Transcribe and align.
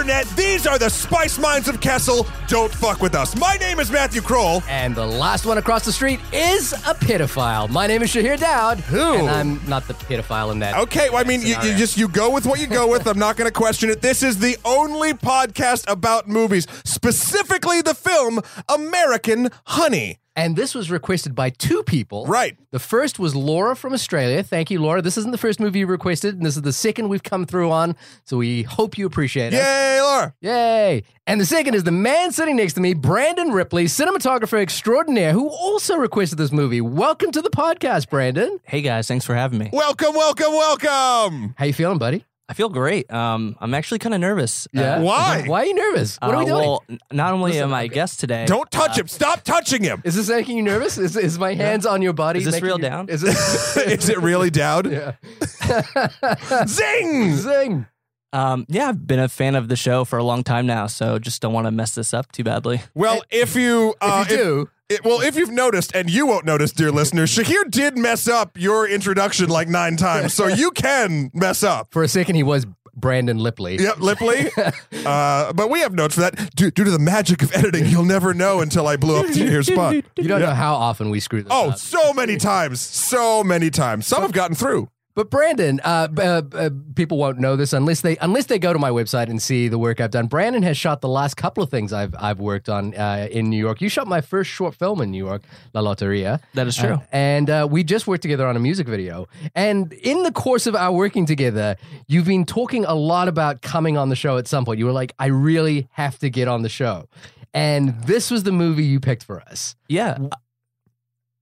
internet. 0.00 0.26
These 0.28 0.66
are 0.66 0.78
the 0.78 0.88
spice 0.88 1.38
minds 1.38 1.68
of 1.68 1.78
Kessel. 1.82 2.26
Don't 2.48 2.72
fuck 2.72 3.02
with 3.02 3.14
us. 3.14 3.36
My 3.36 3.56
name 3.56 3.78
is 3.80 3.90
Matthew 3.90 4.22
Kroll. 4.22 4.62
And 4.66 4.94
the 4.94 5.04
last 5.04 5.44
one 5.44 5.58
across 5.58 5.84
the 5.84 5.92
street 5.92 6.20
is 6.32 6.72
a 6.72 6.94
pedophile. 6.94 7.68
My 7.68 7.86
name 7.86 8.02
is 8.02 8.10
Shahir 8.10 8.40
Dowd. 8.40 8.80
Who? 8.80 9.16
And 9.16 9.28
I'm 9.28 9.68
not 9.68 9.86
the 9.88 9.92
pedophile 9.92 10.52
in 10.52 10.58
that. 10.60 10.78
Okay, 10.78 11.10
well, 11.10 11.18
I 11.18 11.24
mean, 11.24 11.42
you, 11.42 11.54
you 11.62 11.76
just 11.76 11.98
you 11.98 12.08
go 12.08 12.30
with 12.30 12.46
what 12.46 12.60
you 12.60 12.66
go 12.66 12.88
with. 12.90 13.06
I'm 13.06 13.18
not 13.18 13.36
going 13.36 13.46
to 13.46 13.52
question 13.52 13.90
it. 13.90 14.00
This 14.00 14.22
is 14.22 14.38
the 14.38 14.56
only 14.64 15.12
podcast 15.12 15.84
about 15.86 16.26
movies, 16.26 16.66
specifically 16.82 17.82
the 17.82 17.94
film 17.94 18.40
American 18.70 19.50
Honey. 19.66 20.18
And 20.36 20.54
this 20.54 20.74
was 20.74 20.90
requested 20.90 21.34
by 21.34 21.50
two 21.50 21.82
people. 21.82 22.24
Right. 22.26 22.56
The 22.70 22.78
first 22.78 23.18
was 23.18 23.34
Laura 23.34 23.74
from 23.74 23.92
Australia. 23.92 24.42
Thank 24.42 24.70
you, 24.70 24.80
Laura. 24.80 25.02
This 25.02 25.18
isn't 25.18 25.32
the 25.32 25.38
first 25.38 25.58
movie 25.58 25.80
you 25.80 25.86
requested, 25.86 26.36
and 26.36 26.46
this 26.46 26.56
is 26.56 26.62
the 26.62 26.72
second 26.72 27.08
we've 27.08 27.22
come 27.22 27.46
through 27.46 27.70
on. 27.70 27.96
So 28.24 28.36
we 28.36 28.62
hope 28.62 28.96
you 28.96 29.06
appreciate 29.06 29.52
it. 29.52 29.56
Yay, 29.56 30.00
Laura! 30.00 30.34
Yay! 30.40 31.02
And 31.26 31.40
the 31.40 31.46
second 31.46 31.74
is 31.74 31.84
the 31.84 31.90
man 31.90 32.32
sitting 32.32 32.56
next 32.56 32.74
to 32.74 32.80
me, 32.80 32.94
Brandon 32.94 33.50
Ripley, 33.50 33.86
cinematographer 33.86 34.60
extraordinaire, 34.60 35.32
who 35.32 35.48
also 35.48 35.96
requested 35.96 36.38
this 36.38 36.52
movie. 36.52 36.80
Welcome 36.80 37.32
to 37.32 37.42
the 37.42 37.50
podcast, 37.50 38.08
Brandon. 38.08 38.60
Hey 38.64 38.82
guys, 38.82 39.08
thanks 39.08 39.24
for 39.24 39.34
having 39.34 39.58
me. 39.58 39.70
Welcome, 39.72 40.14
welcome, 40.14 40.52
welcome. 40.52 41.54
How 41.58 41.64
you 41.64 41.72
feeling, 41.72 41.98
buddy? 41.98 42.24
I 42.50 42.52
feel 42.52 42.68
great. 42.68 43.08
Um, 43.12 43.54
I'm 43.60 43.74
actually 43.74 44.00
kind 44.00 44.12
of 44.12 44.20
nervous. 44.20 44.66
Yeah. 44.72 44.96
Uh, 44.96 45.02
Why? 45.02 45.44
Why 45.46 45.62
are 45.62 45.66
you 45.66 45.74
nervous? 45.74 46.16
What 46.20 46.34
are 46.34 46.38
we 46.38 46.42
uh, 46.44 46.46
doing? 46.48 46.60
Well, 46.68 46.84
n- 46.90 46.98
not 47.12 47.32
only 47.32 47.52
Listen, 47.52 47.62
am 47.68 47.74
I 47.74 47.82
a 47.82 47.84
okay. 47.84 47.94
guest 47.94 48.18
today. 48.18 48.44
Don't 48.44 48.68
touch 48.72 48.98
him. 48.98 49.06
Stop 49.06 49.44
touching 49.44 49.84
him. 49.84 50.02
is 50.04 50.16
this 50.16 50.28
making 50.28 50.56
you 50.56 50.64
nervous? 50.64 50.98
Is, 50.98 51.16
is 51.16 51.38
my 51.38 51.54
hands 51.54 51.86
on 51.86 52.02
your 52.02 52.12
body? 52.12 52.40
Is 52.40 52.46
this 52.46 52.54
making 52.54 52.66
real 52.66 52.78
you- 52.78 52.82
down? 52.82 53.08
Is 53.08 53.22
it? 53.22 53.28
is 54.00 54.08
it 54.08 54.18
really 54.18 54.50
down? 54.50 54.90
yeah. 54.90 55.12
Zing! 56.66 57.36
Zing. 57.36 57.86
Um, 58.32 58.66
yeah, 58.68 58.88
I've 58.88 59.06
been 59.06 59.18
a 59.20 59.28
fan 59.28 59.54
of 59.54 59.68
the 59.68 59.76
show 59.76 60.04
for 60.04 60.18
a 60.18 60.24
long 60.24 60.42
time 60.44 60.66
now, 60.66 60.86
so 60.88 61.18
just 61.20 61.42
don't 61.42 61.52
want 61.52 61.66
to 61.66 61.70
mess 61.70 61.94
this 61.94 62.12
up 62.12 62.30
too 62.32 62.44
badly. 62.44 62.80
Well, 62.94 63.22
if 63.30 63.54
you 63.56 63.94
uh, 64.00 64.24
If 64.26 64.30
you 64.32 64.36
do, 64.36 64.70
It, 64.90 65.04
well, 65.04 65.20
if 65.20 65.36
you've 65.36 65.52
noticed, 65.52 65.94
and 65.94 66.10
you 66.10 66.26
won't 66.26 66.44
notice, 66.44 66.72
dear 66.72 66.90
listener, 66.90 67.24
Shahir 67.24 67.70
did 67.70 67.96
mess 67.96 68.26
up 68.26 68.58
your 68.58 68.88
introduction 68.88 69.48
like 69.48 69.68
nine 69.68 69.96
times, 69.96 70.34
so 70.34 70.48
you 70.48 70.72
can 70.72 71.30
mess 71.32 71.62
up. 71.62 71.92
for 71.92 72.02
a 72.02 72.08
second, 72.08 72.34
he 72.34 72.42
was 72.42 72.66
Brandon 72.96 73.38
Lipley. 73.38 73.78
Yep, 73.78 73.96
Lipley. 74.00 74.50
Uh, 75.06 75.52
but 75.54 75.70
we 75.70 75.80
have 75.80 75.94
notes 75.94 76.14
for 76.16 76.20
that. 76.20 76.54
Due, 76.54 76.70
due 76.70 76.84
to 76.84 76.90
the 76.90 76.98
magic 76.98 77.42
of 77.42 77.50
editing, 77.54 77.86
you'll 77.86 78.04
never 78.04 78.34
know 78.34 78.60
until 78.60 78.86
I 78.86 78.96
blew 78.96 79.16
up 79.20 79.34
your 79.34 79.62
spot. 79.62 79.94
You 79.94 80.28
don't 80.28 80.40
know 80.40 80.52
how 80.52 80.74
often 80.74 81.08
we 81.08 81.20
screw 81.20 81.42
this 81.42 81.50
Oh, 81.54 81.70
up. 81.70 81.78
so 81.78 82.12
many 82.12 82.36
times. 82.36 82.80
So 82.82 83.42
many 83.42 83.70
times. 83.70 84.06
Some 84.06 84.20
have 84.22 84.32
gotten 84.32 84.54
through. 84.54 84.88
But 85.14 85.30
Brandon, 85.30 85.80
uh, 85.82 86.08
uh, 86.16 86.42
uh, 86.52 86.70
people 86.94 87.18
won't 87.18 87.38
know 87.38 87.56
this 87.56 87.72
unless 87.72 88.00
they 88.00 88.16
unless 88.18 88.46
they 88.46 88.58
go 88.58 88.72
to 88.72 88.78
my 88.78 88.90
website 88.90 89.28
and 89.28 89.42
see 89.42 89.68
the 89.68 89.78
work 89.78 90.00
I've 90.00 90.12
done. 90.12 90.28
Brandon 90.28 90.62
has 90.62 90.76
shot 90.76 91.00
the 91.00 91.08
last 91.08 91.36
couple 91.36 91.62
of 91.62 91.70
things 91.70 91.92
I've 91.92 92.14
I've 92.18 92.38
worked 92.38 92.68
on 92.68 92.94
uh, 92.94 93.28
in 93.30 93.50
New 93.50 93.58
York. 93.58 93.80
You 93.80 93.88
shot 93.88 94.06
my 94.06 94.20
first 94.20 94.50
short 94.50 94.74
film 94.74 95.00
in 95.00 95.10
New 95.10 95.24
York, 95.24 95.42
La 95.74 95.82
Loteria. 95.82 96.40
That 96.54 96.66
is 96.66 96.76
true. 96.76 96.94
Uh, 96.94 97.00
and 97.12 97.50
uh, 97.50 97.66
we 97.70 97.82
just 97.82 98.06
worked 98.06 98.22
together 98.22 98.46
on 98.46 98.56
a 98.56 98.60
music 98.60 98.86
video. 98.86 99.26
And 99.54 99.92
in 99.92 100.22
the 100.22 100.32
course 100.32 100.66
of 100.66 100.76
our 100.76 100.92
working 100.92 101.26
together, 101.26 101.76
you've 102.06 102.26
been 102.26 102.44
talking 102.44 102.84
a 102.84 102.94
lot 102.94 103.26
about 103.26 103.62
coming 103.62 103.96
on 103.96 104.10
the 104.10 104.16
show 104.16 104.38
at 104.38 104.46
some 104.46 104.64
point. 104.64 104.78
You 104.78 104.86
were 104.86 104.92
like, 104.92 105.14
I 105.18 105.26
really 105.26 105.88
have 105.92 106.18
to 106.20 106.30
get 106.30 106.46
on 106.46 106.62
the 106.62 106.68
show. 106.68 107.08
And 107.52 108.00
this 108.04 108.30
was 108.30 108.44
the 108.44 108.52
movie 108.52 108.84
you 108.84 109.00
picked 109.00 109.24
for 109.24 109.40
us. 109.40 109.74
Yeah. 109.88 110.18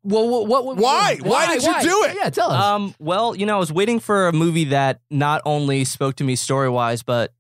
Well, 0.05 0.29
what? 0.29 0.47
what, 0.47 0.65
what 0.65 0.77
Why? 0.77 1.19
Why 1.23 1.55
did 1.55 1.63
you 1.63 1.81
do 1.83 2.05
it? 2.05 2.17
Yeah, 2.17 2.31
tell 2.31 2.51
us. 2.51 2.63
Um, 2.65 2.95
well, 2.99 3.35
you 3.35 3.47
know, 3.47 3.57
I 3.57 3.59
was 3.59 3.73
waiting 3.73 4.01
for 4.01 4.29
a 4.29 4.33
movie 4.33 4.67
that 4.67 5.01
not 5.11 5.43
only 5.45 5.85
spoke 5.85 6.17
to 6.17 6.25
me 6.25 6.37
story 6.37 6.69
wise, 6.69 7.03
but 7.03 7.33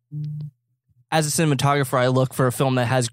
as 1.11 1.27
a 1.27 1.43
cinematographer, 1.43 1.99
I 1.99 2.09
look 2.09 2.35
for 2.35 2.47
a 2.47 2.53
film 2.53 2.75
that 2.75 2.87
has 2.87 3.09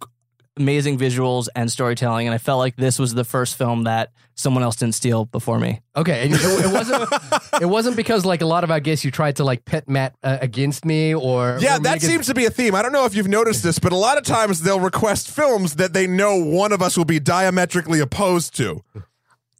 amazing 0.58 0.98
visuals 0.98 1.48
and 1.56 1.72
storytelling, 1.72 2.28
and 2.28 2.34
I 2.34 2.38
felt 2.38 2.60
like 2.60 2.76
this 2.76 2.98
was 2.98 3.14
the 3.14 3.24
first 3.24 3.58
film 3.58 3.84
that 3.84 4.12
someone 4.36 4.64
else 4.64 4.78
didn't 4.78 4.96
steal 4.96 5.26
before 5.26 5.60
me. 5.60 5.82
Okay, 5.96 6.26
and 6.26 6.34
it, 6.34 6.42
it 6.42 6.74
wasn't. 6.74 7.10
it 7.62 7.66
wasn't 7.66 7.96
because 7.96 8.26
like 8.26 8.42
a 8.42 8.46
lot 8.46 8.64
of 8.64 8.72
our 8.72 8.80
guests, 8.80 9.06
you 9.06 9.12
tried 9.12 9.38
to 9.38 9.44
like 9.44 9.66
pit 9.66 9.88
Matt 9.88 10.16
uh, 10.24 10.38
against 10.42 10.86
me, 10.86 11.14
or 11.14 11.58
Yeah, 11.62 11.78
or 11.78 11.80
that 11.80 11.98
against- 11.98 12.06
seems 12.06 12.28
to 12.28 12.34
be 12.34 12.46
a 12.46 12.50
theme. 12.50 12.74
I 12.76 12.82
don't 12.82 12.94
know 12.94 13.06
if 13.06 13.16
you've 13.16 13.28
noticed 13.28 13.64
this, 13.64 13.80
but 13.80 13.92
a 13.92 13.98
lot 13.98 14.18
of 14.18 14.24
times 14.24 14.62
they'll 14.62 14.80
request 14.80 15.30
films 15.30 15.76
that 15.76 15.94
they 15.94 16.08
know 16.08 16.38
one 16.38 16.72
of 16.72 16.82
us 16.82 16.98
will 16.98 17.06
be 17.06 17.20
diametrically 17.20 18.00
opposed 18.00 18.56
to. 18.58 18.82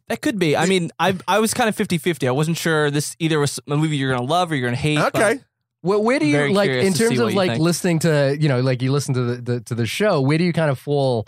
That 0.08 0.22
could 0.22 0.38
be. 0.38 0.56
I 0.56 0.66
mean, 0.66 0.90
I 0.98 1.16
I 1.26 1.40
was 1.40 1.52
kind 1.52 1.68
of 1.68 1.76
50-50. 1.76 2.28
I 2.28 2.30
wasn't 2.30 2.56
sure 2.56 2.90
this 2.90 3.16
either 3.18 3.38
was 3.40 3.58
a 3.68 3.76
movie 3.76 3.96
you're 3.96 4.12
gonna 4.12 4.26
love 4.26 4.52
or 4.52 4.56
you're 4.56 4.68
gonna 4.68 4.76
hate. 4.76 4.98
Okay. 4.98 5.40
Well, 5.82 6.02
where 6.02 6.18
do 6.18 6.26
you 6.26 6.32
Very 6.36 6.52
like 6.52 6.68
curious 6.68 6.86
in 6.86 6.92
to 6.94 6.98
terms 6.98 7.18
of 7.18 7.24
what 7.24 7.32
you 7.32 7.36
like 7.36 7.50
think. 7.52 7.62
listening 7.62 7.98
to 8.00 8.36
you 8.38 8.48
know 8.48 8.60
like 8.60 8.82
you 8.82 8.92
listen 8.92 9.14
to 9.14 9.22
the, 9.22 9.42
the 9.42 9.60
to 9.62 9.74
the 9.74 9.86
show? 9.86 10.20
Where 10.20 10.38
do 10.38 10.44
you 10.44 10.52
kind 10.52 10.70
of 10.70 10.78
fall? 10.78 11.26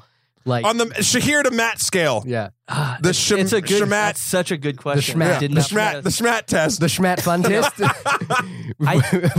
Like 0.49 0.65
On 0.65 0.77
the 0.77 0.87
Shahir 0.87 1.43
to 1.45 1.51
Matt 1.51 1.81
scale. 1.81 2.25
yeah, 2.27 2.49
Ah, 2.69 2.99
The 3.01 3.11
it's, 3.11 3.19
Shem- 3.19 3.39
it's 3.39 3.53
a 3.53 3.61
good. 3.61 3.83
Shemat- 3.83 3.89
That's 3.91 4.21
such 4.21 4.51
a 4.51 4.57
good 4.57 4.77
question. 4.79 5.19
Schmat. 5.21 5.37
I 5.37 5.39
did 5.39 5.51
The 5.53 5.55
not 5.57 5.65
Schmat, 5.69 6.03
the 6.03 6.11
Schmat 6.11 6.47
test. 6.47 6.81
the 6.81 6.87
Schmat 6.87 7.21
fun 7.21 7.43
test. 7.45 7.75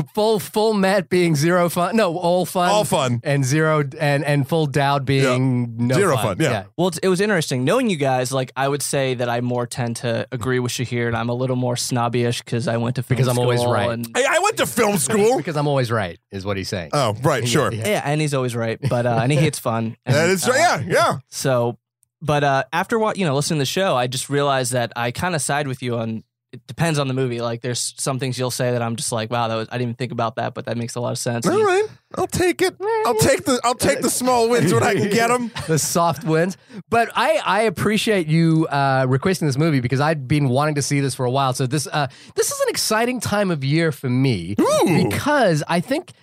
full 0.14 0.40
full 0.40 0.74
Matt 0.74 1.10
being 1.10 1.36
zero 1.36 1.70
fun. 1.70 1.96
No, 1.96 2.18
all 2.18 2.46
fun. 2.46 2.70
All 2.70 2.84
fun. 2.86 3.22
and 3.24 3.44
zero 3.46 3.84
and 4.00 4.24
and 4.26 4.48
full 4.48 4.66
Dowd 4.66 5.06
being 5.06 5.88
no 5.88 5.96
Zero 5.96 6.18
fun, 6.18 6.38
yeah. 6.40 6.66
Well, 6.78 6.90
it's, 6.90 6.98
it 7.00 7.08
was 7.08 7.22
interesting 7.22 7.64
knowing 7.64 7.90
you 7.90 7.98
guys. 7.98 8.32
Like, 8.32 8.52
I 8.56 8.68
would 8.68 8.82
say 8.82 9.14
that 9.16 9.30
I 9.30 9.42
more 9.42 9.66
tend 9.68 9.98
to 9.98 10.28
agree 10.32 10.60
with 10.60 10.72
Shahir, 10.72 11.08
and 11.08 11.16
I'm 11.18 11.30
a 11.30 11.34
little 11.34 11.56
more 11.56 11.76
snobbyish 11.76 12.44
because 12.44 12.68
I 12.68 12.78
went 12.78 12.96
to 12.98 13.04
film 13.04 13.18
school. 13.18 13.26
Because 13.26 13.38
I'm 13.38 13.40
always 13.40 13.60
school 13.62 13.74
right. 13.74 13.90
And, 13.90 14.08
Hey, 14.16 14.26
I 14.28 14.40
went 14.40 14.58
to 14.58 14.66
film 14.66 14.98
school. 15.08 15.38
because 15.38 15.56
I'm 15.56 15.68
always 15.68 15.92
right, 15.92 16.20
is 16.32 16.46
what 16.46 16.58
he's 16.58 16.70
saying. 16.70 16.92
Oh, 16.94 17.16
right, 17.24 17.48
sure. 17.48 17.72
Yeah. 17.74 17.88
yeah, 17.88 18.02
and 18.06 18.20
he's 18.22 18.34
always 18.34 18.56
right, 18.56 18.80
but 18.90 19.06
uh, 19.06 19.20
and 19.22 19.32
he 19.32 19.38
hates 19.38 19.60
fun. 19.60 19.96
And, 20.06 20.16
That 20.16 20.30
is 20.30 20.48
uh, 20.48 20.54
yeah, 20.56 20.80
yeah. 20.86 20.99
So, 21.30 21.78
but 22.22 22.44
uh, 22.44 22.64
after 22.74 23.00
what 23.00 23.18
you 23.18 23.26
know, 23.26 23.36
listening 23.36 23.58
to 23.58 23.62
the 23.62 23.66
show, 23.66 23.96
I 23.96 24.08
just 24.08 24.30
realized 24.30 24.74
that 24.74 24.92
I 24.96 25.12
kind 25.12 25.36
of 25.36 25.42
side 25.42 25.68
with 25.68 25.82
you 25.82 25.98
on. 25.98 26.24
It 26.52 26.66
depends 26.66 26.98
on 26.98 27.08
the 27.08 27.14
movie. 27.14 27.42
Like, 27.42 27.62
there's 27.62 27.94
some 28.00 28.18
things 28.18 28.40
you'll 28.40 28.50
say 28.50 28.72
that 28.72 28.82
I'm 28.82 28.96
just 28.96 29.12
like, 29.12 29.30
wow, 29.30 29.48
that 29.50 29.56
was 29.56 29.68
I 29.70 29.74
didn't 29.74 29.90
even 29.90 29.96
think 29.98 30.12
about 30.12 30.38
that, 30.38 30.56
but 30.56 30.66
that 30.66 30.78
makes 30.78 30.96
a 30.96 31.00
lot 31.00 31.12
of 31.12 31.20
sense. 31.20 31.46
All 31.46 31.64
right, 31.64 31.86
I'll 32.18 32.26
take 32.26 32.64
it. 32.64 32.76
I'll 33.06 33.20
take 33.20 33.46
the 33.46 33.62
I'll 33.64 33.76
take 33.76 34.02
the 34.02 34.10
small 34.10 34.50
wins 34.50 34.74
when 34.74 34.82
I 34.82 34.96
can 34.96 35.12
get 35.12 35.28
them. 35.28 35.52
the 35.68 35.78
soft 35.78 36.24
wins. 36.24 36.58
But 36.90 37.12
I, 37.16 37.40
I 37.46 37.62
appreciate 37.62 38.26
you 38.26 38.66
uh, 38.66 39.06
requesting 39.08 39.48
this 39.48 39.60
movie 39.60 39.80
because 39.80 40.00
I'd 40.00 40.28
been 40.28 40.50
wanting 40.50 40.74
to 40.74 40.82
see 40.82 41.02
this 41.02 41.14
for 41.14 41.24
a 41.24 41.30
while. 41.30 41.54
So 41.54 41.68
this 41.68 41.86
uh, 41.86 42.08
this 42.36 42.50
is 42.50 42.60
an 42.62 42.70
exciting 42.70 43.20
time 43.20 43.52
of 43.52 43.64
year 43.64 43.92
for 43.92 44.10
me 44.10 44.56
Ooh. 44.60 45.04
because 45.04 45.64
I 45.68 45.82
think 45.82 46.14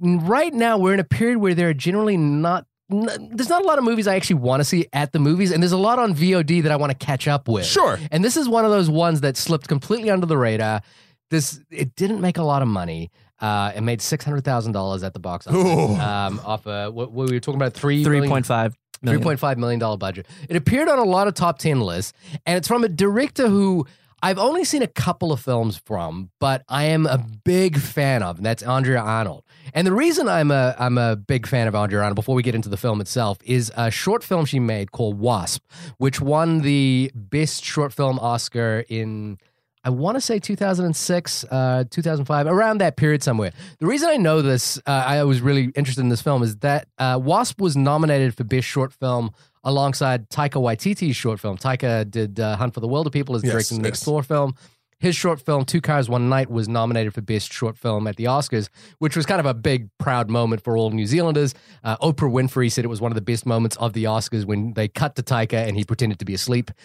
right 0.00 0.52
now 0.52 0.78
we're 0.78 0.94
in 0.94 1.00
a 1.00 1.04
period 1.04 1.38
where 1.38 1.54
there 1.54 1.68
are 1.68 1.74
generally 1.74 2.16
not. 2.16 2.66
N- 2.90 3.30
There's 3.32 3.48
not 3.48 3.62
a 3.62 3.66
lot 3.66 3.78
of 3.78 3.84
movies 3.84 4.06
I 4.06 4.16
actually 4.16 4.36
want 4.40 4.60
to 4.60 4.64
see 4.64 4.86
at 4.92 5.12
the 5.12 5.18
movies, 5.18 5.50
and 5.52 5.62
there's 5.62 5.72
a 5.72 5.76
lot 5.78 5.98
on 5.98 6.14
VOD 6.14 6.62
that 6.64 6.72
I 6.72 6.76
want 6.76 6.90
to 6.98 7.06
catch 7.06 7.28
up 7.28 7.48
with. 7.48 7.64
Sure. 7.66 7.98
And 8.10 8.24
this 8.24 8.36
is 8.36 8.48
one 8.48 8.64
of 8.64 8.70
those 8.70 8.90
ones 8.90 9.20
that 9.22 9.36
slipped 9.36 9.68
completely 9.68 10.10
under 10.10 10.26
the 10.26 10.36
radar. 10.38 10.82
This 11.30 11.60
it 11.70 11.94
didn't 11.96 12.20
make 12.20 12.38
a 12.38 12.42
lot 12.42 12.62
of 12.62 12.68
money. 12.68 13.10
Uh, 13.40 13.72
it 13.74 13.80
made 13.82 14.02
six 14.02 14.24
hundred 14.24 14.44
thousand 14.44 14.72
dollars 14.72 15.02
at 15.02 15.12
the 15.14 15.20
box 15.20 15.46
office. 15.46 15.58
Ooh. 15.64 15.94
Um, 15.94 16.40
off 16.44 16.66
a 16.66 16.90
what, 16.90 17.12
what 17.12 17.28
we 17.28 17.36
were 17.36 17.40
talking 17.40 17.60
about 17.60 17.72
three 17.74 18.02
Three 18.04 18.16
million- 18.16 18.30
point 18.30 18.46
five. 18.46 18.74
Three 19.06 19.18
point 19.18 19.40
five 19.40 19.56
million 19.56 19.78
dollar 19.80 19.96
budget. 19.96 20.26
It 20.48 20.56
appeared 20.56 20.86
on 20.88 20.98
a 20.98 21.04
lot 21.04 21.26
of 21.26 21.32
top 21.32 21.58
ten 21.58 21.80
lists, 21.80 22.12
and 22.44 22.58
it's 22.58 22.68
from 22.68 22.84
a 22.84 22.88
director 22.88 23.48
who 23.48 23.86
I've 24.22 24.36
only 24.38 24.64
seen 24.64 24.82
a 24.82 24.86
couple 24.86 25.32
of 25.32 25.40
films 25.40 25.80
from, 25.86 26.30
but 26.38 26.62
I 26.68 26.84
am 26.84 27.06
a 27.06 27.16
big 27.44 27.78
fan 27.78 28.22
of, 28.22 28.36
and 28.36 28.44
that's 28.44 28.62
Andrea 28.62 29.00
Arnold. 29.00 29.44
And 29.74 29.86
the 29.86 29.92
reason 29.92 30.28
I'm 30.28 30.50
a 30.50 30.74
I'm 30.78 30.98
a 30.98 31.16
big 31.16 31.46
fan 31.46 31.68
of 31.68 31.74
Andrea 31.74 32.00
Arnold, 32.00 32.16
before 32.16 32.34
we 32.34 32.42
get 32.42 32.54
into 32.54 32.68
the 32.68 32.76
film 32.76 33.00
itself, 33.00 33.38
is 33.44 33.72
a 33.76 33.90
short 33.90 34.22
film 34.22 34.44
she 34.44 34.58
made 34.58 34.92
called 34.92 35.18
Wasp, 35.18 35.64
which 35.98 36.20
won 36.20 36.60
the 36.62 37.10
best 37.14 37.64
short 37.64 37.92
film 37.92 38.18
Oscar 38.18 38.84
in 38.88 39.38
I 39.82 39.90
want 39.90 40.16
to 40.16 40.20
say 40.20 40.38
2006, 40.38 41.44
uh, 41.44 41.84
2005, 41.90 42.46
around 42.46 42.78
that 42.78 42.96
period 42.96 43.22
somewhere. 43.22 43.52
The 43.78 43.86
reason 43.86 44.10
I 44.10 44.18
know 44.18 44.42
this, 44.42 44.78
uh, 44.86 44.90
I 44.90 45.24
was 45.24 45.40
really 45.40 45.72
interested 45.74 46.02
in 46.02 46.10
this 46.10 46.20
film, 46.20 46.42
is 46.42 46.56
that 46.58 46.88
uh, 46.98 47.18
Wasp 47.22 47.60
was 47.60 47.78
nominated 47.78 48.36
for 48.36 48.44
Best 48.44 48.66
Short 48.66 48.92
Film 48.92 49.30
alongside 49.64 50.28
Taika 50.28 50.60
Waititi's 50.60 51.16
short 51.16 51.40
film. 51.40 51.56
Taika 51.56 52.10
did 52.10 52.38
uh, 52.38 52.56
Hunt 52.56 52.74
for 52.74 52.80
the 52.80 52.88
Wilderpeople 52.88 53.36
as 53.36 53.42
Yes, 53.42 53.52
directing 53.52 53.78
the 53.78 53.82
next 53.82 54.00
yes. 54.00 54.04
Thor 54.04 54.22
film. 54.22 54.54
His 55.00 55.16
short 55.16 55.40
film, 55.40 55.64
Two 55.64 55.80
Cars, 55.80 56.08
One 56.08 56.28
Night, 56.28 56.50
was 56.50 56.68
nominated 56.68 57.14
for 57.14 57.22
Best 57.22 57.52
Short 57.52 57.76
Film 57.76 58.06
at 58.06 58.16
the 58.16 58.24
Oscars, 58.24 58.68
which 58.98 59.16
was 59.16 59.24
kind 59.24 59.40
of 59.40 59.46
a 59.46 59.54
big, 59.54 59.88
proud 59.98 60.28
moment 60.28 60.62
for 60.62 60.76
all 60.76 60.90
New 60.90 61.06
Zealanders. 61.06 61.54
Uh, 61.82 61.96
Oprah 61.96 62.30
Winfrey 62.30 62.70
said 62.70 62.84
it 62.84 62.88
was 62.88 63.00
one 63.00 63.10
of 63.10 63.14
the 63.16 63.22
best 63.22 63.46
moments 63.46 63.76
of 63.78 63.94
the 63.94 64.04
Oscars 64.04 64.44
when 64.44 64.74
they 64.74 64.88
cut 64.88 65.16
to 65.16 65.22
Taika 65.22 65.66
and 65.66 65.76
he 65.76 65.84
pretended 65.84 66.18
to 66.18 66.24
be 66.24 66.34
asleep. 66.34 66.70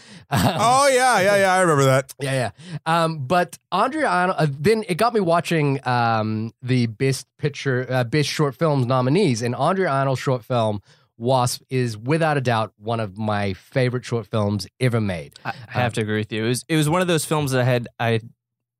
Oh 0.58 0.88
yeah, 0.88 1.20
yeah, 1.20 1.38
yeah. 1.38 1.54
I 1.54 1.62
remember 1.62 1.84
that. 1.86 2.14
Yeah, 2.20 2.32
yeah. 2.32 2.52
Um, 2.86 3.26
but 3.26 3.58
Andrea 3.72 4.08
Arnold, 4.08 4.38
uh, 4.40 4.48
then 4.50 4.84
it 4.88 4.96
got 4.96 5.14
me 5.14 5.20
watching 5.20 5.86
um, 5.88 6.54
the 6.62 6.86
best 6.86 7.28
picture, 7.38 7.86
uh, 7.90 8.04
best 8.04 8.30
short 8.30 8.56
films 8.56 8.86
nominees, 8.86 9.42
and 9.42 9.56
Andrea 9.56 9.90
Arnold's 9.90 10.22
short 10.22 10.44
film 10.44 10.82
Wasp 11.18 11.62
is 11.70 11.98
without 11.98 12.38
a 12.38 12.42
doubt 12.42 12.74
one 12.78 13.00
of 13.00 13.18
my 13.18 13.54
favorite 13.54 14.04
short 14.06 14.28
films 14.28 14.68
ever 14.80 15.00
made. 15.00 15.34
I 15.46 15.50
I 15.68 15.72
have 15.80 15.94
to 15.94 16.02
agree 16.02 16.18
with 16.18 16.32
you. 16.32 16.46
It 16.46 16.48
was 16.50 16.66
it 16.68 16.76
was 16.76 16.90
one 16.90 17.02
of 17.02 17.08
those 17.08 17.26
films 17.26 17.52
that 17.52 17.62
I 17.62 17.64
had 17.64 17.88
I 18.00 18.22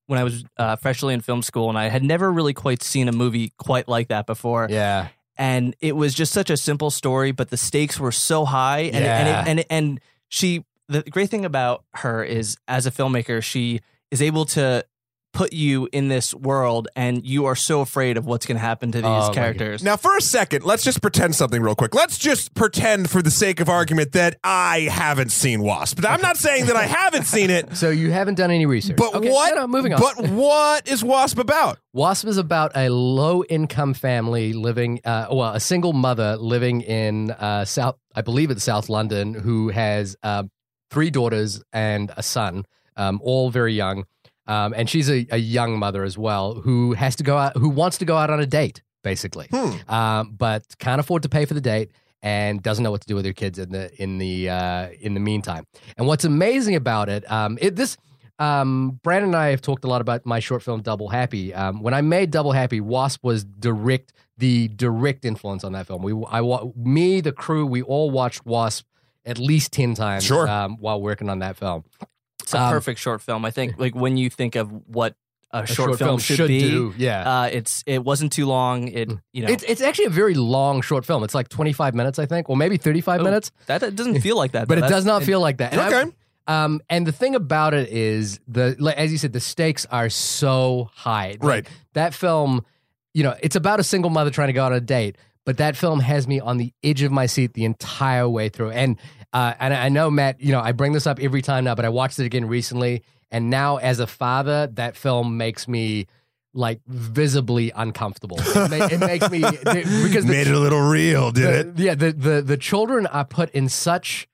when 0.08 0.20
I 0.20 0.24
was 0.24 0.44
uh, 0.58 0.76
freshly 0.76 1.14
in 1.14 1.22
film 1.22 1.42
school, 1.42 1.70
and 1.70 1.78
I 1.78 1.88
had 1.90 2.04
never 2.04 2.32
really 2.32 2.54
quite 2.54 2.84
seen 2.84 3.08
a 3.08 3.12
movie 3.12 3.54
quite 3.58 3.88
like 3.88 4.10
that 4.10 4.28
before. 4.28 4.68
Yeah, 4.70 5.08
and 5.38 5.76
it 5.80 5.96
was 5.96 6.14
just 6.14 6.32
such 6.34 6.50
a 6.50 6.58
simple 6.58 6.92
story, 6.92 7.32
but 7.32 7.50
the 7.50 7.58
stakes 7.58 8.00
were 8.00 8.12
so 8.12 8.46
high, 8.46 8.80
and 8.82 8.96
and, 8.98 9.06
Yeah. 9.06 9.42
it, 9.42 9.48
and 9.48 9.66
and 9.70 10.00
she. 10.28 10.66
The 10.88 11.02
great 11.02 11.32
thing 11.32 11.46
about 11.46 11.84
her 11.96 12.24
is, 12.24 12.58
as 12.68 12.86
a 12.86 12.92
filmmaker, 12.92 13.42
she 13.42 13.82
is 14.12 14.22
able 14.22 14.46
to 14.46 14.86
put 15.36 15.54
you 15.54 15.88
in 15.92 16.08
this 16.08 16.34
world, 16.34 16.88
and 16.96 17.24
you 17.28 17.46
are 17.46 17.56
so 17.56 17.82
afraid 17.82 18.18
of 18.18 18.26
what's 18.26 18.46
going 18.46 18.56
to 18.56 18.62
happen 18.62 18.92
to 18.94 18.98
these 19.00 19.06
Oh, 19.06 19.32
characters. 19.34 19.84
Now, 19.84 19.98
for 19.98 20.16
a 20.18 20.22
second, 20.22 20.64
let's 20.66 20.84
just 20.84 21.02
pretend 21.02 21.36
something 21.36 21.62
real 21.62 21.76
quick. 21.76 21.94
Let's 21.94 22.18
just 22.18 22.56
pretend, 22.56 23.10
for 23.12 23.22
the 23.22 23.30
sake 23.30 23.60
of 23.60 23.70
argument, 23.70 24.14
that 24.14 24.38
I 24.44 24.88
haven't 24.92 25.32
seen 25.34 25.62
Wasp. 25.62 26.00
I'm 26.04 26.22
not 26.22 26.38
saying 26.38 26.66
that 26.68 26.76
I 26.78 26.84
haven't 26.86 27.26
seen 27.26 27.50
it, 27.50 27.76
So 27.76 27.90
you 27.90 28.12
haven't 28.12 28.36
done 28.36 28.50
any 28.50 28.66
research. 28.66 28.96
but 28.98 29.14
Okay, 29.14 29.30
what? 29.30 29.54
no, 29.54 29.62
no, 29.62 29.68
moving 29.68 29.94
on. 29.94 30.00
But 30.02 30.30
what 30.30 30.88
is 30.88 31.04
Wasp 31.04 31.38
about? 31.38 31.78
Wasp 31.94 32.26
is 32.28 32.38
about 32.38 32.72
a 32.76 32.90
low 32.90 33.44
income 33.44 33.94
family 33.94 34.54
living, 34.54 35.02
uh, 35.06 35.28
well, 35.32 35.54
a 35.54 35.60
single 35.60 35.94
mother 35.94 36.38
living 36.38 36.82
in 36.82 37.32
uh, 37.32 37.66
South, 37.66 37.98
I 38.16 38.22
believe 38.22 38.52
it's 38.52 38.64
South 38.64 38.88
London, 38.90 39.34
who 39.34 39.68
has 39.70 40.16
uh, 40.24 40.44
three 40.90 41.10
daughters 41.10 41.62
and 41.74 42.12
a 42.16 42.24
son, 42.24 42.64
um, 42.96 43.20
all 43.22 43.50
very 43.50 43.74
young. 43.74 44.06
Um, 44.48 44.74
and 44.76 44.90
she's 44.90 45.10
a, 45.10 45.26
a 45.32 45.38
young 45.38 45.80
mother 45.80 46.04
as 46.04 46.18
well 46.18 46.56
who 46.56 46.94
has 46.94 47.16
to 47.18 47.24
go 47.24 47.38
out, 47.38 47.58
who 47.58 47.70
wants 47.70 47.98
to 48.00 48.06
go 48.06 48.16
out 48.18 48.30
on 48.30 48.40
a 48.40 48.46
date, 48.46 48.82
basically, 49.04 49.48
Hmm. 49.52 49.72
um, 49.92 50.32
but 50.38 50.64
can't 50.80 51.00
afford 51.00 51.24
to 51.24 51.30
pay 51.30 51.46
for 51.46 51.54
the 51.56 51.62
date 51.62 51.92
and 52.22 52.62
doesn't 52.64 52.84
know 52.84 52.92
what 52.92 53.02
to 53.02 53.08
do 53.08 53.16
with 53.16 53.26
her 53.26 53.34
kids 53.34 53.58
in 53.60 53.72
the 53.72 53.92
in 54.02 54.18
the 54.20 54.50
uh, 54.50 54.90
in 55.00 55.14
the 55.14 55.20
meantime. 55.20 55.66
And 55.98 56.08
what's 56.08 56.26
amazing 56.26 56.76
about 56.76 57.10
it, 57.10 57.30
um, 57.32 57.58
it 57.62 57.76
this 57.76 57.98
um, 58.38 59.00
Brandon 59.02 59.30
and 59.30 59.36
I 59.36 59.48
have 59.50 59.62
talked 59.62 59.84
a 59.86 59.88
lot 59.88 60.02
about 60.02 60.26
my 60.26 60.40
short 60.40 60.62
film 60.62 60.82
Double 60.82 61.08
Happy. 61.10 61.54
Um, 61.54 61.82
when 61.82 61.94
I 61.94 62.02
made 62.02 62.32
Double 62.32 62.52
Happy, 62.52 62.82
Wasp 62.82 63.24
was 63.24 63.44
direct 63.46 64.12
the 64.38 64.68
direct 64.68 65.24
influence 65.24 65.64
on 65.64 65.72
that 65.74 65.88
film. 65.88 66.02
We 66.04 66.14
I 66.30 66.42
me 66.76 67.22
the 67.22 67.32
crew 67.32 67.66
we 67.66 67.82
all 67.82 68.12
watched 68.12 68.46
Wasp 68.46 68.86
at 69.26 69.40
least 69.40 69.72
ten 69.72 69.96
times 69.96 70.24
Sure. 70.24 70.48
um, 70.48 70.78
while 70.80 71.02
working 71.02 71.30
on 71.30 71.40
that 71.40 71.56
film. 71.58 71.84
It's 72.46 72.54
a 72.54 72.62
Um, 72.62 72.72
perfect 72.72 73.00
short 73.00 73.22
film. 73.22 73.44
I 73.46 73.52
think 73.52 73.78
like 73.80 73.96
when 73.96 74.18
you 74.18 74.30
think 74.30 74.56
of 74.56 74.72
what 74.88 75.16
a, 75.52 75.64
A 75.64 75.66
short, 75.68 75.98
film, 75.98 76.20
should, 76.20 76.48
be, 76.48 76.60
do, 76.60 76.94
yeah. 76.98 77.42
uh, 77.42 77.46
it's 77.46 77.84
it 77.88 78.04
wasn't 78.04 78.32
too 78.34 78.46
long. 78.46 78.88
It 78.90 79.10
you 79.32 79.42
know 79.46 79.52
it's 79.52 79.64
it's 79.64 79.82
actually 79.82 80.06
a 80.06 80.10
very 80.10 80.34
long 80.34 80.82
short 80.82 81.06
film. 81.06 81.24
It's 81.24 81.34
like 81.36 81.48
25 81.50 81.96
minutes, 81.96 82.20
I 82.20 82.26
think, 82.26 82.50
or 82.50 82.58
maybe 82.58 82.78
35 82.78 83.22
Oh, 83.22 83.24
minutes, 83.24 83.52
that, 83.68 83.82
that 83.82 83.96
doesn't 83.96 84.22
feel 84.22 84.36
like 84.38 84.52
that, 84.52 84.68
but 84.68 84.80
though. 84.80 84.86
it 84.86 84.90
does 84.90 85.06
not 85.06 85.24
feel 85.24 85.40
like 85.40 85.58
that. 85.58 85.72
And 85.74 85.82
I- 85.82 85.88
Okay. 85.88 86.12
Um, 86.48 86.82
and 86.90 87.08
the 87.08 87.12
thing 87.12 87.34
about 87.36 87.74
it 87.74 87.90
is 87.90 88.40
the 88.48 88.76
like, 88.80 88.98
as 88.98 89.12
you 89.12 89.18
said, 89.18 89.34
the 89.34 89.40
stakes 89.40 89.86
are 89.90 90.10
so 90.10 90.90
high. 90.94 91.30
Like, 91.40 91.44
Right. 91.44 91.68
That 91.94 92.14
film, 92.14 92.64
you 93.16 93.24
know, 93.24 93.36
it's 93.42 93.56
about 93.56 93.80
a 93.80 93.84
single 93.84 94.12
mother 94.12 94.30
trying 94.32 94.50
to 94.50 94.54
go 94.54 94.64
on 94.66 94.74
a 94.74 94.80
date, 94.82 95.18
but 95.46 95.58
that 95.58 95.76
film 95.78 96.00
has 96.02 96.28
me 96.28 96.40
on 96.40 96.58
the 96.58 96.72
edge 96.84 97.02
of 97.02 97.12
my 97.12 97.26
seat 97.28 97.54
the 97.54 97.66
entire 97.66 98.28
way 98.30 98.50
through. 98.50 98.72
And 98.72 98.98
uh, 99.36 99.54
and 99.60 99.74
I 99.74 99.90
know 99.90 100.10
Matt, 100.10 100.40
you 100.40 100.54
know, 100.54 100.62
I 100.62 100.72
bring 100.72 100.94
this 100.94 101.06
up 101.06 101.20
every 101.20 101.42
time 101.42 101.66
now, 101.66 101.76
but 101.76 101.84
I 101.84 101.90
watched 101.90 102.18
it 102.20 102.26
again 102.26 102.48
recently, 102.48 103.04
and 103.30 103.50
now 103.50 103.76
as 103.76 104.00
a 104.00 104.08
father, 104.08 104.68
that 104.76 104.96
film 104.96 105.36
makes 105.36 105.68
me 105.68 106.08
like 106.54 106.80
visibly 106.88 107.70
uncomfortable. 107.76 108.38
It, 108.40 108.72
ma- 108.72 108.86
it 108.90 109.00
makes 109.02 109.30
me 109.30 109.40
because 110.06 110.24
the 110.24 110.32
Made 110.32 110.48
it 110.48 110.56
a 110.56 110.60
little 110.60 110.80
real, 110.80 111.32
did 111.32 111.68
it? 111.68 111.78
Yeah, 111.78 111.96
the, 111.96 112.14
the 112.14 112.42
the 112.42 112.56
children 112.56 113.08
are 113.08 113.26
put 113.26 113.50
in 113.52 113.68
such 113.68 114.30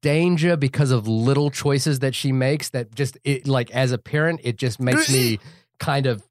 danger 0.00 0.56
because 0.56 0.90
of 0.90 1.06
little 1.06 1.50
choices 1.50 1.98
that 1.98 2.14
she 2.14 2.32
makes 2.32 2.70
that 2.70 2.94
just 2.94 3.18
it 3.24 3.46
like 3.46 3.70
as 3.72 3.92
a 3.92 3.98
parent 3.98 4.40
it 4.42 4.56
just 4.56 4.80
makes 4.80 5.10
me 5.10 5.38
kind 5.78 6.06
of 6.06 6.22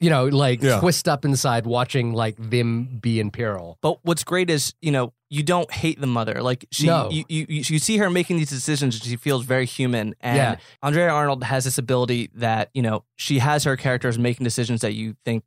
you 0.00 0.10
know 0.10 0.26
like 0.26 0.62
Yeah. 0.62 0.80
twist 0.80 1.08
up 1.08 1.24
inside 1.24 1.66
watching 1.66 2.12
like 2.12 2.36
them 2.38 2.98
be 3.00 3.20
in 3.20 3.30
peril. 3.30 3.78
But 3.80 3.98
what's 4.04 4.24
great 4.24 4.50
is 4.50 4.74
you 4.80 4.90
know 4.92 5.12
you 5.30 5.42
don't 5.42 5.70
hate 5.72 6.00
the 6.00 6.06
mother. 6.06 6.42
Like 6.42 6.66
she, 6.70 6.86
No. 6.86 7.10
you, 7.10 7.24
you 7.28 7.46
you 7.48 7.62
you 7.66 7.78
see 7.78 7.96
her 7.98 8.08
making 8.10 8.36
these 8.36 8.50
decisions. 8.50 8.96
She 8.98 9.16
feels 9.16 9.44
very 9.44 9.66
human. 9.66 10.14
And 10.20 10.36
Yeah. 10.36 10.56
Andrea 10.82 11.08
Arnold 11.10 11.42
has 11.44 11.64
this 11.64 11.78
ability 11.78 12.30
that 12.34 12.70
you 12.74 12.82
know 12.82 13.04
she 13.16 13.38
has 13.40 13.64
her 13.64 13.76
characters 13.76 14.18
making 14.18 14.44
decisions 14.44 14.80
that 14.82 14.94
you 14.94 15.16
think 15.24 15.44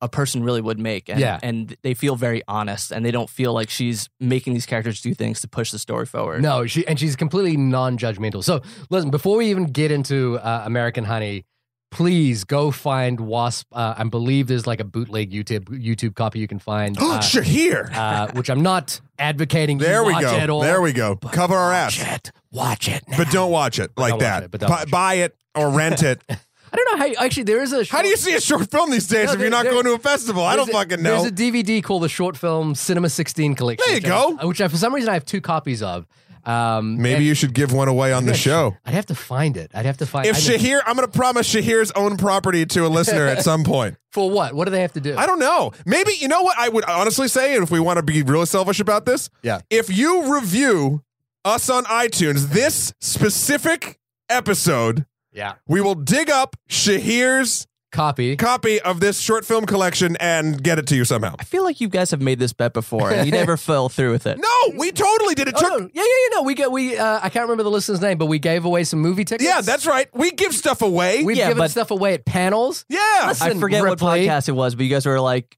a 0.00 0.08
person 0.08 0.44
really 0.44 0.60
would 0.60 0.78
make. 0.78 1.08
And, 1.08 1.18
Yeah. 1.18 1.40
and 1.42 1.76
they 1.82 1.92
feel 1.92 2.14
very 2.14 2.40
honest, 2.46 2.92
and 2.92 3.04
they 3.04 3.10
don't 3.10 3.28
feel 3.28 3.52
like 3.52 3.68
she's 3.68 4.08
making 4.20 4.54
these 4.54 4.64
characters 4.64 5.00
do 5.00 5.12
things 5.12 5.40
to 5.40 5.48
push 5.48 5.72
the 5.72 5.78
story 5.80 6.06
forward. 6.06 6.40
No, 6.40 6.66
she 6.66 6.86
and 6.86 6.98
she's 7.00 7.16
completely 7.16 7.56
non-judgmental. 7.56 8.44
So 8.44 8.62
listen, 8.90 9.10
before 9.10 9.36
we 9.36 9.50
even 9.50 9.64
get 9.64 9.90
into 9.90 10.38
uh, 10.38 10.62
American 10.64 11.04
Honey, 11.04 11.44
please 11.90 12.44
go 12.44 12.70
find 12.70 13.20
Wasp. 13.20 13.66
Uh, 13.72 13.94
I 13.96 14.04
believe 14.04 14.46
there's 14.46 14.66
like 14.66 14.80
a 14.80 14.84
bootleg 14.84 15.30
YouTube 15.32 15.64
YouTube 15.64 16.14
copy 16.14 16.38
you 16.38 16.48
can 16.48 16.58
find. 16.58 16.96
Oh, 17.00 17.12
Uh, 17.18 17.20
Shahir. 17.20 17.92
uh, 17.94 18.28
which 18.32 18.50
I'm 18.50 18.62
not 18.62 19.00
advocating. 19.18 19.78
you 19.80 19.86
There 19.86 20.04
we 20.04 20.12
watch 20.12 20.22
go. 20.22 20.36
At 20.36 20.50
all. 20.50 20.60
There 20.60 20.80
we 20.80 20.92
go. 20.92 21.16
Cover 21.16 21.54
our 21.54 21.72
ass. 21.72 21.98
Watch 21.98 22.08
it. 22.28 22.30
Watch 22.52 22.88
it. 22.88 23.04
But 23.16 23.30
don't 23.30 23.50
watch 23.50 23.78
it 23.78 23.90
like 23.96 24.18
that. 24.20 24.44
it, 24.44 24.50
but 24.50 24.60
don't 24.60 24.68
Bu- 24.68 24.72
watch 24.74 24.82
it. 24.84 24.90
buy 24.90 25.14
it 25.14 25.36
or 25.54 25.70
rent 25.70 26.02
it. 26.02 26.22
I 26.70 26.76
don't 26.76 26.92
know 26.92 26.98
how. 26.98 27.04
You, 27.06 27.14
Actually, 27.18 27.44
there 27.44 27.62
is 27.62 27.72
a. 27.72 27.82
How 27.86 28.02
do 28.02 28.08
you 28.08 28.16
see 28.18 28.34
a 28.34 28.40
short 28.42 28.70
film 28.70 28.90
these 28.90 29.08
days 29.08 29.28
No, 29.28 29.32
if 29.32 29.40
you're 29.40 29.48
not 29.48 29.64
going 29.64 29.84
to 29.84 29.94
a 29.94 29.98
festival? 29.98 30.42
I 30.44 30.54
don't 30.54 30.68
a- 30.68 30.72
fucking 30.72 31.02
know. 31.02 31.22
There's 31.22 31.32
a 31.32 31.34
DVD 31.34 31.82
called 31.82 32.02
the 32.02 32.10
Short 32.10 32.36
Film 32.36 32.74
Cinema 32.74 33.08
16 33.08 33.54
Collection. 33.54 33.84
There 33.86 33.94
you 33.96 34.02
which 34.02 34.12
I- 34.12 34.42
go. 34.42 34.48
which 34.48 34.60
I, 34.60 34.68
for 34.68 34.76
some 34.76 34.94
reason 34.94 35.08
I 35.08 35.14
have 35.14 35.24
two 35.24 35.40
copies 35.40 35.82
of. 35.82 36.06
Um, 36.44 36.96
Maybe 37.02 37.16
and 37.16 37.24
you 37.24 37.34
should 37.34 37.54
give 37.54 37.72
one 37.72 37.88
away 37.88 38.12
on 38.12 38.26
the 38.26 38.34
show. 38.34 38.76
I'd 38.84 38.94
have 38.94 39.06
to 39.06 39.14
find 39.14 39.56
it. 39.56 39.70
I'd 39.74 39.86
have 39.86 39.98
to 39.98 40.06
find. 40.06 40.26
If 40.26 40.36
I 40.36 40.38
know- 40.52 40.58
Shahir, 40.58 40.80
I'm 40.86 40.96
going 40.96 41.06
to 41.10 41.16
promise 41.16 41.52
Shahir's 41.52 41.90
own 41.92 42.16
property 42.16 42.64
to 42.66 42.86
a 42.86 42.88
listener 42.88 43.26
at 43.26 43.42
some 43.42 43.64
point. 43.74 43.96
for 44.12 44.30
what? 44.30 44.54
What 44.54 44.64
do 44.64 44.70
they 44.70 44.80
have 44.82 44.92
to 44.94 45.00
do? 45.00 45.16
I 45.16 45.26
don't 45.26 45.38
know. 45.38 45.72
Maybe 45.86 46.12
you 46.18 46.28
know 46.28 46.42
what 46.42 46.58
I 46.58 46.68
would 46.68 46.84
honestly 46.84 47.28
say, 47.28 47.54
and 47.54 47.62
if 47.62 47.70
we 47.70 47.80
want 47.80 47.98
to 47.98 48.02
be 48.02 48.22
real 48.22 48.44
selfish 48.46 48.80
about 48.80 49.04
this, 49.06 49.28
Yeah. 49.42 49.60
If 49.70 49.94
you 49.96 50.34
review 50.34 51.02
us 51.44 51.68
on 51.70 51.84
iTunes, 51.84 52.50
this 52.50 52.92
specific 53.00 53.98
episode, 54.28 55.06
yeah. 55.32 55.54
we 55.66 55.80
will 55.80 55.94
dig 55.94 56.30
up 56.30 56.56
Shahir's 56.68 57.66
Copy. 57.90 58.36
copy 58.36 58.80
of 58.82 59.00
this 59.00 59.18
short 59.18 59.44
film 59.46 59.64
collection 59.64 60.16
and 60.20 60.62
get 60.62 60.78
it 60.78 60.86
to 60.88 60.94
you 60.96 61.04
somehow. 61.06 61.34
I 61.38 61.44
feel 61.44 61.64
like 61.64 61.80
you 61.80 61.88
guys 61.88 62.10
have 62.10 62.20
made 62.20 62.38
this 62.38 62.52
bet 62.52 62.72
before, 62.74 63.10
and 63.10 63.24
you 63.26 63.32
never 63.32 63.56
fell 63.68 63.88
through 63.88 64.12
with 64.12 64.26
it. 64.26 64.38
No, 64.38 64.48
we 64.78 64.92
totally 64.92 65.34
did. 65.34 65.48
It 65.48 65.54
Oh, 65.56 65.60
took. 65.60 65.70
no. 65.70 65.90
Yeah, 65.94 66.02
yeah, 66.02 66.02
yeah. 66.02 66.34
No, 66.36 66.42
we 66.42 66.54
get 66.54 66.70
we. 66.70 66.96
Uh, 66.98 67.18
I 67.22 67.30
can't 67.30 67.44
remember 67.44 67.62
the 67.62 67.70
listener's 67.70 68.00
name, 68.02 68.18
but 68.18 68.26
we 68.26 68.38
gave 68.38 68.64
away 68.66 68.84
some 68.84 68.98
movie 69.00 69.24
tickets. 69.24 69.48
Yeah, 69.48 69.62
that's 69.62 69.86
right. 69.86 70.08
We 70.14 70.30
give 70.32 70.52
stuff 70.54 70.82
away. 70.82 71.24
We've 71.24 71.36
Yeah, 71.36 71.48
given 71.48 71.58
but- 71.62 71.70
stuff 71.70 71.90
away 71.90 72.14
at 72.14 72.24
panels. 72.26 72.84
yeah. 72.88 73.24
Listen, 73.28 73.56
I 73.56 73.60
forget 73.60 73.82
what 73.82 73.98
podcast 73.98 74.48
it 74.48 74.52
was, 74.52 74.74
but 74.74 74.84
you 74.84 74.90
guys 74.90 75.06
were 75.06 75.20
like 75.20 75.56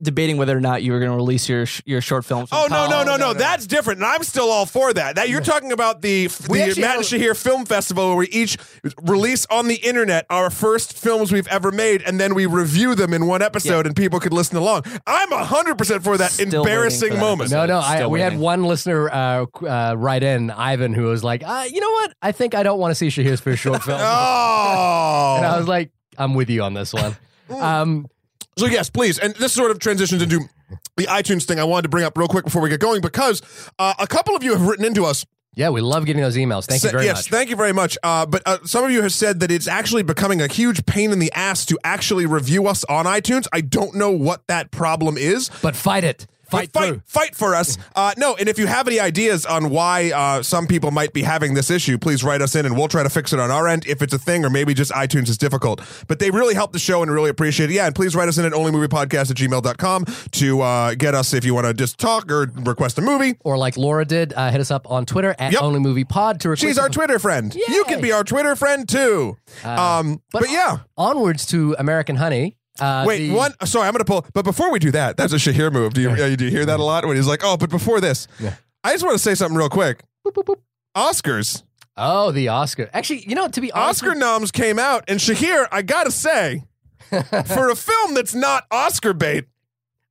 debating 0.00 0.36
whether 0.36 0.56
or 0.56 0.60
not 0.60 0.82
you 0.82 0.92
were 0.92 0.98
going 0.98 1.10
to 1.10 1.16
release 1.16 1.48
your 1.48 1.66
your 1.84 2.00
short 2.00 2.24
films. 2.24 2.48
Oh 2.52 2.66
no 2.70 2.86
no 2.86 3.04
college. 3.04 3.06
no 3.06 3.16
no! 3.16 3.34
That's 3.34 3.66
different, 3.66 3.98
and 4.00 4.06
I'm 4.06 4.22
still 4.22 4.48
all 4.50 4.66
for 4.66 4.92
that. 4.92 5.16
That 5.16 5.28
you're 5.28 5.40
talking 5.40 5.72
about 5.72 6.02
the 6.02 6.28
We 6.48 6.72
the 6.72 6.80
Matt 6.80 6.96
and 6.96 7.04
Shahir 7.04 7.36
Film 7.36 7.64
Festival, 7.64 8.08
where 8.08 8.16
we 8.16 8.28
each 8.28 8.56
release 9.02 9.46
on 9.50 9.68
the 9.68 9.76
internet 9.76 10.26
our 10.30 10.50
first 10.50 10.96
films 10.96 11.32
we've 11.32 11.48
ever 11.48 11.70
made, 11.72 12.02
and 12.02 12.18
then 12.20 12.34
we 12.34 12.46
review 12.46 12.94
them 12.94 13.12
in 13.12 13.26
one 13.26 13.42
episode, 13.42 13.86
and 13.86 13.94
people 13.94 14.20
could 14.20 14.32
listen 14.32 14.56
along. 14.56 14.84
I'm 15.06 15.30
hundred 15.30 15.78
percent 15.78 16.02
for 16.02 16.16
that 16.18 16.32
Still 16.32 16.62
embarrassing 16.62 17.10
waiting 17.10 17.18
for 17.18 17.24
that 17.24 17.30
moment. 17.30 17.50
No, 17.50 17.66
no. 17.66 17.78
I, 17.78 17.96
Still 17.96 18.10
we 18.10 18.20
had 18.20 18.38
one 18.38 18.64
listener 18.64 19.10
uh, 19.10 19.46
uh, 19.62 19.94
write 19.96 20.22
in, 20.22 20.50
Ivan, 20.50 20.94
who 20.94 21.04
was 21.04 21.22
like, 21.24 21.42
uh, 21.44 21.64
"You 21.70 21.80
know 21.80 21.90
what? 21.90 22.14
I 22.22 22.32
think 22.32 22.54
I 22.54 22.62
don't 22.62 22.78
want 22.78 22.90
to 22.90 22.94
see 22.94 23.08
Shahir's 23.08 23.40
first 23.40 23.62
short 23.62 23.82
film." 23.82 24.00
Oh, 24.06 25.34
And 25.38 25.46
I 25.46 25.58
was 25.58 25.68
like, 25.68 25.90
I'm 26.18 26.34
with 26.34 26.50
you 26.50 26.62
on 26.62 26.74
this 26.74 26.92
one. 26.92 27.16
Um, 27.48 28.08
So 28.58 28.66
yes, 28.66 28.88
please. 28.88 29.18
And 29.18 29.34
this 29.36 29.52
sort 29.52 29.70
of 29.70 29.78
transitions 29.78 30.22
into 30.22 30.40
the 30.96 31.04
iTunes 31.04 31.44
thing 31.44 31.60
I 31.60 31.64
wanted 31.64 31.82
to 31.82 31.88
bring 31.90 32.04
up 32.04 32.16
real 32.16 32.28
quick 32.28 32.44
before 32.44 32.62
we 32.62 32.70
get 32.70 32.80
going 32.80 33.00
because 33.02 33.42
uh, 33.78 33.94
a 33.98 34.06
couple 34.06 34.34
of 34.34 34.42
you 34.42 34.52
have 34.52 34.62
written 34.66 34.84
into 34.84 35.04
us. 35.04 35.26
yeah, 35.54 35.68
we 35.68 35.82
love 35.82 36.06
getting 36.06 36.22
those 36.22 36.36
emails. 36.36 36.64
Thank 36.66 36.82
you 36.82 36.90
very 36.90 37.04
yes, 37.04 37.18
much. 37.18 37.30
thank 37.30 37.50
you 37.50 37.56
very 37.56 37.72
much. 37.72 37.98
Uh, 38.02 38.24
but 38.24 38.42
uh, 38.46 38.58
some 38.64 38.84
of 38.84 38.90
you 38.90 39.02
have 39.02 39.12
said 39.12 39.40
that 39.40 39.50
it's 39.50 39.68
actually 39.68 40.02
becoming 40.04 40.40
a 40.40 40.46
huge 40.46 40.86
pain 40.86 41.12
in 41.12 41.18
the 41.18 41.30
ass 41.32 41.66
to 41.66 41.78
actually 41.84 42.24
review 42.24 42.66
us 42.66 42.82
on 42.84 43.04
iTunes. 43.04 43.46
I 43.52 43.60
don't 43.60 43.94
know 43.94 44.10
what 44.10 44.46
that 44.46 44.70
problem 44.70 45.18
is. 45.18 45.50
but 45.60 45.76
fight 45.76 46.04
it. 46.04 46.26
Fight, 46.50 46.70
But 46.72 46.80
fight, 46.82 47.00
fight 47.06 47.34
for 47.34 47.54
us. 47.54 47.78
Uh, 47.96 48.12
no, 48.18 48.36
and 48.36 48.46
if 48.46 48.58
you 48.58 48.66
have 48.66 48.86
any 48.88 49.00
ideas 49.00 49.46
on 49.46 49.70
why 49.70 50.10
uh, 50.10 50.42
some 50.42 50.66
people 50.66 50.90
might 50.90 51.14
be 51.14 51.22
having 51.22 51.54
this 51.54 51.70
issue, 51.70 51.96
please 51.96 52.22
write 52.22 52.42
us 52.42 52.54
in 52.54 52.66
and 52.66 52.76
we'll 52.76 52.88
try 52.88 53.02
to 53.02 53.08
fix 53.08 53.32
it 53.32 53.40
on 53.40 53.50
our 53.50 53.66
end 53.66 53.86
if 53.86 54.02
it's 54.02 54.12
a 54.12 54.18
thing 54.18 54.44
or 54.44 54.50
maybe 54.50 54.74
just 54.74 54.92
iTunes 54.92 55.30
is 55.30 55.38
difficult. 55.38 55.80
But 56.08 56.18
they 56.18 56.30
really 56.30 56.54
help 56.54 56.72
the 56.72 56.78
show 56.78 57.00
and 57.02 57.10
really 57.10 57.30
appreciate 57.30 57.70
it. 57.70 57.74
Yeah, 57.74 57.86
and 57.86 57.94
please 57.94 58.14
write 58.14 58.28
us 58.28 58.36
in 58.36 58.44
at 58.44 58.52
onlymoviepodcast 58.52 59.30
at 59.30 59.36
gmail.com 59.38 60.04
to 60.32 60.60
uh, 60.60 60.94
get 60.94 61.14
us 61.14 61.32
if 61.32 61.44
you 61.46 61.54
want 61.54 61.66
to 61.66 61.72
just 61.74 61.98
talk 61.98 62.30
or 62.30 62.50
request 62.54 62.98
a 62.98 63.02
movie. 63.02 63.36
Or 63.44 63.56
like 63.56 63.78
Laura 63.78 64.04
did, 64.04 64.34
uh, 64.34 64.50
hit 64.50 64.60
us 64.60 64.70
up 64.70 64.90
on 64.90 65.06
Twitter 65.06 65.34
at 65.38 65.52
Yep. 65.52 65.62
Only 65.62 65.80
Movie 65.80 66.04
Pod 66.04 66.40
to 66.40 66.50
request. 66.50 66.66
She's 66.66 66.78
our 66.78 66.90
Twitter 66.90 67.18
friend. 67.18 67.54
You 67.54 67.84
can 67.84 68.02
be 68.02 68.12
our 68.12 68.24
Twitter 68.24 68.54
friend 68.56 68.86
too. 68.86 69.38
um, 69.64 70.20
but, 70.32 70.42
but- 70.42 70.50
yeah. 70.50 70.78
onwards 70.98 71.46
to 71.46 71.74
American 71.78 72.16
Honey. 72.16 72.55
Uh, 72.80 73.04
Wait, 73.06 73.28
the- 73.28 73.34
one. 73.34 73.52
Sorry, 73.64 73.86
I'm 73.86 73.92
going 73.92 73.98
to 74.00 74.04
pull. 74.04 74.26
But 74.32 74.44
before 74.44 74.70
we 74.70 74.78
do 74.78 74.90
that, 74.92 75.16
that's 75.16 75.32
a 75.32 75.36
Shahir 75.36 75.72
move. 75.72 75.94
Do 75.94 76.00
you, 76.00 76.10
uh, 76.10 76.36
do 76.36 76.44
you 76.44 76.50
hear 76.50 76.64
that 76.66 76.80
a 76.80 76.82
lot? 76.84 77.04
When 77.06 77.16
he's 77.16 77.26
like, 77.26 77.40
oh, 77.44 77.56
but 77.56 77.70
before 77.70 78.00
this, 78.00 78.26
I 78.84 78.92
just 78.92 79.04
want 79.04 79.14
to 79.16 79.22
say 79.22 79.34
something 79.34 79.56
real 79.56 79.68
quick. 79.68 80.02
Oscars. 80.96 81.62
Oh, 81.96 82.30
the 82.30 82.48
Oscar. 82.48 82.90
Actually, 82.92 83.20
you 83.28 83.34
know, 83.34 83.48
to 83.48 83.60
be 83.60 83.72
honest, 83.72 84.02
Oscar 84.02 84.14
noms 84.14 84.50
came 84.52 84.78
out, 84.78 85.04
and 85.08 85.18
Shahir, 85.18 85.66
I 85.72 85.82
gotta 85.82 86.10
say, 86.10 86.64
for 87.08 87.70
a 87.70 87.76
film 87.76 88.14
that's 88.14 88.34
not 88.34 88.64
Oscar 88.70 89.14
bait, 89.14 89.46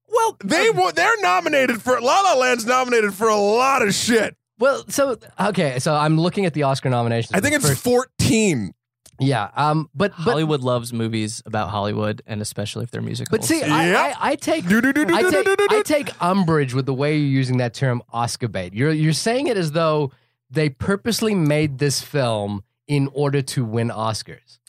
Well, 0.07 0.37
They 0.43 0.69
wa- 0.71 0.91
they're 0.91 1.21
nominated 1.21 1.81
for 1.81 1.99
La 2.01 2.21
La 2.21 2.33
Land's 2.35 2.65
nominated 2.65 3.13
for 3.13 3.27
a 3.29 3.35
lot 3.35 3.81
of 3.85 3.93
shit. 3.93 4.35
well, 4.57 4.83
so 4.87 5.17
okay, 5.39 5.77
so 5.79 5.93
I'm 5.93 6.19
looking 6.19 6.45
at 6.45 6.53
the 6.53 6.63
Oscar 6.63 6.89
nominations. 6.89 7.33
I 7.33 7.39
think 7.41 7.55
it's 7.55 7.67
First- 7.67 7.83
14. 7.83 8.73
Yeah. 9.19 9.49
Um, 9.55 9.89
but 9.93 10.11
but 10.11 10.31
Hollywood 10.31 10.61
loves 10.61 10.91
movies 10.93 11.41
about 11.45 11.69
Hollywood, 11.69 12.21
and 12.25 12.41
especially 12.41 12.83
if 12.83 12.91
they're 12.91 13.01
musicals. 13.01 13.29
but 13.29 13.43
see, 13.43 13.61
I, 13.63 13.89
Yeah. 13.89 14.13
I, 14.19 14.31
I 14.31 14.35
take 14.35 14.67
Do, 14.67 14.81
do, 14.81 14.91
do, 14.93 15.05
do, 15.05 15.15
I 15.15 15.21
do, 15.21 15.31
take, 15.31 15.45
do, 15.45 15.55
do, 15.55 15.67
do. 15.67 15.77
I 15.77 15.81
take 15.83 16.21
umbrage 16.21 16.73
with 16.73 16.85
the 16.85 16.93
way 16.93 17.15
you're 17.17 17.27
using 17.29 17.57
that 17.57 17.73
term 17.73 18.01
Oscar 18.11 18.47
bait. 18.47 18.73
You're 18.73 18.91
you're 18.91 19.13
saying 19.13 19.47
it 19.47 19.57
as 19.57 19.71
though 19.71 20.11
they 20.49 20.69
purposely 20.69 21.35
made 21.35 21.79
this 21.79 22.01
film 22.01 22.63
in 22.87 23.09
order 23.13 23.41
to 23.41 23.65
win 23.65 23.89
Oscars. 23.89 24.59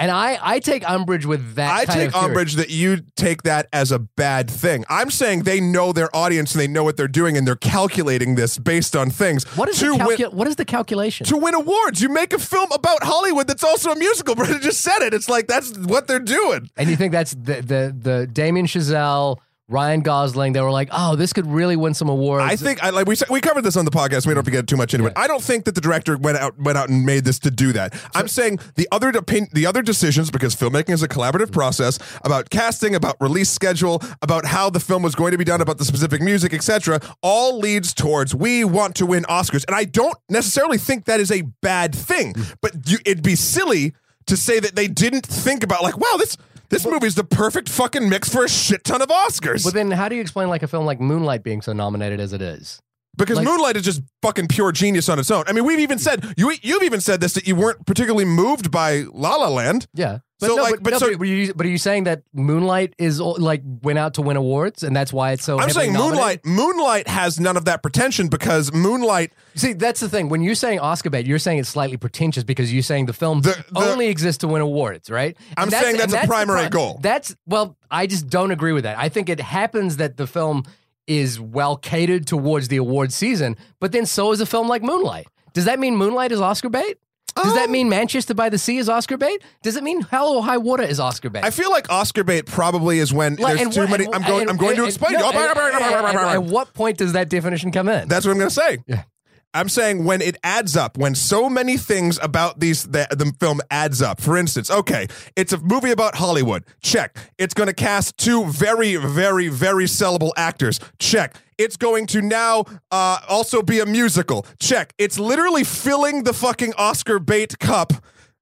And 0.00 0.10
I, 0.10 0.38
I 0.40 0.60
take 0.60 0.88
umbrage 0.88 1.26
with 1.26 1.56
that. 1.56 1.70
I 1.70 1.84
take 1.84 2.16
umbrage 2.16 2.54
that 2.54 2.70
you 2.70 3.02
take 3.16 3.42
that 3.42 3.68
as 3.70 3.92
a 3.92 3.98
bad 3.98 4.50
thing. 4.50 4.86
I'm 4.88 5.10
saying 5.10 5.42
they 5.42 5.60
know 5.60 5.92
their 5.92 6.08
audience 6.16 6.52
and 6.52 6.60
they 6.60 6.66
know 6.66 6.82
what 6.82 6.96
they're 6.96 7.06
doing 7.06 7.36
and 7.36 7.46
they're 7.46 7.54
calculating 7.54 8.34
this 8.34 8.56
based 8.56 8.96
on 8.96 9.10
things. 9.10 9.44
What 9.58 9.68
is 9.68 9.78
to 9.80 9.98
the 9.98 10.04
win, 10.06 10.30
what 10.34 10.48
is 10.48 10.56
the 10.56 10.64
calculation? 10.64 11.26
to 11.26 11.36
win 11.36 11.54
awards? 11.54 12.00
You 12.00 12.08
make 12.08 12.32
a 12.32 12.38
film 12.38 12.72
about 12.72 13.02
Hollywood 13.02 13.46
that's 13.46 13.62
also 13.62 13.90
a 13.90 13.96
musical. 13.96 14.34
Brandon 14.40 14.62
just 14.62 14.80
said 14.80 15.02
it. 15.02 15.12
It's 15.12 15.28
like 15.28 15.46
that's 15.46 15.76
what 15.76 16.06
they're 16.06 16.18
doing. 16.18 16.70
and 16.78 16.88
you 16.88 16.96
think 16.96 17.12
that's 17.12 17.32
the 17.32 17.60
the 17.60 17.94
the 17.94 18.26
Damien 18.26 18.64
Chazelle, 18.64 19.36
Ryan 19.70 20.00
Gosling? 20.00 20.52
They 20.52 20.60
were 20.60 20.70
like, 20.70 20.88
oh, 20.92 21.16
this 21.16 21.32
could 21.32 21.46
really 21.46 21.76
win 21.76 21.94
some 21.94 22.08
awards. 22.08 22.44
I 22.44 22.56
think 22.56 22.82
I 22.82 22.90
like 22.90 23.06
we 23.06 23.16
we 23.30 23.40
covered 23.40 23.62
this 23.62 23.76
on 23.76 23.84
the 23.84 23.90
podcast. 23.90 24.26
We 24.26 24.34
don't 24.34 24.38
have 24.38 24.44
to 24.46 24.50
get 24.50 24.66
too 24.66 24.76
much 24.76 24.94
into 24.94 25.06
it. 25.06 25.12
I 25.16 25.26
don't 25.26 25.42
think 25.42 25.64
that 25.64 25.74
the 25.74 25.80
director 25.80 26.16
went 26.16 26.38
out 26.38 26.58
went 26.58 26.76
out 26.76 26.88
and 26.88 27.04
made 27.04 27.24
this 27.24 27.38
to 27.40 27.50
do 27.50 27.72
that. 27.72 27.94
I'm 28.14 28.28
saying 28.28 28.58
the 28.74 28.88
other 28.92 29.12
the 29.12 29.66
other 29.66 29.82
decisions 29.82 30.30
because 30.30 30.54
filmmaking 30.54 30.90
is 30.90 31.02
a 31.02 31.08
collaborative 31.08 31.52
process 31.52 31.98
about 32.24 32.50
casting, 32.50 32.94
about 32.94 33.16
release 33.20 33.50
schedule, 33.50 34.02
about 34.22 34.46
how 34.46 34.70
the 34.70 34.80
film 34.80 35.02
was 35.02 35.14
going 35.14 35.32
to 35.32 35.38
be 35.38 35.44
done, 35.44 35.60
about 35.60 35.78
the 35.78 35.84
specific 35.84 36.20
music, 36.20 36.52
etc. 36.52 37.00
All 37.22 37.58
leads 37.58 37.94
towards 37.94 38.34
we 38.34 38.64
want 38.64 38.94
to 38.96 39.06
win 39.06 39.24
Oscars, 39.24 39.64
and 39.66 39.76
I 39.76 39.84
don't 39.84 40.16
necessarily 40.28 40.78
think 40.78 41.04
that 41.04 41.20
is 41.20 41.30
a 41.30 41.42
bad 41.42 41.94
thing. 41.94 42.34
Mm. 42.34 42.56
But 42.60 42.90
you, 42.90 42.98
it'd 43.04 43.22
be 43.22 43.36
silly 43.36 43.94
to 44.26 44.36
say 44.36 44.60
that 44.60 44.76
they 44.76 44.88
didn't 44.88 45.26
think 45.26 45.62
about 45.62 45.82
like, 45.82 45.98
wow, 45.98 46.16
this. 46.16 46.36
This 46.70 46.86
movie 46.86 47.06
is 47.08 47.16
the 47.16 47.24
perfect 47.24 47.68
fucking 47.68 48.08
mix 48.08 48.28
for 48.32 48.44
a 48.44 48.48
shit 48.48 48.84
ton 48.84 49.02
of 49.02 49.08
Oscars. 49.08 49.64
But 49.64 49.74
then, 49.74 49.90
how 49.90 50.08
do 50.08 50.14
you 50.14 50.20
explain 50.20 50.48
like 50.48 50.62
a 50.62 50.68
film 50.68 50.86
like 50.86 51.00
Moonlight 51.00 51.42
being 51.42 51.62
so 51.62 51.72
nominated 51.72 52.20
as 52.20 52.32
it 52.32 52.40
is? 52.40 52.80
Because 53.16 53.36
Like- 53.38 53.44
Moonlight 53.44 53.76
is 53.76 53.82
just 53.82 54.02
fucking 54.22 54.46
pure 54.48 54.70
genius 54.70 55.08
on 55.08 55.18
its 55.18 55.30
own. 55.32 55.44
I 55.48 55.52
mean, 55.52 55.64
we've 55.64 55.80
even 55.80 55.98
said 55.98 56.32
you 56.36 56.52
you've 56.62 56.84
even 56.84 57.00
said 57.00 57.20
this 57.20 57.34
that 57.34 57.46
you 57.46 57.56
weren't 57.56 57.84
particularly 57.86 58.24
moved 58.24 58.70
by 58.70 59.04
La 59.12 59.34
La 59.36 59.48
Land. 59.48 59.88
Yeah. 59.92 60.18
But 60.40 60.46
So, 60.48 60.56
no, 60.56 60.62
like, 60.62 60.70
but, 60.76 60.82
but 60.84 60.90
no, 60.92 60.98
so- 60.98 61.16
but, 61.18 61.28
you, 61.28 61.54
but 61.54 61.66
are 61.66 61.68
you 61.68 61.78
saying 61.78 62.04
that 62.04 62.22
Moonlight 62.32 62.94
is 62.98 63.20
like 63.20 63.62
went 63.82 63.98
out 63.98 64.14
to 64.14 64.22
win 64.22 64.36
awards 64.36 64.82
and 64.82 64.96
that's 64.96 65.12
why 65.12 65.32
it's 65.32 65.44
so? 65.44 65.58
I'm 65.60 65.70
saying 65.70 65.92
nominated? 65.92 66.44
Moonlight 66.44 66.46
Moonlight 66.76 67.08
has 67.08 67.38
none 67.38 67.56
of 67.56 67.66
that 67.66 67.82
pretension 67.82 68.28
because 68.28 68.72
Moonlight 68.72 69.32
See, 69.54 69.72
that's 69.74 70.00
the 70.00 70.08
thing. 70.08 70.28
When 70.28 70.42
you're 70.42 70.54
saying 70.54 70.80
Oscar 70.80 71.10
bait, 71.10 71.26
you're 71.26 71.38
saying 71.38 71.58
it's 71.58 71.68
slightly 71.68 71.96
pretentious 71.96 72.42
because 72.44 72.72
you're 72.72 72.82
saying 72.82 73.06
the 73.06 73.12
film 73.12 73.42
The- 73.42 73.62
the- 73.72 73.80
only 73.80 74.06
exists 74.08 74.38
to 74.40 74.48
win 74.48 74.62
awards, 74.62 75.10
right? 75.10 75.36
I'm 75.56 75.64
And 75.64 75.72
saying 75.72 75.96
that's 75.98 76.14
and 76.14 76.24
a 76.24 76.26
primary 76.26 76.60
pri- 76.62 76.68
goal. 76.70 76.98
That's 77.02 77.36
well, 77.46 77.76
I 77.90 78.06
just 78.06 78.28
don't 78.28 78.50
agree 78.50 78.72
with 78.72 78.84
that. 78.84 78.98
I 78.98 79.08
think 79.08 79.28
it 79.28 79.40
happens 79.40 79.98
that 79.98 80.16
the 80.16 80.26
film 80.26 80.64
is 81.06 81.40
well 81.40 81.76
catered 81.76 82.26
towards 82.26 82.68
the 82.68 82.76
award 82.76 83.12
season, 83.12 83.56
but 83.80 83.90
then 83.92 84.06
so 84.06 84.30
is 84.32 84.40
a 84.40 84.46
film 84.46 84.68
like 84.68 84.82
Moonlight. 84.82 85.26
Does 85.52 85.64
that 85.64 85.80
mean 85.80 85.96
Moonlight 85.96 86.30
is 86.30 86.40
Oscar 86.40 86.68
bait? 86.68 86.98
Does 87.36 87.54
that 87.54 87.66
Um, 87.66 87.72
mean 87.72 87.88
Manchester 87.88 88.34
by 88.34 88.48
the 88.48 88.58
Sea 88.58 88.78
is 88.78 88.88
Oscar 88.88 89.16
bait? 89.16 89.42
Does 89.62 89.76
it 89.76 89.82
mean 89.84 90.02
Hell 90.02 90.28
or 90.28 90.42
High 90.42 90.58
Water 90.58 90.82
is 90.82 90.98
Oscar 91.00 91.30
bait? 91.30 91.44
I 91.44 91.50
feel 91.50 91.70
like 91.70 91.90
Oscar 91.90 92.24
bait 92.24 92.46
probably 92.46 92.98
is 92.98 93.12
when 93.12 93.36
Like, 93.36 93.56
there's 93.56 93.60
and 93.66 93.72
too 93.72 93.80
what- 93.82 93.90
many. 93.90 94.04
and- 94.06 94.14
I'm 94.14 94.22
going. 94.22 94.40
and- 94.42 94.50
I'm 94.50 94.56
going 94.56 94.76
to 94.76 94.82
and- 94.82 94.88
explain. 94.88 95.12
no, 95.14 95.20
Oh, 95.26 95.30
and- 95.30 95.36
and- 95.38 96.06
and- 96.06 96.18
At 96.18 96.42
what 96.44 96.74
point 96.74 96.98
does 96.98 97.12
that 97.12 97.28
definition 97.28 97.70
come 97.72 97.88
in? 97.88 98.08
That's 98.08 98.24
what 98.26 98.32
I'm 98.32 98.38
going 98.38 98.50
to 98.50 98.54
say. 98.54 98.78
Yeah. 98.86 99.02
I'm 99.52 99.68
saying 99.68 100.04
when 100.04 100.20
it 100.20 100.36
adds 100.44 100.76
up, 100.76 100.96
when 100.96 101.14
so 101.14 101.48
many 101.48 101.76
things 101.76 102.18
about 102.22 102.60
these 102.60 102.84
the, 102.84 103.06
the 103.10 103.32
film 103.40 103.60
adds 103.70 104.00
up. 104.00 104.20
For 104.20 104.36
instance, 104.36 104.70
okay, 104.70 105.08
it's 105.36 105.52
a 105.52 105.58
movie 105.58 105.90
about 105.90 106.14
Hollywood. 106.14 106.64
Check. 106.82 107.16
It's 107.38 107.54
going 107.54 107.66
to 107.66 107.74
cast 107.74 108.16
two 108.16 108.44
very, 108.46 108.96
very, 108.96 109.48
very 109.48 109.86
sellable 109.86 110.30
actors. 110.36 110.78
Check. 110.98 111.36
It's 111.58 111.76
going 111.76 112.06
to 112.08 112.22
now 112.22 112.64
uh, 112.90 113.18
also 113.28 113.60
be 113.60 113.80
a 113.80 113.86
musical. 113.86 114.46
Check. 114.60 114.94
It's 114.98 115.18
literally 115.18 115.64
filling 115.64 116.22
the 116.22 116.32
fucking 116.32 116.72
Oscar 116.78 117.18
bait 117.18 117.58
cup. 117.58 117.92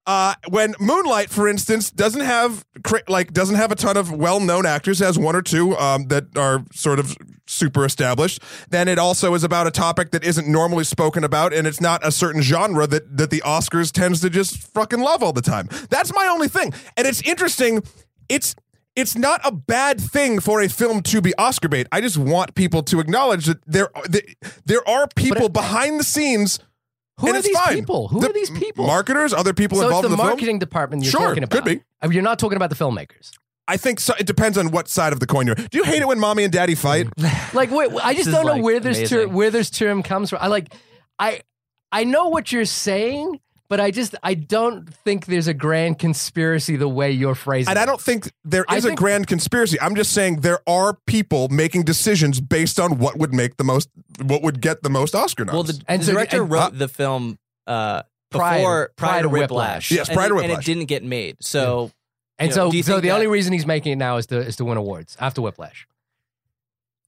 Uh, 0.07 0.35
when 0.49 0.75
Moonlight, 0.81 1.29
for 1.29 1.49
instance, 1.49 1.91
doesn't 1.91 2.23
have 2.23 2.65
like 3.09 3.33
doesn't 3.33 3.57
have 3.57 3.71
a 3.71 3.75
ton 3.75 3.97
of 3.97 4.11
well-known 4.11 4.65
actors, 4.65 5.01
has 5.01 5.19
one 5.19 5.37
or 5.37 5.43
two 5.43 5.77
um, 5.77 6.07
that 6.09 6.37
are 6.37 6.65
sort 6.73 6.99
of 6.99 7.15
super 7.49 7.85
established. 7.85 8.43
Then 8.71 8.89
it 8.89 8.99
also 8.99 9.35
is 9.35 9.45
about 9.45 9.67
a 9.67 9.71
topic 9.71 10.11
that 10.13 10.25
isn't 10.25 10.47
normally 10.47 10.85
spoken 10.85 11.25
about, 11.25 11.53
and 11.53 11.67
it's 11.67 11.81
not 11.81 12.07
a 12.07 12.13
certain 12.13 12.43
genre 12.43 12.87
that 12.87 13.17
that 13.17 13.31
the 13.31 13.41
Oscars 13.41 13.91
tends 13.91 14.21
to 14.21 14.31
just 14.31 14.57
fucking 14.75 15.01
love 15.01 15.23
all 15.23 15.33
the 15.33 15.43
time. 15.43 15.69
That's 15.91 16.13
my 16.15 16.27
only 16.27 16.49
thing, 16.49 16.73
and 16.97 17.07
it's 17.07 17.23
interesting. 17.23 17.83
It's 18.29 18.55
it's 18.97 19.15
not 19.17 19.41
a 19.45 19.53
bad 19.53 20.01
thing 20.01 20.41
for 20.41 20.61
a 20.61 20.69
film 20.69 21.03
to 21.05 21.21
be 21.21 21.33
Oscar 21.37 21.69
bait. 21.69 21.87
I 21.93 22.01
just 22.01 22.19
want 22.19 22.55
people 22.57 22.83
to 22.85 22.99
acknowledge 23.01 23.47
that 23.47 23.59
there 23.67 23.89
that 24.09 24.25
there 24.67 24.87
are 24.89 25.07
people 25.15 25.47
it- 25.47 25.53
behind 25.53 26.01
the 26.01 26.05
scenes. 26.05 26.59
Who 27.21 27.27
and 27.27 27.35
are 27.35 27.39
it's 27.39 27.49
these 27.49 27.57
fine. 27.59 27.75
people? 27.75 28.07
Who 28.09 28.21
The 28.21 28.31
are 28.31 28.33
these 28.33 28.51
people? 28.51 28.87
Marketers, 28.87 29.33
other 29.35 29.53
people 29.53 29.79
so 29.79 29.83
it's 29.83 29.87
involved 29.89 30.05
the 30.05 30.07
in 30.07 30.11
the 30.13 30.17
film. 30.19 30.29
marketing 30.29 30.59
department 30.61 31.03
you're 31.03 31.11
Sure, 31.11 31.35
talking 31.35 31.45
could 31.49 31.65
be. 31.65 31.83
You're 32.09 32.23
not 32.23 32.39
talking 32.39 32.55
about 32.55 32.71
the 32.71 32.77
filmmakers. 32.77 33.33
I 33.69 33.77
think 33.77 34.01
so. 34.01 34.15
It 34.19 34.27
depends 34.27 34.57
on 34.59 34.71
what 34.71 34.89
side 34.89 35.13
of 35.13 35.21
the 35.21 35.27
coin 35.27 35.47
you're. 35.47 35.55
Do 35.55 35.79
you 35.79 35.85
hate 35.85 36.01
it 36.03 36.09
when 36.09 36.19
mommy 36.19 36.43
and 36.45 36.53
daddy 36.53 36.75
fight? 36.75 37.09
Like, 37.55 37.71
wait, 37.71 37.91
I 38.03 38.15
just 38.15 38.31
don't 38.31 38.45
know 38.47 38.53
like, 38.55 38.63
where 38.63 38.81
this 38.81 39.09
term 39.09 39.33
where 39.33 39.51
this 39.51 39.71
term 39.71 40.03
comes 40.03 40.31
from. 40.31 40.39
I 40.43 40.49
like, 40.49 40.73
I 41.19 41.41
I 41.93 42.05
know 42.05 42.29
what 42.29 42.53
you're 42.53 42.65
saying, 42.67 43.41
but 43.69 43.81
I 43.81 43.91
just 43.91 44.15
I 44.23 44.35
don't 44.35 44.93
think 44.93 45.27
there's 45.27 45.47
a 45.47 45.55
grand 45.55 45.99
conspiracy 45.99 46.77
the 46.77 46.89
way 46.89 47.11
you're 47.11 47.35
phrasing. 47.35 47.69
It. 47.69 47.73
And 47.73 47.79
I 47.79 47.87
don't 47.87 48.01
think 48.01 48.31
there 48.45 48.63
is 48.69 48.75
I 48.75 48.77
is 48.79 48.85
a 48.85 48.95
grand 48.95 49.27
conspiracy. 49.27 49.81
I'm 49.81 49.95
just 49.95 50.13
saying 50.13 50.41
there 50.41 50.61
are 50.69 50.99
people 51.07 51.49
making 51.49 51.85
decisions 51.85 52.41
based 52.41 52.79
on 52.81 52.99
what 52.99 53.19
would 53.19 53.33
make 53.35 53.57
the 53.57 53.65
most, 53.65 53.89
what 54.23 54.43
would 54.43 54.61
get 54.61 54.83
the 54.83 54.91
most 54.91 55.15
Oscar 55.15 55.45
noms. 55.45 55.55
Well, 55.55 55.63
the, 55.65 55.83
And 55.89 56.03
the 56.03 56.07
so- 56.07 56.13
director 56.13 56.43
and- 56.43 56.51
wrote 56.51 56.61
uh, 56.61 56.71
the 56.71 56.89
film 56.89 57.39
uh, 57.67 58.03
Prior- 58.31 58.59
before 58.59 58.91
Pride, 58.97 59.23
to 59.23 59.29
Whiplash. 59.31 59.91
Whiplash. 59.91 59.91
Yes, 59.93 60.09
And 60.09 60.17
prior 60.17 60.29
to 60.29 60.39
it- 60.39 60.45
and 60.45 60.53
it 60.53 60.65
didn't 60.65 60.85
get 60.87 61.03
made. 61.03 61.37
So 61.41 61.91
And 62.39 62.49
you 62.49 62.55
so, 62.55 62.65
know, 62.67 62.71
do 62.71 62.77
you 62.77 62.83
so 62.83 62.93
think 62.93 63.03
the 63.03 63.11
only 63.11 63.27
reason 63.27 63.53
he's 63.53 63.67
making 63.67 63.93
it 63.93 63.97
now 63.97 64.17
is 64.17 64.27
to 64.27 64.39
is 64.39 64.57
to 64.57 64.65
win 64.65 64.77
awards 64.77 65.17
after 65.21 65.41
Whiplash. 65.43 65.89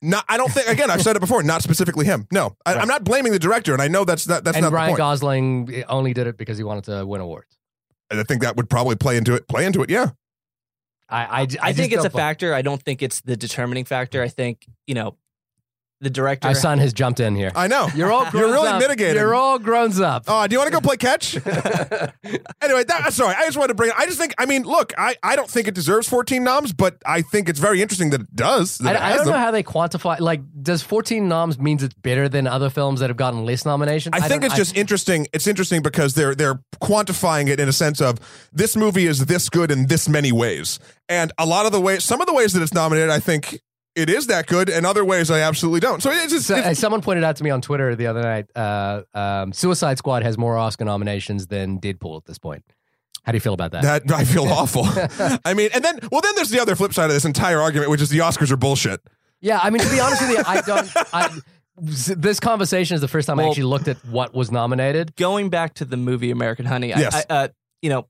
not, 0.02 0.24
I 0.28 0.36
don't 0.36 0.50
think. 0.50 0.66
Again, 0.66 0.90
I've 0.90 1.02
said 1.02 1.14
it 1.16 1.20
before. 1.20 1.42
Not 1.42 1.62
specifically 1.62 2.06
him. 2.06 2.26
No, 2.32 2.56
I, 2.66 2.72
Right. 2.74 2.82
I'm 2.82 2.88
not 2.88 3.04
blaming 3.04 3.32
the 3.32 3.38
director, 3.38 3.72
and 3.72 3.82
I 3.82 3.88
know 3.88 4.04
that's 4.04 4.26
not 4.26 4.44
that's 4.44 4.56
and 4.56 4.64
not 4.64 4.72
Ryan 4.72 4.86
the 4.86 4.90
point. 4.92 4.98
Gosling 4.98 5.84
only 5.88 6.12
did 6.14 6.26
it 6.26 6.36
because 6.36 6.58
he 6.58 6.64
wanted 6.64 6.84
to 6.84 7.04
win 7.06 7.20
awards. 7.20 7.56
and 8.10 8.18
I 8.18 8.22
think 8.24 8.42
that 8.42 8.56
would 8.56 8.68
probably 8.70 8.96
play 8.96 9.16
into 9.16 9.34
it. 9.34 9.46
Play 9.46 9.66
into 9.66 9.82
it. 9.82 9.90
Yeah. 9.90 10.10
I 11.08 11.22
I, 11.24 11.40
I, 11.40 11.46
just 11.46 11.76
think 11.76 11.92
it's 11.92 12.04
a 12.04 12.08
don't- 12.08 12.18
factor. 12.18 12.54
I 12.54 12.62
don't 12.62 12.82
think 12.82 13.02
it's 13.02 13.20
the 13.20 13.36
determining 13.36 13.84
factor. 13.84 14.22
I 14.22 14.28
think 14.28 14.66
you 14.86 14.94
know 14.94 15.16
the 16.00 16.10
director. 16.10 16.48
Our 16.48 16.54
son 16.54 16.78
has 16.78 16.92
jumped 16.92 17.20
in 17.20 17.34
here. 17.36 17.52
I 17.54 17.66
know. 17.66 17.88
You're 17.94 18.10
all 18.10 18.26
You're 18.32 18.50
really 18.50 18.68
up. 18.68 18.80
mitigating. 18.80 19.16
You're 19.16 19.34
all 19.34 19.58
grown 19.58 19.90
up. 20.02 20.24
Oh, 20.28 20.46
do 20.46 20.54
you 20.54 20.58
want 20.58 20.68
to 20.68 20.72
go 20.72 20.80
play 20.80 20.96
catch? 20.96 21.34
anyway, 22.62 22.84
that, 22.84 23.02
uh, 23.06 23.10
sorry. 23.10 23.34
I 23.36 23.44
just 23.44 23.56
wanted 23.56 23.68
to 23.68 23.74
bring. 23.74 23.90
it. 23.90 23.96
I 23.98 24.06
just 24.06 24.18
think. 24.18 24.34
I 24.38 24.46
mean, 24.46 24.62
look. 24.62 24.92
I, 24.96 25.16
I 25.22 25.36
don't 25.36 25.48
think 25.50 25.68
it 25.68 25.74
deserves 25.74 26.08
14 26.08 26.42
noms, 26.44 26.72
but 26.72 26.96
I 27.06 27.22
think 27.22 27.48
it's 27.48 27.58
very 27.58 27.82
interesting 27.82 28.10
that 28.10 28.20
it 28.22 28.34
does. 28.34 28.78
that 28.78 28.96
it 28.96 29.02
I, 29.02 29.12
I 29.12 29.16
don't 29.16 29.26
know 29.26 29.32
how 29.32 29.50
they 29.50 29.62
quantify. 29.62 30.20
Like, 30.20 30.40
does 30.62 30.82
14 30.82 31.28
noms 31.28 31.58
means 31.58 31.82
it's 31.82 31.94
better 31.94 32.28
than 32.28 32.46
other 32.46 32.70
films 32.70 33.00
that 33.00 33.10
have 33.10 33.16
gotten 33.16 33.44
less 33.44 33.64
nominations? 33.64 34.14
I 34.14 34.20
think 34.20 34.42
don't- 34.42 34.50
it's 34.50 34.56
just 34.56 34.76
interesting. 34.76 35.26
It's 35.32 35.46
interesting 35.46 35.82
because 35.82 36.14
they're 36.14 36.34
they're 36.34 36.60
quantifying 36.82 37.48
it 37.48 37.60
in 37.60 37.68
a 37.68 37.72
sense 37.72 38.00
of 38.00 38.18
this 38.52 38.76
movie 38.76 39.06
is 39.06 39.26
this 39.26 39.48
good 39.48 39.70
in 39.70 39.86
this 39.86 40.08
many 40.08 40.32
ways, 40.32 40.78
and 41.08 41.32
a 41.38 41.46
lot 41.46 41.66
of 41.66 41.72
the 41.72 41.80
ways, 41.80 42.04
some 42.04 42.20
of 42.20 42.26
the 42.26 42.34
ways 42.34 42.52
that 42.52 42.62
it's 42.62 42.74
nominated, 42.74 43.10
I 43.10 43.18
think 43.20 43.60
it 43.94 44.08
is 44.10 44.26
that 44.28 44.46
good, 44.46 44.68
and 44.68 44.86
other 44.86 45.04
ways 45.04 45.30
I 45.30 45.40
absolutely 45.40 45.80
don't. 45.80 46.02
So 46.02 46.10
it's 46.10 46.32
just 46.32 46.46
So, 46.46 46.56
it's- 46.56 46.78
someone 46.78 47.00
pointed 47.02 47.24
out 47.24 47.36
to 47.36 47.44
me 47.44 47.50
on 47.50 47.60
Twitter 47.60 47.94
the 47.96 48.06
other 48.06 48.22
night, 48.22 48.46
uh, 48.54 49.02
um, 49.14 49.52
Suicide 49.52 49.98
Squad 49.98 50.22
has 50.22 50.38
more 50.38 50.56
Oscar 50.56 50.84
nominations 50.84 51.46
than 51.48 51.80
Deadpool 51.80 52.16
at 52.18 52.24
this 52.26 52.38
point. 52.38 52.64
How 53.24 53.32
do 53.32 53.36
you 53.36 53.40
feel 53.40 53.52
about 53.54 53.72
that? 53.72 54.06
that 54.06 54.10
I 54.16 54.24
feel 54.24 54.44
awful. 54.48 54.84
I 55.44 55.54
mean, 55.54 55.70
and 55.74 55.84
then 55.84 55.98
well, 56.10 56.20
then 56.20 56.34
there's 56.36 56.50
the 56.50 56.60
other 56.60 56.74
flip 56.76 56.94
side 56.94 57.06
of 57.06 57.12
this 57.14 57.24
entire 57.24 57.60
argument, 57.60 57.90
which 57.90 58.00
is 58.00 58.08
the 58.08 58.18
Oscars 58.20 58.50
are 58.50 58.56
bullshit. 58.56 59.00
yeah, 59.40 59.58
I 59.62 59.70
mean, 59.70 59.82
to 59.82 59.90
be 59.90 60.00
honest 60.00 60.22
with 60.22 60.30
you, 60.38 60.42
I 60.46 60.60
don't. 60.62 60.90
I, 61.12 61.38
this 61.82 62.40
conversation 62.40 62.94
is 62.94 63.00
the 63.00 63.08
first 63.08 63.26
time 63.26 63.38
I 63.40 63.46
actually 63.48 63.62
looked 63.64 63.88
at 63.88 63.96
what 64.06 64.34
was 64.34 64.50
nominated. 64.50 65.16
going 65.16 65.48
back 65.50 65.74
to 65.74 65.84
the 65.84 65.96
movie 65.96 66.30
American 66.30 66.66
Honey, 66.66 66.88
Yes. 66.88 67.14
I, 67.14 67.18
I, 67.34 67.44
uh, 67.44 67.48
you 67.82 67.88
know, 67.90 68.06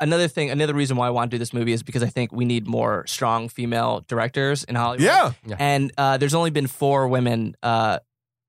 another 0.00 0.28
thing, 0.28 0.50
another 0.50 0.74
reason 0.74 0.96
why 0.96 1.06
I 1.06 1.10
want 1.10 1.30
to 1.30 1.34
do 1.34 1.38
this 1.38 1.52
movie 1.52 1.72
is 1.72 1.82
because 1.82 2.02
I 2.02 2.08
think 2.08 2.32
we 2.32 2.44
need 2.44 2.66
more 2.66 3.06
strong 3.06 3.48
female 3.48 4.04
directors 4.08 4.64
in 4.64 4.74
Hollywood. 4.74 5.04
Yeah, 5.04 5.32
And 5.58 5.92
uh, 5.96 6.16
there's 6.16 6.34
only 6.34 6.50
been 6.50 6.66
four 6.66 7.08
women 7.08 7.56
uh, 7.62 7.98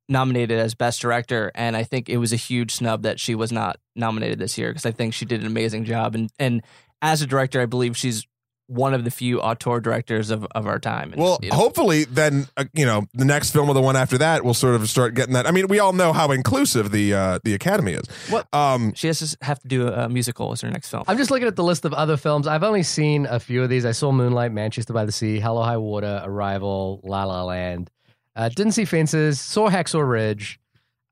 nominated 0.09 0.59
as 0.59 0.75
Best 0.75 1.01
Director, 1.01 1.51
and 1.55 1.75
I 1.75 1.83
think 1.83 2.09
it 2.09 2.17
was 2.17 2.33
a 2.33 2.37
huge 2.37 2.75
snub 2.75 3.03
that 3.03 3.19
she 3.19 3.35
was 3.35 3.51
not 3.51 3.77
nominated 3.95 4.39
this 4.39 4.57
year 4.57 4.69
because 4.69 4.85
I 4.85 4.91
think 4.91 5.13
she 5.13 5.25
did 5.25 5.41
an 5.41 5.47
amazing 5.47 5.85
job. 5.85 6.15
And 6.15 6.29
and 6.39 6.61
as 7.01 7.21
a 7.21 7.27
director, 7.27 7.61
I 7.61 7.65
believe 7.65 7.97
she's 7.97 8.27
one 8.71 8.93
of 8.93 9.03
the 9.03 9.11
few 9.11 9.41
auteur 9.41 9.79
directors 9.81 10.29
of, 10.29 10.45
of 10.55 10.65
our 10.65 10.79
time. 10.79 11.11
And, 11.11 11.21
Well, 11.21 11.39
you 11.41 11.49
know, 11.49 11.55
hopefully, 11.57 12.05
then 12.05 12.47
uh, 12.55 12.65
you 12.73 12.85
know 12.85 13.05
the 13.13 13.25
next 13.25 13.51
film 13.51 13.67
or 13.69 13.73
the 13.73 13.81
one 13.81 13.95
after 13.95 14.17
that 14.19 14.45
will 14.45 14.53
sort 14.53 14.75
of 14.75 14.89
start 14.89 15.13
getting 15.13 15.33
that. 15.33 15.45
I 15.45 15.51
mean, 15.51 15.67
we 15.67 15.79
all 15.79 15.93
know 15.93 16.13
how 16.13 16.31
inclusive 16.31 16.91
the 16.91 17.13
uh, 17.13 17.39
the 17.43 17.53
Academy 17.53 17.93
is. 17.93 18.03
What- 18.29 18.47
Um, 18.53 18.93
she 18.95 19.07
has 19.07 19.19
to 19.19 19.37
have 19.45 19.59
to 19.59 19.67
do 19.67 19.87
a, 19.87 20.05
a 20.05 20.09
musical 20.09 20.51
as 20.53 20.61
her 20.61 20.71
next 20.71 20.89
film. 20.89 21.03
I'm 21.07 21.17
just 21.17 21.29
looking 21.31 21.47
at 21.47 21.55
the 21.55 21.63
list 21.63 21.85
of 21.85 21.93
other 21.93 22.17
films. 22.17 22.47
I've 22.47 22.63
only 22.63 22.83
seen 22.83 23.25
a 23.25 23.39
few 23.39 23.61
of 23.61 23.69
these. 23.69 23.85
I 23.85 23.91
saw 23.91 24.11
Moonlight, 24.11 24.51
Manchester 24.53 24.93
by 24.93 25.05
the 25.05 25.11
Sea, 25.11 25.39
Hell 25.39 25.57
or 25.57 25.65
High 25.65 25.77
Water, 25.77 26.21
Arrival, 26.23 27.01
La 27.03 27.25
La 27.25 27.43
Land. 27.43 27.91
Uh, 28.35 28.47
didn't 28.49 28.71
see 28.71 28.85
Fences. 28.85 29.39
Saw 29.39 29.69
Hacksaw 29.69 30.07
Ridge. 30.09 30.59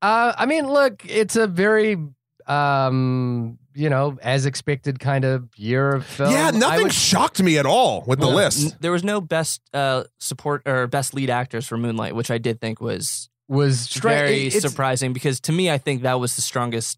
Uh, 0.01 0.31
I 0.37 0.45
mean, 0.45 0.65
look, 0.67 1.05
it's 1.05 1.35
a 1.35 1.45
very, 1.45 1.97
um, 2.47 3.58
you 3.75 3.89
know, 3.89 4.17
as 4.21 4.45
expected 4.45 4.99
kind 4.99 5.23
of 5.25 5.47
year 5.57 5.95
of 5.95 6.05
film. 6.05 6.31
yeah, 6.31 6.51
nothing 6.51 6.83
would- 6.83 6.93
shocked 6.93 7.41
me 7.41 7.57
at 7.57 7.65
all 7.65 8.03
with 8.07 8.19
the 8.19 8.27
list. 8.27 8.73
n- 8.73 8.77
there 8.81 8.91
was 8.91 9.03
no 9.03 9.21
best 9.21 9.61
uh, 9.73 10.03
support 10.19 10.63
or 10.65 10.87
best 10.87 11.13
lead 11.13 11.29
actors 11.29 11.67
for 11.67 11.77
Moonlight, 11.77 12.15
which 12.15 12.31
I 12.31 12.37
did 12.37 12.59
think 12.61 12.81
was 12.81 13.29
was 13.47 13.79
stra- 13.81 14.11
very 14.11 14.47
it- 14.47 14.61
surprising 14.61 15.13
because 15.13 15.39
to 15.41 15.51
me, 15.51 15.69
I 15.71 15.77
think 15.77 16.01
that 16.03 16.19
was 16.19 16.35
the 16.35 16.41
strongest. 16.41 16.97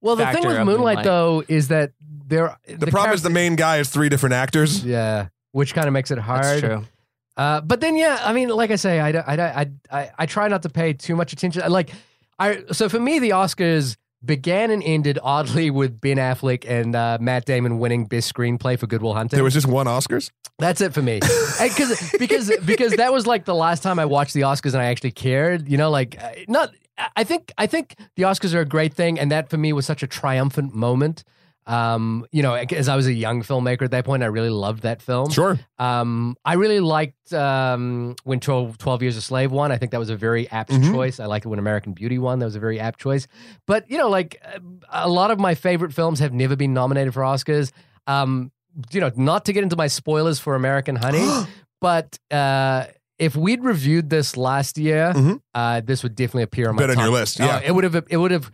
Well, 0.00 0.16
the 0.16 0.26
thing 0.26 0.46
with 0.46 0.56
Moonlight, 0.58 0.66
Moonlight. 0.66 1.04
though 1.04 1.42
is 1.48 1.68
that 1.68 1.92
there. 2.26 2.56
The, 2.66 2.86
problem 2.86 3.14
is 3.14 3.22
the 3.22 3.30
main 3.30 3.56
guy 3.56 3.78
is 3.78 3.88
three 3.90 4.08
different 4.08 4.34
actors. 4.34 4.84
Yeah, 4.84 5.28
which 5.52 5.74
kind 5.74 5.86
of 5.88 5.92
makes 5.92 6.10
it 6.10 6.18
hard. 6.18 6.44
That's 6.44 6.60
true. 6.60 6.84
Uh, 7.36 7.60
but 7.60 7.80
then, 7.80 7.96
yeah, 7.96 8.20
I 8.22 8.32
mean, 8.32 8.48
like 8.48 8.70
I 8.72 8.76
say, 8.76 8.98
I, 8.98 9.10
I, 9.10 9.60
I, 9.62 9.70
I, 9.92 10.10
I 10.18 10.26
try 10.26 10.48
not 10.48 10.62
to 10.62 10.68
pay 10.68 10.92
too 10.92 11.14
much 11.14 11.32
attention. 11.32 11.62
Like, 11.70 11.90
I 12.38 12.62
so 12.72 12.88
for 12.88 12.98
me, 12.98 13.18
the 13.20 13.30
Oscars 13.30 13.96
began 14.24 14.70
and 14.70 14.82
ended 14.82 15.18
oddly 15.22 15.70
with 15.70 16.00
Ben 16.00 16.16
Affleck 16.16 16.68
and 16.68 16.94
uh, 16.94 17.18
Matt 17.20 17.44
Damon 17.44 17.78
winning 17.78 18.06
Best 18.06 18.32
Screenplay 18.32 18.78
for 18.78 18.86
Good 18.86 19.02
Will 19.02 19.14
Hunting. 19.14 19.36
There 19.36 19.44
was 19.44 19.54
just 19.54 19.66
one 19.66 19.86
Oscars. 19.86 20.30
That's 20.58 20.80
it 20.80 20.92
for 20.92 21.02
me, 21.02 21.20
because 21.62 22.12
because 22.18 22.52
because 22.64 22.92
that 22.96 23.12
was 23.12 23.26
like 23.26 23.44
the 23.44 23.54
last 23.54 23.82
time 23.82 23.98
I 23.98 24.06
watched 24.06 24.34
the 24.34 24.40
Oscars 24.40 24.74
and 24.74 24.82
I 24.82 24.86
actually 24.86 25.12
cared. 25.12 25.68
You 25.68 25.78
know, 25.78 25.90
like 25.90 26.22
uh, 26.22 26.30
not. 26.48 26.72
I 27.14 27.22
think 27.22 27.52
I 27.56 27.68
think 27.68 27.94
the 28.16 28.24
Oscars 28.24 28.54
are 28.54 28.60
a 28.60 28.64
great 28.64 28.92
thing, 28.92 29.20
and 29.20 29.30
that 29.30 29.50
for 29.50 29.56
me 29.56 29.72
was 29.72 29.86
such 29.86 30.02
a 30.02 30.08
triumphant 30.08 30.74
moment. 30.74 31.22
Um, 31.68 32.26
you 32.32 32.42
know, 32.42 32.54
as 32.54 32.88
I 32.88 32.96
was 32.96 33.06
a 33.06 33.12
young 33.12 33.42
filmmaker 33.42 33.82
at 33.82 33.90
that 33.90 34.04
point, 34.06 34.22
I 34.22 34.26
really 34.26 34.48
loved 34.48 34.82
that 34.84 35.02
film. 35.02 35.30
Sure. 35.30 35.58
Um, 35.78 36.34
I 36.44 36.54
really 36.54 36.80
liked 36.80 37.32
um, 37.34 38.16
when 38.24 38.40
12, 38.40 38.78
12 38.78 39.02
Years 39.02 39.16
a 39.18 39.20
Slave 39.20 39.52
won. 39.52 39.70
I 39.70 39.76
think 39.76 39.92
that 39.92 39.98
was 40.00 40.08
a 40.08 40.16
very 40.16 40.48
apt 40.50 40.70
Mhm. 40.70 40.90
choice. 40.92 41.20
I 41.20 41.26
liked 41.26 41.44
it 41.44 41.50
when 41.50 41.58
American 41.58 41.92
Beauty 41.92 42.18
won. 42.18 42.38
That 42.38 42.46
was 42.46 42.56
a 42.56 42.60
very 42.60 42.80
apt 42.80 42.98
choice. 43.00 43.26
But, 43.66 43.90
you 43.90 43.98
know, 43.98 44.08
like 44.08 44.40
uh, 44.44 44.58
a 44.90 45.08
lot 45.10 45.30
of 45.30 45.38
my 45.38 45.54
favorite 45.54 45.92
films 45.92 46.20
have 46.20 46.32
never 46.32 46.56
been 46.56 46.72
nominated 46.72 47.12
for 47.12 47.20
Oscars. 47.22 47.70
Um, 48.06 48.50
you 48.90 49.00
know, 49.02 49.10
not 49.16 49.44
to 49.44 49.52
get 49.52 49.62
into 49.62 49.76
my 49.76 49.88
spoilers 49.88 50.38
for 50.38 50.54
American 50.54 50.96
Honey, 50.96 51.26
but 51.82 52.18
uh, 52.30 52.84
if 53.18 53.36
we'd 53.36 53.62
reviewed 53.62 54.08
this 54.08 54.36
last 54.38 54.78
year, 54.78 55.12
Mhm. 55.14 55.40
uh, 55.54 55.82
this 55.84 56.02
would 56.02 56.14
definitely 56.14 56.44
appear 56.44 56.68
on 56.70 56.76
my 56.76 56.86
Been 56.86 56.96
on 56.96 57.04
your 57.04 57.12
list, 57.12 57.40
uh, 57.40 57.44
yeah. 57.44 57.60
it 57.62 57.74
would 57.74 57.84
have. 57.84 58.06
It 58.08 58.16
would 58.16 58.30
have 58.30 58.50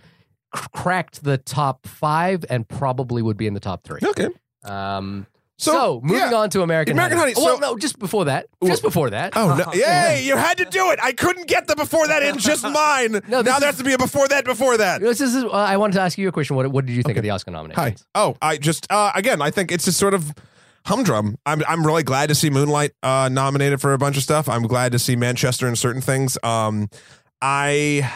cracked 0.72 1.24
the 1.24 1.36
top 1.38 1.86
five 1.86 2.44
and 2.48 2.68
probably 2.68 3.20
would 3.22 3.36
be 3.36 3.46
in 3.46 3.54
the 3.54 3.60
top 3.60 3.84
three. 3.84 4.00
Okay. 4.02 4.28
Um, 4.64 5.26
So, 5.56 5.72
so, 5.72 6.00
moving 6.02 6.18
yeah. 6.30 6.34
on 6.34 6.50
to 6.50 6.62
American, 6.62 6.94
American 6.94 7.18
Honey, 7.18 7.34
Well, 7.36 7.56
so- 7.56 7.60
no, 7.60 7.76
just 7.78 7.98
before 8.00 8.24
that. 8.24 8.46
Just 8.64 8.82
before 8.82 9.10
that. 9.10 9.34
Oh 9.36 9.54
no! 9.54 9.72
Yay! 9.72 10.24
You 10.24 10.36
had 10.36 10.58
to 10.58 10.64
do 10.64 10.90
it. 10.90 10.98
I 11.02 11.12
couldn't 11.12 11.46
get 11.46 11.68
the 11.68 11.76
before 11.76 12.08
that 12.08 12.22
in 12.24 12.38
just 12.38 12.64
mine. 12.80 13.12
No, 13.28 13.40
now 13.40 13.54
is- 13.54 13.60
there 13.60 13.68
has 13.68 13.76
to 13.78 13.84
be 13.84 13.92
a 13.92 13.98
before 13.98 14.26
that. 14.28 14.44
Before 14.44 14.76
that. 14.76 15.00
This 15.00 15.20
is, 15.20 15.44
uh, 15.44 15.50
I 15.50 15.76
wanted 15.76 15.92
to 15.94 16.00
ask 16.00 16.18
you 16.18 16.26
a 16.28 16.32
question. 16.32 16.56
What, 16.56 16.66
what 16.72 16.86
did 16.86 16.96
you 16.96 17.02
think 17.04 17.18
of 17.18 17.22
the 17.22 17.30
Oscar 17.30 17.52
nominations? 17.52 18.04
Hi. 18.14 18.20
Oh, 18.20 18.36
I 18.42 18.56
just 18.56 18.90
uh, 18.90 19.12
again, 19.14 19.40
I 19.40 19.50
think 19.52 19.70
it's 19.70 19.84
just 19.84 19.98
sort 19.98 20.12
of 20.14 20.34
humdrum. 20.86 21.36
I'm 21.46 21.62
I'm 21.68 21.86
really 21.86 22.02
glad 22.02 22.30
to 22.30 22.34
see 22.34 22.50
Moonlight 22.50 22.90
uh, 23.04 23.28
nominated 23.30 23.80
for 23.80 23.92
a 23.92 23.98
bunch 23.98 24.16
of 24.16 24.22
stuff. 24.24 24.48
I'm 24.48 24.64
glad 24.66 24.90
to 24.92 24.98
see 24.98 25.14
Manchester 25.14 25.68
in 25.68 25.76
certain 25.76 26.02
things. 26.02 26.36
Um, 26.42 26.88
I 27.40 28.10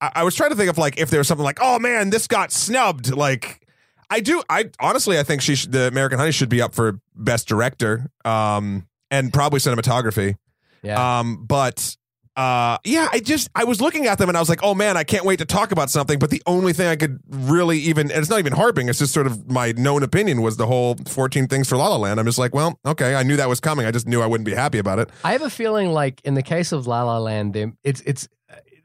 I, 0.00 0.12
I 0.16 0.24
was 0.24 0.34
trying 0.34 0.50
to 0.50 0.56
think 0.56 0.70
of 0.70 0.78
like 0.78 0.98
if 0.98 1.10
there 1.10 1.20
was 1.20 1.28
something 1.28 1.44
like, 1.44 1.58
oh 1.60 1.78
man, 1.78 2.10
this 2.10 2.26
got 2.26 2.52
snubbed. 2.52 3.14
Like 3.14 3.66
I 4.10 4.20
do. 4.20 4.42
I 4.48 4.70
honestly, 4.80 5.18
I 5.18 5.22
think 5.22 5.42
she 5.42 5.54
should, 5.54 5.72
the 5.72 5.86
American 5.88 6.18
Honey 6.18 6.32
should 6.32 6.48
be 6.48 6.62
up 6.62 6.74
for 6.74 7.00
best 7.14 7.48
director. 7.48 8.10
Um, 8.24 8.86
and 9.10 9.32
probably 9.32 9.60
cinematography. 9.60 10.36
Yeah. 10.82 11.18
Um, 11.18 11.44
but 11.44 11.96
uh, 12.36 12.78
yeah, 12.84 13.08
I 13.12 13.18
just 13.20 13.50
I 13.54 13.64
was 13.64 13.80
looking 13.80 14.06
at 14.06 14.18
them 14.18 14.28
and 14.28 14.36
I 14.36 14.40
was 14.40 14.48
like, 14.48 14.60
oh 14.62 14.74
man, 14.74 14.96
I 14.96 15.04
can't 15.04 15.24
wait 15.24 15.40
to 15.40 15.44
talk 15.44 15.72
about 15.72 15.90
something. 15.90 16.18
But 16.18 16.30
the 16.30 16.42
only 16.46 16.72
thing 16.72 16.88
I 16.88 16.96
could 16.96 17.18
really 17.28 17.78
even 17.80 18.10
and 18.10 18.20
it's 18.20 18.30
not 18.30 18.38
even 18.38 18.52
harping. 18.52 18.88
It's 18.88 18.98
just 18.98 19.12
sort 19.12 19.26
of 19.26 19.50
my 19.50 19.72
known 19.72 20.02
opinion 20.02 20.40
was 20.40 20.56
the 20.56 20.66
whole 20.66 20.96
fourteen 21.06 21.48
things 21.48 21.68
for 21.68 21.76
La 21.76 21.88
La 21.88 21.96
Land. 21.96 22.20
I'm 22.20 22.26
just 22.26 22.38
like, 22.38 22.54
well, 22.54 22.78
okay, 22.86 23.14
I 23.14 23.24
knew 23.24 23.36
that 23.36 23.48
was 23.48 23.60
coming. 23.60 23.84
I 23.84 23.90
just 23.90 24.06
knew 24.06 24.22
I 24.22 24.26
wouldn't 24.26 24.46
be 24.46 24.54
happy 24.54 24.78
about 24.78 24.98
it. 25.00 25.10
I 25.24 25.32
have 25.32 25.42
a 25.42 25.50
feeling 25.50 25.92
like 25.92 26.20
in 26.24 26.34
the 26.34 26.42
case 26.42 26.72
of 26.72 26.86
La 26.86 27.02
La 27.02 27.18
Land, 27.18 27.56
it's 27.82 28.00
it's 28.02 28.28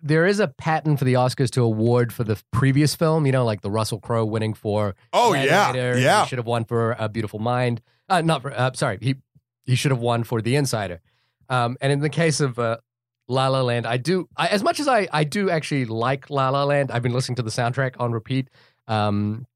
there 0.05 0.27
is 0.27 0.39
a 0.39 0.47
pattern 0.47 0.97
for 0.97 1.03
the 1.03 1.15
Oscars 1.15 1.49
to 1.49 1.63
award 1.63 2.13
for 2.13 2.23
the 2.23 2.41
previous 2.51 2.95
film. 2.95 3.25
You 3.25 3.31
know, 3.31 3.43
like 3.43 3.61
the 3.61 3.71
Russell 3.71 3.99
Crowe 3.99 4.23
winning 4.23 4.53
for 4.53 4.95
Oh 5.11 5.33
yeah, 5.33 5.73
yeah. 5.97 6.23
He 6.23 6.29
should 6.29 6.37
have 6.37 6.45
won 6.45 6.63
for 6.63 6.95
A 6.99 7.09
Beautiful 7.09 7.39
Mind. 7.39 7.81
Uh, 8.07 8.21
not 8.21 8.43
for, 8.43 8.53
uh, 8.57 8.71
sorry. 8.73 8.99
He 9.01 9.15
he 9.65 9.75
should 9.75 9.91
have 9.91 9.99
won 9.99 10.23
for 10.23 10.41
The 10.41 10.55
Insider. 10.55 11.01
Um, 11.49 11.75
and 11.81 11.91
in 11.91 11.99
the 11.99 12.09
case 12.09 12.39
of 12.39 12.59
uh, 12.59 12.77
La 13.27 13.47
La 13.47 13.61
Land, 13.61 13.87
I 13.87 13.97
do 13.97 14.29
I, 14.37 14.47
as 14.47 14.63
much 14.63 14.79
as 14.79 14.87
I 14.87 15.07
I 15.11 15.23
do 15.23 15.49
actually 15.49 15.85
like 15.85 16.29
La 16.29 16.49
La 16.49 16.63
Land. 16.63 16.91
I've 16.91 17.03
been 17.03 17.13
listening 17.13 17.37
to 17.37 17.43
the 17.43 17.49
soundtrack 17.49 17.95
on 17.99 18.11
repeat. 18.11 18.49
Um, 18.87 19.47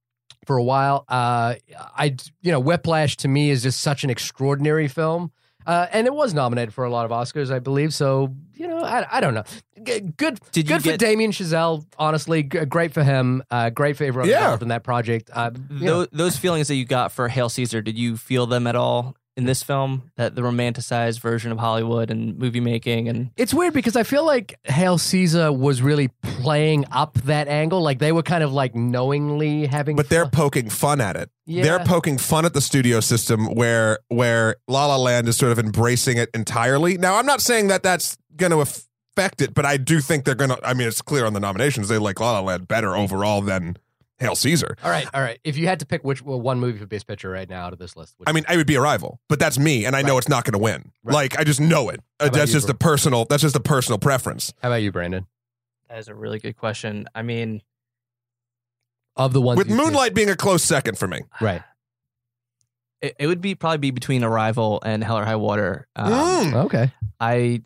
for 0.48 0.58
a 0.58 0.64
while, 0.64 1.06
uh, 1.10 1.56
I 1.96 2.16
you 2.42 2.52
know 2.52 2.60
Whiplash 2.60 3.18
to 3.18 3.28
me 3.28 3.52
is 3.52 3.62
just 3.62 3.82
such 3.82 4.04
an 4.04 4.10
extraordinary 4.10 4.88
film. 4.88 5.32
Uh, 5.70 5.86
and 5.92 6.08
it 6.08 6.14
was 6.14 6.34
nominated 6.34 6.74
for 6.74 6.84
a 6.84 6.90
lot 6.90 7.06
of 7.06 7.12
Oscars, 7.12 7.54
I 7.54 7.60
believe. 7.60 7.94
So 7.94 8.34
you 8.56 8.68
know, 8.68 8.80
I, 8.80 9.06
I 9.18 9.22
don't 9.22 9.34
know. 9.36 9.44
G- 9.84 10.00
Good, 10.02 10.40
Did 10.52 10.68
good 10.68 10.82
for 10.82 10.90
get- 10.90 11.00
Damien 11.00 11.32
Chazelle. 11.32 11.86
Honestly, 11.98 12.44
G- 12.44 12.66
great 12.66 12.92
for 12.94 13.04
him. 13.04 13.44
Uh, 13.52 13.70
great 13.70 13.96
for 13.96 14.04
everyone 14.04 14.30
Yeah. 14.30 14.40
involved 14.46 14.64
in 14.64 14.70
that 14.70 14.84
project. 14.84 15.30
Uh, 15.32 15.52
Those, 15.70 16.08
those 16.12 16.38
feelings 16.38 16.68
that 16.70 16.76
you 16.76 16.86
got 16.86 17.12
for 17.12 17.28
Hail 17.30 17.50
Caesar, 17.50 17.82
did 17.82 17.98
you 17.98 18.18
feel 18.18 18.48
them 18.48 18.68
at 18.68 18.76
all 18.76 19.16
in 19.40 19.46
this 19.46 19.64
film? 19.64 20.12
That 20.18 20.36
the 20.36 20.42
romanticized 20.42 21.20
version 21.20 21.52
of 21.52 21.58
Hollywood 21.58 22.12
and 22.12 22.38
movie 22.38 22.60
making 22.60 23.08
and 23.08 23.32
It's 23.38 23.54
weird 23.54 23.74
because 23.74 23.96
I 23.96 24.04
feel 24.04 24.26
like 24.26 24.60
Hail 24.66 24.98
Caesar 24.98 25.52
was 25.52 25.82
really 25.82 26.10
playing 26.22 26.86
up 26.92 27.16
that 27.22 27.48
angle. 27.48 27.82
Like 27.82 28.00
they 28.00 28.12
were 28.12 28.22
kind 28.22 28.44
of 28.44 28.54
like 28.54 28.76
knowingly 28.76 29.66
having. 29.66 29.96
But 29.96 30.10
they're 30.10 30.26
fun. 30.26 30.32
poking 30.32 30.70
fun 30.70 31.02
at 31.02 31.16
it. 31.16 31.30
Yeah. 31.46 31.64
They're 31.64 31.80
poking 31.80 32.18
fun 32.18 32.46
at 32.46 32.54
the 32.54 32.62
studio 32.62 33.00
system 33.00 33.48
where 33.56 34.00
where 34.10 34.58
La 34.68 34.86
La 34.86 34.98
Land 34.98 35.28
is 35.28 35.38
sort 35.38 35.52
of 35.52 35.60
embracing 35.60 36.18
it 36.18 36.30
entirely. 36.34 36.98
Now, 36.98 37.16
I'm 37.16 37.26
not 37.26 37.42
saying 37.42 37.68
that 37.68 37.82
that's 37.82 38.18
going 38.36 38.52
to 38.52 38.60
affect 38.60 39.42
it, 39.42 39.54
but 39.54 39.66
I 39.66 39.78
do 39.78 40.00
think 40.00 40.26
they're 40.26 40.36
going 40.36 40.52
to. 40.52 40.60
I 40.68 40.74
mean, 40.74 40.88
it's 40.88 41.02
clear 41.02 41.26
on 41.26 41.34
the 41.34 41.40
nominations 41.40 41.88
they 41.88 41.98
like 41.98 42.20
La 42.20 42.34
La 42.34 42.42
Land 42.42 42.68
better 42.68 42.96
overall 42.96 43.42
than 43.42 43.78
Hail 44.20 44.36
Caesar. 44.36 44.76
All 44.84 44.90
right, 44.92 45.08
all 45.14 45.22
right. 45.22 45.40
If 45.44 45.58
you 45.58 45.68
had 45.68 45.80
to 45.80 45.86
pick 45.86 46.04
which 46.04 46.22
well, 46.22 46.40
one 46.42 46.60
movie 46.60 46.78
for 46.78 46.86
Best 46.86 47.08
Picture 47.08 47.30
right 47.30 47.50
now 47.50 47.66
out 47.66 47.74
of 47.74 47.80
this 47.80 47.96
list, 47.96 48.16
which 48.18 48.28
I 48.28 48.34
mean, 48.34 48.44
I 48.50 48.58
would 48.58 48.68
be 48.68 48.76
Arrival, 48.78 49.20
but 49.30 49.40
that's 49.40 49.58
me, 49.58 49.86
and 49.86 49.96
I 49.96 50.02
know 50.02 50.14
Right. 50.14 50.18
it's 50.20 50.30
not 50.30 50.44
going 50.44 50.54
to 50.54 50.60
win. 50.60 50.92
Right. 51.04 51.14
Like, 51.14 51.40
I 51.40 51.44
just 51.44 51.60
know 51.62 51.90
it. 51.90 52.00
Uh, 52.20 52.26
about 52.26 52.34
that's 52.34 52.52
you, 52.52 52.58
just 52.58 52.68
bro? 52.68 52.74
a 52.74 52.78
personal. 52.78 53.26
That's 53.26 53.42
just 53.42 53.56
a 53.56 53.60
personal 53.62 53.98
preference. 53.98 54.54
how 54.62 54.70
about 54.70 54.78
you, 54.82 54.92
Brandon? 54.92 55.26
that 55.90 55.98
is 56.00 56.08
a 56.08 56.14
really 56.16 56.38
good 56.40 56.56
question. 56.58 57.08
I 57.16 57.22
mean, 57.24 57.62
Of 59.16 59.34
the 59.34 59.42
ones 59.42 59.58
With 59.58 59.70
you've 59.70 59.78
seen. 59.78 59.86
Moonlight 59.88 60.14
being 60.14 60.30
a 60.30 60.36
close 60.36 60.64
second 60.64 60.98
for 60.98 61.08
me. 61.08 61.22
right? 61.42 61.64
it, 63.02 63.16
it 63.20 63.28
would 63.28 63.42
be 63.42 63.56
probably 63.56 63.78
be 63.80 63.92
between 63.92 64.24
Arrival 64.24 64.80
and 64.86 65.04
Hell 65.04 65.18
or 65.18 65.26
High 65.26 65.36
Water. 65.38 65.88
Um, 65.96 66.12
Mm. 66.12 66.66
Okay. 66.66 66.92
I 67.20 67.62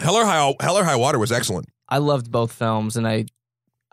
Hell 0.00 0.16
or 0.16 0.24
High 0.24 0.54
Hell 0.60 0.76
or 0.76 0.84
High 0.84 0.96
Water 0.96 1.18
was 1.18 1.30
excellent. 1.30 1.68
I 1.88 1.98
loved 1.98 2.30
both 2.30 2.52
films, 2.52 2.96
and 2.96 3.06
I 3.06 3.26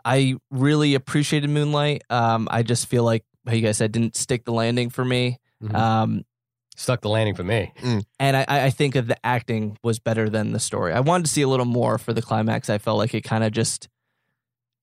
I 0.04 0.36
really 0.50 0.94
appreciated 0.94 1.50
Moonlight. 1.50 2.02
Um, 2.10 2.48
I 2.50 2.62
just 2.62 2.86
feel 2.86 3.04
like 3.04 3.24
how 3.46 3.52
you 3.54 3.62
guys 3.62 3.78
said 3.78 3.92
didn't 3.92 4.16
stick 4.16 4.44
the 4.44 4.52
landing 4.52 4.90
for 4.90 5.04
me. 5.04 5.38
Mhm. 5.62 5.74
Um, 5.74 6.24
Stuck 6.76 7.02
the 7.02 7.08
landing 7.10 7.34
for 7.34 7.44
me. 7.44 7.72
and 8.18 8.36
I, 8.36 8.44
I 8.48 8.70
think 8.70 8.94
that 8.94 9.06
the 9.06 9.26
acting 9.26 9.76
was 9.82 9.98
better 9.98 10.30
than 10.30 10.52
the 10.52 10.58
story. 10.60 10.94
I 10.94 11.00
wanted 11.00 11.24
to 11.26 11.30
see 11.30 11.42
a 11.42 11.48
little 11.48 11.66
more 11.66 11.98
for 11.98 12.14
the 12.14 12.22
climax. 12.22 12.70
I 12.70 12.78
felt 12.78 12.96
like 12.96 13.12
it 13.14 13.20
kind 13.22 13.44
of 13.44 13.52
just 13.52 13.88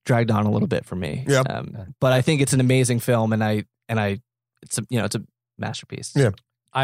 dragged 0.04 0.30
on 0.30 0.46
a 0.46 0.50
little 0.50 0.68
bit 0.68 0.84
for 0.84 0.94
me. 0.94 1.24
Yeah. 1.26 1.40
Um, 1.40 1.94
but 2.00 2.12
I 2.12 2.20
think 2.22 2.40
it's 2.40 2.52
an 2.52 2.60
amazing 2.60 3.00
film, 3.00 3.32
and 3.32 3.42
I 3.42 3.64
and 3.88 3.98
I 3.98 4.20
it's 4.62 4.78
a 4.78 4.86
you 4.90 4.98
know 4.98 5.06
it's 5.06 5.16
a 5.16 5.22
masterpiece. 5.58 6.12
Yeah. 6.14 6.30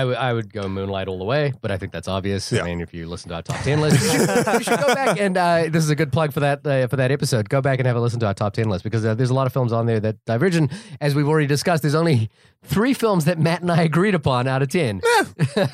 I 0.02 0.32
would 0.32 0.52
go 0.52 0.68
Moonlight 0.68 1.08
all 1.08 1.18
the 1.18 1.24
way, 1.24 1.52
but 1.60 1.70
I 1.70 1.78
think 1.78 1.92
that's 1.92 2.08
obvious. 2.08 2.50
Yeah. 2.50 2.62
I 2.62 2.64
mean, 2.64 2.80
if 2.80 2.92
you 2.92 3.06
listen 3.06 3.28
to 3.28 3.36
our 3.36 3.42
top 3.42 3.60
ten 3.62 3.80
list, 3.80 4.02
you 4.02 4.10
should, 4.10 4.46
you 4.54 4.62
should 4.64 4.80
go 4.80 4.94
back 4.94 5.18
and 5.20 5.36
uh, 5.36 5.64
this 5.70 5.84
is 5.84 5.90
a 5.90 5.94
good 5.96 6.12
plug 6.12 6.32
for 6.32 6.40
that 6.40 6.66
uh, 6.66 6.86
for 6.88 6.96
that 6.96 7.10
episode. 7.10 7.48
Go 7.48 7.60
back 7.60 7.78
and 7.78 7.86
have 7.86 7.96
a 7.96 8.00
listen 8.00 8.18
to 8.20 8.26
our 8.26 8.34
top 8.34 8.54
ten 8.54 8.68
list 8.68 8.84
because 8.84 9.04
uh, 9.04 9.14
there's 9.14 9.30
a 9.30 9.34
lot 9.34 9.46
of 9.46 9.52
films 9.52 9.72
on 9.72 9.86
there 9.86 10.00
that 10.00 10.24
diverge. 10.24 10.56
And 10.56 10.70
as 11.00 11.14
we've 11.14 11.28
already 11.28 11.46
discussed, 11.46 11.82
there's 11.82 11.94
only 11.94 12.30
three 12.62 12.94
films 12.94 13.26
that 13.26 13.38
Matt 13.38 13.60
and 13.60 13.70
I 13.70 13.82
agreed 13.82 14.14
upon 14.14 14.46
out 14.48 14.62
of 14.62 14.68
ten. 14.68 15.00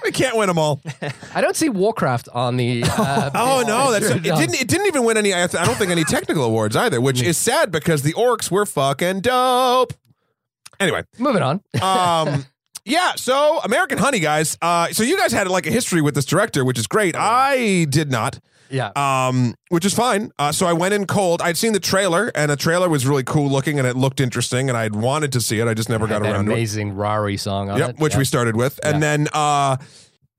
We 0.05 0.11
can't 0.13 0.37
win 0.37 0.49
them 0.49 0.59
all. 0.59 0.81
I 1.35 1.41
don't 1.41 1.57
see 1.57 1.69
Warcraft 1.69 2.29
on 2.35 2.57
the. 2.57 2.85
Uh, 2.87 3.31
Oh 3.35 3.63
no, 3.67 3.91
that's 3.93 4.07
it. 4.07 4.23
Didn't 4.23 4.55
it 4.55 4.69
didn't 4.69 4.87
even 4.87 5.05
win 5.05 5.17
any. 5.17 5.33
I 5.33 5.47
th- 5.47 5.55
I 5.61 5.65
don't 5.65 5.77
think 5.77 5.91
any 5.91 6.05
technical 6.05 6.45
awards 6.45 6.77
either, 6.77 7.01
which 7.01 7.23
is 7.23 7.37
sad 7.39 7.71
because 7.71 8.03
the 8.03 8.13
orcs 8.15 8.51
were 8.51 8.67
fucking 8.67 9.21
dope. 9.21 9.93
Anyway, 10.79 11.05
Moving 11.19 11.43
on. 11.43 11.61
um, 11.83 12.45
Yeah, 12.85 13.13
so 13.17 13.61
American 13.61 13.99
Honey, 13.99 14.21
guys. 14.21 14.57
Uh, 14.63 14.89
so 14.89 15.03
you 15.03 15.17
guys 15.19 15.33
had 15.33 15.47
like 15.49 15.67
a 15.67 15.71
history 15.71 16.01
with 16.03 16.15
this 16.15 16.25
director, 16.25 16.65
which 16.65 16.79
is 16.79 16.87
great. 16.87 17.15
I 17.17 17.85
did 17.89 18.11
not, 18.11 18.41
Yeah. 18.71 18.91
um, 18.97 19.55
which 19.69 19.85
is 19.85 19.93
fine. 19.95 20.31
Uh, 20.39 20.51
so 20.53 20.67
I 20.67 20.73
went 20.73 20.95
in 20.95 21.07
cold. 21.07 21.43
I'd 21.43 21.57
seen 21.59 21.73
the 21.73 21.81
trailer, 21.81 22.33
and 22.35 22.51
the 22.51 22.57
trailer 22.57 22.89
was 22.89 23.07
really 23.07 23.23
cool 23.25 23.51
looking, 23.51 23.79
and 23.79 23.87
it 23.87 23.97
looked 23.97 24.21
interesting, 24.21 24.69
and 24.71 24.79
I'd 24.79 24.95
wanted 24.95 25.33
to 25.33 25.41
see 25.41 25.61
it. 25.61 25.69
I 25.69 25.75
just 25.75 25.89
never 25.91 26.07
got 26.07 26.23
that 26.23 26.33
around 26.33 26.47
to 26.47 26.51
it. 26.53 26.55
amazing 26.55 26.97
Rari 26.97 27.37
song 27.37 27.69
on 27.71 27.79
Yep, 27.79 27.91
it. 27.91 27.99
which 27.99 28.17
we 28.17 28.25
started 28.25 28.57
with, 28.57 28.81
and 28.83 28.95
Yeah. 28.95 29.01
then 29.01 29.29
uh, 29.33 29.77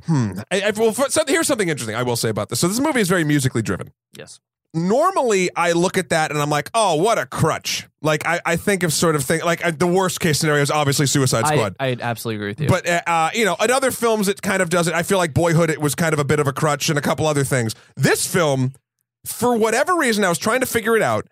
hmm. 0.06 0.32
I, 0.52 0.62
I, 0.62 0.72
well, 0.72 0.94
so 0.94 1.24
here's 1.28 1.48
something 1.48 1.70
interesting 1.70 1.96
I 1.96 2.04
will 2.04 2.16
say 2.16 2.30
about 2.30 2.50
this. 2.50 2.60
So 2.60 2.68
this 2.68 2.80
movie 2.80 3.02
is 3.02 3.08
very 3.10 3.24
musically 3.24 3.62
driven. 3.62 3.92
Yes. 4.18 4.40
Normally, 4.74 5.50
I 5.56 5.74
look 5.74 5.98
at 5.98 6.10
that 6.10 6.32
and 6.32 6.40
I'm 6.42 6.50
like, 6.50 6.70
oh, 6.74 6.96
what 6.96 7.18
a 7.18 7.26
crutch. 7.26 7.88
Like 8.02 8.26
I, 8.26 8.40
I 8.46 8.56
think 8.56 8.84
of 8.84 8.94
sort 8.94 9.16
of 9.16 9.24
thing 9.26 9.42
like 9.42 9.66
uh, 9.66 9.72
the 9.72 9.86
worst 9.88 10.20
case 10.22 10.40
scenario 10.40 10.62
is 10.64 10.72
obviously 10.72 11.06
Suicide 11.08 11.46
Squad. 11.46 11.76
I 11.80 11.98
absolutely 12.00 12.38
agree 12.38 12.48
with 12.52 12.62
you. 12.62 12.68
But 12.68 12.88
uh, 12.88 13.02
uh, 13.06 13.30
you 13.34 13.44
know, 13.46 13.56
in 13.62 13.70
other 13.70 13.92
films, 13.92 14.28
it 14.30 14.42
kind 14.42 14.62
of 14.62 14.70
does 14.70 14.88
it. 14.88 14.94
I 14.94 15.04
feel 15.04 15.18
like 15.18 15.34
Boyhood, 15.34 15.70
it 15.70 15.82
was 15.82 15.94
kind 15.94 16.14
of 16.14 16.20
a 16.20 16.24
bit 16.24 16.40
of 16.40 16.48
a 16.48 16.54
crutch, 16.54 16.90
and 16.90 16.98
a 16.98 17.02
couple 17.02 17.28
other 17.28 17.44
things. 17.44 17.76
This 17.96 18.26
film, 18.26 18.72
for 19.26 19.56
whatever 19.58 19.96
reason, 19.96 20.24
I 20.24 20.30
was 20.30 20.38
trying 20.38 20.62
to 20.62 20.66
figure 20.66 20.96
it 20.96 21.02
out. 21.04 21.28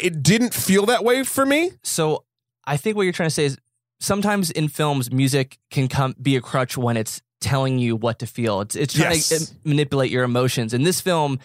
It 0.00 0.22
didn't 0.22 0.52
feel 0.54 0.86
that 0.86 1.02
way 1.02 1.22
for 1.24 1.44
me. 1.46 1.72
so 1.82 2.24
I 2.64 2.76
think 2.76 2.96
what 2.96 3.02
you're 3.02 3.12
trying 3.12 3.28
to 3.30 3.34
say 3.34 3.46
is 3.46 3.58
sometimes 4.00 4.50
in 4.50 4.68
films, 4.68 5.10
music 5.10 5.58
can 5.70 5.88
come 5.88 6.14
be 6.20 6.36
a 6.36 6.40
crutch 6.40 6.76
when 6.78 6.96
it's 6.96 7.20
telling 7.40 7.78
you 7.78 7.96
what 7.96 8.20
to 8.20 8.26
feel. 8.26 8.60
It's 8.60 8.76
it's 8.76 8.94
trying 8.94 9.14
Yes. 9.14 9.28
to 9.30 9.54
manipulate 9.64 10.10
your 10.12 10.22
emotions. 10.24 10.72
In 10.72 10.82
this 10.84 11.00
film, 11.00 11.40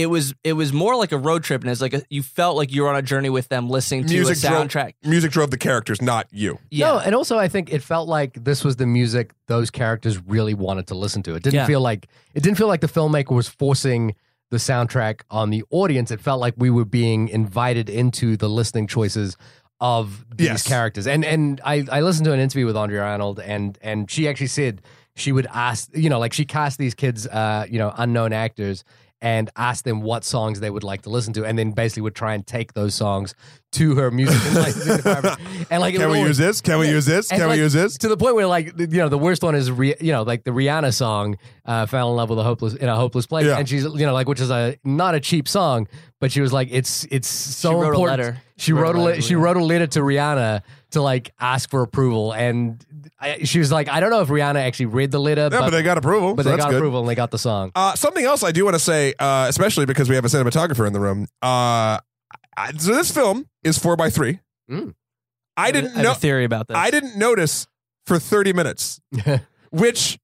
it 0.00 0.06
was 0.06 0.34
it 0.44 0.52
was 0.52 0.72
more 0.72 0.94
like 0.96 1.12
a 1.12 1.18
road 1.18 1.42
trip, 1.44 1.62
and 1.62 1.70
it's 1.70 1.80
like 1.80 1.94
a, 1.94 2.02
you 2.08 2.22
felt 2.22 2.56
like 2.56 2.72
you 2.72 2.82
were 2.82 2.88
on 2.88 2.96
a 2.96 3.02
journey 3.02 3.30
with 3.30 3.48
them, 3.48 3.68
listening 3.68 4.06
to 4.06 4.12
Music 4.14 4.36
a 4.38 4.40
drove- 4.48 4.68
soundtrack. 4.68 4.92
Music 5.04 5.30
drove 5.32 5.50
the 5.50 5.58
characters, 5.58 6.00
not 6.00 6.26
you. 6.30 6.58
Yeah, 6.70 6.88
No, 6.92 6.98
and 7.00 7.14
also 7.14 7.38
I 7.38 7.48
think 7.48 7.72
it 7.72 7.82
felt 7.82 8.08
like 8.08 8.44
this 8.44 8.64
was 8.64 8.76
the 8.76 8.86
music 8.86 9.32
those 9.46 9.70
characters 9.70 10.18
really 10.26 10.54
wanted 10.54 10.86
to 10.88 10.94
listen 10.94 11.22
to. 11.24 11.34
It 11.34 11.42
didn't 11.42 11.54
Yeah. 11.56 11.66
feel 11.66 11.80
like 11.80 12.06
it 12.34 12.42
didn't 12.42 12.58
feel 12.58 12.68
like 12.68 12.80
the 12.80 12.86
filmmaker 12.88 13.34
was 13.34 13.48
forcing 13.48 14.14
the 14.50 14.56
soundtrack 14.58 15.20
on 15.30 15.50
the 15.50 15.62
audience. 15.70 16.10
It 16.10 16.20
felt 16.20 16.40
like 16.40 16.54
we 16.56 16.70
were 16.70 16.84
being 16.86 17.28
invited 17.28 17.90
into 17.90 18.36
the 18.36 18.48
listening 18.48 18.86
choices 18.86 19.36
of 19.80 20.24
these 20.34 20.46
Yes. 20.48 20.62
characters. 20.66 21.06
And 21.06 21.24
and 21.24 21.60
I, 21.64 21.84
I 21.90 22.00
listened 22.00 22.24
to 22.26 22.32
an 22.32 22.40
interview 22.40 22.66
with 22.66 22.76
Andrea 22.76 23.02
Arnold 23.02 23.40
and 23.40 23.78
and 23.82 24.10
she 24.10 24.28
actually 24.28 24.48
said 24.48 24.80
she 25.14 25.32
would 25.32 25.46
ask 25.52 25.88
you 25.94 26.08
know, 26.08 26.18
like 26.18 26.32
she 26.32 26.44
cast 26.44 26.78
these 26.78 26.94
kids 26.94 27.26
uh, 27.26 27.66
you 27.68 27.78
know, 27.78 27.92
unknown 27.96 28.32
actors 28.32 28.84
and 29.20 29.50
asked 29.56 29.84
them 29.84 30.00
what 30.00 30.24
songs 30.24 30.60
they 30.60 30.70
would 30.70 30.84
like 30.84 31.02
to 31.02 31.10
listen 31.10 31.32
to, 31.34 31.44
and 31.44 31.58
then 31.58 31.72
basically 31.72 32.02
would 32.02 32.14
try 32.14 32.34
and 32.34 32.46
take 32.46 32.74
those 32.74 32.94
songs 32.94 33.34
to 33.72 33.96
her 33.96 34.10
music 34.10 34.40
and 34.46 34.54
licensing 34.54 34.96
department. 34.98 35.38
And 35.70 35.80
like, 35.80 35.94
Can 35.94 36.08
we 36.10 36.18
always- 36.18 36.28
use 36.28 36.36
this? 36.38 36.60
Can 36.60 36.78
we 36.78 36.88
use 36.88 37.04
this? 37.04 37.30
and, 37.30 37.38
Can 37.40 37.48
we 37.48 37.54
like, 37.54 37.58
use 37.60 37.72
this? 37.72 37.98
to 37.98 38.08
the 38.08 38.16
point 38.16 38.34
where 38.36 38.46
like 38.46 38.78
you 38.78 38.86
know 38.86 39.08
the 39.08 39.18
worst 39.18 39.42
one 39.42 39.54
is 39.54 39.70
Ri- 39.70 39.96
you 40.00 40.12
know 40.12 40.22
like 40.22 40.44
the 40.44 40.52
Rihanna 40.52 40.94
song 40.94 41.36
uh, 41.66 41.86
"Fell 41.86 42.10
in 42.10 42.16
Love 42.16 42.30
with 42.30 42.38
a 42.38 42.44
Hopeless 42.44 42.74
in 42.74 42.88
a 42.88 42.94
Hopeless 42.96 43.26
Place" 43.26 43.46
Yeah. 43.46 43.58
and 43.58 43.68
she's 43.68 43.84
you 43.84 44.06
know 44.06 44.12
like 44.12 44.28
which 44.28 44.40
is 44.40 44.50
a 44.50 44.76
not 44.84 45.14
a 45.14 45.20
cheap 45.20 45.48
song, 45.48 45.88
but 46.20 46.30
she 46.32 46.40
was 46.40 46.52
like 46.52 46.68
it's 46.70 47.06
it's 47.10 47.28
so 47.28 47.70
She 47.70 47.74
wrote 47.74 47.82
a 47.82 47.86
important. 47.88 48.18
letter. 48.20 48.42
She 48.56 48.72
wrote 48.72 48.96
a 48.96 49.00
letter 49.00 49.16
le- 49.16 49.22
she 49.22 49.34
wrote 49.34 49.56
a 49.56 49.64
letter 49.64 49.86
to 49.88 50.00
Rihanna 50.00 50.62
to 50.92 51.02
like 51.02 51.32
ask 51.38 51.70
for 51.70 51.82
approval, 51.82 52.32
and 52.32 52.84
I, 53.20 53.44
she 53.44 53.58
was 53.58 53.70
like 53.72 53.88
I 53.88 54.00
don't 54.00 54.10
know 54.10 54.20
if 54.22 54.28
Rihanna 54.28 54.56
actually 54.56 54.86
read 54.86 55.10
the 55.10 55.20
letter, 55.20 55.42
Yeah, 55.42 55.48
but, 55.50 55.60
but 55.60 55.70
they 55.70 55.82
got 55.82 55.98
approval. 55.98 56.34
but 56.34 56.44
so 56.44 56.50
they 56.50 56.56
got 56.56 56.70
good. 56.70 56.76
approval 56.78 57.00
and 57.00 57.08
they 57.08 57.14
got 57.14 57.30
the 57.30 57.38
song. 57.38 57.72
Uh, 57.74 57.94
something 57.94 58.24
else 58.24 58.42
I 58.42 58.52
do 58.52 58.64
want 58.64 58.74
to 58.74 58.80
say, 58.80 59.14
uh, 59.18 59.46
especially 59.48 59.86
because 59.86 60.08
we 60.08 60.14
have 60.14 60.24
a 60.24 60.28
cinematographer 60.28 60.86
in 60.86 60.92
the 60.92 61.00
room. 61.00 61.26
Uh, 61.42 61.98
I, 62.56 62.72
so 62.76 62.94
this 62.94 63.10
film 63.10 63.48
is 63.62 63.78
four 63.78 63.96
by 63.96 64.10
three. 64.10 64.40
Mm. 64.70 64.94
I 65.56 65.70
didn't 65.72 65.92
I 65.92 65.94
have 65.96 66.04
know. 66.04 66.12
a 66.12 66.14
theory 66.14 66.44
about 66.44 66.68
this. 66.68 66.76
I 66.76 66.90
didn't 66.90 67.16
notice 67.18 67.66
for 68.06 68.18
thirty 68.18 68.52
minutes, 68.52 69.00
which 69.70 70.18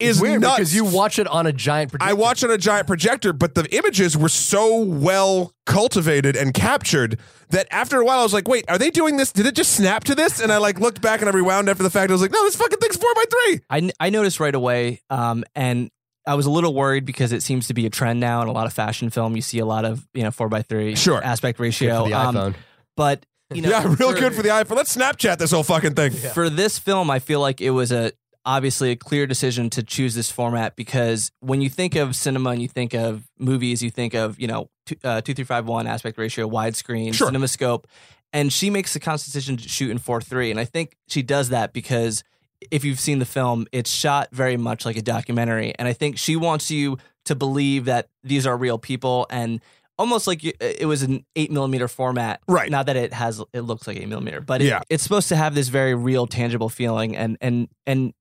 is 0.00 0.20
weird 0.20 0.40
nuts. 0.40 0.56
because 0.56 0.74
you 0.74 0.84
watch 0.84 1.18
it 1.18 1.26
on 1.28 1.46
a 1.46 1.52
giant. 1.52 1.90
Projector. 1.92 2.10
I 2.10 2.12
watched 2.14 2.42
on 2.44 2.50
a 2.50 2.58
giant 2.58 2.86
projector, 2.86 3.32
but 3.32 3.54
the 3.54 3.64
images 3.74 4.16
were 4.16 4.28
so 4.28 4.78
well 4.78 5.52
cultivated 5.66 6.36
and 6.36 6.52
captured 6.52 7.18
that 7.50 7.66
after 7.70 8.00
a 8.00 8.04
while 8.04 8.20
I 8.20 8.22
was 8.22 8.32
like, 8.32 8.48
"Wait, 8.48 8.64
are 8.68 8.78
they 8.78 8.90
doing 8.90 9.16
this? 9.16 9.32
Did 9.32 9.46
it 9.46 9.54
just 9.54 9.72
snap 9.72 10.04
to 10.04 10.14
this?" 10.14 10.40
And 10.40 10.50
I 10.52 10.56
like 10.58 10.80
looked 10.80 11.00
back 11.00 11.20
and 11.20 11.28
I 11.28 11.32
rewound 11.32 11.68
after 11.68 11.82
the 11.82 11.90
fact. 11.90 12.10
I 12.10 12.14
was 12.14 12.22
like, 12.22 12.32
"No, 12.32 12.42
this 12.44 12.56
fucking 12.56 12.78
thing's 12.78 12.96
four 12.96 13.14
by 13.14 13.24
three. 13.30 13.60
I, 13.70 13.90
I 14.00 14.10
noticed 14.10 14.40
right 14.40 14.54
away, 14.54 15.00
um, 15.10 15.44
and 15.54 15.90
I 16.26 16.34
was 16.34 16.46
a 16.46 16.50
little 16.50 16.74
worried 16.74 17.04
because 17.04 17.32
it 17.32 17.42
seems 17.42 17.66
to 17.68 17.74
be 17.74 17.86
a 17.86 17.90
trend 17.90 18.18
now 18.18 18.42
in 18.42 18.48
a 18.48 18.52
lot 18.52 18.66
of 18.66 18.72
fashion 18.72 19.10
film. 19.10 19.36
You 19.36 19.42
see 19.42 19.58
a 19.58 19.66
lot 19.66 19.84
of 19.84 20.06
you 20.14 20.22
know 20.22 20.30
four 20.30 20.48
by 20.48 20.62
three 20.62 20.96
Sure. 20.96 21.22
aspect 21.22 21.58
Good 21.58 21.64
ratio. 21.64 22.02
for 22.04 22.08
the 22.08 22.14
Um, 22.14 22.54
but 22.96 23.24
you 23.52 23.60
know, 23.62 23.68
yeah, 23.70 23.94
real 23.98 24.12
good 24.12 24.34
for 24.34 24.42
the 24.42 24.48
iPhone. 24.48 24.76
Let's 24.76 24.96
Snapchat 24.96 25.38
this 25.38 25.52
whole 25.52 25.62
fucking 25.62 25.94
thing. 25.94 26.10
for 26.12 26.48
this 26.50 26.78
film, 26.78 27.10
I 27.10 27.18
feel 27.20 27.40
like 27.40 27.60
it 27.60 27.70
was 27.70 27.92
a 27.92 28.12
obviously 28.46 28.90
a 28.90 28.96
clear 28.96 29.26
decision 29.26 29.70
to 29.70 29.82
choose 29.82 30.14
this 30.14 30.30
format 30.30 30.76
because 30.76 31.30
when 31.40 31.60
you 31.60 31.70
think 31.70 31.94
of 31.96 32.14
cinema 32.14 32.50
and 32.50 32.60
you 32.62 32.68
think 32.68 32.94
of 32.94 33.24
movies, 33.38 33.82
you 33.82 33.90
think 33.90 34.14
of 34.14 34.38
you 34.38 34.46
know 34.46 34.68
two, 34.86 34.96
uh, 35.04 35.20
two 35.20 35.34
three 35.34 35.44
five 35.44 35.66
one 35.66 35.86
aspect 35.86 36.18
ratio, 36.18 36.48
widescreen, 36.48 37.14
Sure. 37.14 37.30
CinemaScope, 37.30 37.84
and 38.32 38.52
she 38.52 38.70
makes 38.70 38.92
the 38.92 39.00
conscious 39.00 39.26
decision 39.26 39.56
to 39.56 39.68
shoot 39.68 39.90
in 39.90 39.98
four 39.98 40.20
three, 40.20 40.50
and 40.50 40.60
I 40.60 40.64
think 40.64 40.96
she 41.08 41.22
does 41.22 41.48
that 41.50 41.72
because 41.72 42.22
if 42.70 42.84
you've 42.84 43.00
seen 43.00 43.18
the 43.18 43.26
film, 43.26 43.66
it's 43.72 43.90
shot 43.90 44.28
very 44.32 44.56
much 44.56 44.86
like 44.86 44.96
a 44.96 45.02
documentary, 45.02 45.72
and 45.78 45.86
I 45.88 45.92
think 45.92 46.18
she 46.18 46.36
wants 46.36 46.70
you 46.70 46.98
to 47.24 47.34
believe 47.34 47.86
that 47.86 48.08
these 48.22 48.46
are 48.46 48.56
real 48.56 48.78
people 48.78 49.26
and. 49.30 49.60
Almost 49.96 50.26
like 50.26 50.42
you- 50.42 50.52
it 50.58 50.86
was 50.88 51.04
an 51.04 51.24
eight 51.36 51.52
millimeter 51.52 51.86
format, 51.86 52.40
Right. 52.48 52.68
Not 52.68 52.86
that 52.86 52.96
it 52.96 53.12
has, 53.12 53.40
it 53.52 53.60
looks 53.60 53.86
like 53.86 53.96
eight 53.96 54.08
millimeter, 54.08 54.40
but 54.40 54.60
it, 54.60 54.64
Yeah. 54.64 54.80
it's 54.90 55.04
supposed 55.04 55.28
to 55.28 55.36
have 55.36 55.54
this 55.54 55.68
very 55.68 55.94
real, 55.94 56.26
tangible 56.26 56.68
feeling, 56.68 57.14
and 57.16 57.38
and 57.40 57.68
and 57.86 58.12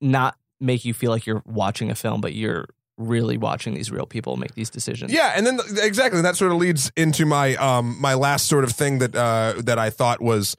not 0.00 0.36
make 0.60 0.84
you 0.84 0.94
feel 0.94 1.10
like 1.10 1.26
you're 1.26 1.42
watching 1.46 1.90
a 1.90 1.94
film, 1.94 2.20
but 2.20 2.34
you're 2.34 2.66
really 2.98 3.38
watching 3.38 3.74
these 3.74 3.90
real 3.90 4.06
people 4.06 4.36
make 4.36 4.54
these 4.54 4.70
decisions. 4.70 5.12
Yeah, 5.12 5.32
and 5.36 5.46
then 5.46 5.58
th- 5.58 5.84
exactly 5.84 6.20
that 6.20 6.36
sort 6.36 6.50
of 6.50 6.58
leads 6.58 6.90
into 6.96 7.24
my 7.24 7.54
um 7.56 7.96
my 8.00 8.14
last 8.14 8.48
sort 8.48 8.64
of 8.64 8.72
thing 8.72 8.98
that 8.98 9.14
uh 9.14 9.54
that 9.58 9.78
I 9.78 9.90
thought 9.90 10.20
was 10.20 10.56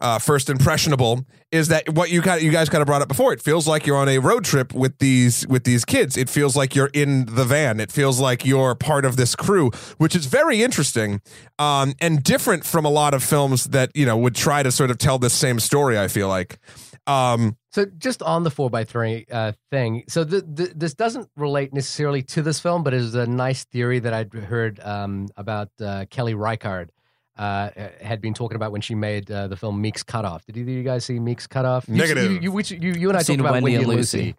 uh 0.00 0.18
first 0.18 0.50
impressionable 0.50 1.24
is 1.52 1.68
that 1.68 1.88
what 1.90 2.10
you 2.10 2.20
got 2.20 2.42
you 2.42 2.50
guys 2.50 2.68
kind 2.68 2.82
of 2.82 2.86
brought 2.86 3.02
up 3.02 3.08
before. 3.08 3.32
It 3.32 3.40
feels 3.40 3.68
like 3.68 3.86
you're 3.86 3.96
on 3.96 4.08
a 4.08 4.18
road 4.18 4.44
trip 4.44 4.74
with 4.74 4.98
these 4.98 5.46
with 5.46 5.62
these 5.62 5.84
kids. 5.84 6.16
It 6.16 6.28
feels 6.28 6.56
like 6.56 6.74
you're 6.74 6.90
in 6.92 7.26
the 7.26 7.44
van. 7.44 7.78
It 7.78 7.92
feels 7.92 8.18
like 8.18 8.44
you're 8.44 8.74
part 8.74 9.04
of 9.04 9.16
this 9.16 9.36
crew, 9.36 9.70
which 9.96 10.16
is 10.16 10.26
very 10.26 10.64
interesting 10.64 11.20
um 11.60 11.94
and 12.00 12.20
different 12.24 12.64
from 12.66 12.84
a 12.84 12.90
lot 12.90 13.14
of 13.14 13.22
films 13.22 13.66
that, 13.66 13.92
you 13.94 14.04
know, 14.04 14.16
would 14.16 14.34
try 14.34 14.64
to 14.64 14.72
sort 14.72 14.90
of 14.90 14.98
tell 14.98 15.20
this 15.20 15.34
same 15.34 15.60
story, 15.60 15.96
I 15.96 16.08
feel 16.08 16.26
like. 16.26 16.58
Um 17.06 17.56
So 17.70 17.84
just 17.98 18.22
on 18.22 18.42
the 18.42 18.50
four 18.50 18.68
by 18.70 18.84
three 18.84 19.26
uh, 19.30 19.52
thing, 19.70 20.04
so 20.08 20.24
th- 20.24 20.42
th- 20.56 20.72
this 20.74 20.94
doesn't 20.94 21.28
relate 21.36 21.72
necessarily 21.72 22.22
to 22.22 22.42
this 22.42 22.58
film, 22.58 22.82
but 22.82 22.94
it 22.94 23.00
is 23.00 23.14
a 23.14 23.26
nice 23.26 23.64
theory 23.64 23.98
that 24.00 24.12
I'd 24.14 24.32
heard 24.32 24.80
um, 24.80 25.28
about 25.36 25.68
uh, 25.80 26.06
Kelly 26.10 26.34
Reichardt 26.34 26.90
uh, 27.36 27.68
had 28.02 28.20
been 28.22 28.32
talking 28.34 28.56
about 28.56 28.72
when 28.72 28.80
she 28.80 28.94
made 28.94 29.30
uh, 29.30 29.46
the 29.46 29.56
film 29.56 29.80
Meek's 29.82 30.02
Cutoff. 30.02 30.44
Did 30.46 30.56
either 30.56 30.70
of 30.70 30.76
you 30.76 30.82
guys 30.82 31.04
see 31.04 31.18
Meek's 31.20 31.46
Cutoff? 31.46 31.86
You- 31.88 31.96
Negative. 31.96 32.32
You, 32.32 32.38
you, 32.40 32.52
which, 32.52 32.70
you, 32.70 32.92
you 32.92 33.08
and 33.08 33.16
I 33.16 33.20
I've 33.20 33.26
talked 33.26 33.40
about 33.40 33.52
Wendy 33.52 33.72
Wendy, 33.72 33.74
and 33.76 33.84
and 33.84 33.96
Lucy. 33.98 34.18
Lucy. 34.18 34.36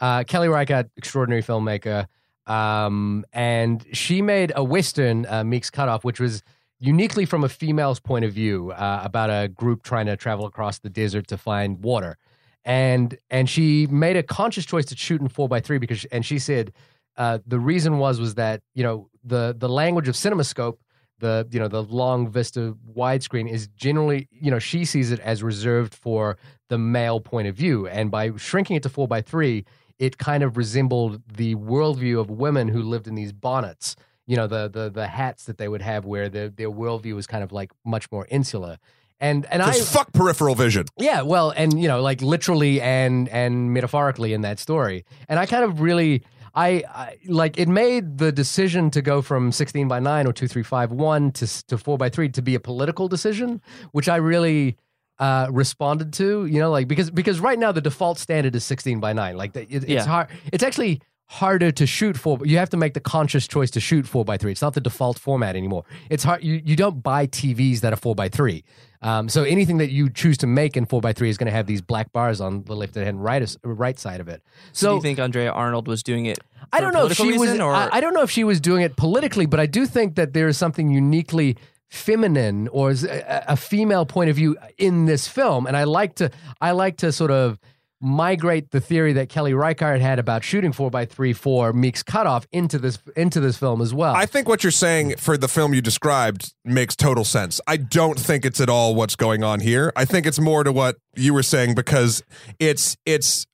Uh, 0.00 0.24
Kelly 0.24 0.48
Reichardt, 0.48 0.90
extraordinary 0.96 1.42
filmmaker, 1.42 2.06
um, 2.46 3.24
and 3.32 3.86
she 3.92 4.20
made 4.22 4.52
a 4.56 4.64
western, 4.64 5.26
uh, 5.26 5.44
Meek's 5.44 5.70
Cutoff, 5.70 6.04
which 6.04 6.18
was 6.18 6.42
uniquely 6.80 7.24
from 7.24 7.44
a 7.44 7.48
female's 7.48 8.00
point 8.00 8.24
of 8.24 8.32
view 8.32 8.72
uh, 8.72 9.02
about 9.04 9.30
a 9.30 9.48
group 9.48 9.82
trying 9.82 10.06
to 10.06 10.16
travel 10.16 10.46
across 10.46 10.78
the 10.78 10.90
desert 10.90 11.28
to 11.28 11.36
find 11.36 11.82
water 11.84 12.18
and 12.64 13.16
and 13.30 13.48
she 13.48 13.86
made 13.86 14.16
a 14.16 14.22
conscious 14.22 14.66
choice 14.66 14.84
to 14.86 14.96
shoot 14.96 15.20
in 15.20 15.28
four 15.28 15.48
by 15.48 15.60
three 15.60 15.78
because 15.78 16.04
and 16.06 16.26
she 16.26 16.38
said 16.38 16.72
uh, 17.16 17.38
the 17.46 17.58
reason 17.58 17.98
was 17.98 18.20
was 18.20 18.34
that 18.34 18.62
you 18.74 18.82
know 18.82 19.08
the 19.24 19.54
the 19.58 19.68
language 19.68 20.08
of 20.08 20.14
CinemaScope, 20.14 20.78
the 21.18 21.46
you 21.50 21.58
know 21.58 21.68
the 21.68 21.82
long 21.82 22.28
vista 22.28 22.74
widescreen 22.96 23.50
is 23.50 23.68
generally 23.68 24.28
you 24.30 24.50
know 24.50 24.58
she 24.58 24.84
sees 24.84 25.10
it 25.10 25.20
as 25.20 25.42
reserved 25.42 25.94
for 25.94 26.38
the 26.68 26.78
male 26.78 27.20
point 27.20 27.48
of 27.48 27.54
view, 27.54 27.86
and 27.86 28.10
by 28.10 28.34
shrinking 28.36 28.76
it 28.76 28.82
to 28.82 28.88
four 28.88 29.08
by 29.08 29.20
three, 29.20 29.64
it 29.98 30.18
kind 30.18 30.42
of 30.42 30.56
resembled 30.56 31.20
the 31.30 31.54
worldview 31.56 32.18
of 32.18 32.30
women 32.30 32.68
who 32.68 32.82
lived 32.82 33.06
in 33.06 33.14
these 33.14 33.32
bonnets. 33.32 33.96
You 34.26 34.36
know 34.36 34.46
the 34.46 34.68
the 34.68 34.90
the 34.90 35.06
hats 35.08 35.44
that 35.44 35.58
they 35.58 35.68
would 35.68 35.82
have, 35.82 36.04
where 36.04 36.28
their 36.28 36.48
their 36.48 36.70
worldview 36.70 37.14
was 37.14 37.26
kind 37.26 37.42
of 37.42 37.52
like 37.52 37.72
much 37.84 38.10
more 38.12 38.26
insular. 38.30 38.78
And 39.22 39.44
and 39.50 39.60
I 39.62 39.72
fuck 39.72 40.12
peripheral 40.12 40.54
vision. 40.54 40.86
yeah, 40.96 41.20
well, 41.22 41.50
and 41.54 41.78
you 41.80 41.88
know, 41.88 42.00
like 42.00 42.22
literally 42.22 42.80
and 42.80 43.28
and 43.28 43.72
metaphorically 43.74 44.32
in 44.32 44.40
that 44.42 44.58
story. 44.58 45.04
And 45.28 45.38
I 45.38 45.46
kind 45.46 45.62
of 45.64 45.80
really 45.82 46.22
I, 46.54 46.82
I 46.88 47.16
like 47.26 47.58
it 47.58 47.68
made 47.68 48.18
the 48.18 48.32
decision 48.32 48.90
to 48.92 49.02
go 49.02 49.20
from 49.22 49.52
16 49.52 49.88
by 49.88 50.00
9 50.00 50.26
or 50.26 50.32
2351 50.32 51.32
to 51.32 51.44
s- 51.44 51.62
to 51.64 51.76
4 51.78 51.98
by 51.98 52.08
3 52.08 52.28
to 52.30 52.42
be 52.42 52.54
a 52.54 52.60
political 52.60 53.08
decision, 53.08 53.60
which 53.92 54.08
I 54.08 54.16
really 54.16 54.76
uh, 55.18 55.48
responded 55.50 56.12
to, 56.14 56.46
you 56.46 56.58
know, 56.58 56.70
like 56.70 56.88
because 56.88 57.10
because 57.10 57.40
right 57.40 57.58
now 57.58 57.72
the 57.72 57.82
default 57.82 58.18
standard 58.18 58.56
is 58.56 58.64
16 58.64 59.00
by 59.00 59.12
9. 59.12 59.36
Like 59.36 59.52
the, 59.52 59.62
it, 59.62 59.86
Yeah. 59.88 59.98
it's 59.98 60.06
hard 60.06 60.28
it's 60.52 60.64
actually 60.64 61.02
harder 61.30 61.70
to 61.70 61.86
shoot 61.86 62.16
for. 62.16 62.40
You 62.44 62.58
have 62.58 62.70
to 62.70 62.76
make 62.76 62.92
the 62.94 63.00
conscious 63.00 63.46
choice 63.46 63.70
to 63.70 63.80
shoot 63.80 64.04
four 64.04 64.24
by 64.24 64.36
three. 64.36 64.50
It's 64.50 64.62
not 64.62 64.74
the 64.74 64.80
default 64.80 65.16
format 65.16 65.54
anymore. 65.54 65.84
It's 66.10 66.24
hard. 66.24 66.42
You, 66.42 66.60
you 66.64 66.74
don't 66.74 67.04
buy 67.04 67.28
TVs 67.28 67.80
that 67.80 67.92
are 67.92 67.96
four 67.96 68.16
by 68.16 68.28
three. 68.28 68.64
Um, 69.00 69.28
so 69.28 69.44
anything 69.44 69.78
that 69.78 69.92
you 69.92 70.10
choose 70.10 70.36
to 70.38 70.48
make 70.48 70.76
in 70.76 70.86
four 70.86 71.00
by 71.00 71.12
three 71.12 71.30
is 71.30 71.38
going 71.38 71.46
to 71.46 71.52
have 71.52 71.68
these 71.68 71.80
black 71.82 72.12
bars 72.12 72.40
on 72.40 72.64
the 72.64 72.74
left 72.74 72.96
and 72.96 73.22
right 73.22 73.56
right 73.62 73.96
side 73.96 74.20
of 74.20 74.28
it. 74.28 74.42
So, 74.72 74.90
do 74.90 74.94
you 74.96 75.02
think 75.02 75.20
Andrea 75.20 75.52
Arnold 75.52 75.86
was 75.86 76.02
doing 76.02 76.26
it? 76.26 76.40
I 76.72 76.80
don't 76.80 76.92
know 76.92 77.06
if 77.06 77.16
she 77.16 77.38
was. 77.38 77.58
or 77.60 77.72
I, 77.72 77.88
I 77.92 78.00
don't 78.00 78.12
know 78.12 78.22
if 78.22 78.30
she 78.32 78.42
was 78.42 78.60
doing 78.60 78.82
it 78.82 78.96
politically, 78.96 79.46
but 79.46 79.60
I 79.60 79.66
do 79.66 79.86
think 79.86 80.16
that 80.16 80.32
there 80.32 80.48
is 80.48 80.58
something 80.58 80.90
uniquely 80.90 81.56
feminine 81.86 82.66
or 82.68 82.90
a, 82.90 83.44
a 83.48 83.56
female 83.56 84.04
point 84.04 84.30
of 84.30 84.36
view 84.36 84.56
in 84.78 85.06
this 85.06 85.28
film, 85.28 85.68
and 85.68 85.76
I 85.76 85.84
like 85.84 86.16
to. 86.16 86.32
I 86.60 86.72
like 86.72 86.96
to 86.98 87.12
sort 87.12 87.30
of 87.30 87.60
migrate 88.00 88.70
the 88.70 88.80
theory 88.80 89.12
that 89.12 89.28
Kelly 89.28 89.52
Reichardt 89.52 90.00
had 90.00 90.18
about 90.18 90.42
shooting 90.42 90.72
four 90.72 90.90
by 90.90 91.04
three 91.04 91.32
for 91.32 91.72
Meek's 91.72 92.02
cutoff 92.02 92.46
into 92.52 92.78
this 92.78 92.98
into 93.16 93.40
this 93.40 93.56
film 93.56 93.80
as 93.82 93.92
well. 93.92 94.14
I 94.14 94.26
think 94.26 94.48
what 94.48 94.64
you're 94.64 94.70
saying 94.70 95.16
for 95.16 95.36
the 95.36 95.48
film 95.48 95.74
you 95.74 95.82
described 95.82 96.54
makes 96.64 96.96
total 96.96 97.24
sense. 97.24 97.60
I 97.66 97.76
don't 97.76 98.18
think 98.18 98.44
it's 98.44 98.60
at 98.60 98.68
all 98.68 98.94
what's 98.94 99.16
going 99.16 99.44
on 99.44 99.60
here. 99.60 99.92
I 99.96 100.04
think 100.04 100.26
it's 100.26 100.40
more 100.40 100.64
to 100.64 100.72
what 100.72 100.96
you 101.14 101.34
were 101.34 101.42
saying 101.42 101.74
because 101.74 102.22
it's 102.58 102.96
it's 103.04 103.46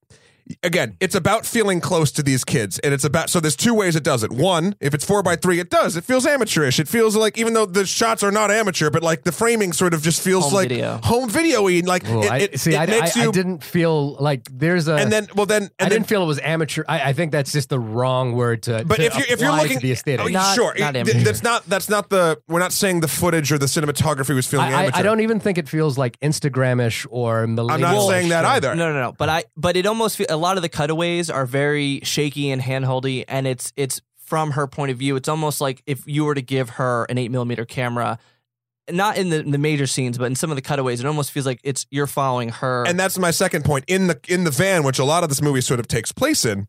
again, 0.63 0.97
it's 1.01 1.15
about 1.15 1.47
feeling 1.47 1.81
close 1.81 2.13
to 2.13 2.23
these 2.23 2.45
kids, 2.45 2.79
and 2.81 2.93
it's 2.95 3.05
about 3.05 3.31
so 3.31 3.41
there's 3.41 3.57
two 3.57 3.75
ways 3.75 3.97
it 3.97 4.03
does 4.05 4.23
it. 4.23 4.31
One, 4.33 4.75
if 4.81 4.95
it's 4.95 5.05
four 5.05 5.23
by 5.23 5.37
three, 5.37 5.59
it 5.61 5.71
does. 5.71 5.97
It 5.97 6.05
feels 6.05 6.27
amateurish. 6.27 6.79
It 6.79 6.89
feels 6.89 7.17
like 7.17 7.39
even 7.39 7.53
though 7.55 7.67
the 7.67 7.87
shots 7.87 8.23
are 8.23 8.31
not 8.33 8.51
amateur, 8.51 8.91
but 8.91 9.03
like 9.03 9.25
the 9.25 9.33
framing 9.33 9.73
sort 9.73 9.95
of 9.95 10.03
just 10.03 10.23
feels 10.23 10.45
Home 10.45 10.55
like 10.55 10.69
video. 10.69 11.01
home 11.03 11.29
video-y. 11.29 11.83
Like 11.85 12.05
Well, 12.05 12.23
it, 12.25 12.31
I, 12.31 12.39
it, 12.39 12.61
see, 12.61 12.75
it 12.75 12.79
I, 12.79 12.83
I, 12.83 12.87
makes 12.87 13.17
I 13.17 13.25
you. 13.25 13.33
didn't 13.33 13.63
feel 13.65 14.15
like 14.17 14.43
there's 14.51 14.89
a. 14.89 14.95
and 14.97 15.11
then, 15.13 15.29
well, 15.35 15.47
then, 15.47 15.63
and 15.63 15.71
I 15.81 15.85
then, 15.85 15.91
didn't 15.91 16.09
feel 16.09 16.23
it 16.23 16.27
was 16.27 16.39
amateur. 16.41 16.85
I, 16.89 17.11
I 17.11 17.13
think 17.13 17.33
that's 17.33 17.53
just 17.53 17.69
the 17.69 17.79
wrong 17.81 18.33
word 18.33 18.63
to. 18.65 18.85
But 18.85 18.97
to 18.97 19.05
if 19.05 19.15
you're 19.17 19.27
if 19.29 19.41
you're 19.41 19.49
apply 19.51 19.63
looking 19.63 19.79
the 19.81 19.93
aesthetic, 19.93 20.25
oh, 20.27 20.29
Not- 20.29 20.55
sure, 20.55 20.75
not 20.79 20.97
It- 20.97 21.01
amateur. 21.01 21.21
that's 21.21 21.43
not 21.43 21.65
that's 21.67 21.89
not 21.89 22.11
the. 22.11 22.39
We're 22.49 22.59
not 22.61 22.73
saying 22.73 23.01
the 23.01 23.09
footage 23.09 23.53
or 23.53 23.59
the 23.59 23.67
cinematography 23.67 24.35
was 24.35 24.47
feeling 24.47 24.67
I, 24.67 24.73
I, 24.73 24.83
amateur. 24.85 24.99
I 25.01 25.03
don't 25.03 25.21
even 25.21 25.41
think 25.41 25.59
it 25.59 25.69
feels 25.69 25.99
like 25.99 26.19
Instagramish 26.21 27.07
or 27.11 27.47
millennial. 27.47 27.89
I'm 27.89 27.95
not 27.97 28.09
saying 28.09 28.29
that 28.31 28.45
either. 28.45 28.75
No, 28.75 28.93
no, 28.93 29.01
no. 29.01 29.13
But 29.13 29.29
I, 29.29 29.45
but 29.57 29.77
it 29.77 29.87
almost 29.87 30.17
feel, 30.19 30.27
a 30.37 30.39
lot 30.39 30.57
of 30.57 30.63
the 30.63 30.69
cutaways 30.69 31.31
are 31.31 31.47
very 31.47 32.01
shaky 32.03 32.51
and 32.51 32.61
handholdy, 32.61 33.25
and 33.27 33.47
it's 33.47 33.73
it's 33.75 34.03
from 34.17 34.53
her 34.53 34.67
point 34.67 34.91
of 34.93 34.99
view. 34.99 35.17
It's 35.17 35.29
almost 35.29 35.61
like 35.61 35.83
if 35.87 36.07
you 36.07 36.25
were 36.25 36.35
to 36.35 36.43
give 36.43 36.71
her 36.71 37.05
an 37.09 37.17
eight 37.17 37.31
millimeter 37.31 37.65
camera, 37.65 38.19
not 38.91 39.17
in 39.17 39.31
the 39.31 39.43
the 39.43 39.59
major 39.59 39.87
scenes, 39.87 40.19
but 40.19 40.27
in 40.27 40.35
some 40.37 40.51
of 40.51 40.57
the 40.57 40.63
cutaways, 40.63 41.01
it 41.01 41.07
almost 41.07 41.33
feels 41.33 41.47
like 41.47 41.61
it's 41.65 41.87
you're 41.91 42.07
following 42.07 42.51
her. 42.51 42.85
and 42.87 43.01
that's 43.01 43.19
my 43.19 43.31
second 43.31 43.65
point 43.65 43.85
in 43.89 44.09
the 44.09 44.21
in 44.29 44.45
the 44.45 44.51
van 44.51 44.85
which 44.85 44.99
a 44.99 45.05
lot 45.05 45.23
of 45.23 45.31
this 45.31 45.41
movie 45.41 45.63
sort 45.63 45.81
of 45.81 45.89
takes 45.89 46.13
place 46.13 46.45
in 46.45 46.69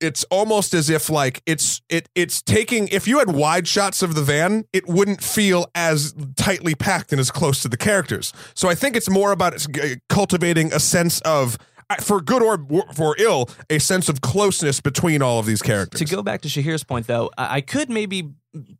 it's 0.00 0.24
almost 0.24 0.74
as 0.74 0.90
if 0.90 1.08
like 1.08 1.42
it's 1.46 1.80
it 1.88 2.08
it's 2.14 2.42
taking 2.42 2.86
if 2.88 3.08
you 3.08 3.18
had 3.18 3.30
wide 3.30 3.66
shots 3.66 4.02
of 4.02 4.14
the 4.14 4.22
van 4.22 4.64
it 4.72 4.86
wouldn't 4.86 5.22
feel 5.22 5.66
as 5.74 6.14
tightly 6.36 6.74
packed 6.74 7.12
and 7.12 7.20
as 7.20 7.30
close 7.30 7.62
to 7.62 7.68
the 7.68 7.76
characters 7.78 8.32
so 8.54 8.68
i 8.68 8.74
think 8.74 8.94
it's 8.94 9.08
more 9.08 9.32
about 9.32 9.54
uh, 9.54 9.86
cultivating 10.08 10.72
a 10.72 10.80
sense 10.80 11.20
of 11.22 11.56
for 12.00 12.20
good 12.20 12.42
or 12.42 12.58
for 12.94 13.14
ill 13.18 13.48
a 13.70 13.78
sense 13.78 14.08
of 14.08 14.20
closeness 14.20 14.80
between 14.80 15.22
all 15.22 15.38
of 15.38 15.46
these 15.46 15.62
characters 15.62 16.00
to 16.00 16.04
go 16.16 16.22
back 16.22 16.42
to 16.42 16.48
Shahir's 16.48 16.84
point, 16.84 17.06
though, 17.06 17.30
I 17.38 17.56
I 17.56 17.60
could 17.62 17.88
maybe 17.88 18.32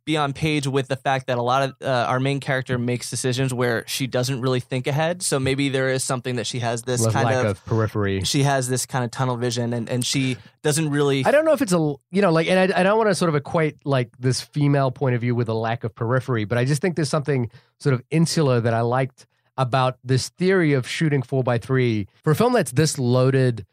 be 0.05 0.17
on 0.17 0.33
page 0.33 0.67
with 0.67 0.87
the 0.87 0.95
fact 0.95 1.27
that 1.27 1.37
a 1.37 1.41
lot 1.41 1.63
of 1.63 1.75
uh, 1.81 2.05
our 2.07 2.19
main 2.19 2.39
character 2.39 2.77
makes 2.77 3.09
decisions 3.09 3.53
where 3.53 3.83
she 3.87 4.07
doesn't 4.07 4.41
really 4.41 4.59
think 4.59 4.87
ahead. 4.87 5.21
So 5.21 5.39
maybe 5.39 5.69
there 5.69 5.89
is 5.89 6.03
something 6.03 6.35
that 6.37 6.47
she 6.47 6.59
has 6.59 6.81
this 6.83 7.03
With 7.03 7.13
kind 7.13 7.25
lack 7.25 7.45
of, 7.45 7.51
of 7.51 7.65
periphery. 7.65 8.23
she 8.23 8.43
has 8.43 8.67
this 8.67 8.85
kind 8.85 9.05
of 9.05 9.11
tunnel 9.11 9.37
vision, 9.37 9.73
and 9.73 9.89
and 9.89 10.05
she 10.05 10.37
doesn't 10.63 10.89
really. 10.89 11.25
I 11.25 11.31
don't 11.31 11.45
know 11.45 11.53
if 11.53 11.61
it's 11.61 11.73
a 11.73 11.95
you 12.11 12.21
know 12.21 12.31
like, 12.31 12.47
and 12.47 12.73
I, 12.73 12.79
I 12.79 12.83
don't 12.83 12.97
want 12.97 13.09
to 13.09 13.15
sort 13.15 13.29
of 13.29 13.35
equate 13.35 13.77
like 13.85 14.09
this 14.19 14.41
female 14.41 14.91
point 14.91 15.15
of 15.15 15.21
view 15.21 15.35
with 15.35 15.49
a 15.49 15.53
lack 15.53 15.83
of 15.83 15.95
periphery, 15.95 16.45
but 16.45 16.57
I 16.57 16.65
just 16.65 16.81
think 16.81 16.95
there's 16.95 17.09
something 17.09 17.49
sort 17.79 17.93
of 17.93 18.03
insular 18.11 18.59
that 18.61 18.73
I 18.73 18.81
liked 18.81 19.25
about 19.57 19.97
this 20.03 20.29
theory 20.29 20.73
of 20.73 20.87
shooting 20.87 21.21
four 21.21 21.43
by 21.43 21.57
three 21.57 22.07
for 22.23 22.31
a 22.31 22.35
film 22.35 22.53
that's 22.53 22.71
this 22.71 22.97
loaded 22.97 23.65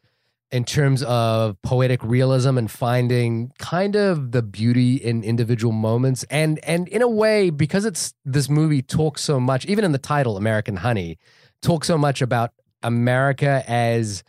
in 0.50 0.64
terms 0.64 1.02
of 1.02 1.60
poetic 1.62 2.02
realism 2.04 2.56
and 2.56 2.70
finding 2.70 3.50
kind 3.58 3.96
of 3.96 4.32
the 4.32 4.42
beauty 4.42 4.96
in 4.96 5.24
individual 5.24 5.72
moments 5.72 6.24
and 6.30 6.58
and 6.64 6.88
in 6.88 7.02
a 7.02 7.08
way 7.08 7.50
because 7.50 7.84
it's 7.84 8.14
this 8.24 8.48
movie 8.48 8.82
talks 8.82 9.22
so 9.22 9.40
much 9.40 9.66
even 9.66 9.84
in 9.84 9.92
the 9.92 9.98
title 9.98 10.36
American 10.36 10.76
Honey 10.76 11.18
talks 11.60 11.86
so 11.86 11.98
much 11.98 12.22
about 12.22 12.52
America 12.82 13.64
as 13.66 14.22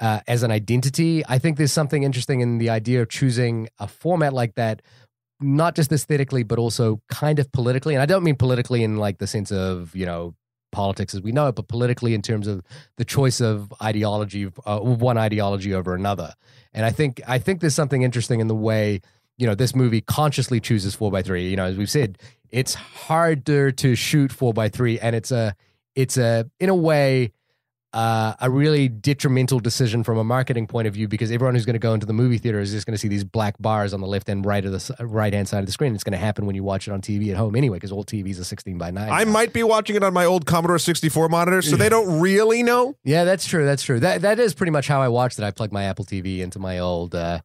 uh, 0.00 0.20
as 0.26 0.42
an 0.42 0.50
identity. 0.50 1.22
I 1.26 1.38
think 1.38 1.56
there's 1.56 1.72
something 1.72 2.02
interesting 2.02 2.40
in 2.40 2.58
the 2.58 2.70
idea 2.70 3.02
of 3.02 3.08
choosing 3.08 3.68
a 3.78 3.88
format 3.88 4.32
like 4.32 4.54
that, 4.56 4.82
not 5.40 5.74
just 5.74 5.92
aesthetically, 5.92 6.42
but 6.42 6.58
also 6.58 7.00
kind 7.08 7.38
of 7.38 7.50
politically. 7.52 7.94
And 7.94 8.02
I 8.02 8.06
don't 8.06 8.22
mean 8.22 8.36
politically 8.36 8.82
in 8.82 8.96
like 8.96 9.18
the 9.18 9.26
sense 9.26 9.50
of, 9.52 9.94
you 9.94 10.06
know, 10.06 10.34
politics 10.74 11.14
as 11.14 11.22
we 11.22 11.32
know 11.32 11.48
it, 11.48 11.54
but 11.54 11.68
politically 11.68 12.12
in 12.12 12.20
terms 12.20 12.46
of 12.46 12.62
the 12.96 13.04
choice 13.04 13.40
of 13.40 13.72
ideology, 13.82 14.50
uh, 14.66 14.80
one 14.80 15.16
ideology 15.16 15.72
over 15.72 15.94
another. 15.94 16.34
And 16.74 16.84
I 16.84 16.90
think 16.90 17.22
I 17.26 17.38
think 17.38 17.60
there's 17.60 17.74
something 17.74 18.02
interesting 18.02 18.40
in 18.40 18.48
the 18.48 18.54
way 18.54 19.00
you 19.38 19.46
know 19.46 19.54
this 19.54 19.74
movie 19.74 20.00
consciously 20.00 20.60
chooses 20.60 20.94
four 20.94 21.10
by 21.10 21.22
three. 21.22 21.48
You 21.48 21.56
know, 21.56 21.64
as 21.64 21.76
we've 21.76 21.90
said, 21.90 22.18
it's 22.50 22.74
harder 22.74 23.72
to 23.72 23.94
shoot 23.94 24.32
four 24.32 24.52
by 24.52 24.68
three, 24.68 24.98
and 24.98 25.16
it's 25.16 25.30
a 25.30 25.54
it's 25.94 26.16
a 26.16 26.50
in 26.60 26.68
a 26.68 26.74
way 26.74 27.32
uh, 27.94 28.34
a 28.40 28.50
really 28.50 28.88
detrimental 28.88 29.60
decision 29.60 30.02
from 30.02 30.18
a 30.18 30.24
marketing 30.24 30.66
point 30.66 30.88
of 30.88 30.94
view 30.94 31.06
because 31.06 31.30
everyone 31.30 31.54
who's 31.54 31.64
going 31.64 31.74
to 31.74 31.78
go 31.78 31.94
into 31.94 32.06
the 32.06 32.12
movie 32.12 32.38
theater 32.38 32.58
is 32.58 32.72
just 32.72 32.86
going 32.86 32.92
to 32.92 32.98
see 32.98 33.06
these 33.06 33.22
black 33.22 33.54
bars 33.60 33.94
on 33.94 34.00
the 34.00 34.06
left 34.06 34.28
and 34.28 34.44
right 34.44 34.64
of 34.64 34.72
the 34.72 35.06
right 35.06 35.32
hand 35.32 35.48
side 35.48 35.60
of 35.60 35.66
the 35.66 35.72
screen. 35.72 35.94
It's 35.94 36.02
going 36.02 36.12
to 36.12 36.18
happen 36.18 36.44
when 36.44 36.56
you 36.56 36.64
watch 36.64 36.88
it 36.88 36.90
on 36.90 37.00
TV 37.00 37.30
at 37.30 37.36
home 37.36 37.54
anyway 37.54 37.76
because 37.76 37.92
all 37.92 38.04
TVs 38.04 38.40
are 38.40 38.44
16 38.44 38.76
by 38.78 38.90
9. 38.90 39.08
i 39.08 39.22
now. 39.22 39.30
might 39.30 39.52
be 39.52 39.62
watching 39.62 39.94
it 39.94 40.02
on 40.02 40.12
my 40.12 40.24
old 40.24 40.44
commodore 40.44 40.80
64 40.80 41.28
monitor 41.28 41.62
so 41.62 41.76
they 41.76 41.88
don't 41.88 42.18
really 42.20 42.64
know 42.64 42.96
Yeah, 43.04 43.22
that's 43.22 43.46
true. 43.46 43.64
That's 43.64 43.84
true. 43.84 44.00
That 44.00 44.22
that 44.22 44.40
is 44.40 44.54
pretty 44.54 44.72
much 44.72 44.88
how 44.88 45.00
I 45.00 45.06
watched 45.06 45.38
it. 45.38 45.44
I 45.44 45.52
plugged 45.52 45.72
my 45.72 45.84
Apple 45.84 46.04
TV 46.04 46.40
into 46.40 46.58
my 46.58 46.80
old 46.80 47.14
uh, 47.14 47.42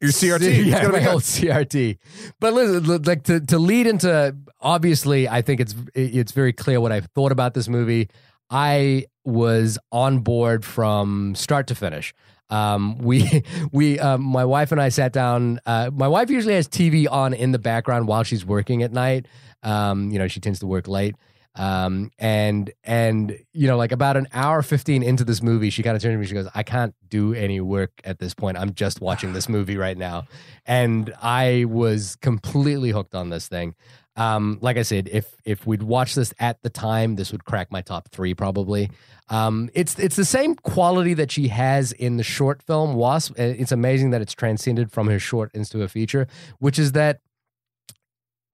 your 0.00 0.10
crt 0.12 0.64
yeah, 0.64 0.88
my 0.88 1.06
old 1.12 1.22
CRT. 1.22 1.98
But 2.40 2.54
listen, 2.54 3.02
like 3.02 3.24
to 3.24 3.38
to 3.40 3.58
lead 3.58 3.86
into 3.86 4.34
obviously, 4.62 5.28
I 5.28 5.42
think 5.42 5.60
it's 5.60 5.74
it's 5.94 6.32
very 6.32 6.54
clear 6.54 6.80
what 6.80 6.90
I've 6.90 7.06
thought 7.14 7.32
about 7.32 7.52
this 7.52 7.68
movie. 7.68 8.08
I 8.48 9.06
was 9.24 9.78
on 9.90 10.20
board 10.20 10.64
from 10.64 11.34
start 11.34 11.66
to 11.68 11.74
finish. 11.74 12.14
Um, 12.50 12.98
we 12.98 13.42
we 13.72 13.98
um, 13.98 14.22
my 14.22 14.44
wife 14.44 14.72
and 14.72 14.80
I 14.80 14.90
sat 14.90 15.12
down. 15.12 15.60
Uh, 15.66 15.90
my 15.92 16.08
wife 16.08 16.30
usually 16.30 16.54
has 16.54 16.68
TV 16.68 17.06
on 17.10 17.34
in 17.34 17.52
the 17.52 17.58
background 17.58 18.06
while 18.06 18.22
she's 18.22 18.44
working 18.44 18.82
at 18.82 18.92
night. 18.92 19.26
Um, 19.62 20.10
you 20.10 20.18
know, 20.18 20.28
she 20.28 20.40
tends 20.40 20.60
to 20.60 20.66
work 20.66 20.86
late. 20.86 21.16
Um, 21.54 22.10
and 22.18 22.70
and 22.82 23.38
you 23.52 23.66
know, 23.66 23.76
like 23.76 23.92
about 23.92 24.16
an 24.16 24.26
hour 24.32 24.62
fifteen 24.62 25.02
into 25.02 25.24
this 25.24 25.42
movie, 25.42 25.68
she 25.68 25.82
kind 25.82 25.96
of 25.96 26.02
turned 26.02 26.14
to 26.14 26.18
me. 26.18 26.26
She 26.26 26.34
goes, 26.34 26.48
"I 26.54 26.62
can't 26.62 26.94
do 27.08 27.34
any 27.34 27.60
work 27.60 28.00
at 28.04 28.18
this 28.18 28.32
point. 28.32 28.56
I'm 28.56 28.72
just 28.72 29.00
watching 29.00 29.34
this 29.34 29.48
movie 29.50 29.76
right 29.76 29.96
now." 29.96 30.24
And 30.64 31.12
I 31.20 31.66
was 31.68 32.16
completely 32.16 32.90
hooked 32.90 33.14
on 33.14 33.28
this 33.28 33.48
thing. 33.48 33.74
Um, 34.14 34.58
like 34.60 34.76
I 34.76 34.82
said, 34.82 35.08
if 35.10 35.34
if 35.44 35.66
we'd 35.66 35.82
watched 35.82 36.16
this 36.16 36.34
at 36.38 36.62
the 36.62 36.68
time, 36.70 37.16
this 37.16 37.32
would 37.32 37.44
crack 37.44 37.72
my 37.72 37.80
top 37.80 38.10
three 38.10 38.34
probably. 38.34 38.90
Um, 39.30 39.70
it's 39.72 39.98
it's 39.98 40.16
the 40.16 40.24
same 40.24 40.54
quality 40.54 41.14
that 41.14 41.30
she 41.30 41.48
has 41.48 41.92
in 41.92 42.18
the 42.18 42.22
short 42.22 42.62
film 42.62 42.94
Wasp. 42.94 43.32
Uh, 43.38 43.42
It's 43.42 43.72
amazing 43.72 44.10
that 44.10 44.20
it's 44.20 44.34
transcended 44.34 44.92
from 44.92 45.06
her 45.08 45.18
short 45.18 45.50
into 45.54 45.82
a 45.82 45.88
feature, 45.88 46.26
which 46.58 46.78
is 46.78 46.92
that 46.92 47.20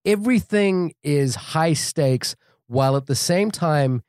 everything 0.05 0.95
is 1.03 1.35
high 1.35 1.73
stakes 1.73 2.37
while 2.66 2.97
at 2.97 3.07
the 3.07 3.14
same 3.14 3.51
time 3.51 4.03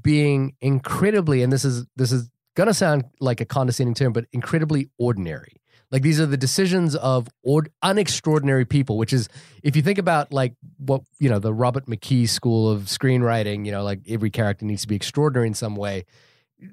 being 0.00 0.54
incredibly 0.60 1.42
and 1.42 1.52
this 1.52 1.64
is 1.64 1.86
this 1.96 2.10
is 2.10 2.28
gonna 2.56 2.74
sound 2.74 3.04
like 3.20 3.40
a 3.40 3.44
condescending 3.44 3.94
term 3.94 4.12
but 4.12 4.24
incredibly 4.32 4.88
ordinary 4.98 5.52
like 5.94 6.02
these 6.02 6.18
are 6.20 6.26
the 6.26 6.36
decisions 6.36 6.96
of 6.96 7.28
ord- 7.44 7.70
unextraordinary 7.82 8.68
people 8.68 8.98
which 8.98 9.12
is 9.12 9.28
if 9.62 9.76
you 9.76 9.82
think 9.82 9.98
about 9.98 10.32
like 10.32 10.54
what 10.78 11.02
you 11.20 11.28
know 11.30 11.38
the 11.38 11.52
robert 11.54 11.86
mckee 11.86 12.28
school 12.28 12.68
of 12.68 12.82
screenwriting 12.96 13.64
you 13.64 13.72
know 13.72 13.84
like 13.84 14.00
every 14.08 14.30
character 14.30 14.66
needs 14.66 14.82
to 14.82 14.88
be 14.88 14.96
extraordinary 14.96 15.46
in 15.46 15.54
some 15.54 15.76
way 15.76 16.04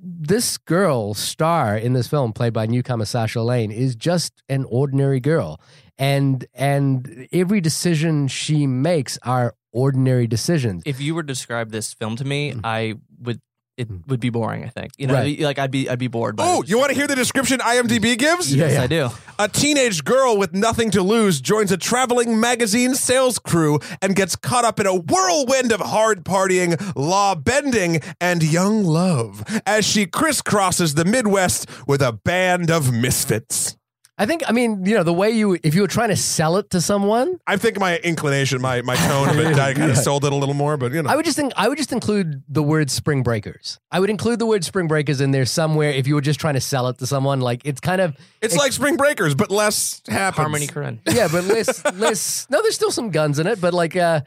this 0.03 0.57
girl 0.57 1.13
star 1.13 1.77
in 1.77 1.93
this 1.93 2.07
film 2.07 2.33
played 2.33 2.53
by 2.53 2.65
newcomer 2.65 3.05
sasha 3.05 3.41
lane 3.41 3.71
is 3.71 3.95
just 3.95 4.41
an 4.49 4.65
ordinary 4.69 5.19
girl 5.19 5.59
and 5.97 6.45
and 6.53 7.27
every 7.31 7.61
decision 7.61 8.27
she 8.27 8.65
makes 8.67 9.17
are 9.23 9.53
ordinary 9.71 10.27
decisions 10.27 10.81
if 10.85 10.99
you 10.99 11.13
were 11.15 11.23
to 11.23 11.27
describe 11.27 11.71
this 11.71 11.93
film 11.93 12.15
to 12.17 12.25
me, 12.25 12.51
Mm. 12.53 12.61
I 12.63 12.95
would. 13.21 13.39
It 13.81 13.89
Mm. 13.89 14.07
would 14.07 14.19
be 14.19 14.29
boring. 14.29 14.63
I 14.63 14.69
think. 14.69 14.91
You 14.97 15.07
know, 15.07 15.15
Right. 15.15 15.39
like 15.39 15.57
I'd 15.59 15.71
be 15.71 15.89
I'd 15.89 15.97
be 15.99 16.07
bored. 16.07 16.35
by 16.35 16.43
oh 16.45 16.61
it. 16.61 16.69
you 16.69 16.77
want 16.77 16.89
to 16.91 16.95
hear 16.95 17.07
the 17.07 17.15
description 17.15 17.59
imdb 17.59 18.17
gives 18.17 18.53
Yeah, 18.53 18.65
Yes, 18.65 18.73
yeah. 18.73 18.83
I 18.83 18.87
do. 18.87 19.09
A 19.39 19.47
teenage 19.47 20.03
girl 20.03 20.37
with 20.37 20.53
nothing 20.53 20.91
to 20.91 21.01
lose 21.01 21.41
joins 21.41 21.71
a 21.71 21.77
traveling 21.77 22.39
magazine 22.39 22.93
sales 22.93 23.39
crew 23.39 23.79
and 24.01 24.15
gets 24.15 24.35
caught 24.35 24.65
up 24.65 24.79
in 24.79 24.85
a 24.85 24.93
whirlwind 24.95 25.71
of 25.71 25.79
hard 25.81 26.23
partying, 26.23 26.79
law 26.95 27.33
bending, 27.33 28.01
and 28.21 28.43
young 28.43 28.83
love 28.83 29.43
as 29.65 29.83
she 29.83 30.05
crisscrosses 30.05 30.93
the 30.95 31.05
Midwest 31.05 31.67
with 31.87 32.01
a 32.03 32.11
band 32.11 32.69
of 32.69 32.93
misfits. 32.93 33.75
I 34.21 34.27
think, 34.27 34.47
I 34.47 34.51
mean, 34.51 34.85
you 34.85 34.93
know, 34.93 35.01
the 35.01 35.11
way 35.11 35.31
you, 35.31 35.57
if 35.63 35.73
you 35.73 35.81
were 35.81 35.87
trying 35.87 36.09
to 36.09 36.15
sell 36.15 36.57
it 36.57 36.69
to 36.69 36.79
someone, 36.79 37.39
I 37.47 37.57
think 37.57 37.79
my 37.79 37.97
inclination, 37.97 38.61
my 38.61 38.83
my 38.83 38.95
tone 38.95 39.29
of 39.29 39.39
it, 39.39 39.57
I 39.57 39.73
kind 39.73 39.89
of 39.89 39.97
sold 39.97 40.25
it 40.25 40.31
a 40.31 40.35
little 40.35 40.53
more, 40.53 40.77
but 40.77 40.91
you 40.91 41.01
know. 41.01 41.09
I 41.09 41.15
would 41.15 41.25
just 41.25 41.35
think, 41.35 41.53
I 41.57 41.67
would 41.67 41.79
just 41.79 41.91
include 41.91 42.43
the 42.47 42.61
word 42.61 42.91
spring 42.91 43.23
breakers. 43.23 43.79
I 43.91 43.99
would 43.99 44.11
include 44.11 44.37
the 44.37 44.45
word 44.45 44.63
spring 44.63 44.87
breakers 44.87 45.21
in 45.21 45.31
there 45.31 45.45
somewhere 45.45 45.89
if 45.89 46.05
you 46.05 46.13
were 46.13 46.21
just 46.21 46.39
trying 46.39 46.53
to 46.53 46.61
sell 46.61 46.87
it 46.89 46.99
to 46.99 47.07
someone. 47.07 47.41
Like, 47.41 47.63
it's 47.65 47.79
kind 47.79 47.99
of, 47.99 48.15
it's 48.43 48.55
like 48.55 48.73
Spring 48.73 48.95
Breakers, 48.95 49.33
but 49.33 49.49
less 49.49 50.03
happens. 50.07 50.37
Harmony 50.37 50.67
Korine. 50.67 50.99
yeah, 51.11 51.27
but 51.27 51.45
less, 51.45 51.83
less, 51.95 52.47
no, 52.51 52.61
there's 52.61 52.75
still 52.75 52.91
some 52.91 53.09
guns 53.09 53.39
in 53.39 53.47
it, 53.47 53.59
but 53.59 53.73
like, 53.73 53.95
uh, 53.95 54.21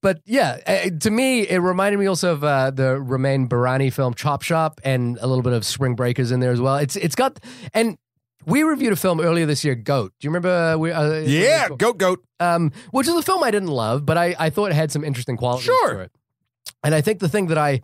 but 0.00 0.20
yeah, 0.26 0.58
uh, 0.66 0.90
to 1.00 1.10
me, 1.10 1.48
it 1.48 1.58
reminded 1.58 1.98
me 1.98 2.06
also 2.06 2.32
of 2.32 2.44
uh, 2.44 2.70
the 2.70 3.00
Ramin 3.00 3.48
Bahrani 3.48 3.90
film 3.92 4.14
Chop 4.14 4.42
Shop 4.42 4.80
and 4.84 5.18
a 5.20 5.26
little 5.26 5.42
bit 5.42 5.52
of 5.54 5.64
Spring 5.66 5.94
Breakers 5.94 6.30
in 6.30 6.40
there 6.40 6.52
as 6.52 6.60
well. 6.60 6.76
It's 6.76 6.94
it's 6.94 7.14
got 7.14 7.40
and 7.72 7.96
we 8.46 8.62
reviewed 8.62 8.92
a 8.92 8.96
film 8.96 9.20
earlier 9.20 9.46
this 9.46 9.64
year, 9.64 9.74
Goat. 9.74 10.12
Do 10.20 10.26
you 10.26 10.30
remember? 10.30 10.48
Uh, 10.50 10.76
we, 10.78 10.92
uh, 10.92 11.20
Yeah, 11.20 11.68
goat 11.76 11.98
goat. 11.98 12.24
um, 12.40 12.72
which 12.90 13.06
is 13.08 13.14
a 13.14 13.22
film 13.22 13.42
I 13.42 13.50
didn't 13.50 13.68
love, 13.70 14.04
but 14.06 14.16
I, 14.18 14.34
I 14.38 14.50
thought 14.50 14.70
it 14.70 14.74
had 14.74 14.90
some 14.92 15.04
interesting 15.04 15.36
qualities 15.36 15.64
Sure. 15.66 15.94
to 15.94 16.00
it. 16.00 16.12
And 16.82 16.94
I 16.94 17.00
think 17.00 17.20
the 17.20 17.28
thing 17.28 17.46
that 17.48 17.58
I 17.58 17.80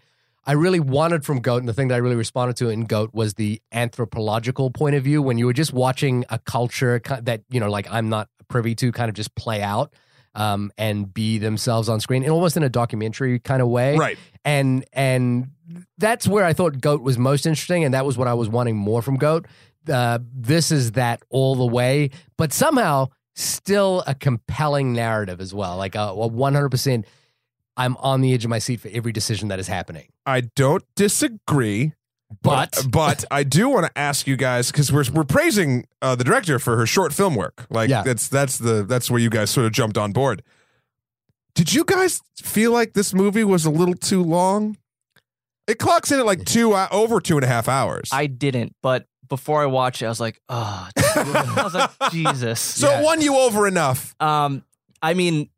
I 0.46 0.53
really 0.53 0.81
wanted 0.81 1.25
from 1.25 1.40
Goat 1.40 1.59
and 1.59 1.68
the 1.68 1.75
thing 1.75 1.88
that 1.88 1.94
I 1.94 1.99
really 1.99 2.16
responded 2.16 2.57
to 2.57 2.70
in 2.70 2.85
Goat 2.87 3.11
was 3.12 3.35
the 3.35 3.61
anthropological 3.73 4.70
point 4.70 4.96
of 4.96 5.05
view 5.05 5.20
when 5.23 5.37
you 5.38 5.46
were 5.46 5.53
just 5.53 5.73
watching 5.73 6.25
a 6.31 6.38
culture 6.38 7.01
that, 7.23 7.42
you 7.51 7.61
know, 7.61 7.70
like 7.70 7.87
I'm 7.90 8.09
not 8.09 8.29
privy 8.49 8.75
to 8.77 8.90
kind 8.90 9.09
of 9.11 9.14
just 9.14 9.35
play 9.35 9.61
out 9.62 9.92
um, 10.35 10.73
and 10.79 11.12
be 11.12 11.38
themselves 11.38 11.88
on 11.88 12.01
screen, 12.01 12.23
and 12.23 12.33
almost 12.33 12.57
in 12.57 12.62
a 12.62 12.68
documentary 12.70 13.38
kind 13.38 13.61
of 13.61 13.68
way 13.68 13.96
Right. 13.96 14.16
and 14.44 14.85
and 14.92 15.51
that's 15.99 16.27
where 16.27 16.44
I 16.44 16.53
thought 16.53 16.81
Goat 16.81 17.03
was 17.03 17.18
most 17.18 17.46
interesting, 17.46 17.85
and 17.85 17.94
that 17.94 18.05
was 18.07 18.16
what 18.16 18.27
I 18.29 18.35
was 18.35 18.49
wanting 18.49 18.77
more 18.77 19.03
from 19.03 19.16
Goat. 19.16 19.46
Uh, 19.90 20.18
this 20.35 20.70
is 20.70 20.92
that 20.92 21.22
all 21.31 21.55
the 21.57 21.66
way, 21.66 22.11
but 22.38 22.53
somehow 22.53 23.09
still 23.35 24.03
a 24.07 24.14
compelling 24.14 24.92
narrative 24.92 25.40
as 25.40 25.53
well. 25.55 25.76
Like 25.76 25.94
a 25.94 26.14
one 26.14 26.55
hundred 26.55 26.70
percent, 26.70 27.07
I'm 27.76 27.96
on 27.98 28.20
the 28.20 28.33
edge 28.35 28.44
of 28.44 28.50
my 28.50 28.59
seat 28.59 28.81
for 28.81 28.88
every 28.92 29.12
decision 29.12 29.48
that 29.48 29.59
is 29.59 29.66
happening. 29.68 30.09
I 30.26 30.42
don't 30.42 30.85
disagree. 30.96 31.92
But 32.42 32.87
but 32.88 33.24
I 33.33 33.42
do 33.42 33.68
want 33.68 33.87
to 33.87 33.98
ask 33.98 34.29
you 34.29 34.37
guys 34.37 34.70
because 34.70 34.92
we're 34.92 35.05
we're 35.12 35.24
praising 35.24 35.87
uh, 36.00 36.14
the 36.14 36.22
director 36.22 36.61
for 36.61 36.76
her 36.76 36.87
short 36.87 37.12
film 37.12 37.35
work. 37.35 37.66
Like 37.70 37.90
Yeah. 37.90 38.05
that's 38.05 38.29
that's 38.29 38.59
the 38.59 38.85
that's 38.85 39.11
where 39.11 39.18
you 39.18 39.31
guys 39.31 39.50
sort 39.50 39.66
of 39.66 39.72
jumped 39.72 39.98
on 39.98 40.12
board. 40.12 40.44
Did 41.57 41.74
you 41.74 41.83
guys 41.85 42.22
feel 42.40 42.70
like 42.70 42.92
this 42.92 43.12
movie 43.12 43.42
was 43.42 43.64
a 43.64 43.70
little 43.70 43.96
too 43.96 44.22
long? 44.22 44.76
It 45.66 45.79
clocks 45.81 46.12
in 46.12 46.20
at 46.20 46.24
like 46.26 46.44
two 46.44 46.72
uh, 46.72 46.87
over 46.92 47.20
two 47.20 47.37
and 47.37 47.42
a 47.44 47.48
half 47.48 47.66
hours. 47.68 48.11
I 48.12 48.26
didn't, 48.29 48.76
but 48.81 49.07
before 49.31 49.62
I 49.62 49.66
watched 49.66 50.03
it, 50.03 50.07
I 50.07 50.09
was 50.11 50.21
like, 50.21 50.38
oh, 50.51 50.88
I 50.99 51.62
was 51.64 51.75
like, 51.75 51.90
Jesus. 52.12 52.61
so 52.61 52.90
Yeah. 52.90 53.01
it 53.01 53.05
won 53.05 53.23
you 53.23 53.38
over 53.38 53.66
enough. 53.66 54.14
Um, 54.21 54.62
I 55.01 55.14
mean, 55.14 55.49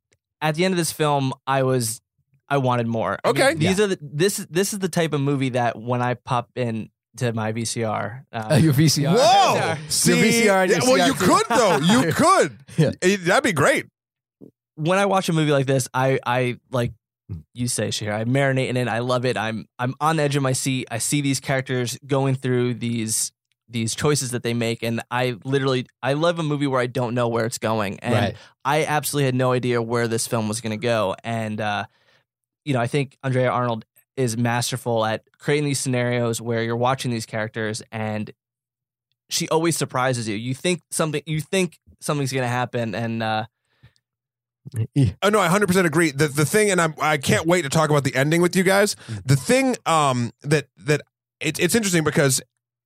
at 0.40 0.54
the 0.54 0.64
end 0.64 0.72
of 0.72 0.78
this 0.78 0.92
film, 0.92 1.32
I 1.46 1.64
was, 1.64 2.00
I 2.48 2.58
wanted 2.58 2.86
more. 2.86 3.18
I 3.24 3.32
mean, 3.32 3.42
Okay. 3.42 3.54
these 3.54 3.80
are 3.80 3.88
the, 3.88 3.98
this 4.00 4.36
this 4.50 4.72
is 4.72 4.78
the 4.78 4.88
type 4.88 5.12
of 5.12 5.20
movie 5.20 5.48
that 5.50 5.76
when 5.80 6.00
I 6.02 6.14
pop 6.14 6.50
in 6.54 6.90
to 7.16 7.32
my 7.32 7.52
VCR, 7.52 8.24
uh, 8.32 8.58
your 8.62 8.72
VCR. 8.72 9.14
Whoa! 9.16 9.54
Yeah. 9.56 9.78
See, 9.88 10.10
Your 10.16 10.54
VCR 10.54 10.68
your 10.68 10.78
Yeah, 10.78 10.84
well, 10.84 11.06
you 11.06 11.14
could 11.14 11.46
though. 11.48 11.76
You 11.78 12.12
could. 12.12 12.58
Yeah. 12.76 12.90
It- 13.02 13.24
that'd 13.24 13.42
be 13.44 13.52
great. 13.52 13.86
when 14.76 14.98
I 14.98 15.06
watch 15.06 15.28
a 15.28 15.32
movie 15.32 15.50
like 15.52 15.66
this, 15.66 15.88
I 15.94 16.18
I 16.26 16.56
like 16.70 16.92
you 17.54 17.68
say, 17.68 17.88
Shahir, 17.88 18.12
I 18.14 18.24
marinate 18.24 18.68
in 18.68 18.76
it. 18.76 18.88
I 18.88 18.98
love 18.98 19.24
it. 19.24 19.36
I'm 19.38 19.66
I'm 19.78 19.94
on 20.00 20.16
the 20.16 20.22
edge 20.22 20.36
of 20.36 20.42
my 20.42 20.52
seat. 20.52 20.88
I 20.90 20.98
see 20.98 21.20
these 21.22 21.40
characters 21.40 21.98
going 22.06 22.34
through 22.34 22.74
these 22.74 23.32
these 23.72 23.94
choices 23.94 24.30
that 24.32 24.42
they 24.42 24.54
make, 24.54 24.82
and 24.82 25.02
I 25.10 25.36
literally 25.44 25.86
I 26.02 26.12
love 26.14 26.38
a 26.38 26.42
movie 26.42 26.66
where 26.66 26.80
I 26.80 26.86
don't 26.86 27.14
know 27.14 27.28
where 27.28 27.44
it's 27.44 27.58
going, 27.58 28.00
and 28.00 28.14
Right. 28.14 28.36
I 28.64 28.84
absolutely 28.84 29.26
had 29.26 29.34
no 29.34 29.52
idea 29.52 29.80
where 29.82 30.08
this 30.08 30.26
film 30.26 30.48
was 30.48 30.60
going 30.60 30.78
to 30.78 30.82
go. 30.82 31.16
And 31.24 31.60
uh, 31.60 31.86
you 32.64 32.74
know, 32.74 32.80
I 32.80 32.86
think 32.86 33.16
Andrea 33.22 33.50
Arnold 33.50 33.84
is 34.16 34.36
masterful 34.36 35.04
at 35.04 35.24
creating 35.38 35.64
these 35.64 35.80
scenarios 35.80 36.40
where 36.40 36.62
you're 36.62 36.76
watching 36.76 37.10
these 37.10 37.26
characters, 37.26 37.82
and 37.90 38.30
she 39.30 39.48
always 39.48 39.76
surprises 39.76 40.28
you. 40.28 40.36
You 40.36 40.54
think 40.54 40.82
something, 40.90 41.22
you 41.26 41.40
think 41.40 41.78
something's 42.00 42.32
going 42.32 42.44
to 42.44 42.48
happen, 42.48 42.94
and 42.94 43.22
uh, 43.22 43.46
Oh 45.22 45.28
no, 45.28 45.40
I 45.40 45.48
hundred 45.48 45.66
percent 45.66 45.86
agree. 45.86 46.12
The 46.12 46.28
the 46.28 46.46
thing, 46.46 46.70
and 46.70 46.80
I'm, 46.80 46.94
I 47.00 47.18
can't 47.18 47.46
wait 47.46 47.62
to 47.62 47.68
talk 47.68 47.90
about 47.90 48.04
the 48.04 48.14
ending 48.14 48.42
with 48.42 48.54
you 48.54 48.62
guys. 48.62 48.96
The 49.24 49.36
thing, 49.36 49.76
um, 49.86 50.32
that 50.42 50.66
that 50.78 51.02
it's 51.40 51.58
it's 51.58 51.74
interesting 51.74 52.04
because 52.04 52.40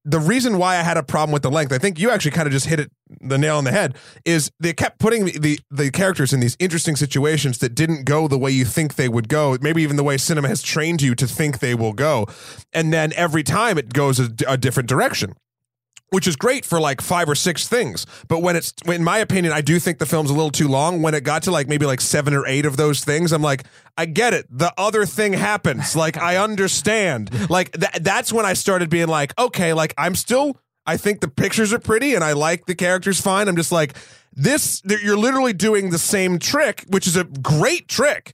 the 0.06 0.20
reason 0.20 0.56
why 0.56 0.76
I 0.76 0.82
had 0.82 0.96
a 0.96 1.02
problem 1.02 1.32
with 1.32 1.42
the 1.42 1.50
length, 1.50 1.72
I 1.72 1.78
think 1.78 1.98
you 1.98 2.10
actually 2.10 2.30
kind 2.30 2.46
of 2.46 2.52
just 2.52 2.66
hit 2.66 2.78
it 2.78 2.92
the 3.20 3.36
nail 3.36 3.56
on 3.56 3.64
the 3.64 3.72
head, 3.72 3.96
is 4.24 4.50
they 4.60 4.72
kept 4.72 5.00
putting 5.00 5.24
the, 5.24 5.38
the 5.38 5.60
the 5.70 5.90
characters 5.90 6.32
in 6.32 6.38
these 6.38 6.56
interesting 6.60 6.94
situations 6.94 7.58
that 7.58 7.74
didn't 7.74 8.04
go 8.04 8.28
the 8.28 8.38
way 8.38 8.52
you 8.52 8.64
think 8.64 8.94
they 8.94 9.08
would 9.08 9.28
go, 9.28 9.58
maybe 9.60 9.82
even 9.82 9.96
the 9.96 10.04
way 10.04 10.16
cinema 10.16 10.46
has 10.46 10.62
trained 10.62 11.02
you 11.02 11.16
to 11.16 11.26
think 11.26 11.58
they 11.58 11.74
will 11.74 11.92
go, 11.92 12.26
and 12.72 12.92
then 12.92 13.12
every 13.14 13.42
time 13.42 13.76
it 13.78 13.92
goes 13.92 14.20
a, 14.20 14.30
a 14.46 14.56
different 14.56 14.88
direction 14.88 15.34
which 16.10 16.26
is 16.26 16.36
great 16.36 16.64
for 16.64 16.80
like 16.80 17.00
five 17.00 17.28
or 17.28 17.34
six 17.34 17.68
things. 17.68 18.06
But 18.28 18.40
when 18.40 18.56
it's, 18.56 18.72
in 18.86 19.02
my 19.02 19.18
opinion, 19.18 19.52
I 19.52 19.60
do 19.60 19.78
think 19.78 19.98
the 19.98 20.06
film's 20.06 20.30
a 20.30 20.34
little 20.34 20.50
too 20.50 20.68
long. 20.68 21.02
When 21.02 21.14
it 21.14 21.24
got 21.24 21.42
to 21.44 21.50
like 21.50 21.68
maybe 21.68 21.86
like 21.86 22.00
seven 22.00 22.32
or 22.34 22.46
eight 22.46 22.64
of 22.64 22.76
those 22.76 23.04
things, 23.04 23.32
I'm 23.32 23.42
like, 23.42 23.64
I 23.98 24.06
get 24.06 24.32
it. 24.32 24.46
The 24.50 24.72
other 24.78 25.04
thing 25.04 25.32
happens. 25.32 25.96
Like 25.96 26.16
I 26.16 26.36
understand. 26.36 27.50
Like 27.50 27.72
that. 27.72 28.04
That's 28.04 28.32
when 28.32 28.46
I 28.46 28.52
started 28.52 28.88
being 28.90 29.08
like, 29.08 29.38
okay, 29.38 29.72
like 29.72 29.94
I'm 29.98 30.14
still. 30.14 30.56
I 30.88 30.96
think 30.96 31.20
the 31.20 31.28
pictures 31.28 31.72
are 31.72 31.80
pretty, 31.80 32.14
and 32.14 32.22
I 32.22 32.32
like 32.34 32.66
the 32.66 32.74
characters 32.76 33.20
fine. 33.20 33.48
I'm 33.48 33.56
just 33.56 33.72
like, 33.72 33.96
this. 34.32 34.82
You're 34.84 35.18
literally 35.18 35.52
doing 35.52 35.90
the 35.90 35.98
same 35.98 36.38
trick, 36.38 36.84
which 36.88 37.08
is 37.08 37.16
a 37.16 37.24
great 37.24 37.88
trick. 37.88 38.32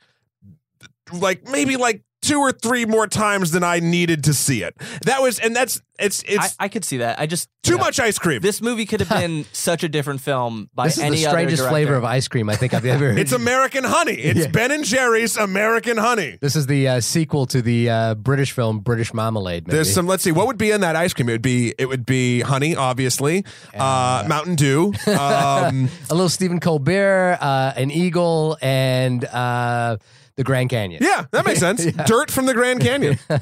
Like 1.10 1.48
maybe 1.48 1.76
like 1.76 2.02
two 2.22 2.38
or 2.38 2.52
three 2.52 2.86
more 2.86 3.06
times 3.06 3.50
than 3.50 3.62
I 3.64 3.80
needed 3.80 4.24
to 4.24 4.34
see 4.34 4.62
it. 4.62 4.74
That 5.04 5.20
was, 5.20 5.38
and 5.38 5.54
that's 5.54 5.82
it's 5.98 6.22
it's 6.26 6.56
I, 6.58 6.64
I 6.64 6.68
could 6.68 6.84
see 6.84 6.98
that. 6.98 7.20
I 7.20 7.26
just 7.26 7.48
too 7.62 7.76
much 7.76 8.00
ice 8.00 8.18
cream. 8.18 8.40
This 8.40 8.62
movie 8.62 8.86
could 8.86 9.00
have 9.00 9.08
been 9.20 9.44
such 9.52 9.84
a 9.84 9.88
different 9.88 10.20
film 10.20 10.70
by 10.74 10.86
This 10.86 10.96
is 10.96 11.02
any 11.02 11.16
the 11.16 11.28
strangest 11.28 11.62
other 11.62 11.70
flavor 11.70 11.94
of 11.94 12.04
ice 12.04 12.28
cream 12.28 12.48
I 12.48 12.56
think 12.56 12.74
I've 12.74 12.86
ever. 12.86 13.10
It's 13.22 13.32
American 13.32 13.84
Honey. 13.84 14.14
It's 14.14 14.40
Yeah. 14.40 14.46
Ben 14.48 14.70
and 14.70 14.84
Jerry's 14.84 15.36
American 15.36 15.96
Honey. 15.96 16.38
This 16.40 16.56
is 16.56 16.66
the 16.66 16.88
uh, 16.88 17.00
sequel 17.00 17.46
to 17.46 17.60
the 17.62 17.90
uh, 17.90 18.14
British 18.14 18.52
film 18.52 18.80
British 18.80 19.12
Marmalade. 19.12 19.66
Maybe. 19.66 19.76
There's 19.76 19.92
some. 19.92 20.06
Let's 20.06 20.22
see. 20.24 20.32
What 20.32 20.46
would 20.46 20.58
be 20.58 20.70
in 20.70 20.80
that 20.80 20.96
ice 20.96 21.12
cream? 21.12 21.28
It 21.28 21.32
would 21.32 21.42
be. 21.42 21.74
It 21.78 21.86
would 21.86 22.06
be 22.06 22.40
honey, 22.40 22.74
obviously. 22.74 23.44
Uh, 23.74 24.24
Mountain 24.28 24.54
Dew. 24.56 24.92
Um, 25.12 25.88
a 26.10 26.14
little 26.14 26.28
Stephen 26.28 26.58
Colbert, 26.58 27.38
uh, 27.40 27.72
an 27.76 27.90
eagle, 27.90 28.56
and 28.60 29.24
uh, 29.24 29.98
the 30.36 30.44
Grand 30.44 30.70
Canyon. 30.70 31.02
yeah, 31.02 31.26
that 31.32 31.44
makes 31.44 31.60
sense. 31.60 31.84
Dirt 32.06 32.30
from 32.30 32.46
the 32.46 32.54
Grand 32.54 32.80
Canyon. 32.80 33.18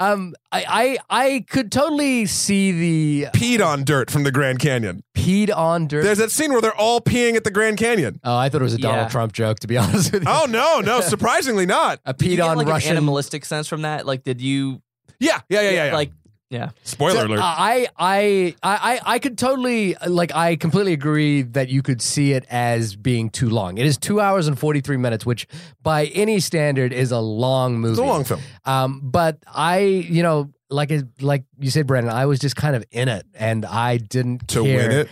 Um, 0.00 0.34
I, 0.52 0.98
I 1.10 1.24
I 1.24 1.44
could 1.50 1.72
totally 1.72 2.26
see 2.26 2.70
the 2.70 3.30
Peed 3.32 3.64
on 3.64 3.82
dirt 3.82 4.10
from 4.12 4.22
the 4.22 4.30
Grand 4.30 4.60
Canyon. 4.60 5.02
peed 5.16 5.52
on 5.54 5.88
dirt. 5.88 6.04
There's 6.04 6.18
that 6.18 6.30
scene 6.30 6.52
where 6.52 6.60
they're 6.60 6.74
all 6.76 7.00
peeing 7.00 7.34
at 7.34 7.42
the 7.42 7.50
Grand 7.50 7.78
Canyon. 7.78 8.20
oh, 8.22 8.36
I 8.36 8.48
thought 8.48 8.60
it 8.60 8.64
was 8.64 8.74
a 8.74 8.78
Donald 8.78 9.06
Yeah. 9.06 9.08
Trump 9.08 9.32
joke. 9.32 9.58
To 9.60 9.66
be 9.66 9.76
honest 9.78 10.12
with 10.12 10.22
you, 10.22 10.28
Oh 10.30 10.46
no, 10.48 10.80
no, 10.80 11.00
surprisingly 11.00 11.66
not. 11.66 11.98
a 12.04 12.12
Did 12.14 12.26
you 12.26 12.32
peed 12.32 12.36
get, 12.36 12.48
on 12.48 12.56
like 12.58 12.68
Russian. 12.68 12.92
an 12.92 12.96
animalistic 12.98 13.44
sense 13.44 13.66
from 13.66 13.82
that? 13.82 14.06
Like, 14.06 14.22
did 14.22 14.40
you 14.40 14.82
Yeah, 15.18 15.40
yeah, 15.48 15.62
yeah, 15.62 15.70
yeah. 15.70 15.84
yeah. 15.86 15.94
like? 15.94 16.12
Yeah, 16.50 16.70
Spoiler 16.82 17.20
So, 17.20 17.26
alert. 17.26 17.38
uh, 17.40 17.42
I, 17.44 17.88
I, 17.98 18.54
I, 18.62 19.00
I 19.04 19.18
could 19.18 19.36
totally 19.36 19.94
like. 20.06 20.34
I 20.34 20.56
completely 20.56 20.94
agree 20.94 21.42
that 21.42 21.68
you 21.68 21.82
could 21.82 22.00
see 22.00 22.32
it 22.32 22.46
as 22.48 22.96
being 22.96 23.28
too 23.28 23.50
long. 23.50 23.76
It 23.76 23.84
is 23.84 23.98
two 23.98 24.18
hours 24.18 24.48
and 24.48 24.58
forty 24.58 24.80
three 24.80 24.96
minutes, 24.96 25.26
which 25.26 25.46
by 25.82 26.06
any 26.06 26.40
standard 26.40 26.94
is 26.94 27.12
a 27.12 27.18
long 27.18 27.78
movie. 27.78 27.92
it's 27.92 28.00
a 28.00 28.04
long 28.04 28.24
film. 28.24 28.40
Um, 28.64 29.00
but 29.04 29.36
I, 29.46 29.80
you 29.80 30.22
know, 30.22 30.50
like 30.70 30.90
it, 30.90 31.04
like 31.20 31.44
you 31.60 31.70
said, 31.70 31.86
Brandon, 31.86 32.10
I 32.14 32.24
was 32.24 32.38
just 32.38 32.56
kind 32.56 32.74
of 32.74 32.82
in 32.92 33.08
it, 33.08 33.26
and 33.34 33.66
I 33.66 33.98
didn't 33.98 34.48
To 34.48 34.62
care. 34.64 34.88
win 34.88 34.90
it. 35.00 35.08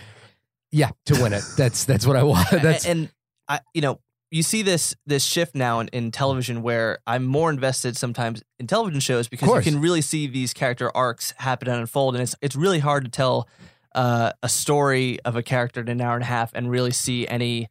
Yeah, 0.71 0.89
to 1.05 1.21
win 1.21 1.33
it. 1.33 1.43
That's 1.55 1.85
that's 1.85 2.07
what 2.07 2.15
I 2.15 2.23
want. 2.23 2.49
That's 2.63 2.85
and, 2.87 2.99
and 3.01 3.09
I, 3.47 3.59
you 3.75 3.81
know, 3.81 3.99
you 4.31 4.43
see 4.43 4.61
this 4.61 4.95
this 5.05 5.23
shift 5.23 5.55
now 5.55 5.79
in, 5.79 5.87
in 5.89 6.11
television 6.11 6.61
where 6.61 6.99
I'm 7.07 7.25
more 7.25 7.49
invested 7.49 7.95
sometimes 7.95 8.43
in 8.59 8.67
television 8.67 8.99
shows 8.99 9.27
because 9.27 9.47
you 9.65 9.71
can 9.71 9.81
really 9.81 10.01
see 10.01 10.27
these 10.27 10.53
character 10.53 10.95
arcs 10.95 11.33
happen 11.37 11.69
and 11.69 11.79
unfold, 11.79 12.15
and 12.15 12.23
it's 12.23 12.35
it's 12.41 12.55
really 12.55 12.79
hard 12.79 13.05
to 13.05 13.11
tell 13.11 13.47
uh, 13.95 14.31
a 14.43 14.49
story 14.49 15.19
of 15.21 15.35
a 15.35 15.43
character 15.43 15.81
in 15.81 15.87
an 15.87 16.01
hour 16.01 16.15
and 16.15 16.23
a 16.23 16.27
half 16.27 16.51
and 16.53 16.69
really 16.69 16.91
see 16.91 17.27
any 17.27 17.67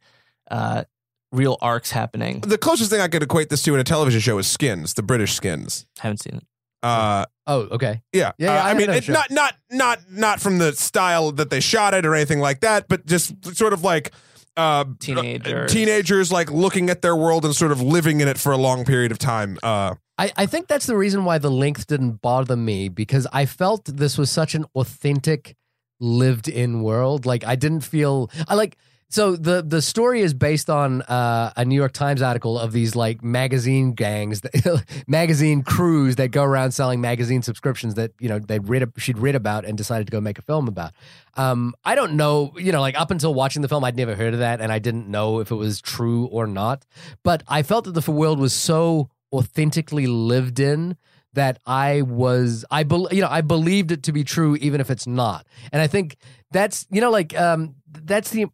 uh, 0.49 0.83
real 1.31 1.57
arcs 1.61 1.91
happening. 1.91 2.41
The 2.41 2.57
closest 2.57 2.89
thing 2.89 3.01
I 3.01 3.07
could 3.07 3.23
equate 3.23 3.49
this 3.49 3.63
to 3.63 3.73
in 3.73 3.79
a 3.79 3.83
television 3.83 4.19
show 4.19 4.37
is 4.37 4.47
Skins, 4.47 4.93
the 4.93 5.03
British 5.03 5.33
Skins. 5.33 5.85
Haven't 5.99 6.21
seen 6.21 6.35
it. 6.37 6.43
Uh, 6.83 7.25
oh, 7.47 7.61
okay. 7.71 8.01
Yeah, 8.13 8.31
Yeah, 8.37 8.53
yeah, 8.53 8.61
Uh, 8.61 8.65
I 8.65 8.69
I, 8.69 8.73
mean, 8.73 8.87
know 8.87 8.93
it, 8.93 9.09
not 9.09 9.31
not 9.31 9.55
not 9.71 9.99
not 10.09 10.39
from 10.39 10.57
the 10.57 10.73
style 10.73 11.31
that 11.33 11.49
they 11.49 11.59
shot 11.59 11.93
it 11.93 12.05
or 12.05 12.15
anything 12.15 12.39
like 12.39 12.61
that, 12.61 12.87
but 12.87 13.05
just 13.05 13.55
sort 13.55 13.73
of 13.73 13.83
like 13.83 14.11
uh, 14.57 14.83
Teenagers. 14.99 15.71
teenagers 15.71 16.31
like 16.31 16.51
looking 16.51 16.89
at 16.89 17.01
their 17.01 17.15
world 17.15 17.45
and 17.45 17.55
sort 17.55 17.71
of 17.71 17.81
living 17.81 18.19
in 18.19 18.27
it 18.27 18.37
for 18.37 18.51
a 18.51 18.57
long 18.57 18.83
period 18.83 19.11
of 19.11 19.19
time. 19.19 19.57
Uh, 19.63 19.95
I, 20.17 20.31
I 20.35 20.45
think 20.47 20.67
that's 20.67 20.87
the 20.87 20.97
reason 20.97 21.23
why 21.25 21.37
the 21.37 21.51
length 21.51 21.87
didn't 21.87 22.21
bother 22.21 22.57
me 22.57 22.89
because 22.89 23.27
I 23.31 23.45
felt 23.45 23.85
this 23.85 24.17
was 24.17 24.31
such 24.31 24.55
an 24.55 24.65
authentic 24.75 25.55
lived 25.99 26.47
in 26.47 26.81
world. 26.81 27.25
Like 27.25 27.45
I 27.45 27.55
didn't 27.55 27.81
feel 27.81 28.29
I 28.47 28.55
like 28.55 28.77
so 29.09 29.37
the 29.37 29.61
the 29.61 29.81
story 29.81 30.21
is 30.21 30.33
based 30.33 30.69
on 30.69 31.01
uh, 31.03 31.53
a 31.55 31.63
New 31.63 31.75
York 31.75 31.93
Times 31.93 32.21
article 32.21 32.59
of 32.59 32.73
these 32.73 32.95
like 32.95 33.23
magazine 33.23 33.93
gangs, 33.93 34.41
that, 34.41 34.83
magazine 35.07 35.63
crews 35.63 36.17
that 36.17 36.29
go 36.29 36.43
around 36.43 36.71
selling 36.71 36.99
magazine 36.99 37.41
subscriptions 37.41 37.95
that 37.95 38.11
you 38.19 38.27
know 38.27 38.39
they 38.39 38.59
read 38.59 38.91
she'd 38.97 39.17
read 39.17 39.35
about 39.35 39.63
and 39.63 39.77
decided 39.77 40.07
to 40.07 40.11
go 40.11 40.19
make 40.19 40.37
a 40.37 40.41
film 40.41 40.67
about. 40.67 40.91
Um, 41.35 41.73
I 41.85 41.95
don't 41.95 42.13
know, 42.13 42.53
you 42.57 42.71
know, 42.71 42.81
like 42.81 42.99
up 42.99 43.09
until 43.09 43.33
watching 43.33 43.61
the 43.61 43.69
film, 43.69 43.83
I'd 43.83 43.95
never 43.95 44.15
heard 44.15 44.33
of 44.33 44.39
that, 44.39 44.59
and 44.59 44.71
I 44.71 44.79
didn't 44.79 45.07
know 45.07 45.39
if 45.39 45.51
it 45.51 45.55
was 45.55 45.79
true 45.79 46.25
or 46.25 46.45
not. 46.45 46.85
But 47.23 47.43
I 47.47 47.63
felt 47.63 47.85
that 47.85 47.93
the 47.93 48.11
world 48.11 48.39
was 48.39 48.53
so 48.53 49.09
authentically 49.31 50.07
lived 50.07 50.59
in 50.59 50.97
that 51.31 51.59
I 51.65 52.01
was 52.01 52.65
I 52.69 52.83
bel 52.83 53.07
you 53.11 53.21
know 53.21 53.29
I 53.29 53.39
believed 53.39 53.91
it 53.91 54.03
to 54.03 54.11
be 54.11 54.25
true 54.25 54.57
even 54.57 54.81
if 54.81 54.89
it's 54.89 55.07
not. 55.07 55.47
And 55.71 55.81
I 55.81 55.87
think 55.87 56.17
that's 56.51 56.85
you 56.91 56.99
know 56.99 57.11
like 57.11 57.39
um 57.39 57.75
that's 57.89 58.31
the 58.31 58.45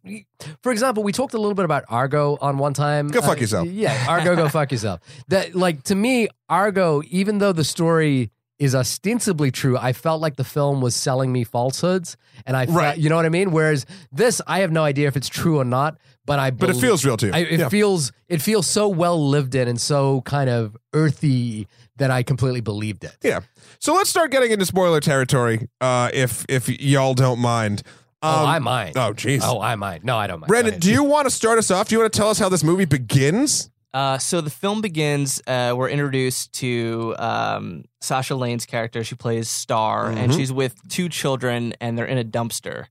for 0.62 0.70
example 0.72 1.02
we 1.02 1.12
talked 1.12 1.34
a 1.34 1.38
little 1.38 1.54
bit 1.54 1.64
about 1.64 1.84
Argo 1.88 2.36
on 2.40 2.58
one 2.58 2.74
time. 2.74 3.08
Go 3.08 3.20
fuck 3.20 3.38
Uh, 3.38 3.40
yourself. 3.40 3.68
Yeah, 3.68 4.06
Argo 4.08 4.36
go 4.36 4.48
fuck 4.48 4.70
yourself. 4.72 5.00
That 5.28 5.54
like 5.54 5.82
to 5.84 5.94
me 5.94 6.28
Argo 6.48 7.02
even 7.10 7.38
though 7.38 7.52
the 7.52 7.64
story 7.64 8.30
is 8.60 8.74
ostensibly 8.74 9.50
true, 9.50 9.76
I 9.76 9.92
felt 9.92 10.20
like 10.20 10.36
the 10.36 10.44
film 10.44 10.80
was 10.80 10.94
selling 10.94 11.32
me 11.32 11.42
falsehoods 11.42 12.16
and 12.46 12.56
I 12.56 12.66
felt, 12.66 12.78
Right. 12.78 12.98
you 12.98 13.08
know 13.08 13.16
what 13.16 13.26
I 13.26 13.28
mean? 13.30 13.50
Whereas 13.50 13.84
this 14.12 14.40
I 14.46 14.60
have 14.60 14.70
no 14.70 14.84
idea 14.84 15.08
if 15.08 15.16
it's 15.16 15.28
true 15.28 15.58
or 15.58 15.64
not, 15.64 15.98
but 16.24 16.38
I 16.38 16.50
But 16.52 16.70
it 16.70 16.76
feels 16.76 17.04
real 17.04 17.16
to 17.16 17.26
you. 17.26 17.32
I, 17.32 17.38
it 17.38 17.58
Yeah. 17.60 17.68
feels 17.68 18.12
it 18.28 18.40
feels 18.40 18.66
so 18.68 18.88
well 18.88 19.28
lived 19.28 19.54
in 19.56 19.66
and 19.66 19.80
so 19.80 20.20
kind 20.22 20.48
of 20.48 20.76
earthy 20.92 21.66
that 21.96 22.10
I 22.10 22.22
completely 22.22 22.60
believed 22.60 23.04
it. 23.04 23.16
Yeah. 23.22 23.40
So 23.80 23.94
let's 23.94 24.10
start 24.10 24.30
getting 24.30 24.50
into 24.52 24.64
spoiler 24.66 25.00
territory, 25.00 25.68
uh, 25.80 26.10
if 26.14 26.44
if 26.48 26.68
y'all 26.80 27.14
don't 27.14 27.40
mind. 27.40 27.82
Oh, 28.24 28.40
Um, 28.40 28.46
I 28.46 28.58
mind. 28.58 28.96
Oh, 28.96 29.12
jeez. 29.12 29.40
Oh, 29.42 29.60
I 29.60 29.74
mind. 29.76 30.02
No, 30.04 30.16
I 30.16 30.26
don't 30.26 30.40
mind. 30.40 30.48
Brandon, 30.48 30.78
do 30.80 30.90
you 30.90 31.04
want 31.04 31.26
to 31.26 31.30
start 31.30 31.58
us 31.58 31.70
off? 31.70 31.88
Do 31.88 31.94
you 31.94 32.00
want 32.00 32.12
to 32.12 32.16
tell 32.18 32.30
us 32.30 32.38
how 32.38 32.48
this 32.48 32.64
movie 32.64 32.86
begins? 32.86 33.70
Uh, 33.92 34.18
so 34.18 34.40
the 34.40 34.50
film 34.50 34.80
begins. 34.80 35.40
Uh, 35.46 35.72
we're 35.76 35.88
introduced 35.88 36.52
to 36.54 37.14
um, 37.18 37.84
Sasha 38.00 38.34
Lane's 38.34 38.66
character. 38.66 39.04
She 39.04 39.14
plays 39.14 39.48
Star, 39.48 40.10
and 40.10 40.32
Mhm. 40.32 40.36
she's 40.36 40.52
with 40.52 40.74
two 40.88 41.08
children, 41.08 41.74
and 41.80 41.96
they're 41.96 42.06
in 42.06 42.18
a 42.18 42.24
dumpster. 42.24 42.86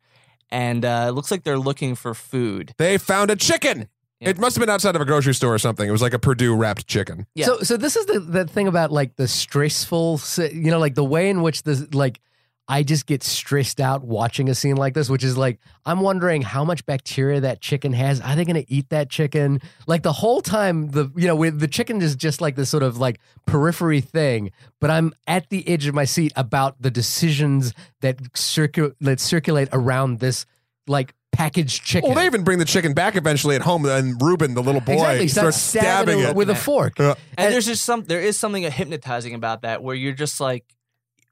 And 0.49 0.85
uh, 0.85 1.07
it 1.09 1.11
looks 1.11 1.31
like 1.31 1.43
they're 1.43 1.57
looking 1.57 1.95
for 1.95 2.13
food. 2.13 2.73
They 2.77 2.97
found 2.97 3.31
a 3.31 3.35
chicken. 3.35 3.89
Yeah. 4.19 4.29
It 4.29 4.37
must 4.37 4.55
have 4.55 4.61
been 4.61 4.69
outside 4.69 4.95
of 4.95 5.01
a 5.01 5.05
grocery 5.05 5.33
store 5.33 5.53
or 5.53 5.57
something. 5.59 5.85
It 5.89 5.91
was 5.91 6.01
like 6.01 6.13
a 6.13 6.19
Perdue 6.19 6.55
wrapped 6.55 6.87
chicken. 6.87 7.25
Yeah. 7.35 7.47
So, 7.47 7.59
so 7.63 7.75
this 7.75 7.97
is 7.97 8.05
the 8.05 8.19
the 8.19 8.45
thing 8.45 8.67
about 8.67 8.89
like 8.91 9.17
the 9.17 9.27
stressful, 9.27 10.21
you 10.37 10.71
know, 10.71 10.79
like 10.79 10.95
the 10.95 11.03
way 11.03 11.29
in 11.29 11.41
which 11.41 11.63
this 11.63 11.93
like. 11.93 12.21
I 12.67 12.83
just 12.83 13.05
get 13.05 13.23
stressed 13.23 13.81
out 13.81 14.03
watching 14.03 14.49
a 14.49 14.55
scene 14.55 14.77
like 14.77 14.93
this, 14.93 15.09
which 15.09 15.23
is 15.23 15.37
like, 15.37 15.59
I'm 15.85 15.99
wondering 15.99 16.41
how 16.41 16.63
much 16.63 16.85
bacteria 16.85 17.41
that 17.41 17.59
chicken 17.59 17.91
has. 17.93 18.21
Are 18.21 18.35
they 18.35 18.45
going 18.45 18.55
to 18.55 18.71
eat 18.71 18.89
that 18.89 19.09
chicken? 19.09 19.59
Like 19.85 20.03
the 20.03 20.13
whole 20.13 20.41
time, 20.41 20.89
the, 20.91 21.11
you 21.15 21.27
know, 21.27 21.35
with 21.35 21.59
the 21.59 21.67
chicken 21.67 22.01
is 22.01 22.15
just 22.15 22.39
like 22.39 22.55
this 22.55 22.69
sort 22.69 22.83
of 22.83 22.97
like 22.97 23.19
periphery 23.45 23.99
thing, 23.99 24.51
but 24.79 24.89
I'm 24.89 25.13
at 25.27 25.49
the 25.49 25.67
edge 25.67 25.87
of 25.87 25.93
my 25.93 26.05
seat 26.05 26.31
about 26.37 26.81
the 26.81 26.89
decisions 26.89 27.73
that 27.99 28.19
circulate, 28.33 28.93
that 29.01 29.19
circulate 29.19 29.67
around 29.73 30.19
this 30.19 30.45
like 30.87 31.13
packaged 31.33 31.83
chicken. 31.83 32.09
Well, 32.09 32.15
they 32.17 32.25
even 32.25 32.43
bring 32.43 32.59
the 32.59 32.65
chicken 32.65 32.93
back 32.93 33.17
eventually 33.17 33.55
at 33.55 33.61
home, 33.61 33.85
and 33.85 34.21
Reuben, 34.21 34.53
the 34.53 34.63
little 34.63 34.81
boy, 34.81 34.93
exactly. 34.93 35.27
starts 35.27 35.57
Start 35.57 35.83
stabbing 35.83 36.19
it. 36.19 36.35
with 36.35 36.49
a 36.49 36.55
fork. 36.55 36.97
Yeah. 36.97 37.15
and 37.37 37.53
there's 37.53 37.65
just 37.65 37.83
some. 37.83 38.03
There 38.03 38.21
is 38.21 38.37
something 38.37 38.63
hypnotizing 38.63 39.33
about 39.33 39.63
that, 39.63 39.83
where 39.83 39.95
you're 39.95 40.13
just 40.13 40.39
like, 40.39 40.63
where 40.69 40.72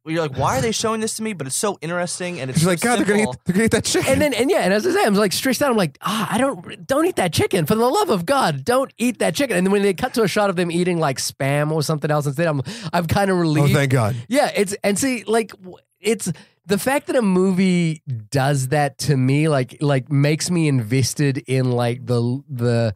you're 0.06 0.22
like, 0.22 0.38
why 0.38 0.58
are 0.58 0.62
they 0.62 0.72
showing 0.72 1.00
this 1.00 1.16
to 1.18 1.24
me? 1.24 1.34
But 1.34 1.46
it's 1.48 1.56
so 1.56 1.78
interesting, 1.82 2.40
and 2.40 2.50
it's 2.50 2.60
She's 2.60 2.64
so 2.66 2.70
like, 2.72 2.82
God, 2.82 2.98
they're 3.00 3.06
gonna, 3.06 3.24
eat, 3.30 3.38
they're 3.46 3.54
gonna 3.54 3.66
eat 3.66 3.72
that 3.72 3.86
chicken. 3.86 4.12
And 4.12 4.22
then 4.22 4.34
and 4.34 4.50
yeah, 4.50 4.62
and 4.62 4.74
as 4.74 4.86
I 4.88 4.92
say, 4.92 5.04
I'm 5.06 5.14
like 5.14 5.32
stressed 5.34 5.62
out. 5.62 5.70
I'm 5.70 5.78
like, 5.78 5.98
ah, 6.02 6.28
I 6.32 6.38
don't 6.38 6.88
don't 6.88 7.06
eat 7.06 7.18
that 7.18 7.34
chicken. 7.34 7.66
For 7.66 7.76
the 7.76 7.86
love 7.86 8.10
of 8.10 8.26
God, 8.26 8.66
don't 8.66 8.92
eat 8.98 9.20
that 9.20 9.36
chicken. 9.36 9.58
And 9.58 9.66
then 9.66 9.72
when 9.72 9.84
they 9.84 9.94
cut 9.94 10.14
to 10.16 10.24
a 10.24 10.28
shot 10.28 10.50
of 10.50 10.56
them 10.56 10.72
eating 10.72 10.98
like 11.00 11.18
spam 11.18 11.72
or 11.72 11.84
something 11.84 12.10
else 12.10 12.26
instead, 12.26 12.48
I'm 12.48 12.62
I'm 12.94 13.06
kind 13.06 13.30
of 13.30 13.38
relieved. 13.38 13.72
oh, 13.72 13.74
thank 13.74 13.92
God. 13.92 14.16
yeah, 14.28 14.52
it's 14.56 14.76
and 14.84 14.98
see, 14.98 15.24
like 15.26 15.52
it's 16.00 16.32
the 16.66 16.78
fact 16.80 17.08
that 17.08 17.16
a 17.16 17.22
movie 17.22 18.02
does 18.32 18.70
that 18.70 18.98
to 19.00 19.16
me, 19.18 19.50
like 19.50 19.78
like 19.82 20.12
makes 20.12 20.50
me 20.50 20.68
invested 20.68 21.38
in 21.48 21.72
like 21.72 22.06
the 22.06 22.42
the 22.50 22.96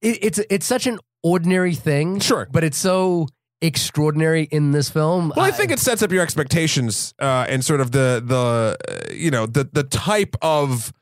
it, 0.00 0.18
it's 0.22 0.38
it's 0.50 0.66
such 0.66 0.86
an 0.86 0.98
ordinary 1.22 1.74
thing, 1.74 2.20
Sure. 2.20 2.46
but 2.50 2.62
it's 2.64 2.76
so 2.76 3.26
extraordinary 3.60 4.44
in 4.44 4.72
this 4.72 4.88
film. 4.88 5.32
Well, 5.34 5.44
I 5.44 5.50
think 5.50 5.70
it 5.70 5.78
sets 5.78 6.02
up 6.02 6.12
your 6.12 6.22
expectations 6.22 7.14
uh, 7.20 7.46
and 7.48 7.64
sort 7.64 7.80
of 7.80 7.92
the 7.92 8.22
the 8.24 8.76
uh, 8.88 9.12
you 9.12 9.30
know 9.30 9.46
the 9.46 9.68
the 9.72 9.84
type 9.84 10.36
of 10.42 10.92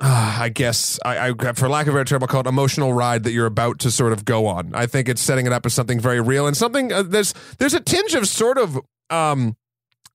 uh, 0.00 0.38
I 0.40 0.48
guess 0.48 0.98
I, 1.04 1.30
I 1.30 1.52
for 1.52 1.68
lack 1.68 1.86
of 1.86 1.94
a 1.94 1.98
better 1.98 2.04
term, 2.04 2.22
I'll 2.22 2.28
call 2.28 2.40
it 2.40 2.46
emotional 2.46 2.92
ride 2.92 3.24
that 3.24 3.32
you're 3.32 3.46
about 3.46 3.78
to 3.80 3.90
sort 3.90 4.12
of 4.12 4.24
go 4.24 4.46
on. 4.46 4.74
I 4.74 4.86
think 4.86 5.08
it's 5.08 5.20
setting 5.20 5.46
it 5.46 5.52
up 5.52 5.66
as 5.66 5.74
something 5.74 6.00
very 6.00 6.20
real 6.20 6.46
and 6.46 6.56
something 6.56 6.92
uh, 6.92 7.02
there's 7.02 7.34
there's 7.58 7.74
a 7.74 7.80
tinge 7.80 8.14
of 8.14 8.26
sort 8.26 8.58
of 8.58 8.78
um 9.10 9.56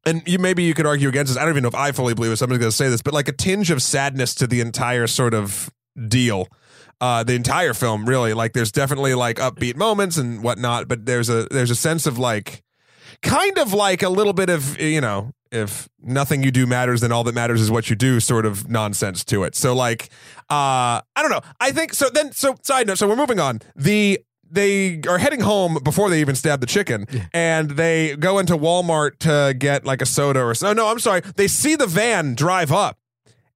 and 0.05 0.23
you 0.25 0.39
maybe 0.39 0.63
you 0.63 0.73
could 0.73 0.85
argue 0.85 1.09
against 1.09 1.33
this. 1.33 1.37
I 1.37 1.41
don't 1.41 1.51
even 1.51 1.63
know 1.63 1.69
if 1.69 1.75
I 1.75 1.91
fully 1.91 2.13
believe 2.13 2.31
it. 2.31 2.37
Somebody's 2.37 2.59
going 2.59 2.71
to 2.71 2.75
say 2.75 2.89
this, 2.89 3.01
but 3.01 3.13
like 3.13 3.27
a 3.27 3.33
tinge 3.33 3.71
of 3.71 3.81
sadness 3.81 4.33
to 4.35 4.47
the 4.47 4.61
entire 4.61 5.05
sort 5.05 5.33
of 5.33 5.69
deal. 6.07 6.47
Uh, 6.99 7.23
the 7.23 7.33
entire 7.33 7.73
film, 7.73 8.07
really, 8.09 8.33
like 8.33 8.53
there's 8.53 8.71
definitely 8.71 9.13
like 9.13 9.37
upbeat 9.37 9.75
moments 9.75 10.17
and 10.17 10.41
whatnot, 10.41 10.87
but 10.87 11.05
there's 11.05 11.29
a 11.29 11.47
there's 11.51 11.69
a 11.69 11.75
sense 11.75 12.07
of 12.07 12.17
like, 12.17 12.63
kind 13.21 13.57
of 13.59 13.71
like 13.71 14.01
a 14.01 14.09
little 14.09 14.33
bit 14.33 14.49
of 14.49 14.79
you 14.81 14.99
know, 15.01 15.31
if 15.51 15.87
nothing 16.01 16.43
you 16.43 16.51
do 16.51 16.65
matters, 16.65 17.01
then 17.01 17.11
all 17.11 17.23
that 17.23 17.35
matters 17.35 17.61
is 17.61 17.69
what 17.69 17.89
you 17.89 17.95
do, 17.95 18.19
sort 18.19 18.45
of 18.45 18.69
nonsense 18.69 19.23
to 19.25 19.43
it. 19.43 19.55
So 19.55 19.75
like, 19.75 20.09
uh, 20.49 21.01
I 21.15 21.21
don't 21.21 21.29
know. 21.29 21.41
I 21.59 21.71
think 21.71 21.93
so. 21.93 22.09
Then 22.09 22.31
so 22.31 22.55
side 22.63 22.87
note. 22.87 22.97
So 22.97 23.07
we're 23.07 23.15
moving 23.15 23.39
on. 23.39 23.61
The 23.75 24.19
they 24.49 25.01
are 25.07 25.17
heading 25.17 25.41
home 25.41 25.77
before 25.83 26.09
they 26.09 26.21
even 26.21 26.35
stab 26.35 26.61
the 26.61 26.67
chicken, 26.67 27.05
and 27.33 27.71
they 27.71 28.15
go 28.15 28.39
into 28.39 28.57
Walmart 28.57 29.19
to 29.19 29.53
get 29.53 29.85
like 29.85 30.01
a 30.01 30.05
soda 30.05 30.41
or 30.41 30.55
so. 30.55 30.73
No, 30.73 30.87
I'm 30.87 30.99
sorry. 30.99 31.21
They 31.35 31.47
see 31.47 31.75
the 31.75 31.87
van 31.87 32.33
drive 32.33 32.71
up, 32.71 32.97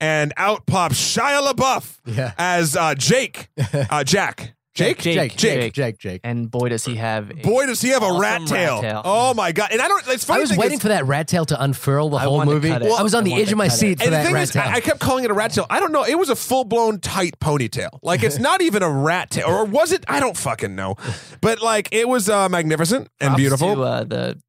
and 0.01 0.33
out 0.35 0.65
pops 0.65 0.95
Shia 1.15 1.41
LaBeouf 1.53 1.99
yeah. 2.05 2.33
as 2.37 2.75
uh, 2.75 2.93
Jake, 2.95 3.47
uh, 3.73 4.03
Jack, 4.03 4.55
Jake, 4.73 4.99
Jake, 4.99 5.15
Jake, 5.15 5.35
Jake, 5.37 5.73
Jake, 5.73 5.97
Jake. 5.97 6.21
And 6.23 6.49
boy, 6.49 6.69
does 6.69 6.85
he 6.85 6.95
have 6.95 7.29
a 7.29 7.33
Boy, 7.35 7.65
does 7.65 7.81
he 7.81 7.89
have 7.89 8.01
a 8.03 8.05
awesome 8.05 8.21
rat 8.21 8.47
tail. 8.47 8.75
rat 8.81 8.81
tail. 8.91 9.01
Oh 9.03 9.33
my 9.33 9.51
god! 9.51 9.69
And 9.73 9.81
I 9.81 9.87
don't. 9.89 10.07
It's 10.07 10.23
funny. 10.23 10.39
I 10.39 10.41
was 10.41 10.49
thing 10.51 10.59
waiting 10.59 10.75
is- 10.77 10.81
for 10.81 10.87
that 10.87 11.05
rat 11.05 11.27
tail 11.27 11.43
to 11.45 11.61
unfurl 11.61 12.09
the 12.09 12.17
I 12.17 12.23
whole 12.23 12.37
wanted 12.37 12.51
to 12.51 12.55
movie. 12.55 12.69
cut 12.69 12.81
it. 12.83 12.91
I 12.91 13.03
was 13.03 13.13
on 13.13 13.21
I 13.21 13.25
the 13.25 13.29
wanted 13.31 13.41
edge 13.43 13.47
to 13.49 13.53
of 13.53 13.57
my 13.57 13.67
cut 13.67 13.73
it. 13.73 13.77
seat 13.77 13.97
for 13.99 14.03
And 14.05 14.13
the 14.13 14.17
that 14.17 14.25
thing 14.25 14.33
rat 14.33 14.43
is, 14.43 14.51
tail. 14.51 14.63
I, 14.65 14.71
I 14.75 14.79
kept 14.79 14.99
calling 15.01 15.25
it 15.25 15.31
a 15.31 15.33
rat 15.33 15.51
tail. 15.51 15.65
I 15.69 15.79
don't 15.81 15.91
know. 15.91 16.05
It 16.05 16.17
was 16.17 16.29
a 16.29 16.35
full 16.37 16.63
blown 16.63 16.99
tight 16.99 17.37
ponytail. 17.39 17.99
Like 18.01 18.23
it's 18.23 18.39
not 18.39 18.61
even 18.61 18.81
a 18.81 18.89
rat 18.89 19.29
tail, 19.29 19.47
or 19.47 19.65
was 19.65 19.91
it? 19.91 20.05
I 20.07 20.19
don't 20.21 20.37
fucking 20.37 20.73
know. 20.73 20.95
But 21.41 21.61
like 21.61 21.89
it 21.91 22.07
was 22.07 22.29
uh, 22.29 22.47
magnificent 22.47 23.09
and 23.19 23.29
props 23.31 23.37
beautiful. 23.41 23.75
To, 23.75 23.81
uh, 23.83 24.03
the 24.05 24.41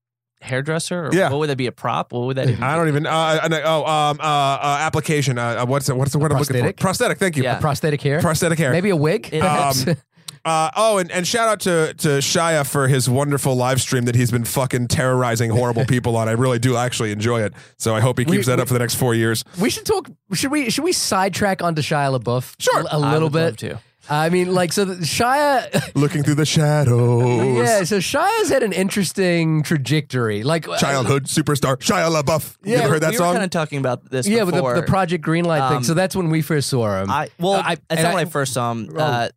hairdresser. 0.43 1.07
Or 1.07 1.11
Yeah. 1.15 1.31
What 1.31 1.39
would 1.39 1.49
that 1.51 1.57
be? 1.57 1.67
A 1.67 1.73
prop? 1.73 2.13
What 2.13 2.27
would 2.27 2.37
that? 2.37 2.49
Even 2.51 2.63
I 2.63 2.77
don't 2.77 2.89
even. 2.89 3.07
Uh, 3.07 3.49
oh, 3.65 3.85
um, 3.87 4.19
uh, 4.21 4.23
uh, 4.23 4.77
application. 4.81 5.39
Uh, 5.39 5.63
uh, 5.63 5.67
what's 5.67 5.87
the, 5.87 5.95
what's 5.95 6.13
the 6.13 6.19
word 6.19 6.33
I'm 6.33 6.39
looking 6.39 6.55
Prosthetic? 6.55 6.77
for? 6.79 6.81
Prosthetic. 6.83 7.19
Thank 7.19 7.37
you. 7.37 7.43
Yeah. 7.45 7.59
prosthetic 7.61 8.01
hair, 8.03 8.21
Prosthetic 8.21 8.59
hair. 8.59 8.73
maybe 8.73 8.91
a 8.91 8.97
wig. 8.97 9.33
Um, 9.35 9.75
Uh, 10.45 10.73
oh, 10.75 10.99
and, 10.99 11.09
and 11.13 11.25
shout 11.25 11.49
out 11.49 11.61
to 11.61 11.95
to 11.95 12.09
Shia 12.19 12.69
for 12.69 12.89
his 12.89 13.09
wonderful 13.09 13.55
live 13.55 13.81
stream 13.81 14.07
that 14.07 14.17
he's 14.17 14.33
been 14.33 14.43
fucking 14.43 14.89
terrorizing 14.89 15.51
horrible 15.53 15.85
people 15.87 16.17
on. 16.17 16.29
I 16.29 16.33
really 16.33 16.59
do 16.59 16.77
actually 16.77 17.13
enjoy 17.13 17.43
it. 17.43 17.55
So 17.77 17.95
I 17.95 18.01
hope 18.01 18.19
he 18.19 18.25
We- 18.25 18.39
keeps 18.39 18.49
that 18.49 18.57
we- 18.57 18.63
up 18.63 18.67
for 18.67 18.75
the 18.75 18.81
next 18.81 18.97
four 18.97 19.15
years. 19.15 19.45
we 19.61 19.71
should 19.71 19.87
talk. 19.87 20.11
Should 20.33 20.51
we? 20.51 20.69
Should 20.69 20.83
we 20.83 20.91
sidetrack 20.93 21.63
onto 21.63 21.81
Shia 21.81 22.19
LaBeouf? 22.19 22.57
Sure. 22.59 22.83
A 22.91 22.99
little 22.99 23.29
would 23.29 23.35
love 23.41 23.57
bit. 23.57 23.71
to. 23.71 23.79
I 24.13 24.29
mean, 24.29 24.53
like, 24.53 24.73
so 24.73 24.85
the, 24.85 24.97
Shia. 24.97 25.95
Looking 25.95 26.23
through 26.23 26.35
the 26.35 26.45
shadows. 26.45 27.57
Yeah, 27.57 27.85
so 27.85 27.99
Shia's 27.99 28.51
had 28.51 28.63
an 28.63 28.73
interesting 28.73 29.63
trajectory. 29.63 30.43
Like 30.43 30.69
uh, 30.69 30.77
Childhood 30.77 31.25
superstar 31.25 31.77
Shia 31.79 32.11
LaBeouf. 32.23 32.57
you 32.63 32.73
Yeah, 32.75 32.81
ever 32.81 32.95
heard 32.95 33.03
that 33.03 33.13
we 33.13 33.17
song? 33.17 33.29
were 33.29 33.33
kind 33.35 33.45
of 33.45 33.51
talking 33.51 33.79
about 33.79 34.11
this. 34.11 34.29
Yeah, 34.29 34.43
with 34.43 34.55
the, 34.55 34.75
the 34.75 34.83
Project 34.83 35.25
Greenlight 35.25 35.67
thing. 35.69 35.77
Um, 35.79 35.85
So 35.85 35.95
that's 35.95 36.15
when 36.15 36.29
we 36.31 36.43
first 36.43 36.69
saw 36.69 37.01
him. 37.01 37.11
I 37.11 37.31
well, 37.39 37.55
Uh, 37.55 37.63
I- 37.65 37.77
that's 37.89 38.03
not 38.03 38.11
I- 38.11 38.15
when 38.15 38.27
I 38.27 38.31
first 38.31 38.53
saw 38.53 38.71
him. 38.73 38.91
Oh. 38.95 38.99
Uh, 39.01 39.29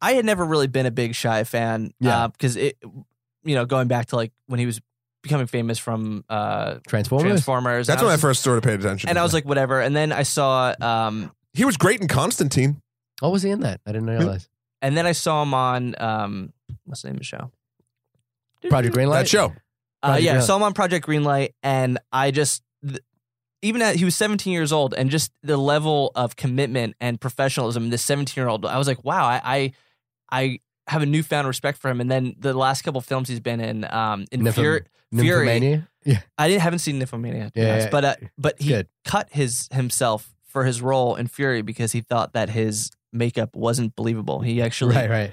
I 0.00 0.12
had 0.12 0.24
never 0.24 0.44
really 0.44 0.66
been 0.68 0.86
a 0.86 0.90
big 0.90 1.12
Shia 1.12 1.46
fan. 1.46 1.90
Yeah. 1.98 2.28
because 2.28 2.56
it, 2.56 2.76
you 3.42 3.54
know, 3.54 3.64
going 3.66 3.88
back 3.88 4.06
to 4.06 4.16
like 4.16 4.32
when 4.46 4.60
he 4.60 4.66
was 4.66 4.80
becoming 5.22 5.46
famous 5.46 5.78
from 5.78 6.24
uh, 6.28 6.76
Transformers. 6.86 7.30
Transformers. 7.30 7.86
That's 7.88 8.00
and 8.00 8.06
when 8.06 8.12
I 8.12 8.14
was- 8.14 8.20
first 8.20 8.42
sort 8.42 8.58
of 8.58 8.62
paid 8.64 8.78
attention. 8.80 9.08
And 9.08 9.16
to 9.16 9.20
I 9.20 9.22
was 9.24 9.32
like, 9.34 9.44
whatever. 9.44 9.80
And 9.80 9.96
then 9.96 10.12
I 10.12 10.22
saw, 10.22 10.74
um, 10.80 11.32
he 11.54 11.64
was 11.64 11.76
great 11.76 12.00
in 12.00 12.08
Constantine. 12.08 12.80
Oh, 13.22 13.30
was 13.30 13.42
he 13.42 13.50
in 13.50 13.60
that? 13.60 13.80
I 13.86 13.92
didn't 13.92 14.08
realize. 14.08 14.48
and 14.82 14.96
then 14.96 15.06
I 15.06 15.12
saw 15.12 15.42
him 15.42 15.54
on, 15.54 15.94
um, 15.98 16.52
what's 16.84 17.02
the 17.02 17.08
name 17.08 17.16
of 17.16 17.20
the 17.20 17.24
show? 17.24 17.50
Project 18.68 18.94
Greenlight. 18.96 19.12
That 19.20 19.28
show. 19.28 19.46
Uh, 20.02 20.08
Project 20.08 20.24
yeah, 20.24 20.32
I 20.32 20.36
Greenlight. 20.36 20.42
saw 20.42 20.56
him 20.56 20.62
on 20.62 20.72
Project 20.74 21.06
Greenlight, 21.06 21.50
and 21.62 21.98
I 22.12 22.30
just, 22.30 22.62
th- 22.86 23.00
even 23.62 23.82
at 23.82 23.96
he 23.96 24.04
was 24.04 24.16
17 24.16 24.52
years 24.52 24.72
old, 24.72 24.94
and 24.94 25.10
just 25.10 25.32
the 25.42 25.56
level 25.56 26.12
of 26.14 26.36
commitment 26.36 26.96
and 27.00 27.20
professionalism, 27.20 27.84
in 27.84 27.90
this 27.90 28.02
17 28.02 28.40
year 28.40 28.48
old, 28.48 28.64
I 28.66 28.78
was 28.78 28.86
like, 28.88 29.04
wow, 29.04 29.24
I, 29.26 29.40
I, 29.44 29.72
I 30.30 30.58
have 30.86 31.02
a 31.02 31.06
newfound 31.06 31.46
respect 31.48 31.78
for 31.78 31.90
him. 31.90 32.00
And 32.00 32.10
then 32.10 32.34
the 32.38 32.52
last 32.54 32.82
couple 32.82 32.98
of 32.98 33.06
films 33.06 33.28
he's 33.28 33.40
been 33.40 33.60
in, 33.60 33.84
um, 33.90 34.26
in 34.32 34.42
Nympho- 34.42 34.54
Fury, 34.54 34.80
Fury, 35.16 35.46
Nymphomania. 35.48 35.88
Yeah. 36.04 36.20
I 36.36 36.48
didn't 36.48 36.60
haven't 36.62 36.80
seen 36.80 36.98
Nymphomaniac, 36.98 37.52
Yeah, 37.54 37.62
yes, 37.76 37.82
yeah, 37.84 37.88
but 37.90 38.04
uh, 38.04 38.14
but 38.36 38.60
he 38.60 38.68
Good. 38.68 38.88
cut 39.06 39.28
his 39.32 39.68
himself 39.72 40.34
for 40.44 40.64
his 40.66 40.82
role 40.82 41.14
in 41.16 41.28
Fury 41.28 41.62
because 41.62 41.92
he 41.92 42.02
thought 42.02 42.34
that 42.34 42.50
his 42.50 42.90
makeup 43.14 43.56
wasn't 43.56 43.96
believable. 43.96 44.40
He 44.40 44.60
actually 44.60 44.96
Right, 44.96 45.08
right. 45.08 45.32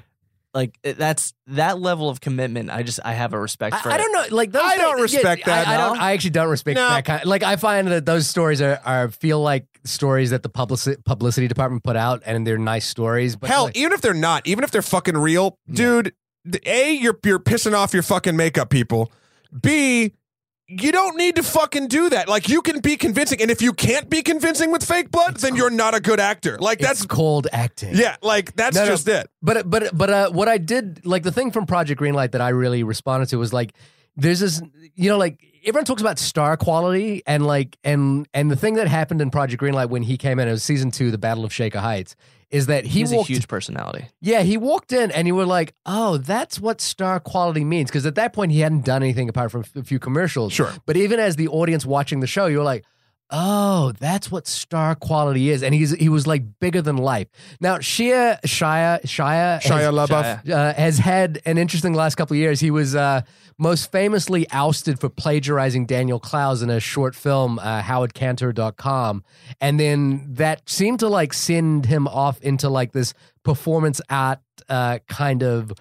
like 0.53 0.77
eh, 0.83 0.93
that's 0.97 1.33
that 1.47 1.79
level 1.79 2.07
of 2.09 2.21
commitment. 2.21 2.69
I 2.69 2.83
just 2.83 2.99
I 3.03 3.13
have 3.13 3.33
a 3.33 3.39
respect 3.39 3.75
for. 3.77 3.89
I, 3.89 3.95
I 3.95 3.97
don't 3.97 4.11
know. 4.11 4.35
Like 4.35 4.51
those 4.51 4.61
I 4.63 4.77
don't 4.77 4.97
things- 4.97 5.13
respect 5.13 5.41
yeah, 5.47 5.63
that, 5.63 5.67
I, 5.67 5.73
I 5.73 5.77
don't. 5.77 5.99
I 5.99 6.11
actually 6.13 6.29
don't 6.31 6.49
respect 6.49 6.75
No. 6.75 6.87
that 6.87 7.05
kind. 7.05 7.25
like 7.25 7.43
I 7.43 7.55
find 7.57 7.87
that 7.89 8.05
those 8.05 8.27
stories 8.27 8.61
are, 8.61 8.79
are 8.85 9.09
feel 9.09 9.41
like 9.41 9.65
stories 9.83 10.29
that 10.29 10.43
the 10.43 10.49
publicity 10.49 11.01
publicity 11.05 11.47
department 11.47 11.83
put 11.83 11.95
out, 11.95 12.21
and 12.25 12.45
they're 12.45 12.57
nice 12.57 12.85
stories. 12.85 13.35
But 13.35 13.49
Hell, 13.49 13.65
like, 13.65 13.77
even 13.77 13.93
if 13.93 14.01
they're 14.01 14.13
not, 14.13 14.45
even 14.47 14.63
if 14.63 14.71
they're 14.71 14.81
fucking 14.81 15.17
real, 15.17 15.57
dude. 15.69 16.13
the- 16.45 16.61
A, 16.69 16.93
you're 16.93 17.17
you're 17.25 17.39
pissing 17.39 17.73
off 17.73 17.93
your 17.93 18.03
fucking 18.03 18.35
makeup 18.37 18.69
people. 18.69 19.11
B, 19.59 20.13
you 20.79 20.91
don't 20.91 21.17
need 21.17 21.35
to 21.35 21.43
fucking 21.43 21.87
do 21.87 22.09
that. 22.09 22.29
Like 22.29 22.47
you 22.47 22.61
can 22.61 22.79
be 22.79 22.95
convincing, 22.95 23.41
and 23.41 23.51
if 23.51 23.61
you 23.61 23.73
can't 23.73 24.09
be 24.09 24.21
convincing 24.21 24.71
with 24.71 24.83
fake 24.83 25.11
blood, 25.11 25.37
then 25.37 25.55
you're 25.55 25.69
not 25.69 25.93
a 25.93 25.99
good 25.99 26.19
actor. 26.19 26.57
Like 26.59 26.79
it's 26.79 26.87
that's 26.87 27.05
cold 27.05 27.47
acting. 27.51 27.95
yeah, 27.95 28.15
like 28.21 28.55
that's 28.55 28.75
No, 28.75 28.83
no. 28.83 28.87
just 28.91 29.07
it. 29.07 29.29
But 29.41 29.69
but 29.69 29.95
but 29.95 30.09
uh, 30.09 30.29
what 30.31 30.47
I 30.47 30.57
did 30.57 31.05
like 31.05 31.23
the 31.23 31.31
thing 31.31 31.51
from 31.51 31.65
Project 31.65 31.99
Greenlight 32.01 32.31
that 32.31 32.41
I 32.41 32.49
really 32.49 32.83
responded 32.83 33.29
to 33.29 33.37
was 33.37 33.51
like 33.53 33.73
there's 34.15 34.39
this 34.39 34.61
you 34.95 35.09
know 35.09 35.17
like 35.17 35.39
everyone 35.65 35.85
talks 35.85 36.01
about 36.01 36.19
star 36.19 36.57
quality 36.57 37.21
and 37.27 37.45
like 37.45 37.77
and 37.83 38.27
and 38.33 38.49
the 38.49 38.55
thing 38.55 38.75
that 38.75 38.87
happened 38.87 39.21
in 39.21 39.29
Project 39.29 39.61
Greenlight 39.61 39.89
when 39.89 40.03
he 40.03 40.17
came 40.17 40.39
in 40.39 40.47
it 40.47 40.51
was 40.51 40.63
season 40.63 40.91
two 40.91 41.11
the 41.11 41.17
Battle 41.17 41.45
of 41.45 41.53
Shaker 41.53 41.79
Heights 41.79 42.15
is 42.51 42.67
that 42.67 42.85
he 42.85 42.99
He's 42.99 43.11
a 43.13 43.23
huge 43.23 43.47
personality. 43.47 44.05
yeah 44.19 44.41
he 44.41 44.57
walked 44.57 44.91
in 44.91 45.09
and 45.11 45.27
you 45.27 45.35
were 45.35 45.45
like 45.45 45.73
oh 45.85 46.17
that's 46.17 46.59
what 46.59 46.81
star 46.81 47.19
quality 47.19 47.63
means 47.63 47.89
because 47.89 48.05
at 48.05 48.15
that 48.15 48.33
point 48.33 48.51
he 48.51 48.59
hadn't 48.59 48.85
done 48.85 49.01
anything 49.03 49.29
apart 49.29 49.51
from 49.51 49.63
a 49.75 49.83
few 49.83 49.99
commercials 49.99 50.53
Sure. 50.53 50.71
but 50.85 50.97
even 50.97 51.19
as 51.19 51.35
the 51.37 51.47
audience 51.47 51.85
watching 51.85 52.19
the 52.19 52.27
show, 52.27 52.45
you 52.47 52.57
were 52.57 52.63
like, 52.63 52.83
oh, 53.31 53.93
that's 53.99 54.29
what 54.29 54.47
star 54.47 54.95
quality 54.95 55.49
is. 55.49 55.63
And 55.63 55.73
he's 55.73 55.91
he 55.91 56.09
was 56.09 56.27
like 56.27 56.59
bigger 56.59 56.81
than 56.81 56.97
life. 56.97 57.27
Now, 57.59 57.77
Shia 57.77 58.39
Shia 58.41 59.01
Shia 59.03 59.61
Shia 59.61 59.61
has, 59.61 60.09
LaBeouf. 60.09 60.49
uh, 60.49 60.73
has 60.73 60.97
had 60.97 61.41
an 61.45 61.57
interesting 61.57 61.93
last 61.93 62.15
couple 62.15 62.35
of 62.35 62.39
years. 62.39 62.59
He 62.59 62.71
was 62.71 62.95
uh, 62.95 63.21
most 63.57 63.91
famously 63.91 64.47
ousted 64.51 64.99
for 64.99 65.09
plagiarizing 65.09 65.85
Daniel 65.85 66.19
Clowes 66.19 66.61
in 66.61 66.69
a 66.69 66.79
short 66.79 67.15
film, 67.15 67.59
uh, 67.59 67.81
HowardCantour.com. 67.81 69.23
And 69.59 69.79
then 69.79 70.25
that 70.33 70.69
seemed 70.69 70.99
to 70.99 71.07
like 71.07 71.33
send 71.33 71.85
him 71.85 72.07
off 72.07 72.41
into 72.41 72.69
like 72.69 72.91
this 72.91 73.13
performance 73.43 74.01
art 74.09 74.39
uh, 74.69 74.99
kind 75.07 75.43
of 75.43 75.73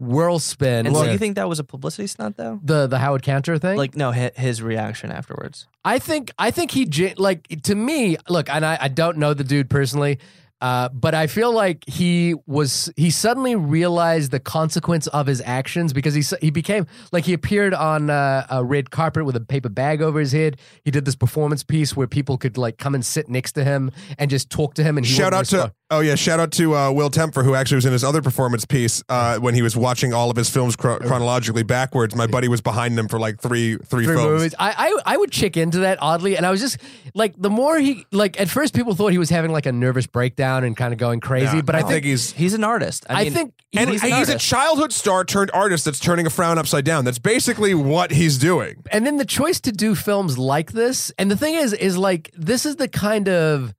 whirlspin. 0.00 0.86
And 0.86 0.94
so 0.94 1.02
with 1.02 1.12
you 1.12 1.18
think 1.18 1.36
that 1.36 1.48
was 1.48 1.58
a 1.58 1.64
publicity 1.64 2.06
stunt 2.06 2.36
though? 2.36 2.60
the 2.62 2.86
the 2.86 2.98
Howard 2.98 3.22
Cantour 3.22 3.58
thing? 3.58 3.76
Like 3.76 3.96
no, 3.96 4.12
hi- 4.12 4.32
his 4.36 4.62
reaction 4.62 5.10
afterwards. 5.10 5.66
I 5.84 5.98
think 5.98 6.30
I 6.38 6.50
think 6.50 6.70
he 6.70 6.84
gen- 6.86 7.14
like 7.18 7.46
to 7.64 7.74
me. 7.74 8.16
Look, 8.28 8.48
and 8.50 8.64
I, 8.64 8.78
I 8.82 8.88
don't 8.88 9.18
know 9.18 9.34
the 9.34 9.44
dude 9.44 9.70
personally, 9.70 10.18
uh, 10.60 10.88
but 10.90 11.14
I 11.14 11.26
feel 11.28 11.52
like 11.52 11.84
he 11.88 12.34
was 12.46 12.90
he 12.96 13.10
suddenly 13.10 13.54
realized 13.56 14.30
the 14.32 14.40
consequence 14.40 15.06
of 15.06 15.26
his 15.26 15.40
actions 15.44 15.92
because 15.92 16.14
he 16.14 16.20
s- 16.20 16.34
he 16.40 16.50
became 16.50 16.86
like 17.12 17.24
he 17.24 17.32
appeared 17.32 17.74
on 17.74 18.10
uh, 18.10 18.46
a 18.50 18.64
red 18.64 18.90
carpet 18.90 19.24
with 19.24 19.36
a 19.36 19.40
paper 19.40 19.68
bag 19.68 20.02
over 20.02 20.18
his 20.20 20.32
head. 20.32 20.58
He 20.84 20.90
did 20.90 21.04
this 21.04 21.16
performance 21.16 21.62
piece 21.62 21.96
where 21.96 22.06
people 22.06 22.38
could 22.38 22.58
like 22.58 22.76
come 22.76 22.94
and 22.94 23.04
sit 23.04 23.28
next 23.28 23.52
to 23.52 23.64
him 23.64 23.90
and 24.18 24.30
just 24.30 24.50
talk 24.50 24.74
to 24.74 24.82
him. 24.84 24.96
And 24.98 25.06
he 25.06 25.12
Shout 25.12 25.26
wouldn't 25.32 25.40
out 25.40 25.46
to 25.46 25.56
respond. 25.56 25.72
Oh 25.90 26.00
yeah, 26.00 26.14
shout 26.14 26.38
out 26.40 26.52
to 26.52 26.74
uh, 26.74 26.90
Will 26.92 27.10
Temper, 27.10 27.42
who 27.42 27.54
actually 27.54 27.76
was 27.76 27.86
in 27.86 27.92
his 27.92 28.04
other 28.04 28.22
performance 28.22 28.64
piece 28.64 29.02
uh, 29.08 29.38
when 29.38 29.54
he 29.54 29.62
was 29.62 29.76
watching 29.76 30.12
all 30.12 30.30
of 30.30 30.36
his 30.36 30.50
films 30.50 30.76
chro- 30.76 30.98
chronologically 31.06 31.62
backwards. 31.62 32.14
My 32.14 32.26
buddy 32.26 32.48
was 32.48 32.60
behind 32.60 32.98
him 32.98 33.08
for 33.08 33.18
like 33.18 33.40
three 33.40 33.76
three, 33.76 34.04
three 34.04 34.14
films. 34.16 34.30
movies. 34.30 34.54
I, 34.58 34.74
I 35.06 35.14
I 35.14 35.16
would 35.16 35.30
check 35.32 35.56
into 35.56 35.78
that 35.80 35.98
oddly, 36.00 36.36
and 36.36 36.44
I 36.46 36.50
was 36.50 36.60
just 36.60 36.78
like, 37.14 37.34
the 37.38 37.50
more 37.50 37.78
he 37.78 38.06
like 38.12 38.40
at 38.40 38.48
first 38.48 38.74
people 38.74 38.94
thought 38.94 39.12
he 39.12 39.18
was 39.18 39.30
having 39.30 39.50
like 39.52 39.66
a 39.66 39.72
nervous 39.72 40.06
breakdown 40.06 40.64
and 40.64 40.76
kind 40.76 40.92
of 40.92 40.98
going 40.98 41.20
crazy, 41.20 41.56
Yeah, 41.56 41.62
but 41.62 41.74
I, 41.74 41.78
I 41.78 41.82
think, 41.82 41.92
think 41.92 42.04
he's 42.04 42.32
He's 42.32 42.54
an 42.54 42.64
artist. 42.64 43.06
I, 43.08 43.20
I 43.20 43.24
mean, 43.24 43.32
think 43.32 43.54
he 43.72 43.78
and 43.78 43.90
was 43.90 44.02
he's, 44.02 44.10
an 44.10 44.16
a 44.16 44.20
artist. 44.20 44.46
childhood 44.46 44.92
star 44.92 45.24
turned 45.24 45.50
artist 45.52 45.84
that's 45.84 45.98
turning 45.98 46.26
a 46.26 46.30
frown 46.30 46.58
upside 46.58 46.84
down. 46.84 47.04
That's 47.04 47.18
basically 47.18 47.74
what 47.74 48.10
he's 48.12 48.38
doing. 48.38 48.82
and 48.92 49.04
then 49.06 49.16
the 49.16 49.24
choice 49.24 49.60
to 49.60 49.72
do 49.72 49.94
films 49.94 50.38
like 50.38 50.72
this 50.72 51.10
and 51.18 51.30
the 51.30 51.36
thing 51.36 51.54
is 51.54 51.72
is 51.72 51.96
like 51.98 52.30
this 52.34 52.64
is 52.66 52.76
the 52.76 52.88
kind 52.88 53.28
of 53.28 53.74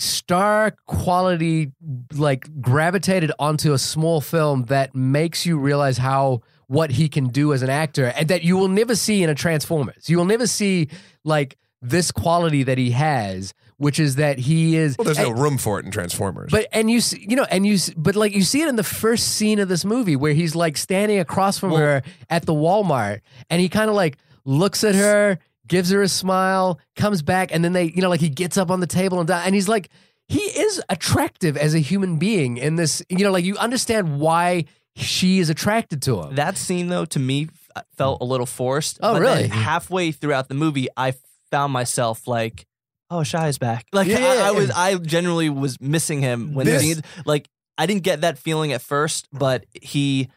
star 0.00 0.74
quality 0.86 1.72
like 2.14 2.48
gravitated 2.60 3.32
onto 3.38 3.72
a 3.72 3.78
small 3.78 4.20
film 4.20 4.64
that 4.64 4.94
makes 4.94 5.44
you 5.46 5.58
realize 5.58 5.98
how 5.98 6.40
what 6.68 6.90
he 6.90 7.08
can 7.08 7.28
do 7.28 7.52
as 7.52 7.62
an 7.62 7.70
actor 7.70 8.06
and 8.16 8.28
that 8.28 8.42
you 8.42 8.56
will 8.56 8.68
never 8.68 8.94
see 8.94 9.22
in 9.22 9.28
a 9.30 9.34
transformers 9.34 10.08
you 10.08 10.16
will 10.16 10.24
never 10.24 10.46
see 10.46 10.88
like 11.24 11.56
this 11.82 12.10
quality 12.12 12.62
that 12.62 12.78
he 12.78 12.90
has 12.92 13.52
which 13.76 13.98
is 13.98 14.16
that 14.16 14.38
he 14.38 14.76
is 14.76 14.96
Well, 14.98 15.06
there's 15.06 15.18
no 15.18 15.30
room 15.30 15.56
for 15.56 15.80
it 15.80 15.86
in 15.86 15.90
Transformers. 15.90 16.50
but 16.50 16.66
and 16.70 16.90
you 16.90 17.00
see, 17.00 17.24
you 17.26 17.34
know, 17.34 17.46
and 17.50 17.66
you 17.66 17.78
but 17.96 18.14
like 18.14 18.34
you 18.34 18.42
see 18.42 18.60
it 18.60 18.68
in 18.68 18.76
the 18.76 18.84
first 18.84 19.36
scene 19.36 19.58
of 19.58 19.68
this 19.68 19.86
movie 19.86 20.16
where 20.16 20.34
he's 20.34 20.54
like 20.54 20.76
standing 20.76 21.18
across 21.18 21.58
from 21.58 21.72
her 21.72 22.02
at 22.28 22.44
the 22.44 22.52
Walmart, 22.52 23.20
and 23.48 23.58
he 23.58 23.70
kind 23.70 23.88
of 23.88 23.96
like 23.96 24.18
looks 24.44 24.84
at 24.84 24.94
her, 24.94 25.38
gives 25.70 25.88
her 25.90 26.02
a 26.02 26.08
smile, 26.08 26.78
comes 26.96 27.22
back, 27.22 27.54
and 27.54 27.64
then 27.64 27.72
they, 27.72 27.84
you 27.84 28.02
know, 28.02 28.10
like 28.10 28.20
he 28.20 28.28
gets 28.28 28.58
up 28.58 28.70
on 28.70 28.80
the 28.80 28.86
table 28.86 29.20
and 29.20 29.30
and 29.30 29.54
he's 29.54 29.68
like, 29.68 29.88
he 30.28 30.40
is 30.40 30.82
attractive 30.90 31.56
as 31.56 31.74
a 31.74 31.78
human 31.78 32.18
being 32.18 32.58
in 32.58 32.76
this, 32.76 33.02
you 33.08 33.24
know, 33.24 33.30
like 33.32 33.44
you 33.44 33.56
understand 33.56 34.20
why 34.20 34.66
she 34.96 35.38
is 35.38 35.48
attracted 35.48 36.02
to 36.02 36.20
him. 36.20 36.34
that 36.34 36.58
scene 36.58 36.88
though 36.88 37.04
to 37.06 37.18
me 37.18 37.48
uh, 37.74 37.82
felt 37.96 38.20
a 38.20 38.24
little 38.24 38.46
forced. 38.46 38.98
Oh, 39.02 39.14
but 39.14 39.22
really? 39.22 39.46
Halfway 39.48 40.12
throughout 40.12 40.48
the 40.48 40.54
movie, 40.54 40.88
I 40.96 41.14
found 41.50 41.72
myself 41.72 42.26
like, 42.26 42.66
"Oh, 43.08 43.22
Shia's 43.22 43.58
back." 43.58 43.86
Like 43.92 44.08
Yeah, 44.08 44.18
I, 44.18 44.48
I 44.48 44.50
was. 44.50 44.70
I 44.70 44.96
generally 44.96 45.48
was 45.48 45.80
missing 45.80 46.20
him 46.20 46.52
when 46.54 46.66
This- 46.66 46.82
he, 46.82 46.94
like 47.24 47.48
I 47.78 47.86
didn't 47.86 48.02
get 48.02 48.20
that 48.22 48.36
feeling 48.38 48.72
at 48.72 48.82
first, 48.82 49.28
but 49.32 49.64
he, 49.80 50.28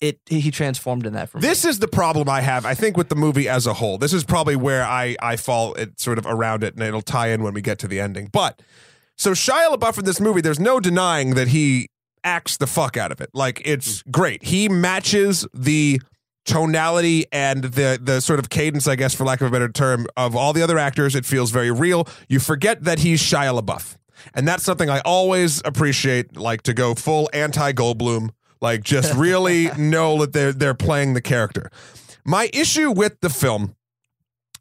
it 0.00 0.20
he 0.26 0.50
transformed 0.50 1.06
in 1.06 1.12
that 1.14 1.28
for 1.28 1.38
me. 1.38 1.42
This 1.42 1.64
is 1.64 1.78
the 1.78 1.88
problem 1.88 2.28
I 2.28 2.40
have, 2.40 2.64
I 2.64 2.74
think, 2.74 2.96
with 2.96 3.08
the 3.08 3.16
movie 3.16 3.48
as 3.48 3.66
a 3.66 3.74
whole. 3.74 3.98
This 3.98 4.12
is 4.12 4.24
probably 4.24 4.56
where 4.56 4.84
I, 4.84 5.16
I 5.20 5.36
fall 5.36 5.74
it 5.74 6.00
sort 6.00 6.18
of 6.18 6.26
around 6.26 6.62
it, 6.62 6.74
and 6.74 6.82
it'll 6.82 7.02
tie 7.02 7.28
in 7.28 7.42
when 7.42 7.54
we 7.54 7.62
get 7.62 7.78
to 7.80 7.88
the 7.88 8.00
ending. 8.00 8.28
But 8.32 8.62
so 9.16 9.32
Shia 9.32 9.74
LaBeouf 9.74 9.98
in 9.98 10.04
this 10.04 10.20
movie, 10.20 10.40
there's 10.40 10.60
no 10.60 10.80
denying 10.80 11.34
that 11.34 11.48
he 11.48 11.88
acts 12.24 12.56
the 12.56 12.66
fuck 12.66 12.96
out 12.96 13.12
of 13.12 13.20
it. 13.20 13.30
Like 13.32 13.60
it's 13.64 14.02
mm. 14.02 14.12
great. 14.12 14.44
He 14.44 14.68
matches 14.68 15.46
the 15.52 16.00
tonality 16.44 17.26
and 17.32 17.64
the 17.64 17.98
the 18.00 18.20
sort 18.20 18.38
of 18.38 18.48
cadence, 18.48 18.86
I 18.86 18.96
guess, 18.96 19.14
for 19.14 19.24
lack 19.24 19.40
of 19.40 19.48
a 19.48 19.50
better 19.50 19.68
term, 19.68 20.06
of 20.16 20.36
all 20.36 20.52
the 20.52 20.62
other 20.62 20.78
actors. 20.78 21.14
It 21.14 21.26
feels 21.26 21.50
very 21.50 21.70
real. 21.70 22.06
You 22.28 22.38
forget 22.40 22.84
that 22.84 23.00
he's 23.00 23.20
Shia 23.20 23.58
LaBeouf. 23.60 23.96
And 24.34 24.46
that's 24.46 24.64
something 24.64 24.90
I 24.90 25.00
always 25.00 25.62
appreciate, 25.64 26.36
like 26.36 26.62
to 26.62 26.74
go 26.74 26.94
full 26.94 27.30
anti 27.32 27.72
Goldblum, 27.72 28.30
like 28.60 28.82
just 28.82 29.14
really 29.14 29.68
know 29.78 30.20
that 30.20 30.32
they're 30.32 30.52
they're 30.52 30.74
playing 30.74 31.14
the 31.14 31.20
character. 31.20 31.70
My 32.24 32.50
issue 32.52 32.90
with 32.90 33.20
the 33.20 33.30
film 33.30 33.74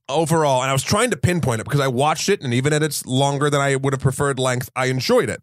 overall, 0.09 0.61
and 0.61 0.69
I 0.69 0.73
was 0.73 0.83
trying 0.83 1.11
to 1.11 1.17
pinpoint 1.17 1.61
it 1.61 1.65
because 1.65 1.79
I 1.79 1.87
watched 1.87 2.29
it, 2.29 2.41
and 2.41 2.53
even 2.53 2.73
at 2.73 2.83
its 2.83 3.05
longer 3.05 3.49
than 3.49 3.61
I 3.61 3.75
would 3.75 3.93
have 3.93 4.01
preferred 4.01 4.39
length, 4.39 4.69
I 4.75 4.85
enjoyed 4.85 5.29
it. 5.29 5.41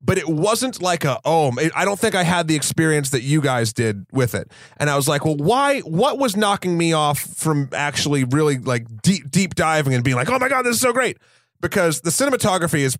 But 0.00 0.16
it 0.16 0.26
wasn't 0.26 0.80
like 0.80 1.04
a 1.04 1.18
oh, 1.24 1.52
I 1.74 1.84
don't 1.84 1.98
think 1.98 2.14
I 2.14 2.22
had 2.22 2.48
the 2.48 2.56
experience 2.56 3.10
that 3.10 3.22
you 3.22 3.40
guys 3.40 3.72
did 3.72 4.06
with 4.12 4.34
it. 4.34 4.50
And 4.78 4.88
I 4.88 4.96
was 4.96 5.06
like, 5.06 5.24
well, 5.24 5.36
why? 5.36 5.80
What 5.80 6.18
was 6.18 6.36
knocking 6.36 6.78
me 6.78 6.92
off 6.92 7.18
from 7.18 7.68
actually 7.72 8.24
really 8.24 8.58
like 8.58 8.86
deep 9.02 9.30
deep 9.30 9.54
diving 9.54 9.94
and 9.94 10.02
being 10.02 10.16
like, 10.16 10.30
oh 10.30 10.38
my 10.38 10.48
god, 10.48 10.62
this 10.62 10.76
is 10.76 10.80
so 10.80 10.92
great? 10.92 11.18
Because 11.60 12.00
the 12.02 12.10
cinematography 12.10 12.80
is 12.80 12.96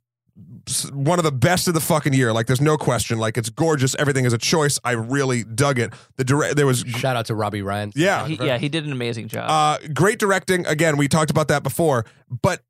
one 0.92 1.18
of 1.18 1.24
the 1.24 1.32
best 1.32 1.68
of 1.68 1.74
the 1.74 1.80
fucking 1.80 2.12
year. 2.12 2.32
Like, 2.32 2.46
there's 2.46 2.60
no 2.60 2.76
question. 2.76 3.18
Like, 3.18 3.38
it's 3.38 3.50
gorgeous. 3.50 3.94
Everything 3.98 4.24
is 4.24 4.32
a 4.32 4.38
choice. 4.38 4.78
I 4.84 4.92
really 4.92 5.44
dug 5.44 5.78
it. 5.78 5.92
The 6.16 6.24
direct 6.24 6.56
there 6.56 6.66
was 6.66 6.80
Shout 6.80 7.16
out 7.16 7.26
to 7.26 7.34
Robbie 7.34 7.62
Ryan. 7.62 7.92
yeah, 7.94 8.26
he, 8.26 8.34
yeah, 8.34 8.58
he 8.58 8.68
did 8.68 8.84
an 8.84 8.92
amazing 8.92 9.28
job. 9.28 9.48
uh, 9.48 9.78
great 9.94 10.18
directing. 10.18 10.66
Again, 10.66 10.96
we 10.96 11.08
talked 11.08 11.30
about 11.30 11.48
that 11.48 11.62
before, 11.62 12.04
but 12.28 12.62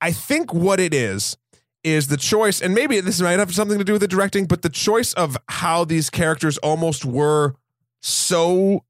I 0.00 0.12
think 0.12 0.52
what 0.52 0.80
it 0.80 0.92
is 0.92 1.36
is 1.82 2.08
the 2.08 2.16
choice, 2.16 2.60
and 2.60 2.74
maybe 2.74 3.00
this 3.00 3.20
might 3.20 3.38
have 3.38 3.54
something 3.54 3.78
to 3.78 3.84
do 3.84 3.92
with 3.92 4.00
the 4.00 4.08
directing, 4.08 4.46
but 4.46 4.62
the 4.62 4.70
choice 4.70 5.12
of 5.14 5.36
how 5.48 5.84
these 5.84 6.10
characters 6.10 6.58
almost 6.58 7.04
were 7.04 7.54
so 8.00 8.84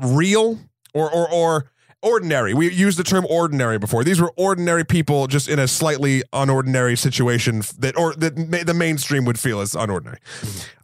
real 0.00 0.58
or 0.94 1.10
or 1.12 1.32
or 1.32 1.71
ordinary. 2.02 2.54
We 2.54 2.72
used 2.72 2.98
the 2.98 3.04
term 3.04 3.26
ordinary 3.30 3.78
before. 3.78 4.04
These 4.04 4.20
were 4.20 4.32
ordinary 4.36 4.84
people 4.84 5.26
just 5.26 5.48
in 5.48 5.58
a 5.58 5.68
slightly 5.68 6.22
unordinary 6.32 6.98
situation 6.98 7.62
that 7.78 7.96
or 7.96 8.14
that 8.14 8.36
ma- 8.36 8.64
the 8.64 8.74
mainstream 8.74 9.24
would 9.24 9.38
feel 9.38 9.60
as 9.60 9.72
unordinary. 9.72 10.18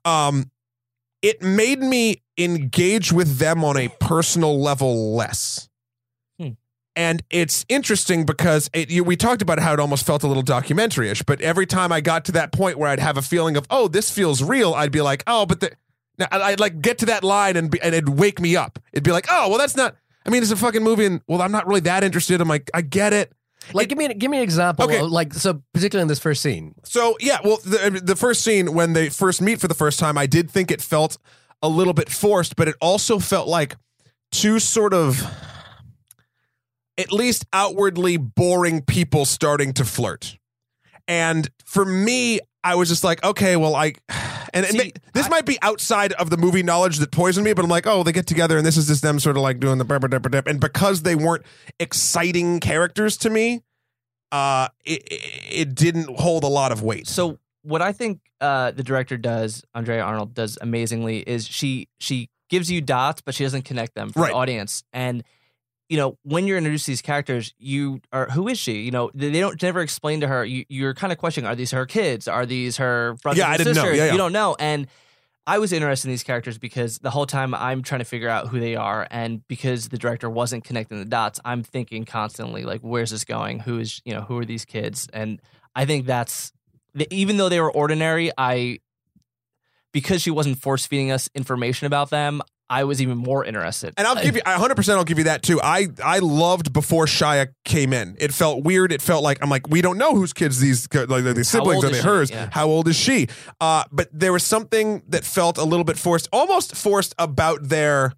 Um 0.05 0.51
it 1.21 1.43
made 1.43 1.81
me 1.81 2.23
engage 2.39 3.13
with 3.13 3.39
them 3.39 3.65
on 3.65 3.77
a 3.77 3.89
personal 4.01 4.61
level 4.61 5.17
less. 5.17 5.69
Hmm. 6.39 6.51
And 6.95 7.25
it's 7.29 7.67
interesting 7.69 8.25
because 8.25 8.71
it, 8.73 8.89
you, 8.89 9.03
we 9.03 9.17
talked 9.17 9.43
about 9.43 9.59
how 9.59 9.73
it 9.73 9.81
almost 9.81 10.07
felt 10.07 10.23
a 10.23 10.29
little 10.29 10.45
documentary 10.45 11.11
ish, 11.11 11.25
but 11.25 11.41
every 11.41 11.67
time 11.67 11.91
I 11.91 12.01
got 12.01 12.25
to 12.27 12.33
that 12.33 12.53
point 12.53 12.79
where 12.79 12.89
I'd 12.89 13.01
have 13.01 13.17
a 13.17 13.23
feeling 13.23 13.57
of, 13.57 13.67
oh, 13.69 13.89
this 13.89 14.13
feels 14.13 14.45
real, 14.45 14.75
I'd 14.75 14.93
be 14.93 15.01
like, 15.01 15.25
oh, 15.27 15.45
but 15.45 15.59
the, 15.59 15.73
now, 16.21 16.29
I- 16.31 16.53
I'd 16.53 16.61
like 16.61 16.81
get 16.81 16.99
to 16.99 17.07
that 17.07 17.25
line 17.25 17.57
and, 17.57 17.69
be, 17.69 17.81
and 17.83 17.97
it'd 17.97 18.09
wake 18.11 18.41
me 18.41 18.55
up. 18.55 18.79
It'd 18.93 19.03
be 19.03 19.11
like, 19.11 19.27
oh, 19.29 19.49
well, 19.49 19.59
that's 19.59 19.75
not. 19.77 19.97
I 20.27 20.31
mean, 20.31 20.43
it's 20.43 20.53
a 20.53 20.57
fucking 20.57 20.83
movie, 20.83 21.07
and 21.07 21.21
well, 21.27 21.41
I'm 21.43 21.53
not 21.53 21.67
really 21.67 21.81
that 21.81 22.05
interested. 22.05 22.41
I'm 22.41 22.49
like, 22.49 22.71
I 22.75 22.83
get 22.83 23.13
it. 23.13 23.33
Like, 23.73 23.89
give 23.89 23.99
me 23.99 24.13
give 24.15 24.31
me 24.31 24.39
an 24.39 24.43
example. 24.43 24.85
Okay. 24.85 25.01
of, 25.01 25.11
like, 25.11 25.35
so 25.35 25.63
particularly 25.75 26.03
in 26.03 26.09
this 26.09 26.19
first 26.19 26.43
scene, 26.43 26.75
So 26.85 27.17
yeah, 27.21 27.39
well, 27.45 27.59
the 27.65 28.01
the 28.03 28.17
first 28.17 28.43
scene 28.43 28.75
when 28.75 28.93
they 28.93 29.09
first 29.09 29.41
meet 29.43 29.61
for 29.61 29.69
the 29.69 29.75
first 29.75 29.99
time, 29.99 30.17
I 30.17 30.27
did 30.27 30.51
think 30.51 30.71
it 30.71 30.81
felt 30.81 31.19
a 31.63 31.69
little 31.69 31.93
bit 31.93 32.09
forced, 32.09 32.57
but 32.57 32.69
it 32.69 32.77
also 32.81 33.19
felt 33.19 33.49
like 33.49 33.77
two 34.31 34.59
sort 34.59 34.95
of 34.95 35.23
at 36.97 37.13
least 37.13 37.47
outwardly 37.53 38.17
boring 38.17 38.83
people 38.83 39.25
starting 39.25 39.73
to 39.75 39.85
flirt. 39.85 40.37
And 41.07 41.49
for 41.65 41.85
me, 41.85 42.41
I 42.69 42.75
was 42.75 42.89
just 42.89 43.03
like, 43.03 43.25
okay, 43.25 43.57
well, 43.57 43.75
I 43.75 43.95
and 44.55 44.67
See, 44.67 44.93
this 45.15 45.29
might 45.31 45.47
be 45.47 45.59
outside 45.63 46.13
of 46.15 46.31
the 46.31 46.37
movie 46.37 46.63
knowledge 46.63 46.99
that 46.99 47.11
poisoned 47.11 47.45
me, 47.45 47.53
but 47.53 47.65
I'm 47.65 47.71
like, 47.71 47.87
oh, 47.87 48.03
they 48.03 48.13
get 48.13 48.27
together 48.27 48.57
and 48.57 48.67
this 48.67 48.77
is 48.77 48.87
just 48.87 49.03
them 49.03 49.19
sort 49.19 49.37
of 49.37 49.43
like 49.43 49.61
doing 49.61 49.79
the 49.79 50.43
and 50.47 50.61
because 50.61 51.03
they 51.03 51.15
weren't 51.15 51.45
exciting 51.81 52.61
characters 52.61 53.17
to 53.19 53.31
me, 53.31 53.63
uh, 54.33 54.69
it, 54.85 55.03
it 55.11 55.43
it 55.51 55.75
didn't 55.75 56.19
hold 56.19 56.45
a 56.45 56.49
lot 56.49 56.73
of 56.73 56.83
weight. 56.83 57.07
So 57.09 57.39
what 57.63 57.83
I 57.83 57.93
think 57.93 58.21
uh, 58.41 58.71
the 58.73 58.83
director 58.83 59.17
does, 59.17 59.65
Andrea 59.75 60.03
Arnold 60.03 60.35
does 60.35 60.59
amazingly, 60.61 61.19
is 61.21 61.47
she 61.47 61.89
she 61.99 62.29
gives 62.51 62.71
you 62.71 62.81
dots, 62.81 63.21
but 63.21 63.35
she 63.35 63.45
doesn't 63.45 63.65
connect 63.65 63.95
them 63.95 64.11
for 64.13 64.21
Right. 64.21 64.29
the 64.33 64.37
audience. 64.37 64.83
And 64.93 65.25
you 65.89 65.97
know, 65.97 66.19
when 66.23 66.47
you're 66.47 66.59
introduced 66.59 66.85
to 66.85 66.91
these 66.91 67.03
characters, 67.03 67.55
you 67.59 68.01
are 68.13 68.29
who 68.31 68.49
is 68.49 68.59
she? 68.59 68.83
You 68.83 68.91
know, 68.91 69.11
they 69.15 69.41
don't 69.41 69.61
never 69.63 69.81
explain 69.81 70.21
to 70.21 70.29
her. 70.29 70.45
You, 70.45 70.65
you're 70.69 70.95
kind 70.95 71.13
of 71.13 71.19
questioning: 71.19 71.49
Are 71.49 71.55
these 71.55 71.71
her 71.71 71.87
kids? 71.87 72.29
Are 72.29 72.45
these 72.45 72.77
her 72.77 73.15
brothers? 73.23 73.39
Yeah, 73.39 73.45
and 73.47 73.55
I 73.55 73.57
didn't 73.57 73.75
know. 73.75 73.83
sisters? 73.83 73.99
Yeah, 73.99 74.07
yeah. 74.07 74.13
You 74.13 74.19
don't 74.19 74.33
know. 74.33 74.55
And 74.59 74.87
I 75.47 75.59
was 75.59 75.73
interested 75.73 76.09
in 76.09 76.13
these 76.13 76.25
characters 76.25 76.59
because 76.59 76.99
the 76.99 77.09
whole 77.09 77.25
time 77.25 77.55
I'm 77.55 77.83
trying 77.83 78.01
to 78.01 78.05
figure 78.05 78.29
out 78.29 78.49
who 78.49 78.61
they 78.61 78.77
are, 78.77 79.09
and 79.11 79.47
because 79.49 79.89
the 79.89 79.97
director 79.97 80.29
wasn't 80.29 80.65
connecting 80.65 80.99
the 80.99 81.07
dots, 81.07 81.41
I'm 81.43 81.63
thinking 81.63 82.05
constantly 82.05 82.65
like, 82.65 82.83
"Where's 82.83 83.11
this 83.11 83.25
going? 83.25 83.61
Who 83.61 83.79
is 83.79 84.03
you 84.05 84.13
know 84.13 84.21
who 84.21 84.39
are 84.39 84.45
these 84.45 84.67
kids?" 84.67 85.09
And 85.13 85.41
I 85.75 85.87
think 85.87 86.05
that's 86.05 86.53
even 87.11 87.39
though 87.39 87.49
they 87.49 87.61
were 87.61 87.73
ordinary, 87.73 88.31
I 88.37 88.81
because 89.93 90.21
she 90.21 90.31
wasn't 90.31 90.59
force 90.59 90.85
feeding 90.85 91.11
us 91.11 91.31
information 91.35 91.87
about 91.87 92.11
them, 92.11 92.43
I 92.71 92.85
was 92.85 93.01
even 93.01 93.17
more 93.17 93.45
interested. 93.45 93.95
And 93.97 94.07
I'll 94.07 94.23
give 94.23 94.37
you, 94.37 94.43
100% 94.43 94.97
I'll 94.97 95.05
give 95.05 95.19
you 95.19 95.25
that 95.25 95.43
too. 95.43 95.61
I 95.63 95.89
I 96.05 96.19
loved 96.19 96.73
before 96.73 97.07
Shia 97.07 97.49
came 97.65 97.93
in. 97.93 98.17
It 98.19 98.35
felt 98.35 98.63
weird. 98.63 98.93
It 98.93 99.01
felt 99.01 99.23
like 99.23 99.39
I'm 99.43 99.49
like 99.49 99.69
we 99.69 99.81
don't 99.81 99.97
know 99.99 100.15
whose 100.15 100.33
kids 100.33 100.61
these 100.61 100.87
like 100.93 101.25
these 101.25 101.49
siblings 101.49 101.85
are 101.85 101.91
they 101.91 102.01
hers. 102.01 102.31
Yeah. 102.31 102.49
How 102.53 102.67
old 102.67 102.89
is 102.89 102.97
she? 102.97 103.29
Uh, 103.61 103.85
but 103.91 104.09
there 104.13 104.33
was 104.33 104.45
something 104.45 105.03
that 105.09 105.25
felt 105.25 105.57
a 105.59 105.65
little 105.65 105.85
bit 105.85 105.97
forced, 105.99 106.29
almost 106.33 106.75
forced 106.77 107.15
about 107.19 107.69
their 107.69 108.13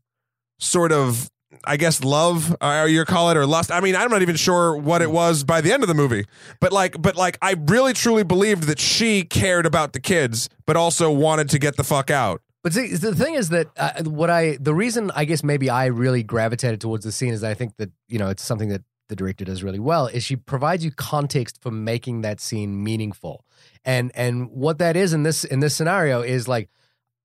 sort 0.59 0.93
of. 0.93 1.31
I 1.65 1.77
guess 1.77 2.03
love, 2.05 2.57
or 2.63 2.87
you 2.87 3.05
call 3.05 3.31
it, 3.31 3.37
or 3.37 3.45
lust. 3.45 3.73
I 3.73 3.81
mean, 3.81 3.97
I'm 3.97 4.09
not 4.09 4.23
even 4.23 4.37
sure 4.37 4.77
what 4.77 5.03
it 5.03 5.11
was 5.11 5.43
by 5.43 5.61
the 5.61 5.73
end 5.73 5.83
of 5.83 5.89
the 5.89 5.95
movie, 5.95 6.25
but 6.61 6.73
like, 6.73 7.03
but 7.03 7.17
like, 7.17 7.37
I 7.43 7.57
really 7.67 7.93
truly 7.93 8.23
believed 8.23 8.63
that 8.65 8.79
she 8.79 9.25
cared 9.25 9.67
about 9.67 9.93
the 9.93 10.01
kids, 10.01 10.49
but 10.65 10.77
also 10.77 11.11
wanted 11.11 11.51
to 11.51 11.59
get 11.59 11.77
the 11.77 11.83
fuck 11.85 12.09
out. 12.09 12.41
But 12.63 12.75
see, 12.75 12.95
the 12.95 13.15
thing 13.15 13.35
is 13.35 13.49
that 13.51 13.69
uh, 13.77 14.03
what 14.05 14.29
I, 14.29 14.59
the 14.61 14.75
reason 14.75 15.11
I 15.15 15.25
guess 15.25 15.43
maybe 15.43 15.71
I 15.71 15.87
really 15.87 16.23
gravitated 16.23 16.81
towards 16.81 17.05
the 17.05 17.13
scene 17.13 17.33
is 17.33 17.43
I 17.43 17.55
think 17.55 17.77
that, 17.79 17.91
you 18.09 18.19
know, 18.19 18.29
it's 18.29 18.43
something 18.43 18.69
that 18.69 18.83
the 19.09 19.17
director 19.17 19.45
does 19.45 19.63
really 19.63 19.79
well 19.79 20.07
is 20.07 20.23
she 20.23 20.37
provides 20.37 20.85
you 20.85 20.91
context 20.91 21.61
for 21.61 21.71
making 21.71 22.21
that 22.21 22.39
scene 22.39 22.85
meaningful. 22.85 23.45
And, 23.85 24.13
and 24.15 24.51
what 24.51 24.79
that 24.79 24.95
is 24.95 25.13
in 25.13 25.23
this, 25.23 25.43
in 25.45 25.61
this 25.61 25.75
scenario 25.75 26.21
is 26.21 26.47
like, 26.49 26.69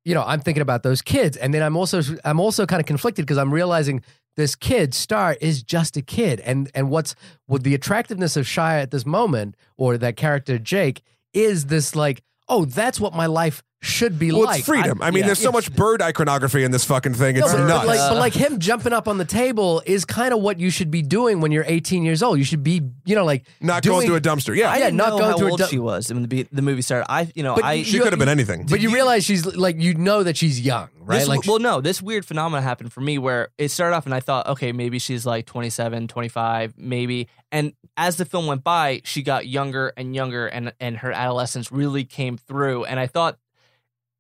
you 0.06 0.14
know, 0.14 0.24
I'm 0.26 0.40
thinking 0.40 0.62
about 0.62 0.84
those 0.84 1.02
kids. 1.02 1.36
And 1.36 1.54
then 1.54 1.62
I'm 1.62 1.76
also, 1.76 2.02
I'm 2.24 2.40
also 2.40 2.66
kind 2.66 2.80
of 2.80 2.86
conflicted 2.86 3.26
because 3.26 3.38
I'm 3.38 3.54
realizing 3.54 4.04
this 4.38 4.56
kid 4.56 4.94
star 4.94 5.36
is 5.42 5.64
just 5.64 5.98
a 5.98 6.02
kid. 6.02 6.40
And, 6.42 6.72
and 6.74 6.90
what's 6.90 7.14
with 7.48 7.64
the 7.64 7.76
attractiveness 7.76 8.38
of 8.38 8.46
Shia 8.46 8.82
at 8.82 8.92
this 8.92 9.06
moment 9.06 9.56
or 9.78 9.98
that 9.98 10.16
character 10.16 10.58
Jake 10.58 11.02
is 11.34 11.66
this 11.66 11.96
like, 11.96 12.22
oh, 12.48 12.66
that's 12.66 13.00
what 13.00 13.14
my 13.14 13.26
life 13.26 13.64
should 13.82 14.18
be 14.18 14.32
Well, 14.32 14.46
like. 14.46 14.60
it's 14.60 14.68
freedom. 14.68 15.00
I, 15.02 15.12
mean, 15.12 15.20
yeah. 15.20 15.28
there's 15.28 15.40
so 15.40 15.52
much 15.52 15.72
bird 15.76 16.02
iconography 16.02 16.64
in 16.64 16.72
this 16.72 16.84
fucking 16.86 17.14
thing. 17.14 17.38
It's 17.38 17.54
No, 17.54 17.58
but, 17.60 17.68
nuts. 17.68 17.86
but 17.86 17.88
like, 17.88 18.10
but 18.12 18.18
like 18.18 18.34
him 18.34 18.60
jumping 18.60 18.94
up 18.94 19.08
on 19.08 19.20
the 19.20 19.26
table 19.26 19.84
is 19.86 20.06
kind 20.06 20.34
of 20.34 20.40
what 20.42 20.60
you 20.60 20.72
should 20.72 20.90
be 20.90 21.04
doing 21.04 21.40
when 21.40 21.52
you're 21.52 21.66
18 21.68 22.04
years 22.04 22.24
old. 22.24 22.40
You 22.40 22.44
should 22.46 22.64
be, 22.64 22.82
you 23.06 23.14
know, 23.16 23.26
like 23.26 23.46
not 23.62 23.84
doing, 23.84 23.98
going 23.98 24.08
through 24.08 24.16
a 24.16 24.22
dumpster. 24.22 24.56
Yeah, 24.56 24.72
I 24.72 24.78
yeah, 24.78 24.86
didn't 24.86 24.98
not 24.98 25.10
know 25.10 25.18
going 25.20 25.32
how 25.32 25.38
through 25.38 25.48
a 25.48 25.52
old 25.52 25.60
du- 25.60 25.68
she 25.68 25.78
was 25.80 26.12
when 26.12 26.24
the, 26.28 26.48
the 26.52 26.62
movie 26.64 26.82
started. 26.82 27.06
I, 27.12 27.32
you 27.36 27.44
know, 27.44 27.56
But 27.56 27.64
I 27.64 27.84
she 27.84 28.00
could 28.00 28.12
have 28.12 28.20
been 28.20 28.30
anything. 28.30 28.66
But 28.68 28.80
you 28.82 28.92
realize 28.92 29.24
she's 29.24 29.46
like, 29.46 29.80
you 29.80 29.94
know 29.94 30.24
that 30.24 30.36
she's 30.36 30.60
young, 30.60 30.90
right? 31.06 31.20
This, 31.20 31.28
like, 31.28 31.46
well, 31.46 31.60
no, 31.60 31.82
this 31.82 32.02
weird 32.02 32.26
phenomenon 32.26 32.64
happened 32.64 32.92
for 32.92 33.02
me 33.02 33.18
where 33.18 33.50
it 33.58 33.70
started 33.70 33.96
off 33.96 34.06
and 34.06 34.14
I 34.14 34.20
thought, 34.20 34.48
okay, 34.48 34.72
maybe 34.72 35.00
she's 35.00 35.26
like 35.26 35.46
27, 35.46 36.08
25, 36.08 36.74
maybe. 36.78 37.28
And 37.52 37.74
as 37.98 38.18
the 38.18 38.26
film 38.26 38.48
went 38.48 38.64
by, 38.64 39.02
she 39.04 39.22
got 39.22 39.48
younger 39.48 39.94
and 39.96 40.16
younger 40.16 40.48
and, 40.48 40.74
and 40.80 40.98
her 40.98 41.12
adolescence 41.12 41.72
really 41.72 42.04
came 42.04 42.38
through. 42.38 42.86
And 42.86 43.00
I 43.00 43.08
thought 43.08 43.38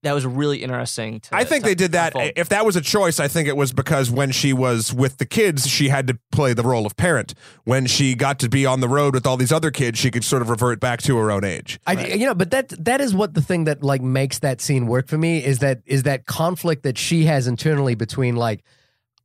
that 0.05 0.13
was 0.13 0.25
really 0.25 0.63
interesting. 0.63 1.19
To, 1.19 1.35
I 1.35 1.43
think 1.43 1.63
to 1.63 1.69
they 1.69 1.75
did 1.75 1.93
that. 1.93 2.15
unfold. 2.15 2.33
If 2.35 2.49
that 2.49 2.65
was 2.65 2.75
a 2.75 2.81
choice, 2.81 3.19
I 3.19 3.27
think 3.27 3.47
it 3.47 3.57
was 3.57 3.73
because 3.73 4.11
when 4.11 4.31
she 4.31 4.53
was 4.53 4.93
with 4.93 5.17
the 5.17 5.25
kids, 5.25 5.67
she 5.67 5.89
had 5.89 6.07
to 6.07 6.19
play 6.31 6.53
the 6.53 6.63
role 6.63 6.85
of 6.85 6.95
parent. 6.95 7.33
When 7.63 7.87
she 7.87 8.13
got 8.15 8.39
to 8.39 8.49
be 8.49 8.65
on 8.65 8.81
the 8.81 8.87
road 8.87 9.15
with 9.15 9.25
all 9.25 9.35
these 9.35 9.51
other 9.51 9.71
kids, 9.71 9.97
she 9.97 10.11
could 10.11 10.23
sort 10.23 10.41
of 10.41 10.49
revert 10.49 10.79
back 10.79 11.01
to 11.03 11.17
her 11.17 11.31
own 11.31 11.43
age. 11.43 11.79
I, 11.87 12.05
you 12.07 12.25
know, 12.25 12.35
but 12.35 12.51
that 12.51 12.69
that 12.85 13.01
is 13.01 13.15
what 13.15 13.33
the 13.33 13.41
thing 13.41 13.63
that 13.63 13.83
like 13.83 14.01
makes 14.01 14.39
that 14.39 14.61
scene 14.61 14.87
work 14.87 15.07
for 15.07 15.17
me 15.17 15.43
is 15.43 15.59
that 15.59 15.81
is 15.85 16.03
that 16.03 16.25
conflict 16.25 16.83
that 16.83 16.97
she 16.97 17.25
has 17.25 17.47
internally 17.47 17.95
between 17.95 18.35
like 18.35 18.63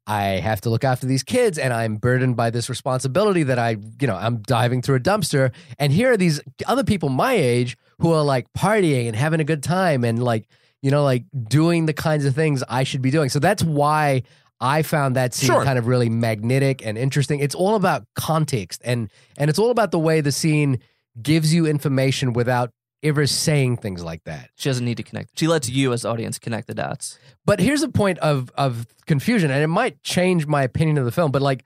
I 0.07 0.23
have 0.41 0.61
to 0.63 0.71
look 0.71 0.83
after 0.83 1.07
these 1.07 1.23
kids 1.23 1.59
and 1.59 1.73
I'm 1.73 1.97
burdened 1.97 2.37
by 2.37 2.51
this 2.51 2.69
responsibility 2.69 3.45
that 3.45 3.59
I, 3.59 3.77
you 4.01 4.07
know, 4.09 4.17
I'm 4.17 4.39
diving 4.39 4.83
through 4.83 4.97
a 4.97 5.01
dumpster 5.01 5.53
and 5.79 5.93
here 5.93 6.11
are 6.11 6.17
these 6.17 6.41
other 6.67 6.83
people 6.83 7.11
my 7.11 7.35
age 7.35 7.77
who 8.01 8.13
are 8.13 8.25
like 8.25 8.53
partying 8.53 9.07
and 9.07 9.15
having 9.15 9.41
a 9.41 9.45
good 9.45 9.63
time 9.63 10.05
and 10.05 10.21
like, 10.23 10.49
you 10.83 10.91
know, 10.91 11.03
like 11.05 11.25
doing 11.49 11.87
the 11.87 11.93
kinds 11.93 12.25
of 12.25 12.35
things 12.35 12.63
I 12.69 12.85
should 12.85 13.03
be 13.03 13.11
doing. 13.11 13.29
So 13.29 13.39
that's 13.39 13.63
why 13.63 14.23
I 14.61 14.83
found 14.83 15.17
that 15.17 15.35
scene 15.35 15.49
Sure. 15.49 15.65
kind 15.65 15.79
of 15.79 15.87
really 15.87 16.09
magnetic 16.11 16.85
and 16.85 16.97
interesting. 16.99 17.41
It's 17.41 17.55
all 17.55 17.75
about 17.77 18.05
context 18.15 18.81
and 18.85 19.11
and 19.39 19.49
it's 19.51 19.59
all 19.59 19.71
about 19.71 19.91
the 19.91 19.99
way 19.99 20.21
the 20.21 20.33
scene 20.33 20.79
gives 21.21 21.53
you 21.55 21.67
information 21.67 22.33
without 22.33 22.71
ever 23.03 23.27
saying 23.27 23.79
things 23.79 24.05
like 24.05 24.23
that. 24.25 24.51
she 24.57 24.69
doesn't 24.69 24.85
need 24.85 24.99
to 24.99 25.03
connect. 25.03 25.39
She 25.39 25.49
lets 25.49 25.71
you 25.71 25.93
as 25.95 26.05
audience 26.05 26.39
connect 26.39 26.67
the 26.67 26.75
dots. 26.75 27.19
But 27.47 27.59
here's 27.59 27.83
a 27.83 27.89
point 27.89 28.19
of 28.19 28.51
of 28.57 28.87
confusion, 29.07 29.51
and 29.51 29.63
it 29.63 29.69
might 29.69 30.03
change 30.03 30.47
my 30.47 30.63
opinion 30.63 30.99
of 30.99 31.07
the 31.07 31.11
film. 31.13 31.31
But 31.33 31.41
like 31.41 31.65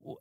w- 0.00 0.18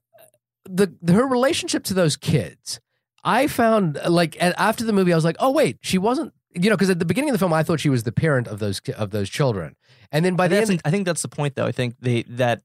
the, 0.65 0.93
her 1.13 1.25
relationship 1.25 1.83
to 1.85 1.93
those 1.95 2.15
kids, 2.15 2.79
I 3.23 3.47
found 3.47 3.99
like 4.07 4.37
after 4.41 4.83
the 4.85 4.93
movie, 4.93 5.11
I 5.11 5.15
was 5.15 5.25
like, 5.25 5.37
oh 5.39 5.49
wait, 5.51 5.77
she 5.81 5.97
wasn't. 5.97 6.33
You 6.53 6.69
know, 6.69 6.75
because 6.75 6.89
at 6.89 6.99
the 6.99 7.05
beginning 7.05 7.29
of 7.29 7.33
the 7.33 7.39
film, 7.39 7.53
I 7.53 7.61
thought 7.63 7.79
she 7.79 7.89
was 7.89 8.03
the 8.03 8.11
parent 8.11 8.47
of 8.47 8.59
those 8.59 8.79
of 8.97 9.11
those 9.11 9.29
children, 9.29 9.75
and 10.11 10.23
then 10.25 10.35
by 10.35 10.45
I 10.45 10.47
the 10.47 10.57
end, 10.57 10.81
I 10.85 10.91
think 10.91 11.05
that's 11.05 11.21
the 11.21 11.27
point, 11.27 11.55
though. 11.55 11.65
I 11.67 11.71
think 11.71 11.95
they 11.99 12.23
that 12.23 12.61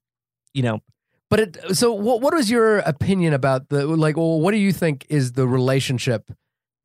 you 0.53 0.63
know 0.63 0.81
but 1.29 1.39
it, 1.39 1.57
so 1.75 1.91
what? 1.93 2.21
What 2.21 2.33
was 2.33 2.51
your 2.51 2.77
opinion 2.79 3.33
about 3.33 3.69
the 3.69 3.85
like? 3.87 4.17
Well, 4.17 4.39
what 4.39 4.51
do 4.51 4.57
you 4.57 4.71
think 4.71 5.05
is 5.09 5.31
the 5.31 5.47
relationship 5.47 6.31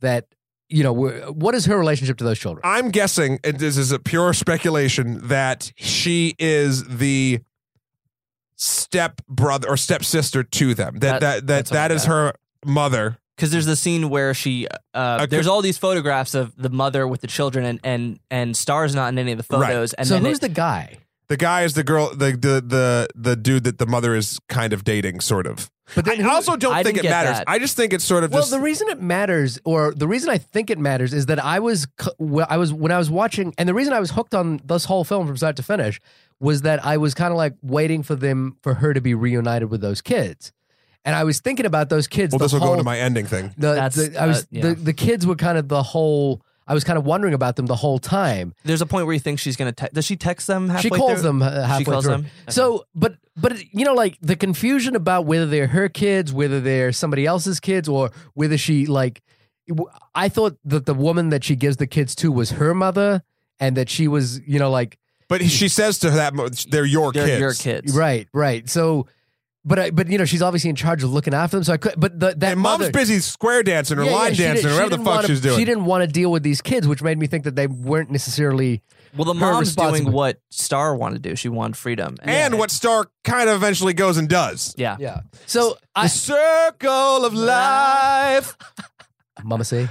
that 0.00 0.26
you 0.70 0.82
know? 0.82 0.92
What 0.92 1.54
is 1.54 1.66
her 1.66 1.78
relationship 1.78 2.16
to 2.18 2.24
those 2.24 2.38
children? 2.38 2.62
I'm 2.64 2.90
guessing, 2.90 3.40
and 3.44 3.58
this 3.58 3.76
is 3.76 3.92
a 3.92 3.98
pure 3.98 4.32
speculation, 4.32 5.28
that 5.28 5.70
she 5.76 6.34
is 6.38 6.84
the 6.98 7.40
step 8.56 9.20
brother 9.28 9.68
or 9.68 9.76
stepsister 9.76 10.42
to 10.42 10.74
them. 10.74 10.98
That 10.98 11.00
That- 11.00 11.20
that 11.20 11.34
that 11.40 11.46
that's 11.46 11.70
that 11.70 11.90
I 11.90 11.94
is 11.94 12.02
got. 12.02 12.08
her 12.10 12.32
mother. 12.64 13.18
Because 13.38 13.52
there's 13.52 13.66
the 13.66 13.76
scene 13.76 14.10
where 14.10 14.34
she 14.34 14.66
uh, 14.94 15.18
Okay. 15.22 15.26
there's 15.26 15.46
all 15.46 15.62
these 15.62 15.78
photographs 15.78 16.34
of 16.34 16.54
the 16.56 16.70
mother 16.70 17.06
with 17.06 17.20
the 17.20 17.28
children 17.28 17.64
and 17.64 17.80
and 17.84 18.18
and 18.30 18.56
Star's 18.56 18.94
not 18.94 19.08
in 19.12 19.18
any 19.18 19.32
of 19.32 19.38
the 19.38 19.56
Right. 19.56 19.68
photos. 19.68 19.92
And 19.94 20.06
so 20.08 20.14
then 20.14 20.24
who's 20.24 20.38
it- 20.38 20.40
the 20.42 20.48
guy? 20.48 20.98
The 21.28 21.36
guy 21.36 21.62
is 21.62 21.74
the 21.74 21.84
girl, 21.84 22.08
the 22.14 22.32
the 22.32 22.62
the 22.66 23.08
the 23.14 23.36
dude 23.36 23.64
that 23.64 23.78
the 23.78 23.86
mother 23.86 24.14
is 24.16 24.38
kind 24.48 24.72
of 24.72 24.82
dating, 24.82 25.20
sort 25.20 25.46
of. 25.46 25.70
But 25.94 26.04
then 26.06 26.20
I 26.20 26.22
who- 26.22 26.30
also 26.30 26.56
don't 26.56 26.72
I 26.74 26.82
think 26.82 26.98
it 26.98 27.02
didn't 27.02 27.12
get 27.12 27.24
matters. 27.24 27.38
that. 27.38 27.44
I 27.48 27.58
just 27.58 27.76
think 27.76 27.92
it's 27.92 28.04
sort 28.04 28.24
of 28.24 28.30
Well, 28.32 28.40
just 28.42 28.50
the 28.50 28.60
reason 28.60 28.88
it 28.88 29.00
matters, 29.00 29.58
or 29.64 29.92
the 29.94 30.08
reason 30.08 30.30
I 30.30 30.38
think 30.38 30.68
it 30.70 30.78
matters, 30.78 31.12
is 31.14 31.26
that 31.26 31.42
I 31.42 31.60
was, 31.60 31.86
c- 32.00 32.10
wh- 32.18 32.44
I 32.50 32.56
was 32.58 32.72
when 32.72 32.92
I 32.92 32.98
was 32.98 33.10
watching, 33.10 33.54
and 33.58 33.68
the 33.68 33.74
reason 33.74 33.92
I 33.94 34.00
was 34.00 34.10
hooked 34.10 34.34
on 34.34 34.60
this 34.64 34.84
whole 34.86 35.04
film 35.04 35.26
from 35.26 35.36
start 35.36 35.56
to 35.56 35.62
finish 35.62 36.00
was 36.40 36.62
that 36.62 36.84
I 36.84 36.96
was 36.98 37.12
kind 37.14 37.30
of 37.30 37.36
like 37.36 37.54
waiting 37.62 38.02
for 38.02 38.14
them, 38.14 38.56
for 38.62 38.74
her 38.74 38.92
to 38.94 39.00
be 39.00 39.14
reunited 39.14 39.70
with 39.70 39.80
those 39.82 40.00
kids, 40.02 40.52
and 41.08 41.16
I 41.16 41.24
was 41.24 41.40
thinking 41.40 41.66
about 41.66 41.88
those 41.88 42.06
kids. 42.06 42.32
well, 42.32 42.38
the 42.38 42.44
this 42.44 42.52
will 42.52 42.60
go 42.60 42.72
into 42.72 42.84
my 42.84 42.98
ending 42.98 43.26
thing. 43.26 43.52
The, 43.58 43.74
That's, 43.74 43.96
the- 43.96 44.16
I 44.20 44.26
was 44.26 44.42
uh, 44.42 44.46
yeah. 44.50 44.62
the, 44.62 44.74
the 44.74 44.92
kids 44.92 45.26
were 45.26 45.36
kind 45.36 45.58
of 45.58 45.68
the 45.68 45.82
whole. 45.82 46.42
I 46.70 46.74
was 46.74 46.84
kind 46.84 46.98
of 46.98 47.06
wondering 47.06 47.32
about 47.32 47.56
them 47.56 47.64
the 47.64 47.74
whole 47.76 47.98
time. 47.98 48.54
there's 48.64 48.82
a 48.82 48.86
point 48.86 49.06
where 49.06 49.14
you 49.14 49.20
think 49.20 49.38
she's 49.40 49.56
gonna 49.56 49.72
te- 49.72 49.88
does 49.92 50.04
she 50.04 50.16
text 50.16 50.46
them 50.46 50.68
halfway 50.68 50.82
she 50.82 50.90
calls 50.90 51.12
through? 51.14 51.22
them 51.22 51.42
uh, 51.42 51.62
halfway 51.62 51.78
she 51.78 51.84
calls 51.90 52.04
through. 52.04 52.12
them? 52.12 52.20
Okay. 52.26 52.50
So, 52.52 52.84
but 52.94 53.16
but 53.36 53.58
you 53.72 53.86
know, 53.86 53.94
like 53.94 54.18
the 54.20 54.36
confusion 54.36 54.94
about 54.94 55.24
whether 55.24 55.46
they're 55.46 55.68
her 55.68 55.88
kids, 55.88 56.30
whether 56.32 56.60
they're 56.60 56.92
somebody 56.92 57.24
else's 57.24 57.58
kids, 57.58 57.88
or 57.88 58.10
whether 58.34 58.58
she 58.58 58.84
like. 58.86 59.22
I 60.14 60.28
thought 60.28 60.56
that 60.64 60.86
the 60.86 60.94
woman 60.94 61.28
that 61.30 61.44
she 61.44 61.54
gives 61.56 61.76
the 61.76 61.86
kids 61.86 62.14
to 62.16 62.32
was 62.32 62.52
her 62.52 62.74
mother, 62.74 63.22
and 63.60 63.76
that 63.76 63.88
she 63.90 64.08
was, 64.08 64.40
you 64.46 64.58
know, 64.58 64.70
like 64.70 64.98
But 65.28 65.42
she 65.44 65.68
says 65.68 65.98
to 66.00 66.10
that, 66.10 66.32
they're 66.70 66.86
your 66.86 67.12
They're 67.12 67.26
kids. 67.26 67.40
your 67.40 67.52
kids. 67.54 67.94
Right, 67.96 68.28
right. 68.32 68.68
So, 68.68 69.06
but 69.68 69.78
I, 69.78 69.90
but 69.90 70.08
you 70.08 70.18
know, 70.18 70.24
she's 70.24 70.42
obviously 70.42 70.70
in 70.70 70.76
charge 70.76 71.04
of 71.04 71.12
looking 71.12 71.34
after 71.34 71.56
them. 71.56 71.64
So 71.64 71.74
I 71.74 71.76
could, 71.76 71.94
but 71.96 72.18
the, 72.18 72.34
that 72.38 72.52
And 72.52 72.60
mom's 72.60 72.80
mother, 72.80 72.90
busy 72.92 73.20
square 73.20 73.62
dancing 73.62 73.98
or 73.98 74.04
Yeah, 74.04 74.10
yeah, 74.10 74.16
line 74.16 74.34
she 74.34 74.42
dancing 74.42 74.62
did- 74.62 74.66
or 74.66 74.68
she 74.70 74.74
whatever 74.74 74.90
the 74.90 74.96
didn't 74.96 75.04
fuck 75.06 75.14
wanna- 75.16 75.28
she's 75.28 75.40
doing. 75.40 75.58
She 75.58 75.64
didn't 75.64 75.84
want 75.84 76.02
to 76.02 76.08
deal 76.08 76.32
with 76.32 76.42
these 76.42 76.60
kids, 76.60 76.88
which 76.88 77.02
made 77.02 77.18
me 77.18 77.26
think 77.28 77.44
that 77.44 77.54
they 77.54 77.66
weren't 77.68 78.10
necessarily. 78.10 78.82
Well, 79.16 79.24
the 79.24 79.34
Her 79.34 79.52
mom's 79.52 79.74
doing 79.76 80.10
what 80.12 80.40
Star 80.50 80.94
wanted 80.96 81.22
to 81.22 81.28
do. 81.30 81.36
She 81.36 81.48
wanted 81.48 81.76
freedom. 81.76 82.16
and 82.22 82.58
what 82.58 82.70
Star 82.70 83.06
kind 83.24 83.48
of 83.48 83.56
eventually 83.56 83.92
goes 83.94 84.16
and 84.16 84.28
does. 84.28 84.74
yeah. 84.76 84.96
Yeah. 84.98 85.20
So 85.46 85.70
The 85.94 86.00
I, 86.02 86.06
circle 86.08 87.24
of 87.24 87.32
life. 87.34 88.56
Mama 89.44 89.64
say, 89.64 89.88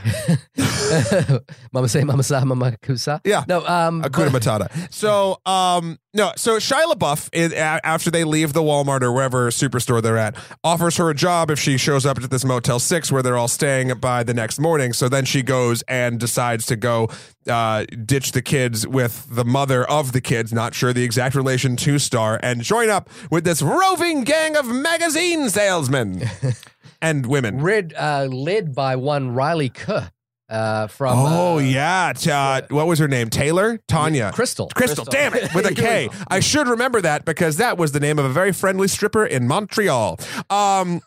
Mama 1.72 1.88
say, 1.88 2.04
Mama 2.04 2.24
sa, 2.24 2.44
Mama 2.44 2.74
kusa. 2.82 3.22
Yeah. 3.24 3.44
No. 3.48 3.66
Um. 3.66 4.04
Hakuna 4.04 4.30
Matata. 4.30 4.94
So, 4.94 5.40
um, 5.46 5.98
no, 6.14 6.32
so 6.36 6.58
Shia 6.58 6.92
LaBeouf, 6.92 7.30
is, 7.32 7.54
after 7.54 8.10
they 8.10 8.24
leave 8.24 8.54
the 8.54 8.62
Walmart 8.62 9.04
or 9.04 9.12
wherever 9.12 9.50
superstore 9.52 10.02
they're 10.02 10.18
at, 10.18 10.36
offers 10.64 10.98
her 10.98 11.12
a 11.12 11.14
job 11.14 11.52
if 11.52 11.60
she 11.60 11.78
shows 11.78 12.06
up 12.08 12.18
at 12.18 12.30
this 12.32 12.44
Motel 12.44 12.80
6 12.80 13.12
where 13.12 13.22
they're 13.22 13.38
all 13.38 13.48
staying 13.48 13.94
by 14.00 14.24
the 14.24 14.34
next 14.34 14.60
morning. 14.60 14.94
So 14.94 15.10
then 15.10 15.26
she 15.26 15.44
goes 15.44 15.84
and 15.84 16.20
decides 16.20 16.66
to 16.68 16.76
go 16.76 17.10
uh, 17.48 17.86
ditch 18.04 18.32
the 18.32 18.42
kids 18.42 18.88
with 18.88 19.28
the 19.30 19.46
mother 19.46 19.88
of 19.90 20.12
the 20.12 20.22
kids, 20.22 20.52
not 20.52 20.74
sure 20.74 20.92
the 20.92 21.04
exact 21.04 21.36
relation 21.36 21.76
to 21.78 22.00
Star, 22.00 22.40
and 22.42 22.62
join 22.62 22.90
up 22.90 23.10
with 23.30 23.44
this 23.44 23.62
roving 23.62 24.24
gang 24.24 24.58
of 24.58 24.68
magazine 24.68 25.50
salesmen 25.50 26.24
and 27.02 27.26
women. 27.26 27.62
read 27.62 27.94
uh, 27.98 28.28
led 28.32 28.74
by 28.76 28.96
one 28.96 29.34
Riley 29.34 29.70
Keough, 29.70 30.12
uh, 30.50 30.88
from. 30.88 31.18
Oh 31.18 31.58
uh, 31.58 31.60
yeah, 31.60 32.14
uh, 32.30 32.62
what 32.70 32.88
was 32.88 33.00
her 33.00 33.08
name? 33.08 33.30
Taylor, 33.30 33.80
Tanya, 33.88 34.32
Crystal. 34.34 34.70
Crystal. 34.74 35.06
Crystal. 35.06 35.12
Damn 35.12 35.34
it, 35.36 35.52
with 35.56 35.66
a 35.66 35.74
K. 35.74 36.10
I 36.28 36.40
should 36.40 36.68
remember 36.68 37.02
that 37.02 37.26
because 37.26 37.58
that 37.58 37.78
was 37.78 37.92
the 37.92 38.00
name 38.00 38.20
of 38.20 38.26
a 38.26 38.30
very 38.30 38.52
friendly 38.52 38.88
stripper 38.88 39.26
in 39.26 39.48
Montreal. 39.48 40.20
Um, 40.50 41.02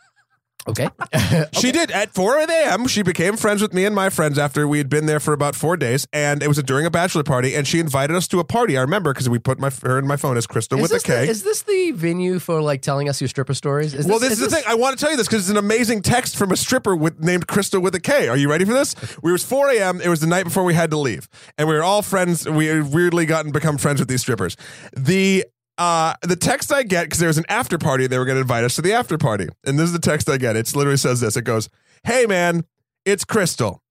Okay. 0.70 0.88
she 1.52 1.72
did 1.72 1.90
at 1.90 2.14
4 2.14 2.38
a.m. 2.38 2.86
She 2.86 3.02
became 3.02 3.36
friends 3.36 3.62
with 3.62 3.72
me 3.72 3.84
and 3.84 3.94
my 3.94 4.10
friends 4.10 4.38
after 4.38 4.66
we 4.66 4.78
had 4.78 4.88
been 4.88 5.06
there 5.06 5.20
for 5.20 5.32
about 5.32 5.54
four 5.54 5.76
days, 5.76 6.06
and 6.12 6.42
it 6.42 6.48
was 6.48 6.62
during 6.62 6.86
a 6.86 6.90
bachelor 6.90 7.22
party. 7.22 7.54
And 7.54 7.66
she 7.66 7.80
invited 7.80 8.16
us 8.16 8.28
to 8.28 8.38
a 8.38 8.44
party. 8.44 8.76
I 8.78 8.82
remember 8.82 9.12
because 9.12 9.28
we 9.28 9.38
put 9.38 9.58
my 9.58 9.70
her 9.82 9.98
in 9.98 10.06
my 10.06 10.16
phone 10.16 10.36
as 10.36 10.46
Crystal 10.46 10.78
is 10.78 10.90
with 10.90 11.02
a 11.02 11.04
K. 11.04 11.26
The, 11.26 11.30
is 11.30 11.42
this 11.42 11.62
the 11.62 11.90
venue 11.92 12.38
for 12.38 12.62
like 12.62 12.82
telling 12.82 13.08
us 13.08 13.20
your 13.20 13.28
stripper 13.28 13.54
stories? 13.54 13.94
Is 13.94 14.06
well, 14.06 14.18
this, 14.18 14.32
is 14.32 14.38
the 14.38 14.46
this- 14.46 14.54
thing. 14.54 14.64
I 14.66 14.74
want 14.74 14.98
to 14.98 15.02
tell 15.02 15.10
you 15.10 15.16
this 15.16 15.26
because 15.26 15.42
it's 15.42 15.50
an 15.50 15.56
amazing 15.56 16.02
text 16.02 16.36
from 16.36 16.52
a 16.52 16.56
stripper 16.56 16.94
with 16.94 17.20
named 17.20 17.46
Crystal 17.46 17.80
with 17.80 17.94
a 17.94 18.00
K. 18.00 18.28
Are 18.28 18.36
you 18.36 18.50
ready 18.50 18.64
for 18.64 18.72
this? 18.72 18.94
We 19.22 19.32
was 19.32 19.44
4 19.44 19.70
a.m. 19.70 20.00
It 20.00 20.08
was 20.08 20.20
the 20.20 20.26
night 20.26 20.44
before 20.44 20.64
we 20.64 20.74
had 20.74 20.90
to 20.90 20.96
leave, 20.96 21.28
and 21.58 21.68
we 21.68 21.74
were 21.74 21.82
all 21.82 22.02
friends. 22.02 22.48
We 22.48 22.66
had 22.66 22.92
weirdly 22.92 23.26
gotten 23.26 23.52
become 23.52 23.78
friends 23.78 24.00
with 24.00 24.08
these 24.08 24.20
strippers. 24.20 24.56
The 24.96 25.44
uh, 25.81 26.14
the 26.22 26.37
text 26.37 26.70
I 26.70 26.83
get 26.83 27.05
because 27.05 27.18
there 27.18 27.28
was 27.28 27.39
an 27.39 27.47
after 27.49 27.78
party. 27.78 28.07
They 28.07 28.18
were 28.18 28.26
going 28.26 28.37
to 28.37 28.43
invite 28.43 28.64
us 28.64 28.76
to 28.76 28.83
the 28.83 28.93
after 28.93 29.16
party, 29.16 29.49
and 29.64 29.78
this 29.78 29.87
is 29.87 29.93
the 29.93 29.99
text 29.99 30.28
I 30.28 30.37
get. 30.37 30.55
It 30.55 30.76
literally 30.76 30.99
says 30.99 31.20
this. 31.20 31.37
It 31.37 31.43
goes, 31.43 31.70
"Hey 32.05 32.26
man, 32.26 32.64
it's 33.07 33.24
Crystal. 33.24 33.83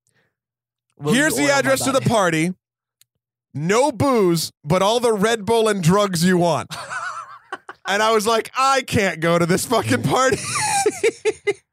Will 0.98 1.14
Here's 1.14 1.36
the 1.36 1.50
address 1.50 1.84
to 1.86 1.92
the 1.92 2.02
party. 2.02 2.54
No 3.56 3.92
booze, 3.92 4.52
but 4.64 4.84
all 4.84 5.00
the 5.00 5.14
Red 5.14 5.46
Bull 5.46 5.68
and 5.68 5.82
drugs 5.84 6.24
you 6.24 6.38
want." 6.38 6.74
And 7.90 8.04
I 8.04 8.12
was 8.12 8.28
like, 8.28 8.52
I 8.56 8.84
can't 8.84 9.20
go 9.20 9.40
to 9.40 9.48
this 9.48 9.66
fucking 9.66 10.04
party. 10.04 10.38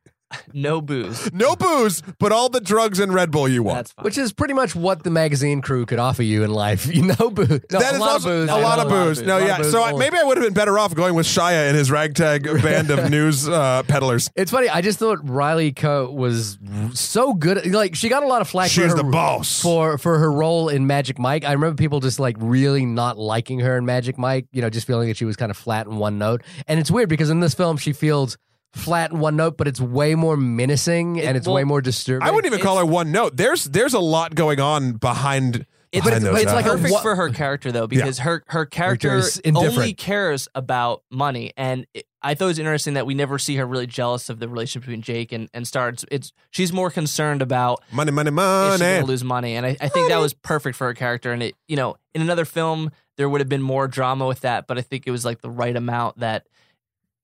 No 0.53 0.80
booze. 0.80 1.30
No 1.37 1.55
booze, 1.55 2.03
but 2.18 2.32
all 2.32 2.49
the 2.49 2.61
drugs 2.61 2.99
and 2.99 3.12
Red 3.12 3.30
Bull 3.30 3.47
you 3.49 3.62
want. 3.62 3.76
That's 3.78 3.93
fine. 3.93 4.05
Which 4.05 4.16
is 4.18 4.32
pretty 4.32 4.55
much 4.55 4.74
what 4.74 5.03
the 5.05 5.11
magazine 5.11 5.61
crew 5.61 5.84
could 5.87 5.99
offer 5.99 6.22
you 6.22 6.43
in 6.45 6.51
life. 6.51 6.87
You 6.97 7.03
know, 7.03 7.30
booze. 7.30 7.49
No, 7.70 7.78
that 7.78 7.93
a 7.93 7.95
is 7.95 8.01
lot 8.01 8.11
also 8.11 8.43
of 8.43 8.47
booze. 8.49 8.57
a 8.57 8.61
lot 8.61 8.78
of 8.78 8.91
Yeah, 8.91 9.05
booze. 9.05 9.22
No, 9.22 9.39
yeah. 9.39 9.59
booze, 9.59 9.70
So 9.70 9.82
I, 9.82 9.93
maybe 9.93 10.16
I 10.16 10.22
would 10.24 10.39
have 10.39 10.45
been 10.47 10.55
better 10.55 10.78
off 10.78 10.95
going 10.95 11.14
with 11.14 11.26
Shia 11.26 11.68
and 11.68 11.76
his 11.76 11.91
ragtag 11.91 12.45
band 12.62 12.91
of 12.91 13.11
news 13.11 13.47
uh, 13.49 13.82
peddlers. 13.82 14.30
It's 14.34 14.51
funny. 14.51 14.68
I 14.70 14.80
just 14.80 14.99
thought 14.99 15.18
Riley 15.28 15.72
Keough 15.72 16.12
was 16.12 16.59
so 16.95 17.34
good. 17.34 17.66
Like 17.70 17.95
she 17.95 18.09
got 18.09 18.22
a 18.22 18.26
lot 18.26 18.41
of 18.41 18.49
flack. 18.49 18.70
She's 18.70 18.84
for 18.84 18.97
her, 18.97 19.03
the 19.03 19.05
boss. 19.05 19.61
for 19.61 19.99
for 19.99 20.18
her 20.18 20.32
role 20.32 20.68
in 20.70 20.87
Magic 20.87 21.18
Mike. 21.18 21.45
I 21.45 21.53
remember 21.53 21.76
people 21.76 22.01
just 22.01 22.18
like 22.18 22.37
really 22.39 22.87
not 22.87 23.18
liking 23.18 23.61
her 23.61 23.76
in 23.76 23.84
Magic 23.84 24.16
Mike. 24.16 24.47
You 24.53 24.62
know, 24.62 24.70
just 24.70 24.87
feeling 24.87 25.09
that 25.09 25.16
she 25.18 25.24
was 25.26 25.37
kind 25.37 25.51
of 25.51 25.57
flat 25.57 25.87
in 25.87 25.97
one 25.99 26.18
note. 26.18 26.43
And 26.66 26.80
it's 26.80 26.91
weird 26.91 27.09
because 27.11 27.28
in 27.30 27.41
this 27.41 27.55
film 27.55 27.76
she 27.76 27.93
feels 27.93 28.39
flat 28.75 29.12
in 29.12 29.19
one 29.19 29.37
note, 29.37 29.57
but 29.57 29.69
it's 29.69 29.81
way 29.81 30.14
more 30.14 30.37
menacing 30.37 31.21
and 31.21 31.37
it's 31.37 31.47
well, 31.47 31.57
way 31.57 31.64
more 31.64 31.81
disturbing. 31.81 32.27
I 32.27 32.31
wouldn't 32.31 32.53
even 32.53 32.64
call 32.64 32.79
her 32.79 32.87
one 32.87 33.12
note. 33.12 33.37
There's 33.37 33.64
there's 33.64 33.95
a 33.95 34.01
lot 34.01 34.35
going 34.35 34.61
on 34.61 34.93
behind. 34.93 35.67
It's, 35.93 36.05
behind 36.05 36.25
but 36.25 36.33
those 36.33 36.43
it's 36.43 36.53
like 36.53 36.67
perfect 36.67 37.01
for 37.01 37.14
her 37.14 37.31
character 37.31 37.73
though, 37.73 37.87
because 37.87 38.19
her 38.19 38.43
her 38.49 38.67
character 38.67 39.23
only 39.55 39.95
cares 39.95 40.49
about 40.55 41.03
money, 41.11 41.53
and 41.57 41.87
it, 41.95 42.07
I 42.21 42.35
thought 42.35 42.47
it 42.47 42.49
was 42.49 42.59
interesting 42.59 42.95
that 42.95 43.07
we 43.07 43.14
never 43.14 43.39
see 43.39 43.57
her 43.57 43.64
really 43.64 43.87
jealous 43.87 44.29
of 44.29 44.41
the 44.41 44.49
relationship 44.49 44.83
between 44.83 45.01
Jake 45.01 45.33
and 45.33 45.49
and 45.55 45.67
Star. 45.67 45.89
It's, 45.89 46.05
it's 46.11 46.33
she's 46.51 46.73
more 46.73 46.91
concerned 46.91 47.41
about 47.41 47.83
money, 47.93 48.11
money, 48.11 48.31
money. 48.31 48.73
she's 48.73 48.81
money. 48.81 48.93
going 48.93 49.05
to 49.05 49.07
lose 49.07 49.25
money, 49.25 49.55
and 49.55 49.64
I, 49.64 49.77
I 49.81 49.89
think 49.89 50.09
that 50.09 50.19
was 50.19 50.35
perfect 50.35 50.77
for 50.77 50.89
her 50.89 50.95
character. 50.95 51.33
And 51.33 51.43
it, 51.43 51.55
you 51.69 51.77
know, 51.77 51.97
in 52.14 52.21
another 52.21 52.45
film 52.45 52.91
there 53.17 53.29
would 53.29 53.41
have 53.41 53.49
been 53.49 53.62
more 53.62 53.89
drama 53.89 54.27
with 54.27 54.41
that, 54.41 54.67
but 54.67 54.79
I 54.79 54.83
think 54.83 55.07
it 55.07 55.11
was 55.11 55.25
like 55.25 55.41
the 55.41 55.51
right 55.51 55.75
amount 55.75 56.19
that 56.19 56.47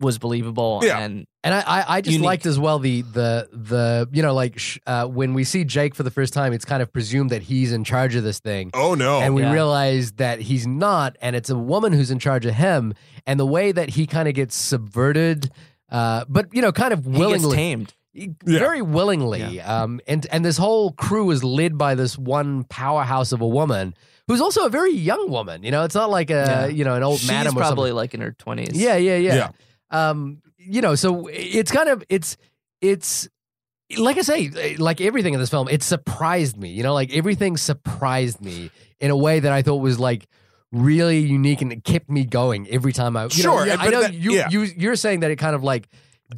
was 0.02 0.18
believable. 0.18 0.80
Yeah. 0.82 0.98
and 0.98 1.26
And 1.42 1.54
I, 1.54 1.60
I, 1.60 1.84
I 1.96 2.00
just 2.02 2.12
Unique. 2.12 2.26
liked 2.26 2.46
as 2.46 2.58
well 2.58 2.78
the 2.78 3.00
the 3.02 3.48
the 3.52 4.08
you 4.12 4.22
know 4.22 4.34
like 4.34 4.58
sh- 4.58 4.78
uh, 4.86 5.06
when 5.06 5.32
we 5.34 5.44
see 5.44 5.64
Jake 5.64 5.94
for 5.94 6.02
the 6.02 6.10
first 6.10 6.34
time, 6.34 6.52
it's 6.52 6.64
kind 6.66 6.82
of 6.82 6.92
presumed 6.92 7.30
that 7.30 7.42
he's 7.42 7.72
in 7.72 7.84
charge 7.84 8.14
of 8.14 8.22
this 8.24 8.38
thing, 8.40 8.70
Oh 8.74 8.94
no! 8.94 9.20
and 9.20 9.34
we 9.34 9.42
Yeah. 9.42 9.52
realize 9.52 10.12
that 10.12 10.40
he's 10.40 10.66
not, 10.66 11.16
and 11.22 11.34
it's 11.34 11.48
a 11.50 11.56
woman 11.56 11.92
who's 11.92 12.10
in 12.10 12.18
charge 12.18 12.44
of 12.46 12.54
him, 12.54 12.92
and 13.26 13.40
the 13.40 13.46
way 13.46 13.72
that 13.72 13.88
he 13.90 14.06
kind 14.06 14.28
of 14.28 14.34
gets 14.34 14.54
subverted, 14.54 15.50
uh, 15.90 16.24
but 16.28 16.46
you 16.52 16.60
know, 16.62 16.72
kind 16.72 16.92
of 16.92 17.04
he 17.04 17.10
gets 17.10 17.18
willingly, 17.18 17.56
tamed. 17.56 17.94
very 18.44 18.82
willingly, 18.82 19.60
um, 19.60 20.00
and 20.06 20.26
and 20.30 20.44
this 20.44 20.58
whole 20.58 20.92
crew 20.92 21.30
is 21.30 21.42
led 21.42 21.78
by 21.78 21.94
this 21.94 22.18
one 22.18 22.64
powerhouse 22.64 23.32
of 23.32 23.40
a 23.40 23.48
woman 23.48 23.94
who's 24.28 24.40
also 24.40 24.64
a 24.66 24.68
very 24.70 24.92
young 24.92 25.30
woman. 25.30 25.62
You 25.64 25.70
know, 25.72 25.82
it's 25.84 25.94
not 25.94 26.08
like 26.10 26.30
a 26.30 26.34
Yeah. 26.34 26.66
you 26.66 26.84
know 26.84 26.94
an 26.94 27.02
old 27.02 27.18
She's 27.20 27.28
madam 27.28 27.48
or 27.56 27.60
something. 27.60 27.60
probably 27.74 27.92
like 27.92 28.14
in 28.14 28.20
her 28.20 28.32
twenties. 28.32 28.80
Yeah, 28.80 28.96
yeah, 28.96 29.16
yeah. 29.16 29.34
Yeah. 29.34 29.48
Um, 29.92 30.42
you 30.58 30.80
know, 30.80 30.94
so 30.94 31.28
it's 31.32 31.70
kind 31.70 31.88
of 31.88 32.02
it's 32.08 32.36
it's 32.80 33.28
like 33.98 34.16
I 34.16 34.22
say, 34.22 34.76
like 34.78 35.00
everything 35.00 35.34
in 35.34 35.40
this 35.40 35.50
film, 35.50 35.68
it 35.68 35.82
surprised 35.82 36.56
me. 36.56 36.70
You 36.70 36.82
know, 36.82 36.94
like 36.94 37.14
everything 37.14 37.56
surprised 37.56 38.40
me 38.40 38.70
in 39.00 39.10
a 39.10 39.16
way 39.16 39.40
that 39.40 39.52
I 39.52 39.62
thought 39.62 39.76
was 39.76 39.98
like 40.00 40.26
really 40.70 41.18
unique 41.18 41.60
and 41.60 41.70
it 41.72 41.84
kept 41.84 42.08
me 42.08 42.24
going 42.24 42.66
every 42.70 42.92
time 42.94 43.16
I. 43.16 43.24
You 43.24 43.30
Sure, 43.30 43.66
know, 43.66 43.76
I 43.78 43.90
know 43.90 44.00
that- 44.02 44.14
you 44.14 44.32
yeah. 44.32 44.48
you 44.50 44.62
you're 44.62 44.96
saying 44.96 45.20
that 45.20 45.30
it 45.30 45.36
kind 45.36 45.54
of 45.54 45.62
like 45.62 45.88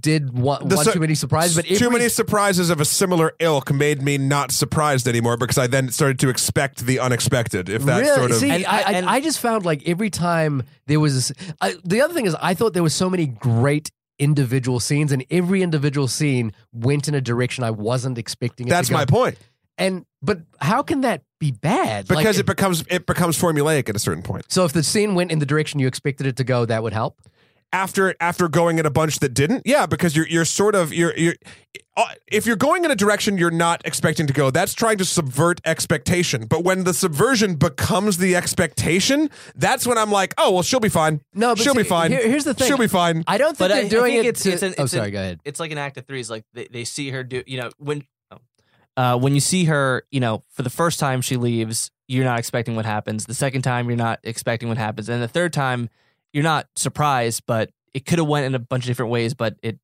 did 0.00 0.36
one, 0.36 0.66
The 0.68 0.76
one 0.76 0.86
too 0.86 1.00
many 1.00 1.14
surprises, 1.14 1.56
but 1.56 1.66
too 1.66 1.74
every, 1.74 1.90
many 1.90 2.08
surprises 2.08 2.70
of 2.70 2.80
a 2.80 2.84
similar 2.84 3.32
ilk 3.38 3.72
made 3.72 4.02
me 4.02 4.18
not 4.18 4.52
surprised 4.52 5.06
anymore 5.08 5.36
because 5.36 5.58
I 5.58 5.66
then 5.66 5.90
started 5.90 6.18
to 6.20 6.28
expect 6.28 6.86
the 6.86 6.98
unexpected. 6.98 7.68
If 7.68 7.82
that's 7.84 8.02
really? 8.08 8.16
sort 8.18 8.30
of 8.30 8.36
See, 8.38 8.50
And- 8.50 8.66
I, 8.66 8.78
I, 8.78 8.92
and- 8.92 9.06
I 9.06 9.20
just 9.20 9.38
found 9.40 9.64
like 9.64 9.86
every 9.88 10.10
time 10.10 10.62
there 10.86 11.00
was 11.00 11.32
I, 11.60 11.74
the 11.84 12.00
other 12.00 12.14
thing 12.14 12.26
is 12.26 12.34
I 12.40 12.54
thought 12.54 12.72
there 12.74 12.82
was 12.82 12.94
so 12.94 13.08
many 13.10 13.26
great 13.26 13.90
individual 14.18 14.78
scenes, 14.80 15.10
and 15.10 15.24
every 15.30 15.62
individual 15.62 16.06
scene 16.06 16.52
went 16.72 17.08
in 17.08 17.14
a 17.14 17.20
direction 17.20 17.64
I 17.64 17.70
wasn't 17.72 18.16
expecting. 18.18 18.68
It 18.68 18.70
that's 18.70 18.88
to 18.88 18.94
go. 18.94 18.98
my 18.98 19.04
point. 19.06 19.36
And 19.76 20.06
but 20.22 20.38
how 20.60 20.82
can 20.84 21.00
that 21.00 21.22
be 21.40 21.50
bad? 21.50 22.08
Like, 22.08 22.18
Because 22.20 22.38
it 22.38 22.46
becomes 22.46 22.84
it 22.88 23.06
becomes 23.06 23.36
formulaic 23.36 23.88
at 23.88 23.96
a 23.96 23.98
certain 23.98 24.22
point. 24.22 24.44
so 24.52 24.64
if 24.64 24.72
the 24.72 24.84
scene 24.84 25.16
went 25.16 25.32
in 25.32 25.40
the 25.40 25.46
direction 25.46 25.80
you 25.80 25.88
expected 25.88 26.26
it 26.28 26.36
to 26.36 26.44
go, 26.44 26.64
that 26.64 26.82
would 26.84 26.92
help. 26.92 27.20
After 27.74 28.14
after 28.20 28.48
going 28.48 28.78
in 28.78 28.86
a 28.86 28.90
bunch 28.90 29.18
that 29.18 29.34
didn't 29.34 29.62
yeah 29.66 29.84
because 29.84 30.14
you're 30.16 30.28
you're 30.28 30.44
sort 30.44 30.74
of 30.74 30.92
you're 30.94 31.14
you're 31.16 31.34
uh, 31.96 32.04
if 32.28 32.46
you're 32.46 32.56
going 32.56 32.84
in 32.84 32.90
a 32.90 32.94
direction 32.96 33.36
you're 33.36 33.50
not 33.50 33.82
expecting 33.84 34.26
to 34.26 34.32
go 34.32 34.50
that's 34.50 34.74
trying 34.74 34.96
to 34.96 35.04
subvert 35.04 35.60
expectation 35.64 36.46
but 36.46 36.62
when 36.64 36.84
the 36.84 36.94
subversion 36.94 37.56
becomes 37.56 38.18
the 38.18 38.34
expectation 38.36 39.28
that's 39.56 39.86
when 39.86 39.98
i'm 39.98 40.10
like 40.10 40.32
oh 40.38 40.52
well 40.52 40.62
she'll 40.62 40.80
be 40.80 40.88
fine 40.88 41.20
No, 41.34 41.54
but 41.54 41.62
she'll 41.64 41.74
be 41.74 41.82
fine 41.82 42.12
here- 42.12 42.26
here's 42.28 42.44
the 42.44 42.54
thing. 42.54 42.68
she'll 42.68 42.78
be 42.78 42.86
fine 42.86 43.24
I 43.26 43.38
don't 43.38 43.56
think 43.56 43.58
But 43.58 43.72
I- 43.72 43.74
they're 43.74 43.84
I 43.84 43.88
doing 43.88 44.12
think 44.12 44.24
it. 44.24 44.28
it's- 44.28 44.42
to- 44.44 44.52
it's 44.52 44.62
an- 44.62 44.74
oh, 44.78 44.84
it's 44.84 44.92
an- 44.94 44.98
sorry. 45.00 45.10
Go 45.10 45.18
ahead. 45.18 45.40
it's 45.44 45.58
like 45.60 45.72
an 45.72 45.78
act 45.78 45.96
of 45.98 46.06
threes. 46.06 46.30
Like 46.30 46.44
they, 46.54 46.68
they 46.70 46.84
see 46.84 47.10
her 47.10 47.22
do, 47.24 47.42
you 47.46 47.58
know, 47.60 47.70
when 47.78 48.04
oh, 48.32 48.38
uh, 48.96 49.16
when 49.18 49.34
you 49.34 49.40
see 49.40 49.64
her, 49.64 50.04
you 50.10 50.20
know, 50.20 50.42
for 50.52 50.62
the 50.62 50.70
first 50.70 50.98
time 51.00 51.20
she 51.20 51.36
leaves, 51.36 51.90
you're 52.06 52.24
not 52.24 52.38
expecting 52.38 52.76
what 52.76 52.86
happens. 52.86 53.26
The 53.26 53.34
second 53.34 53.62
time, 53.62 53.88
you're 53.88 53.96
not 53.96 54.20
expecting 54.24 54.68
what 54.68 54.78
happens, 54.78 55.08
and 55.08 55.22
the 55.22 55.28
third 55.28 55.52
time, 55.52 55.88
you're 56.34 56.42
not 56.42 56.66
surprised, 56.76 57.44
but 57.46 57.70
it 57.94 58.04
could 58.04 58.18
have 58.18 58.28
went 58.28 58.44
in 58.44 58.54
a 58.54 58.58
bunch 58.58 58.84
of 58.84 58.88
different 58.88 59.10
ways. 59.12 59.32
But 59.32 59.56
it 59.62 59.78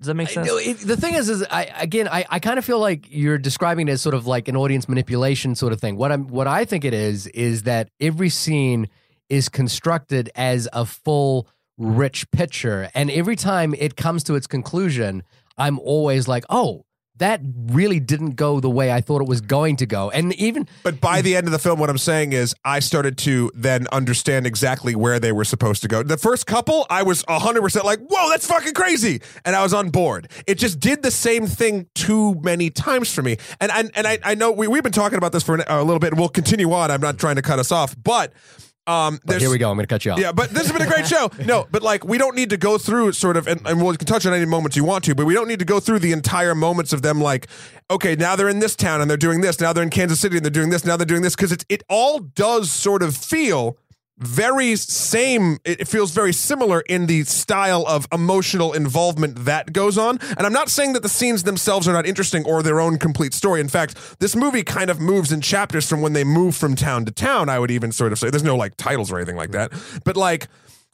does 0.00 0.06
that 0.06 0.14
make 0.14 0.28
sense? 0.30 0.46
no, 0.46 0.56
it- 0.56 0.78
the 0.78 0.96
thing 0.96 1.14
is, 1.14 1.28
is 1.28 1.44
I 1.50 1.64
again, 1.78 2.08
I, 2.08 2.24
I 2.30 2.38
kind 2.38 2.58
of 2.58 2.64
feel 2.64 2.78
like 2.78 3.06
you're 3.10 3.38
describing 3.38 3.88
it 3.88 3.92
as 3.92 4.00
sort 4.00 4.14
of 4.14 4.26
like 4.26 4.48
an 4.48 4.56
audience 4.56 4.88
manipulation 4.88 5.54
sort 5.54 5.72
of 5.74 5.80
thing. 5.80 5.96
What 5.96 6.12
I'm, 6.12 6.28
what 6.28 6.46
I 6.46 6.64
think 6.64 6.84
it 6.86 6.94
is, 6.94 7.26
is 7.28 7.64
that 7.64 7.90
every 8.00 8.28
scene 8.30 8.88
is 9.28 9.48
constructed 9.50 10.30
as 10.36 10.68
a 10.72 10.86
full, 10.86 11.48
rich 11.76 12.30
picture, 12.30 12.88
and 12.94 13.10
every 13.10 13.36
time 13.36 13.74
it 13.74 13.96
comes 13.96 14.22
to 14.24 14.34
its 14.36 14.46
conclusion, 14.46 15.22
I'm 15.58 15.78
always 15.80 16.28
like, 16.28 16.44
oh, 16.48 16.85
that 17.18 17.40
really 17.66 18.00
didn't 18.00 18.32
go 18.32 18.60
the 18.60 18.70
way 18.70 18.92
I 18.92 19.00
thought 19.00 19.22
it 19.22 19.28
was 19.28 19.40
going 19.40 19.76
to 19.76 19.86
go. 19.86 20.10
And 20.10 20.34
even 20.34 20.68
But 20.82 21.00
by 21.00 21.22
the 21.22 21.36
end 21.36 21.46
of 21.46 21.52
the 21.52 21.58
film, 21.58 21.78
what 21.78 21.90
I'm 21.90 21.98
saying 21.98 22.32
is 22.32 22.54
I 22.64 22.80
started 22.80 23.16
to 23.18 23.50
then 23.54 23.86
understand 23.92 24.46
exactly 24.46 24.94
where 24.94 25.18
they 25.18 25.32
were 25.32 25.44
supposed 25.44 25.82
to 25.82 25.88
go. 25.88 26.02
The 26.02 26.16
first 26.16 26.46
couple, 26.46 26.86
I 26.90 27.02
was 27.02 27.22
100% 27.24 27.84
like, 27.84 28.00
whoa, 28.00 28.28
that's 28.30 28.46
fucking 28.46 28.74
crazy. 28.74 29.20
And 29.44 29.56
I 29.56 29.62
was 29.62 29.72
on 29.72 29.90
board. 29.90 30.28
It 30.46 30.56
just 30.58 30.80
did 30.80 31.02
the 31.02 31.10
same 31.10 31.46
thing 31.46 31.88
too 31.94 32.34
many 32.42 32.70
times 32.70 33.12
for 33.12 33.22
me. 33.22 33.38
And, 33.60 33.72
and, 33.72 33.90
and 33.94 34.06
I, 34.06 34.18
I 34.22 34.34
know 34.34 34.52
we, 34.52 34.68
we've 34.68 34.82
been 34.82 34.92
talking 34.92 35.18
about 35.18 35.32
this 35.32 35.42
for 35.42 35.54
an, 35.54 35.64
a 35.68 35.82
little 35.82 36.00
bit, 36.00 36.12
and 36.12 36.18
we'll 36.18 36.28
continue 36.28 36.72
on. 36.72 36.90
I'm 36.90 37.00
not 37.00 37.18
trying 37.18 37.36
to 37.36 37.42
cut 37.42 37.58
us 37.58 37.72
off. 37.72 37.96
But 38.02 38.32
um, 38.86 39.20
but 39.24 39.40
here 39.40 39.50
we 39.50 39.58
go. 39.58 39.68
I'm 39.70 39.76
going 39.76 39.86
to 39.86 39.92
cut 39.92 40.04
you 40.04 40.12
off. 40.12 40.18
yeah, 40.18 40.32
but 40.32 40.50
this 40.50 40.62
has 40.68 40.72
been 40.72 40.82
a 40.82 40.86
great 40.90 41.06
show. 41.06 41.30
No, 41.46 41.66
but 41.70 41.82
like 41.82 42.04
we 42.04 42.18
don't 42.18 42.34
need 42.34 42.50
to 42.50 42.56
go 42.56 42.76
through 42.78 43.12
sort 43.12 43.36
of, 43.36 43.46
and, 43.46 43.60
and 43.66 43.84
we 43.84 43.96
can 43.96 44.06
touch 44.06 44.26
on 44.26 44.32
any 44.34 44.46
moments 44.46 44.76
you 44.76 44.84
want 44.84 45.04
to, 45.04 45.14
but 45.14 45.26
we 45.26 45.34
don't 45.34 45.48
need 45.48 45.58
to 45.60 45.64
go 45.64 45.80
through 45.80 46.00
the 46.00 46.12
entire 46.12 46.54
moments 46.54 46.92
of 46.92 47.02
them. 47.02 47.20
Like, 47.20 47.46
okay, 47.90 48.16
now 48.16 48.34
they're 48.36 48.48
in 48.48 48.58
this 48.58 48.74
town 48.74 49.00
and 49.00 49.08
they're 49.08 49.16
doing 49.16 49.40
this. 49.42 49.60
Now 49.60 49.72
they're 49.72 49.82
in 49.82 49.90
Kansas 49.90 50.18
City 50.20 50.36
and 50.36 50.44
they're 50.44 50.50
doing 50.50 50.70
this. 50.70 50.84
Now 50.84 50.96
they're 50.96 51.06
doing 51.06 51.22
this 51.22 51.36
because 51.36 51.52
it 51.52 51.64
it 51.68 51.82
all 51.88 52.18
does 52.20 52.70
sort 52.70 53.02
of 53.02 53.16
feel 53.16 53.78
very 54.18 54.76
same 54.76 55.58
it 55.64 55.86
feels 55.86 56.10
very 56.10 56.32
similar 56.32 56.80
in 56.88 57.06
the 57.06 57.24
style 57.24 57.84
of 57.86 58.06
emotional 58.10 58.72
involvement 58.72 59.44
that 59.44 59.72
goes 59.72 59.98
on. 59.98 60.18
And 60.36 60.46
i'm 60.46 60.52
not 60.52 60.70
saying 60.70 60.94
that 60.94 61.02
the 61.02 61.08
scenes 61.08 61.42
themselves 61.42 61.86
are 61.86 61.92
not 61.92 62.06
interesting 62.06 62.44
or 62.46 62.62
their 62.62 62.80
own 62.80 62.98
complete 62.98 63.34
story. 63.34 63.60
In 63.60 63.68
fact 63.68 64.18
this 64.18 64.34
movie 64.34 64.62
kind 64.62 64.90
of 64.90 65.00
moves 65.00 65.32
in 65.32 65.40
chapters 65.40 65.88
from 65.88 66.00
when 66.00 66.14
they 66.14 66.24
move 66.24 66.56
from 66.56 66.76
town 66.76 67.04
to 67.04 67.12
town 67.12 67.48
i 67.48 67.58
would 67.58 67.70
even 67.70 67.92
sort 67.92 68.12
of 68.12 68.18
say. 68.18 68.30
There's 68.30 68.42
no 68.42 68.56
like 68.56 68.76
titles 68.76 69.12
or 69.12 69.16
anything 69.16 69.36
like 69.36 69.50
that. 69.52 69.72
But 70.04 70.16
like 70.16 70.48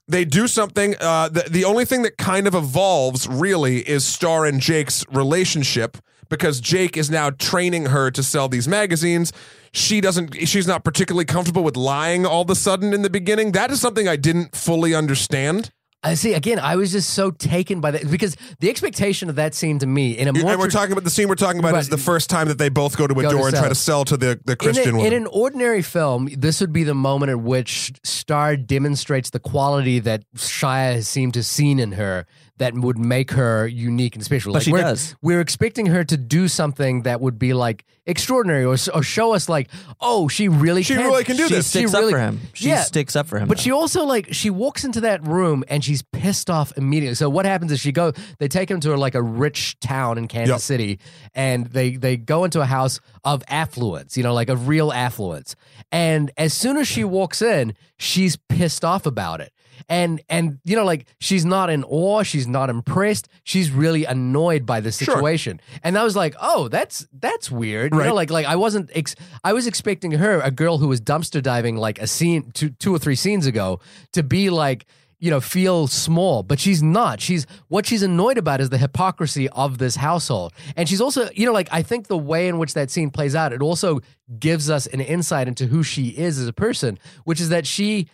they 0.08 0.24
do 0.24 0.48
something 0.48 0.96
uh, 1.00 1.28
the, 1.28 1.44
the 1.48 1.64
only 1.64 1.84
thing 1.84 2.02
that 2.02 2.16
kind 2.18 2.48
of 2.48 2.54
evolves 2.54 3.28
really 3.28 3.78
is 3.88 4.04
star 4.04 4.44
and 4.44 4.60
jake's 4.60 5.04
relationship 5.10 5.96
because 6.32 6.60
jake 6.60 6.96
is 6.96 7.10
now 7.10 7.30
training 7.30 7.86
her 7.86 8.10
to 8.10 8.22
sell 8.22 8.48
these 8.48 8.66
magazines. 8.66 9.32
She 9.72 10.00
doesn't 10.00 10.34
she's 10.48 10.66
not 10.66 10.82
particularly 10.82 11.26
comfortable 11.26 11.62
with 11.62 11.76
lying 11.76 12.26
all 12.26 12.42
of 12.42 12.50
a 12.50 12.54
sudden 12.54 12.92
in 12.92 13.02
the 13.02 13.10
beginning. 13.10 13.52
That 13.52 13.70
is 13.70 13.80
something 13.80 14.08
i 14.08 14.16
didn't 14.16 14.56
fully 14.56 14.94
understand. 14.94 15.70
I 16.04 16.14
see. 16.14 16.34
Again, 16.34 16.58
I 16.58 16.74
was 16.74 16.90
just 16.90 17.10
so 17.10 17.30
taken 17.30 17.80
by 17.80 17.92
that 17.92 18.10
because 18.10 18.36
the 18.58 18.68
expectation 18.68 19.28
of 19.28 19.36
that 19.36 19.54
scene 19.54 19.78
to 19.78 19.86
me 19.86 20.18
in 20.18 20.26
a 20.26 20.32
more 20.32 20.50
and 20.50 20.58
we're 20.58 20.68
talking 20.68 20.90
about 20.90 21.04
the 21.04 21.10
scene 21.10 21.28
we're 21.28 21.36
talking 21.36 21.60
about 21.60 21.76
is 21.76 21.90
the 21.90 21.96
first 21.96 22.28
time 22.28 22.48
that 22.48 22.58
they 22.58 22.70
both 22.70 22.96
go 22.96 23.06
to 23.06 23.14
a 23.14 23.22
Go 23.22 23.30
to 23.30 23.36
door 23.36 23.46
and 23.48 23.56
try 23.56 23.68
to 23.68 23.74
sell. 23.76 24.04
to 24.06 24.16
the, 24.16 24.40
the 24.44 24.56
christian 24.56 24.88
in, 24.88 24.94
a- 24.94 24.98
woman. 24.98 25.12
in 25.12 25.22
an 25.22 25.28
ordinary 25.28 25.80
film, 25.82 26.28
this 26.36 26.60
would 26.60 26.72
be 26.72 26.82
the 26.82 26.94
moment 26.94 27.30
at 27.30 27.38
which 27.40 27.92
Star 28.02 28.56
demonstrates 28.56 29.30
the 29.30 29.38
quality 29.38 30.00
that 30.00 30.24
Shia 30.34 30.94
has 30.94 31.06
seemed 31.06 31.34
to 31.34 31.44
seen 31.44 31.78
in 31.78 31.92
her 31.92 32.26
that 32.58 32.74
would 32.74 32.98
make 32.98 33.30
her 33.32 33.66
unique 33.66 34.14
and 34.14 34.24
special. 34.24 34.52
But 34.52 34.62
she 34.62 34.72
we're, 34.72 34.82
does. 34.82 35.16
We're 35.22 35.40
expecting 35.40 35.86
her 35.86 36.04
to 36.04 36.16
do 36.16 36.48
something 36.48 37.02
that 37.02 37.20
would 37.20 37.38
be 37.38 37.54
like 37.54 37.84
extraordinary 38.06 38.64
or, 38.64 38.76
or 38.94 39.02
show 39.02 39.34
us 39.34 39.48
like, 39.48 39.68
oh, 40.00 40.28
she 40.28 40.48
really 40.48 40.82
She 40.82 40.94
can. 40.94 41.04
really 41.04 41.24
can 41.24 41.36
do 41.36 41.48
She 41.48 41.54
this. 41.54 41.66
sticks 41.68 41.92
really- 41.92 42.06
up 42.06 42.10
for 42.10 42.18
him. 42.20 42.40
She 42.52 42.68
Yeah. 42.68 42.82
sticks 42.82 43.16
up 43.16 43.26
for 43.26 43.38
him. 43.38 43.48
But 43.48 43.56
though. 43.56 43.62
she 43.62 43.70
also 43.70 44.04
like 44.04 44.32
she 44.32 44.50
walks 44.50 44.84
into 44.84 45.00
that 45.00 45.26
room 45.26 45.64
and 45.68 45.82
she's 45.82 46.02
pissed 46.02 46.50
off 46.50 46.72
immediately. 46.76 47.14
So 47.14 47.30
what 47.30 47.46
happens 47.46 47.72
is 47.72 47.80
she 47.80 47.90
go 47.90 48.12
they 48.38 48.48
take 48.48 48.70
him 48.70 48.80
to 48.80 48.96
like 48.96 49.14
a 49.14 49.22
rich 49.22 49.78
town 49.80 50.18
in 50.18 50.28
Kansas 50.28 50.52
Yep. 50.54 50.60
City 50.60 50.98
and 51.34 51.66
they 51.68 51.96
they 51.96 52.16
go 52.16 52.44
into 52.44 52.60
a 52.60 52.66
house 52.66 53.00
of 53.24 53.42
affluence, 53.48 54.16
you 54.16 54.22
know, 54.22 54.34
like 54.34 54.48
of 54.50 54.68
real 54.68 54.92
affluence. 54.92 55.56
And 55.90 56.30
as 56.36 56.52
soon 56.52 56.76
as 56.76 56.86
she 56.86 57.02
walks 57.04 57.40
in, 57.40 57.74
she's 57.98 58.36
pissed 58.36 58.84
off 58.84 59.06
about 59.06 59.40
it. 59.40 59.52
And 59.88 60.20
and 60.28 60.58
you 60.64 60.76
know 60.76 60.84
like 60.84 61.06
she's 61.20 61.44
not 61.44 61.70
in 61.70 61.84
awe, 61.84 62.22
she's 62.22 62.46
not 62.46 62.70
impressed, 62.70 63.28
she's 63.44 63.70
really 63.70 64.04
annoyed 64.04 64.66
by 64.66 64.80
the 64.80 64.92
Sure. 64.92 65.14
situation. 65.16 65.60
And 65.82 65.96
I 65.98 66.04
was 66.04 66.16
like, 66.16 66.34
"Oh, 66.40 66.68
that's 66.68 67.06
that's 67.12 67.50
weird." 67.50 67.92
You 67.92 67.98
Right. 68.00 68.06
know 68.08 68.14
like 68.14 68.30
like 68.30 68.46
I 68.46 68.56
wasn't 68.56 68.90
ex- 68.94 69.16
I 69.44 69.52
was 69.52 69.66
expecting 69.66 70.12
her, 70.12 70.40
a 70.40 70.50
girl 70.50 70.78
who 70.78 70.88
was 70.88 71.00
dumpster 71.00 71.42
diving 71.42 71.76
like 71.76 71.98
a 72.00 72.06
scene 72.06 72.50
two 72.52 72.70
two 72.70 72.94
or 72.94 72.98
three 72.98 73.16
scenes 73.16 73.46
ago, 73.46 73.80
to 74.12 74.22
be 74.22 74.50
like 74.50 74.86
you 75.18 75.30
know, 75.30 75.40
feel 75.40 75.86
small, 75.86 76.42
but 76.42 76.58
she's 76.58 76.82
not. 76.82 77.20
She's 77.20 77.46
what 77.68 77.86
she's 77.86 78.02
annoyed 78.02 78.38
about 78.38 78.60
is 78.60 78.70
the 78.70 78.78
hypocrisy 78.78 79.48
of 79.50 79.78
this 79.78 79.94
household. 79.94 80.52
And 80.74 80.88
she's 80.88 81.00
also, 81.00 81.28
you 81.32 81.46
know, 81.46 81.52
like 81.52 81.68
I 81.70 81.80
think 81.82 82.08
the 82.08 82.18
way 82.18 82.48
in 82.48 82.58
which 82.58 82.74
that 82.74 82.90
scene 82.90 83.08
plays 83.08 83.36
out, 83.36 83.52
it 83.52 83.62
also 83.62 84.00
gives 84.40 84.68
us 84.68 84.88
an 84.88 85.00
insight 85.00 85.46
into 85.46 85.66
who 85.68 85.84
she 85.84 86.08
is 86.08 86.40
as 86.40 86.48
a 86.48 86.52
person, 86.52 86.98
which 87.22 87.40
is 87.40 87.50
that 87.50 87.68
she 87.68 88.08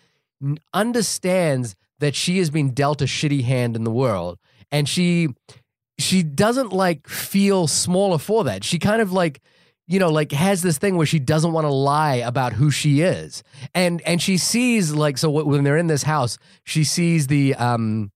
understands 0.73 1.77
that 1.99 2.15
she 2.15 2.39
has 2.39 2.51
been 2.51 2.73
dealt 2.73 3.03
a 3.03 3.07
shitty 3.07 3.45
hand 3.45 3.77
in 3.77 3.85
the 3.85 3.91
world 3.91 4.39
and 4.71 4.89
she 4.89 5.29
she 5.99 6.23
doesn't 6.23 6.73
like 6.73 7.09
feel 7.09 7.67
smaller 7.67 8.19
for 8.19 8.45
that. 8.45 8.63
She 8.63 8.79
kind 8.79 9.03
of 9.03 9.13
like 9.13 9.41
you 9.87 9.99
know 9.99 10.11
like 10.11 10.33
has 10.33 10.63
this 10.63 10.79
thing 10.79 10.97
where 10.97 11.07
she 11.07 11.19
doesn't 11.19 11.53
want 11.53 11.65
to 11.67 11.73
lie 11.73 12.17
about 12.17 12.53
who 12.53 12.71
she 12.71 13.01
is. 13.01 13.43
And 13.75 14.01
and 14.03 14.23
she 14.23 14.39
sees 14.39 14.93
like 14.93 15.19
so 15.19 15.31
when 15.31 15.65
they're 15.65 15.77
in 15.77 15.89
this 15.89 16.05
house, 16.05 16.39
she 16.65 16.85
sees 16.85 17.27
the 17.27 17.55
um 17.57 18.13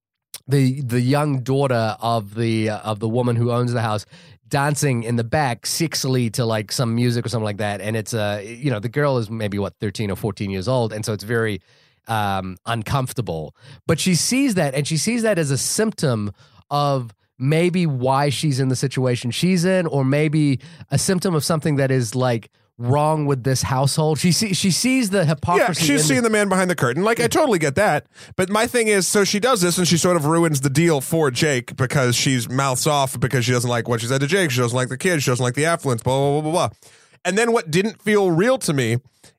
the 0.46 0.80
the 0.82 1.00
young 1.00 1.40
daughter 1.40 1.96
of 2.00 2.34
the 2.34 2.70
uh, 2.70 2.78
of 2.78 3.00
the 3.00 3.08
woman 3.08 3.36
who 3.36 3.50
owns 3.50 3.72
the 3.72 3.82
house 3.82 4.06
dancing 4.48 5.02
in 5.02 5.16
the 5.16 5.24
back 5.24 5.62
sexily 5.62 6.30
to 6.30 6.44
like 6.44 6.70
some 6.70 6.94
music 6.94 7.24
or 7.24 7.28
something 7.30 7.44
like 7.44 7.56
that 7.56 7.80
and 7.80 7.96
it's 7.96 8.12
uh 8.12 8.42
you 8.44 8.70
know 8.70 8.78
the 8.78 8.88
girl 8.88 9.16
is 9.16 9.30
maybe 9.30 9.58
what 9.58 9.72
13 9.80 10.10
or 10.10 10.16
14 10.16 10.50
years 10.50 10.68
old 10.68 10.92
and 10.92 11.06
so 11.06 11.14
it's 11.14 11.24
very 11.24 11.62
um 12.08 12.56
uncomfortable. 12.66 13.54
But 13.86 14.00
she 14.00 14.14
sees 14.14 14.54
that 14.54 14.74
and 14.74 14.86
she 14.86 14.96
sees 14.96 15.22
that 15.22 15.38
as 15.38 15.50
a 15.50 15.58
symptom 15.58 16.32
of 16.70 17.14
maybe 17.38 17.86
why 17.86 18.28
she's 18.28 18.60
in 18.60 18.68
the 18.68 18.76
situation 18.76 19.30
she's 19.30 19.64
in 19.64 19.86
or 19.86 20.04
maybe 20.04 20.60
a 20.90 20.98
symptom 20.98 21.34
of 21.34 21.44
something 21.44 21.76
that 21.76 21.90
is 21.90 22.14
like 22.14 22.50
wrong 22.78 23.26
with 23.26 23.44
this 23.44 23.62
household. 23.62 24.18
She 24.18 24.32
see, 24.32 24.54
she 24.54 24.70
sees 24.70 25.10
the 25.10 25.18
yeah 25.18 25.24
hypocrisy 25.24 25.86
she's 25.86 26.02
in 26.02 26.06
seeing 26.06 26.22
the 26.22 26.30
man 26.30 26.48
behind 26.48 26.70
the 26.70 26.74
curtain. 26.74 27.04
Like 27.04 27.20
i 27.20 27.28
totally 27.28 27.58
get 27.58 27.74
that. 27.76 28.06
But 28.36 28.50
my 28.50 28.66
thing 28.66 28.88
is 28.88 29.06
so 29.06 29.24
she 29.24 29.40
does 29.40 29.60
this 29.60 29.78
and 29.78 29.86
she 29.86 29.96
sort 29.96 30.16
of 30.16 30.24
ruins 30.24 30.60
the 30.60 30.70
deal 30.70 31.00
for 31.00 31.30
jake 31.30 31.76
because 31.76 32.16
she's 32.16 32.48
mouths 32.48 32.86
off 32.86 33.18
because 33.18 33.44
she 33.44 33.52
doesn't 33.52 33.70
like 33.70 33.88
what 33.88 34.00
she 34.00 34.06
said 34.06 34.20
to 34.20 34.26
jake. 34.26 34.50
She 34.50 34.60
doesn't 34.60 34.76
like 34.76 34.88
the 34.88 34.98
kids 34.98 35.22
she 35.22 35.30
doesn't 35.30 35.42
like 35.42 35.54
the 35.54 35.66
affluence 35.66 36.02
blah 36.02 36.18
blah 36.18 36.40
blah 36.40 36.50
blah 36.50 36.68
blah. 36.68 36.76
And 37.24 37.38
then 37.38 37.52
what 37.52 37.70
didn't 37.70 38.02
feel 38.02 38.30
real 38.30 38.58
to 38.58 38.72
me 38.72 38.98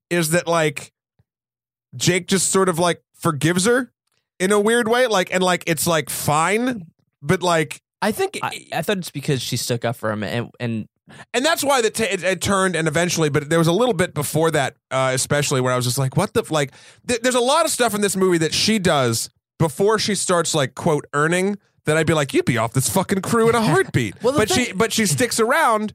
is 0.09 0.29
that 0.29 0.47
like 0.47 0.92
jake 1.95 2.27
just 2.27 2.49
sort 2.49 2.69
of 2.69 2.79
like 2.79 3.03
forgives 3.13 3.65
her 3.65 3.91
in 4.39 4.51
a 4.51 4.59
weird 4.59 4.87
way 4.87 5.07
like 5.07 5.33
and 5.33 5.43
like 5.43 5.63
it's 5.67 5.87
like 5.87 6.09
fine 6.09 6.87
but 7.21 7.41
like 7.41 7.81
I 8.01 8.11
think 8.11 8.37
I, 8.43 8.67
I 8.73 8.81
thought 8.81 8.97
it's 8.97 9.11
because 9.11 9.41
she 9.41 9.55
stuck 9.55 9.85
up 9.85 9.95
for 9.95 10.11
him, 10.11 10.23
and 10.23 10.51
and 10.59 10.89
and 11.33 11.45
that's 11.45 11.63
why 11.63 11.81
the 11.81 11.89
t- 11.89 12.03
it, 12.03 12.21
it 12.21 12.41
turned 12.41 12.75
and 12.75 12.85
eventually 12.85 13.29
but 13.29 13.49
there 13.49 13.59
was 13.59 13.67
a 13.69 13.71
little 13.71 13.93
bit 13.93 14.13
before 14.13 14.51
that 14.51 14.75
uh, 14.91 15.11
especially 15.13 15.61
where 15.61 15.71
i 15.71 15.75
was 15.77 15.85
just 15.85 15.97
like 15.97 16.17
what 16.17 16.33
the 16.33 16.43
like 16.49 16.73
th- 17.07 17.21
there's 17.21 17.35
a 17.35 17.39
lot 17.39 17.63
of 17.63 17.71
stuff 17.71 17.95
in 17.95 18.01
this 18.01 18.17
movie 18.17 18.37
that 18.37 18.53
she 18.53 18.77
does 18.77 19.29
before 19.57 19.97
she 19.99 20.15
starts 20.15 20.53
like 20.53 20.75
quote 20.75 21.05
earning 21.13 21.57
that 21.85 21.95
i'd 21.95 22.07
be 22.07 22.13
like 22.13 22.33
you'd 22.33 22.43
be 22.43 22.57
off 22.57 22.73
this 22.73 22.89
fucking 22.89 23.21
crew 23.21 23.47
in 23.47 23.55
a 23.55 23.61
heartbeat. 23.71 24.21
Well, 24.21 24.35
but 24.35 24.49
she 24.49 24.73
but 24.73 24.91
she 24.91 25.05
sticks 25.05 25.39
around 25.39 25.93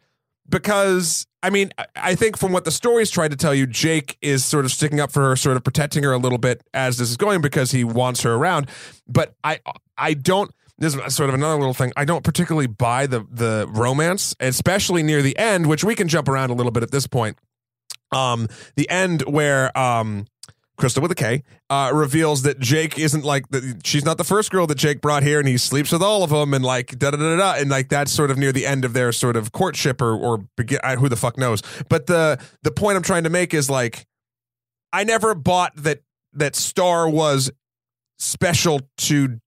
because 0.49 1.27
i 1.43 1.51
mean 1.51 1.71
I- 1.97 2.15
think 2.15 2.37
from 2.37 2.53
what 2.53 2.65
the 2.65 2.71
stories 2.71 3.11
tried 3.11 3.31
to 3.31 3.37
tell 3.37 3.55
you 3.55 3.67
jake 3.67 4.17
is 4.21 4.45
sort 4.45 4.65
of 4.65 4.73
sticking 4.73 5.01
up 5.01 5.13
for 5.13 5.29
her 5.29 5.37
sort 5.37 5.57
of 5.57 5.65
protecting 5.65 6.03
her 6.05 6.13
a 6.13 6.19
little 6.19 6.39
bit 6.39 6.63
as 6.75 6.99
this 6.99 7.11
is 7.11 7.17
going 7.17 7.41
because 7.41 7.71
he 7.71 7.85
wants 7.85 8.23
her 8.23 8.35
around 8.35 8.69
but 9.07 9.35
i 9.45 9.61
i 9.97 10.15
don't 10.15 10.51
this 10.79 10.95
is 10.95 11.15
sort 11.15 11.29
of 11.29 11.35
another 11.35 11.57
little 11.57 11.75
thing. 11.75 11.93
I 11.97 12.05
don't 12.05 12.23
particularly 12.23 12.69
buy 12.69 13.07
the 13.07 13.27
the 13.31 13.67
romance, 13.69 14.35
especially 14.39 15.03
near 15.03 15.23
the 15.23 15.37
end, 15.37 15.67
which 15.67 15.83
we 15.83 15.95
can 15.95 16.09
jump 16.09 16.29
around 16.29 16.51
a 16.51 16.55
little 16.55 16.71
bit 16.73 16.83
at 16.85 16.93
this 16.93 17.07
point. 17.07 17.37
Um, 18.13 18.49
the 18.77 18.89
end 18.89 19.23
where 19.23 19.77
um, 19.77 20.27
Crystal 20.79 21.03
with 21.03 21.11
a 21.11 21.17
K 21.17 21.43
uh, 21.69 21.91
reveals 21.93 22.43
that 22.43 22.61
Jake 22.61 22.99
isn't 22.99 23.25
like 23.25 23.49
the, 23.51 23.81
she's 23.85 24.05
not 24.05 24.17
the 24.17 24.25
first 24.25 24.51
girl 24.51 24.67
that 24.69 24.77
Jake 24.77 25.01
brought 25.01 25.25
here, 25.25 25.41
and 25.41 25.49
he 25.49 25.59
sleeps 25.59 25.91
with 25.91 26.03
all 26.03 26.23
of 26.23 26.31
them, 26.31 26.55
and 26.55 26.65
like 26.65 26.99
da 26.99 27.11
da 27.11 27.17
da 27.17 27.37
da, 27.37 27.55
and 27.55 27.69
like 27.69 27.89
that's 27.89 28.13
sort 28.13 28.31
of 28.31 28.39
near 28.39 28.53
the 28.53 28.65
end 28.65 28.85
of 28.85 28.93
their 28.93 29.11
sort 29.11 29.37
of 29.37 29.51
courtship 29.51 30.01
or 30.01 30.15
or 30.17 30.39
begin, 30.57 30.79
I, 30.85 30.95
who 30.95 31.09
the 31.09 31.17
fuck 31.17 31.37
knows. 31.37 31.63
But 31.89 32.07
the 32.07 32.41
the 32.63 32.71
point 32.71 32.97
I'm 32.97 33.03
trying 33.03 33.25
to 33.25 33.31
make 33.31 33.53
is 33.55 33.69
like 33.69 34.07
I 34.93 35.03
never 35.05 35.35
bought 35.35 35.75
that 35.77 36.03
that 36.35 36.55
Star 36.55 37.09
was 37.09 37.51
special 38.19 38.81
to 38.99 39.41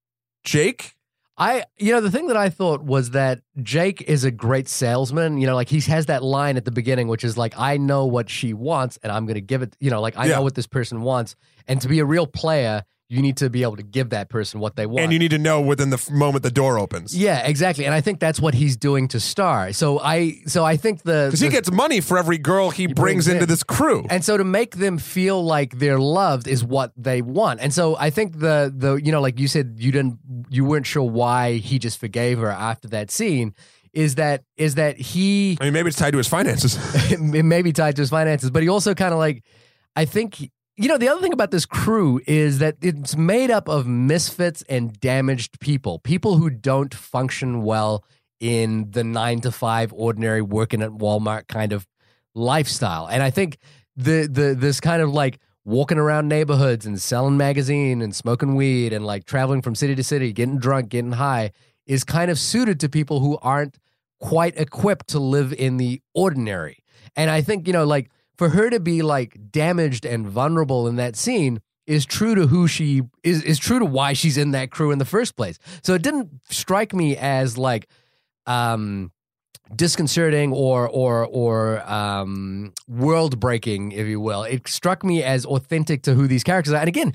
Jake. 0.43 0.95
I, 1.41 1.63
you 1.79 1.91
know, 1.91 2.01
the 2.01 2.11
thing 2.11 2.27
that 2.27 2.37
I 2.37 2.49
thought 2.49 2.83
was 2.83 3.11
that 3.11 3.41
Jake 3.63 4.03
is 4.03 4.23
a 4.23 4.29
great 4.29 4.67
salesman. 4.69 5.39
You 5.39 5.47
know, 5.47 5.55
like 5.55 5.69
he 5.69 5.79
has 5.81 6.05
that 6.05 6.23
line 6.23 6.55
at 6.55 6.65
the 6.65 6.71
beginning, 6.71 7.07
which 7.07 7.23
is 7.23 7.35
like, 7.35 7.55
I 7.57 7.77
know 7.77 8.05
what 8.05 8.29
she 8.29 8.53
wants 8.53 8.99
and 9.01 9.11
I'm 9.11 9.25
going 9.25 9.35
to 9.35 9.41
give 9.41 9.63
it, 9.63 9.75
you 9.79 9.89
know, 9.89 10.01
like 10.01 10.15
I 10.15 10.25
Yeah. 10.27 10.35
know 10.35 10.43
what 10.43 10.53
this 10.53 10.67
person 10.67 11.01
wants. 11.01 11.35
And 11.67 11.81
to 11.81 11.87
be 11.87 11.97
a 11.97 12.05
real 12.05 12.27
player, 12.27 12.83
you 13.11 13.21
need 13.21 13.35
to 13.37 13.49
be 13.49 13.63
able 13.63 13.75
to 13.75 13.83
give 13.83 14.11
that 14.11 14.29
person 14.29 14.61
what 14.61 14.77
they 14.77 14.85
want. 14.85 15.01
And 15.01 15.11
you 15.11 15.19
need 15.19 15.31
to 15.31 15.37
know 15.37 15.59
within 15.59 15.89
the 15.89 15.97
f- 15.97 16.09
moment 16.09 16.43
the 16.43 16.51
door 16.51 16.79
opens. 16.79 17.15
yeah, 17.15 17.45
exactly. 17.45 17.85
And 17.85 17.93
I 17.93 17.99
think 17.99 18.21
that's 18.21 18.39
what 18.39 18.53
he's 18.53 18.77
doing 18.77 19.09
to 19.09 19.19
Star. 19.19 19.73
So 19.73 19.99
I, 19.99 20.37
so 20.45 20.63
I 20.63 20.77
think 20.77 21.01
the, 21.03 21.27
Because 21.27 21.41
he 21.41 21.49
gets 21.49 21.69
money 21.69 21.99
for 21.99 22.17
every 22.17 22.37
girl 22.37 22.69
he, 22.69 22.85
brings, 22.85 22.95
brings 22.95 23.27
into 23.27 23.43
in. 23.43 23.49
this 23.49 23.63
crew. 23.63 24.05
And 24.09 24.23
so 24.23 24.37
to 24.37 24.45
make 24.45 24.77
them 24.77 24.97
feel 24.97 25.43
like 25.43 25.77
they're 25.77 25.99
loved 25.99 26.47
is 26.47 26.63
what 26.63 26.93
they 26.95 27.21
want. 27.21 27.59
And 27.59 27.73
so 27.73 27.97
I 27.97 28.11
think 28.11 28.39
the 28.39 28.73
the 28.73 28.95
you 28.95 29.11
know 29.11 29.21
like 29.21 29.39
you 29.39 29.47
said 29.49 29.75
you 29.77 29.91
didn't 29.91 30.17
you 30.49 30.63
weren't 30.63 30.85
sure 30.85 31.03
why 31.03 31.55
he 31.55 31.79
just 31.79 31.99
forgave 31.99 32.39
her 32.39 32.49
after 32.49 32.87
that 32.89 33.11
scene 33.11 33.53
is 33.93 34.15
that 34.15 34.45
is 34.55 34.75
that 34.75 34.97
he 34.97 35.57
I 35.59 35.65
mean, 35.65 35.73
maybe 35.73 35.89
it's 35.89 35.97
tied 35.97 36.11
to 36.11 36.17
his 36.17 36.27
finances. 36.29 36.77
it 37.11 37.19
may 37.19 37.61
be 37.61 37.73
tied 37.73 37.97
to 37.97 38.01
his 38.03 38.09
finances, 38.09 38.51
but 38.51 38.63
he 38.63 38.69
also 38.69 38.93
kind 38.93 39.11
of 39.11 39.19
like, 39.19 39.43
I 39.97 40.05
think, 40.05 40.49
you 40.81 40.87
know, 40.87 40.97
the 40.97 41.07
other 41.09 41.21
thing 41.21 41.33
about 41.33 41.51
this 41.51 41.67
crew 41.67 42.19
is 42.25 42.57
that 42.57 42.75
it's 42.81 43.15
made 43.15 43.51
up 43.51 43.69
of 43.69 43.85
misfits 43.85 44.63
and 44.67 44.99
damaged 44.99 45.59
people, 45.59 45.99
people 45.99 46.37
who 46.37 46.49
don't 46.49 46.91
function 46.93 47.61
well 47.61 48.03
in 48.39 48.89
the 48.89 49.03
nine 49.03 49.41
to 49.41 49.51
five 49.51 49.93
ordinary 49.93 50.41
working 50.41 50.81
at 50.81 50.89
Walmart 50.89 51.47
kind 51.47 51.71
of 51.71 51.87
lifestyle. 52.33 53.05
And 53.05 53.21
I 53.21 53.29
think 53.29 53.57
the 53.95 54.27
the 54.27 54.55
this 54.57 54.79
kind 54.79 55.03
of 55.03 55.11
like 55.11 55.37
walking 55.63 55.99
around 55.99 56.27
neighborhoods 56.27 56.87
and 56.87 56.99
selling 56.99 57.37
magazine 57.37 58.01
and 58.01 58.15
smoking 58.15 58.55
weed 58.55 58.91
and 58.91 59.05
like 59.05 59.25
traveling 59.25 59.61
from 59.61 59.75
city 59.75 59.93
to 59.93 60.03
city, 60.03 60.33
getting 60.33 60.57
drunk, 60.57 60.89
getting 60.89 61.11
high 61.11 61.51
is 61.85 62.03
kind 62.03 62.31
of 62.31 62.39
suited 62.39 62.79
to 62.79 62.89
people 62.89 63.19
who 63.19 63.37
aren't 63.43 63.77
quite 64.19 64.59
equipped 64.59 65.09
to 65.09 65.19
live 65.19 65.53
in 65.53 65.77
the 65.77 66.01
ordinary. 66.15 66.83
And 67.15 67.29
I 67.29 67.41
think, 67.41 67.67
you 67.67 67.73
know, 67.73 67.85
like 67.85 68.09
for 68.37 68.49
her 68.49 68.69
to 68.69 68.79
be 68.79 69.01
like 69.01 69.51
damaged 69.51 70.05
and 70.05 70.27
vulnerable 70.27 70.87
in 70.87 70.95
that 70.95 71.15
scene 71.15 71.61
is 71.87 72.05
true 72.05 72.35
to 72.35 72.47
who 72.47 72.67
she 72.67 73.01
is 73.23 73.43
is 73.43 73.59
true 73.59 73.79
to 73.79 73.85
why 73.85 74.13
she's 74.13 74.37
in 74.37 74.51
that 74.51 74.71
crew 74.71 74.91
in 74.91 74.99
the 74.99 75.05
first 75.05 75.35
place. 75.35 75.57
So 75.83 75.93
it 75.93 76.01
didn't 76.01 76.29
strike 76.49 76.93
me 76.93 77.17
as 77.17 77.57
like 77.57 77.87
um 78.45 79.11
disconcerting 79.75 80.53
or 80.53 80.87
or 80.87 81.25
or 81.25 81.81
um 81.91 82.73
world 82.87 83.39
breaking 83.39 83.91
if 83.91 84.07
you 84.07 84.19
will. 84.19 84.43
It 84.43 84.67
struck 84.67 85.03
me 85.03 85.23
as 85.23 85.45
authentic 85.45 86.03
to 86.03 86.13
who 86.13 86.27
these 86.27 86.43
characters 86.43 86.73
are. 86.73 86.79
And 86.79 86.87
again, 86.87 87.13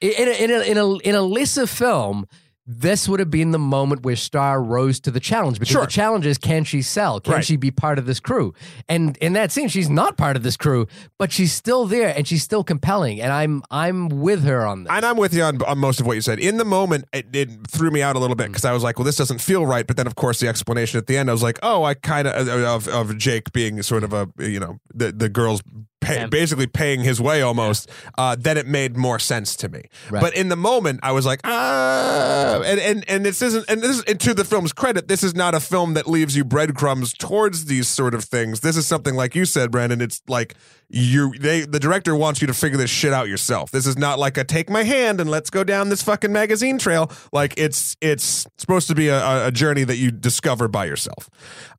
in 0.00 0.28
a, 0.28 0.44
in 0.44 0.50
a, 0.50 0.60
in 0.62 0.78
a, 0.78 0.96
in 0.98 1.14
a 1.14 1.22
lesser 1.22 1.66
film, 1.66 2.26
this 2.64 3.08
would 3.08 3.18
have 3.18 3.30
been 3.30 3.50
the 3.50 3.58
moment 3.58 4.04
where 4.04 4.14
Star 4.14 4.62
rose 4.62 5.00
to 5.00 5.10
the 5.10 5.18
challenge 5.18 5.58
because 5.58 5.72
Sure. 5.72 5.82
the 5.82 5.90
challenge 5.90 6.26
is 6.26 6.38
can 6.38 6.62
she 6.64 6.80
sell? 6.80 7.18
Can 7.18 7.34
Right. 7.34 7.44
she 7.44 7.56
be 7.56 7.70
part 7.70 7.98
of 7.98 8.06
this 8.06 8.20
crew? 8.20 8.54
And 8.88 9.16
in 9.16 9.32
that 9.32 9.50
scene, 9.50 9.68
she's 9.68 9.90
not 9.90 10.16
part 10.16 10.36
of 10.36 10.44
this 10.44 10.56
crew, 10.56 10.86
but 11.18 11.32
she's 11.32 11.52
still 11.52 11.86
there 11.86 12.14
and 12.16 12.26
she's 12.26 12.42
still 12.42 12.62
compelling. 12.62 13.20
And 13.20 13.32
I'm 13.32 13.62
I'm 13.70 14.08
with 14.08 14.44
her 14.44 14.64
on 14.64 14.84
this. 14.84 14.92
And 14.92 15.04
I'm 15.04 15.16
with 15.16 15.34
you 15.34 15.42
on, 15.42 15.60
on 15.62 15.78
most 15.78 15.98
of 15.98 16.06
what 16.06 16.14
you 16.14 16.20
said. 16.20 16.38
In 16.38 16.56
the 16.56 16.64
moment, 16.64 17.06
it, 17.12 17.26
it 17.32 17.66
threw 17.68 17.90
me 17.90 18.00
out 18.00 18.14
a 18.14 18.20
little 18.20 18.36
bit 18.36 18.44
mm. 18.46 18.52
because 18.52 18.64
I 18.64 18.72
was 18.72 18.84
like, 18.84 18.98
well, 18.98 19.06
this 19.06 19.16
doesn't 19.16 19.40
feel 19.40 19.66
right. 19.66 19.86
But 19.86 19.96
then, 19.96 20.06
of 20.06 20.14
course, 20.14 20.38
the 20.38 20.48
explanation 20.48 20.98
at 20.98 21.06
the 21.08 21.16
end, 21.16 21.30
I 21.30 21.32
was 21.32 21.42
like, 21.42 21.58
oh, 21.62 21.82
I 21.82 21.94
kind 21.94 22.28
of, 22.28 22.48
of, 22.48 22.88
of 22.88 23.18
Jake 23.18 23.52
being 23.52 23.82
sort 23.82 24.04
of 24.04 24.12
a, 24.12 24.28
you 24.38 24.60
know, 24.60 24.78
the, 24.94 25.10
the 25.10 25.28
girl's 25.28 25.62
pay, 26.02 26.26
basically 26.26 26.66
paying 26.66 27.00
his 27.00 27.20
way 27.20 27.40
almost, 27.40 27.88
uh, 28.18 28.36
then 28.38 28.58
it 28.58 28.66
made 28.66 28.96
more 28.96 29.18
sense 29.18 29.56
to 29.56 29.68
me. 29.68 29.82
Right. 30.10 30.20
But 30.20 30.36
in 30.36 30.48
the 30.48 30.56
moment, 30.56 31.00
I 31.02 31.12
was 31.12 31.24
like, 31.24 31.40
ah, 31.44 32.60
and, 32.64 32.78
and, 32.80 33.04
and 33.08 33.24
this 33.24 33.40
isn't, 33.42 33.64
and 33.68 33.80
this 33.80 33.98
is, 33.98 34.04
and 34.04 34.20
to 34.20 34.34
the 34.34 34.44
film's 34.44 34.72
credit, 34.72 35.08
this 35.08 35.22
is 35.22 35.34
not 35.34 35.54
a 35.54 35.60
film 35.60 35.94
that 35.94 36.06
leaves 36.06 36.36
you 36.36 36.44
breadcrumbs 36.44 37.12
towards 37.14 37.64
these 37.66 37.88
sort 37.88 38.14
of 38.14 38.24
things. 38.24 38.60
This 38.60 38.76
is 38.76 38.86
something 38.86 39.14
like 39.14 39.34
you 39.34 39.44
said, 39.44 39.70
Brandon, 39.70 40.00
it's 40.00 40.20
like, 40.28 40.54
you 40.94 41.32
they 41.38 41.62
the 41.62 41.80
director 41.80 42.14
wants 42.14 42.42
you 42.42 42.46
to 42.46 42.52
figure 42.52 42.76
this 42.76 42.90
shit 42.90 43.14
out 43.14 43.26
yourself. 43.26 43.70
This 43.70 43.86
is 43.86 43.96
not 43.96 44.18
like 44.18 44.36
a 44.36 44.44
take 44.44 44.68
my 44.68 44.82
hand 44.82 45.22
and 45.22 45.30
let's 45.30 45.48
go 45.48 45.64
down 45.64 45.88
this 45.88 46.02
fucking 46.02 46.30
magazine 46.30 46.76
trail. 46.76 47.10
Like 47.32 47.54
it's 47.56 47.96
it's 48.02 48.46
supposed 48.58 48.88
to 48.88 48.94
be 48.94 49.08
a, 49.08 49.18
a- 49.18 49.46
a 49.46 49.50
journey 49.50 49.84
that 49.84 49.96
you 49.96 50.10
discover 50.10 50.68
by 50.68 50.84
yourself. 50.84 51.30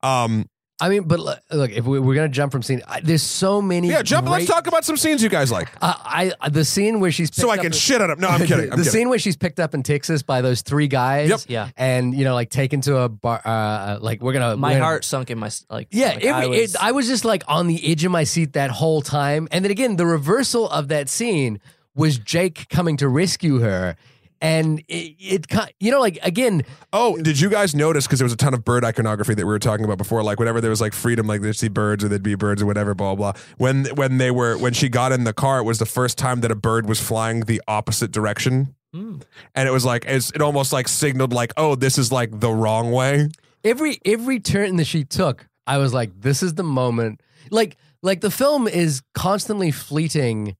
Um, 0.02 0.50
I 0.82 0.90
mean, 0.90 1.04
but 1.04 1.20
look, 1.20 1.40
look, 1.52 1.72
if 1.72 1.86
we, 1.86 2.00
we're 2.00 2.16
gonna 2.16 2.28
jump 2.28 2.52
from 2.52 2.62
scene, 2.64 2.82
I, 2.88 3.00
there's 3.00 3.22
so 3.24 3.62
many. 3.62 3.90
yeah, 3.90 4.02
jump. 4.02 4.28
Let's 4.28 4.48
talk 4.48 4.68
about 4.68 4.84
some 4.84 4.98
scenes 4.98 5.22
you 5.24 5.30
guys 5.30 5.52
like, 5.52 5.70
Uh, 5.82 5.94
I 6.42 6.50
the 6.50 6.66
scene 6.66 7.00
where 7.00 7.12
she's 7.12 7.34
so 7.34 7.50
I 7.52 7.58
can 7.58 7.68
up- 7.68 7.74
shit 7.74 8.02
on 8.02 8.10
him. 8.10 8.20
No, 8.20 8.28
I'm 8.28 8.40
kidding. 8.46 8.56
I'm 8.66 8.70
the 8.72 8.76
kidding. 8.78 8.84
scene 8.92 9.10
where 9.10 9.20
she's 9.20 9.38
picked 9.38 9.60
up 9.60 9.74
in 9.76 9.84
Texas 9.84 10.24
by 10.24 10.42
those 10.42 10.62
three 10.62 10.88
guys. 10.88 11.30
Yep. 11.30 11.40
Yeah. 11.48 11.70
and 11.78 12.14
you 12.14 12.26
know, 12.26 12.34
like 12.34 12.50
taken 12.50 12.82
to 12.82 12.98
a 12.98 13.08
bar. 13.10 13.40
Uh, 13.46 14.00
like 14.02 14.22
we're 14.22 14.34
gonna. 14.34 14.58
My 14.58 14.70
we're 14.70 14.74
gonna- 14.74 14.84
heart 14.86 15.06
sunk 15.06 15.30
in 15.30 15.38
my 15.38 15.52
like. 15.70 15.88
Yeah, 15.92 16.08
like, 16.16 16.24
it, 16.24 16.28
I 16.30 16.42
I, 16.44 16.48
was, 16.48 16.60
was, 16.60 16.76
it, 16.76 16.84
I 16.84 16.92
was 16.92 17.08
just 17.08 17.24
like 17.24 17.44
on 17.48 17.68
the 17.68 17.92
edge 17.92 18.04
of 18.04 18.12
my 18.12 18.24
seat 18.24 18.54
that 18.54 18.72
whole 18.72 19.02
time. 19.02 19.48
And 19.52 19.64
then 19.64 19.72
again, 19.72 19.96
the 19.96 20.08
reversal 20.08 20.68
of 20.70 20.88
that 20.90 21.08
scene 21.08 21.62
was 21.96 22.18
Jake 22.18 22.68
coming 22.70 22.98
to 22.98 23.08
rescue 23.08 23.60
her. 23.60 23.96
And 24.44 24.80
it, 24.90 25.16
it 25.20 25.46
you 25.80 25.90
know, 25.90 26.02
like 26.02 26.20
again, 26.22 26.64
Oh, 26.92 27.18
did 27.18 27.40
you 27.40 27.50
guys 27.50 27.74
notice? 27.74 28.06
Because 28.06 28.20
there 28.20 28.26
was 28.26 28.34
a 28.34 28.38
ton 28.38 28.54
of 28.54 28.64
bird 28.66 28.84
iconography 28.84 29.34
that 29.34 29.46
we 29.46 29.52
were 29.52 29.58
talking 29.58 29.86
about 29.86 29.98
before. 29.98 30.22
Like 30.22 30.38
whenever 30.38 30.60
there 30.60 30.70
was 30.70 30.82
like 30.82 30.94
freedom, 30.94 31.26
like 31.28 31.42
they'd 31.42 31.56
see 31.56 31.70
birds 31.70 32.04
or 32.04 32.10
there'd 32.10 32.22
be 32.22 32.36
birds 32.36 32.62
or 32.62 32.66
whatever, 32.66 32.94
blah 32.94 33.16
blah. 33.16 33.34
When 33.58 33.86
when 33.96 34.18
they 34.18 34.32
were 34.32 34.58
when 34.58 34.74
she 34.74 34.90
got 34.90 35.14
in 35.14 35.24
the 35.24 35.34
car, 35.34 35.60
it 35.60 35.64
was 35.64 35.80
the 35.80 35.86
first 35.86 36.18
time 36.18 36.42
that 36.42 36.52
a 36.52 36.56
bird 36.56 36.88
was 36.90 37.00
flying 37.00 37.42
the 37.46 37.62
opposite 37.68 38.12
direction, 38.12 38.76
Mm. 38.94 39.24
and 39.56 39.68
it 39.68 39.72
was 39.72 39.86
like 39.86 40.06
it's, 40.06 40.30
it 40.34 40.42
almost 40.42 40.72
like 40.72 40.88
signaled 40.88 41.34
like, 41.34 41.52
oh, 41.58 41.74
this 41.74 41.98
is 41.98 42.12
like 42.12 42.40
the 42.40 42.52
wrong 42.52 42.92
way. 42.92 43.30
every 43.64 43.98
every 44.06 44.40
turn 44.42 44.76
that 44.76 44.86
she 44.86 45.04
took, 45.06 45.48
I 45.66 45.78
was 45.80 45.94
like, 45.94 46.12
this 46.22 46.44
is 46.44 46.54
the 46.56 46.64
moment. 46.64 47.22
Like 47.50 47.78
like 48.04 48.20
the 48.22 48.30
film 48.30 48.68
is 48.68 49.02
constantly 49.16 49.72
fleeting. 49.72 50.56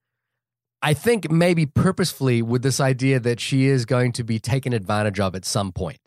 I 0.84 0.94
think 0.94 1.30
maybe 1.30 1.66
purposefully 1.66 2.42
with 2.42 2.62
this 2.62 2.78
idea 2.78 3.18
that 3.20 3.40
she 3.40 3.64
is 3.66 3.84
going 3.86 4.12
to 4.12 4.22
be 4.24 4.38
taken 4.38 4.72
advantage 4.72 5.18
of 5.18 5.34
at 5.34 5.44
some 5.44 5.72
point. 5.72 5.98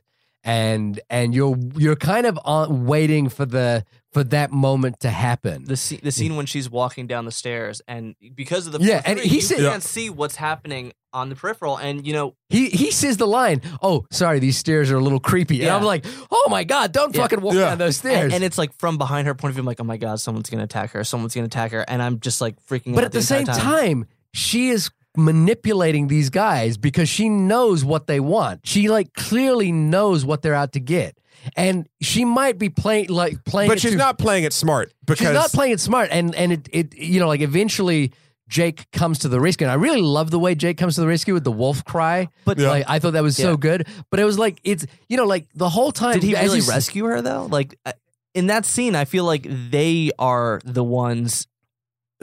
And 0.43 0.99
and 1.09 1.33
you're 1.35 1.57
you're 1.75 1.95
kind 1.97 2.25
of 2.25 2.39
on, 2.45 2.85
waiting 2.85 3.27
for 3.27 3.45
the 3.45 3.83
for 4.13 4.23
that 4.25 4.49
moment 4.51 5.01
to 5.01 5.09
happen. 5.09 5.65
the 5.65 5.75
scene, 5.75 5.99
the 6.01 6.11
scene 6.11 6.37
when 6.37 6.45
she's 6.45 6.69
walking 6.69 7.05
down 7.05 7.25
the 7.25 7.31
stairs, 7.33 7.81
and 7.87 8.15
because 8.33 8.65
of 8.65 8.71
the 8.73 8.79
Yeah, 8.79 9.01
4-3, 9.01 9.03
and 9.07 9.19
he 9.19 9.35
you 9.35 9.41
said- 9.41 9.57
can't 9.57 9.83
see 9.83 10.09
what's 10.09 10.37
happening 10.37 10.93
on 11.11 11.27
the 11.29 11.35
peripheral, 11.35 11.75
and 11.75 12.05
you 12.07 12.13
know 12.13 12.35
He 12.49 12.69
he 12.69 12.91
says 12.91 13.17
the 13.17 13.27
line, 13.27 13.61
"Oh, 13.81 14.05
sorry, 14.11 14.39
these 14.39 14.57
stairs 14.57 14.89
are 14.89 14.95
a 14.97 15.01
little 15.01 15.19
creepy," 15.19 15.63
and 15.63 15.71
I'm 15.71 15.83
like, 15.83 16.05
"Oh 16.31 16.47
my 16.49 16.63
god, 16.63 16.93
don't 16.93 17.13
Yeah. 17.13 17.23
fucking 17.23 17.41
walk 17.41 17.55
Yeah. 17.55 17.69
down 17.69 17.77
those 17.79 17.97
stairs." 17.97 18.25
And, 18.25 18.33
and 18.35 18.43
it's 18.43 18.57
like 18.57 18.71
from 18.79 18.97
behind 18.97 19.27
her 19.27 19.33
point 19.35 19.49
of 19.49 19.55
view, 19.55 19.63
I'm 19.63 19.65
like, 19.65 19.81
oh 19.81 19.85
my 19.85 19.97
god, 19.97 20.21
someone's 20.21 20.49
gonna 20.49 20.63
attack 20.63 20.91
her, 20.91 21.03
someone's 21.03 21.35
gonna 21.35 21.47
attack 21.47 21.71
her, 21.71 21.81
and 21.89 22.01
I'm 22.01 22.19
just 22.21 22.39
like 22.39 22.55
freaking 22.67 22.93
but 22.95 23.03
out. 23.03 23.07
at 23.07 23.11
the 23.11 23.21
same 23.21 23.39
entire 23.41 23.59
time, 23.59 24.05
she 24.33 24.69
is 24.69 24.89
manipulating 25.15 26.07
these 26.07 26.29
guys 26.29 26.77
because 26.77 27.09
she 27.09 27.27
knows 27.29 27.83
what 27.83 28.07
they 28.07 28.19
want. 28.19 28.61
She 28.65 28.87
like 28.89 29.13
clearly 29.13 29.71
knows 29.71 30.23
what 30.25 30.41
they're 30.41 30.53
out 30.55 30.73
to 30.73 30.79
get, 30.79 31.17
and 31.55 31.87
she 32.01 32.23
might 32.25 32.57
be 32.57 32.69
playing 32.69 33.09
like 33.09 33.43
playing. 33.45 33.69
But 33.69 33.79
she's 33.79 33.91
too- 33.91 33.97
not 33.97 34.17
playing 34.17 34.43
it 34.43 34.53
smart 34.53 34.93
because 35.05 35.27
She's 35.27 35.33
not 35.33 35.51
playing 35.51 35.73
it 35.73 35.79
smart, 35.79 36.09
and 36.11 36.33
and 36.35 36.51
it 36.53 36.69
it 36.71 36.95
you 36.97 37.19
know 37.19 37.27
like 37.27 37.41
eventually. 37.41 38.11
Jake 38.49 38.89
comes 38.93 39.19
to 39.19 39.27
the 39.27 39.41
rescue, 39.41 39.65
and 39.67 39.71
I 39.73 39.73
really 39.75 40.01
love 40.01 40.31
the 40.31 40.39
way 40.39 40.55
Jake 40.55 40.77
comes 40.77 40.95
to 40.95 41.01
the 41.01 41.07
rescue 41.07 41.33
with 41.33 41.43
the 41.43 41.51
wolf 41.51 41.83
cry. 41.83 42.29
But- 42.45 42.57
Yeah. 42.57 42.69
like, 42.69 42.85
I 42.87 42.97
thought 42.99 43.11
that 43.11 43.21
was 43.21 43.35
so 43.35 43.57
good. 43.57 43.85
But 44.09 44.21
it 44.21 44.23
was 44.23 44.39
like 44.39 44.61
it's 44.63 44.85
you 45.09 45.17
know 45.17 45.25
like 45.25 45.49
the 45.53 45.67
whole 45.67 45.91
time. 45.91 46.13
Did 46.13 46.23
he 46.23 46.33
really 46.33 46.61
rescue 46.61 47.03
her 47.07 47.21
though? 47.21 47.47
Like 47.51 47.77
uh, 47.85 47.91
in 48.33 48.47
that 48.47 48.65
scene, 48.65 48.95
I 48.95 49.03
feel 49.03 49.25
like 49.25 49.45
they 49.49 50.11
are 50.17 50.61
the 50.63 50.81
ones 50.81 51.45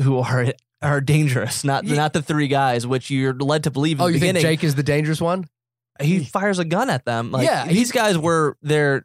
who 0.00 0.16
are 0.20 0.46
are 0.84 1.00
dangerous, 1.00 1.64
not 1.64 1.84
Ye- 1.84 1.96
not 1.96 2.12
the 2.12 2.22
three 2.22 2.48
guys, 2.48 2.86
which 2.86 3.10
you're 3.10 3.34
led 3.34 3.64
to 3.64 3.70
believe. 3.70 3.98
In 3.98 4.02
Oh, 4.02 4.06
the 4.06 4.12
you 4.14 4.18
think 4.20 4.34
beginning. 4.34 4.42
Jake 4.56 4.64
is 4.64 4.74
the 4.74 4.82
dangerous 4.82 5.20
one? 5.20 5.46
He 6.00 6.24
fires 6.24 6.58
a 6.58 6.64
gun 6.64 6.90
at 6.90 7.04
them. 7.04 7.30
Like, 7.30 7.46
Yeah, 7.46 7.66
these 7.66 7.90
guys 7.92 8.18
were 8.18 8.56
they're 8.62 9.04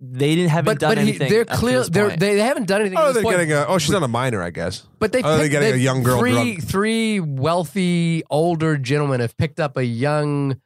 they 0.00 0.34
didn't 0.34 0.50
haven't 0.50 0.74
But 0.74 0.80
done 0.80 0.90
but 0.96 0.98
he, 0.98 1.08
anything. 1.10 1.30
they're 1.30 1.44
clear. 1.44 1.82
They're, 1.84 2.10
they 2.10 2.34
they 2.34 2.40
haven't 2.40 2.66
done 2.66 2.80
anything. 2.80 2.98
Oh, 3.00 3.12
they're 3.12 3.22
point. 3.22 3.36
getting 3.38 3.52
a. 3.52 3.64
Oh, 3.68 3.78
she's 3.78 3.90
not 3.92 4.02
a 4.02 4.08
minor, 4.08 4.42
I 4.42 4.50
guess. 4.50 4.82
But 4.98 5.12
they 5.12 5.22
Oh, 5.22 5.36
they're 5.38 5.48
getting 5.48 5.68
a 5.68 5.72
they've- 5.72 5.80
young 5.82 6.02
girl 6.02 6.18
Three 6.18 6.32
drunk. 6.32 6.64
three 6.64 7.20
wealthy 7.20 8.22
older 8.28 8.76
gentlemen 8.76 9.20
have 9.20 9.36
picked 9.36 9.60
up 9.60 9.76
a 9.76 9.84
young 9.84 10.60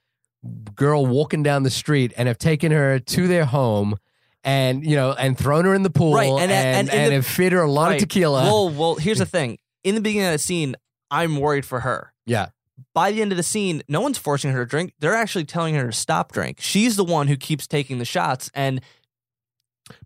girl 0.74 1.04
walking 1.06 1.42
down 1.42 1.62
the 1.62 1.70
street 1.70 2.12
and 2.16 2.26
have 2.28 2.38
taken 2.38 2.72
her 2.72 2.98
to 2.98 3.28
their 3.28 3.44
home. 3.44 3.96
And 4.44 4.84
you 4.86 4.94
know, 4.96 5.12
and 5.12 5.36
thrown 5.36 5.64
her 5.66 5.74
in 5.74 5.82
the 5.82 5.90
pool, 5.90 6.14
Right, 6.14 6.30
and 6.30 6.40
and- 6.40 6.52
and, 6.52 6.88
and 6.90 6.98
in 7.00 7.08
the- 7.10 7.14
have 7.16 7.26
fed 7.26 7.52
her 7.52 7.60
a 7.62 7.70
lot 7.70 7.88
Right. 7.88 7.94
of 7.94 8.08
tequila. 8.08 8.44
Well, 8.44 8.70
well, 8.70 8.94
here's 8.94 9.18
the 9.18 9.26
thing. 9.36 9.58
In 9.88 9.94
the 9.94 10.02
beginning 10.02 10.26
of 10.26 10.32
the 10.32 10.38
scene, 10.38 10.76
I'm 11.10 11.38
worried 11.38 11.64
for 11.64 11.80
her. 11.80 12.12
yeah, 12.26 12.48
By 12.92 13.10
the 13.10 13.22
end 13.22 13.32
of 13.32 13.38
the 13.38 13.42
scene, 13.42 13.82
no 13.88 14.02
one's 14.02 14.18
forcing 14.18 14.50
her 14.52 14.66
to 14.66 14.68
drink. 14.68 14.92
They're 15.00 15.14
actually 15.14 15.46
telling 15.46 15.74
her 15.76 15.86
to 15.86 15.92
stop 15.92 16.30
drink. 16.32 16.58
She's 16.60 16.96
the 16.96 17.04
one 17.04 17.26
who 17.26 17.38
keeps 17.38 17.66
taking 17.66 17.98
the 17.98 18.04
shots, 18.04 18.50
and 18.52 18.82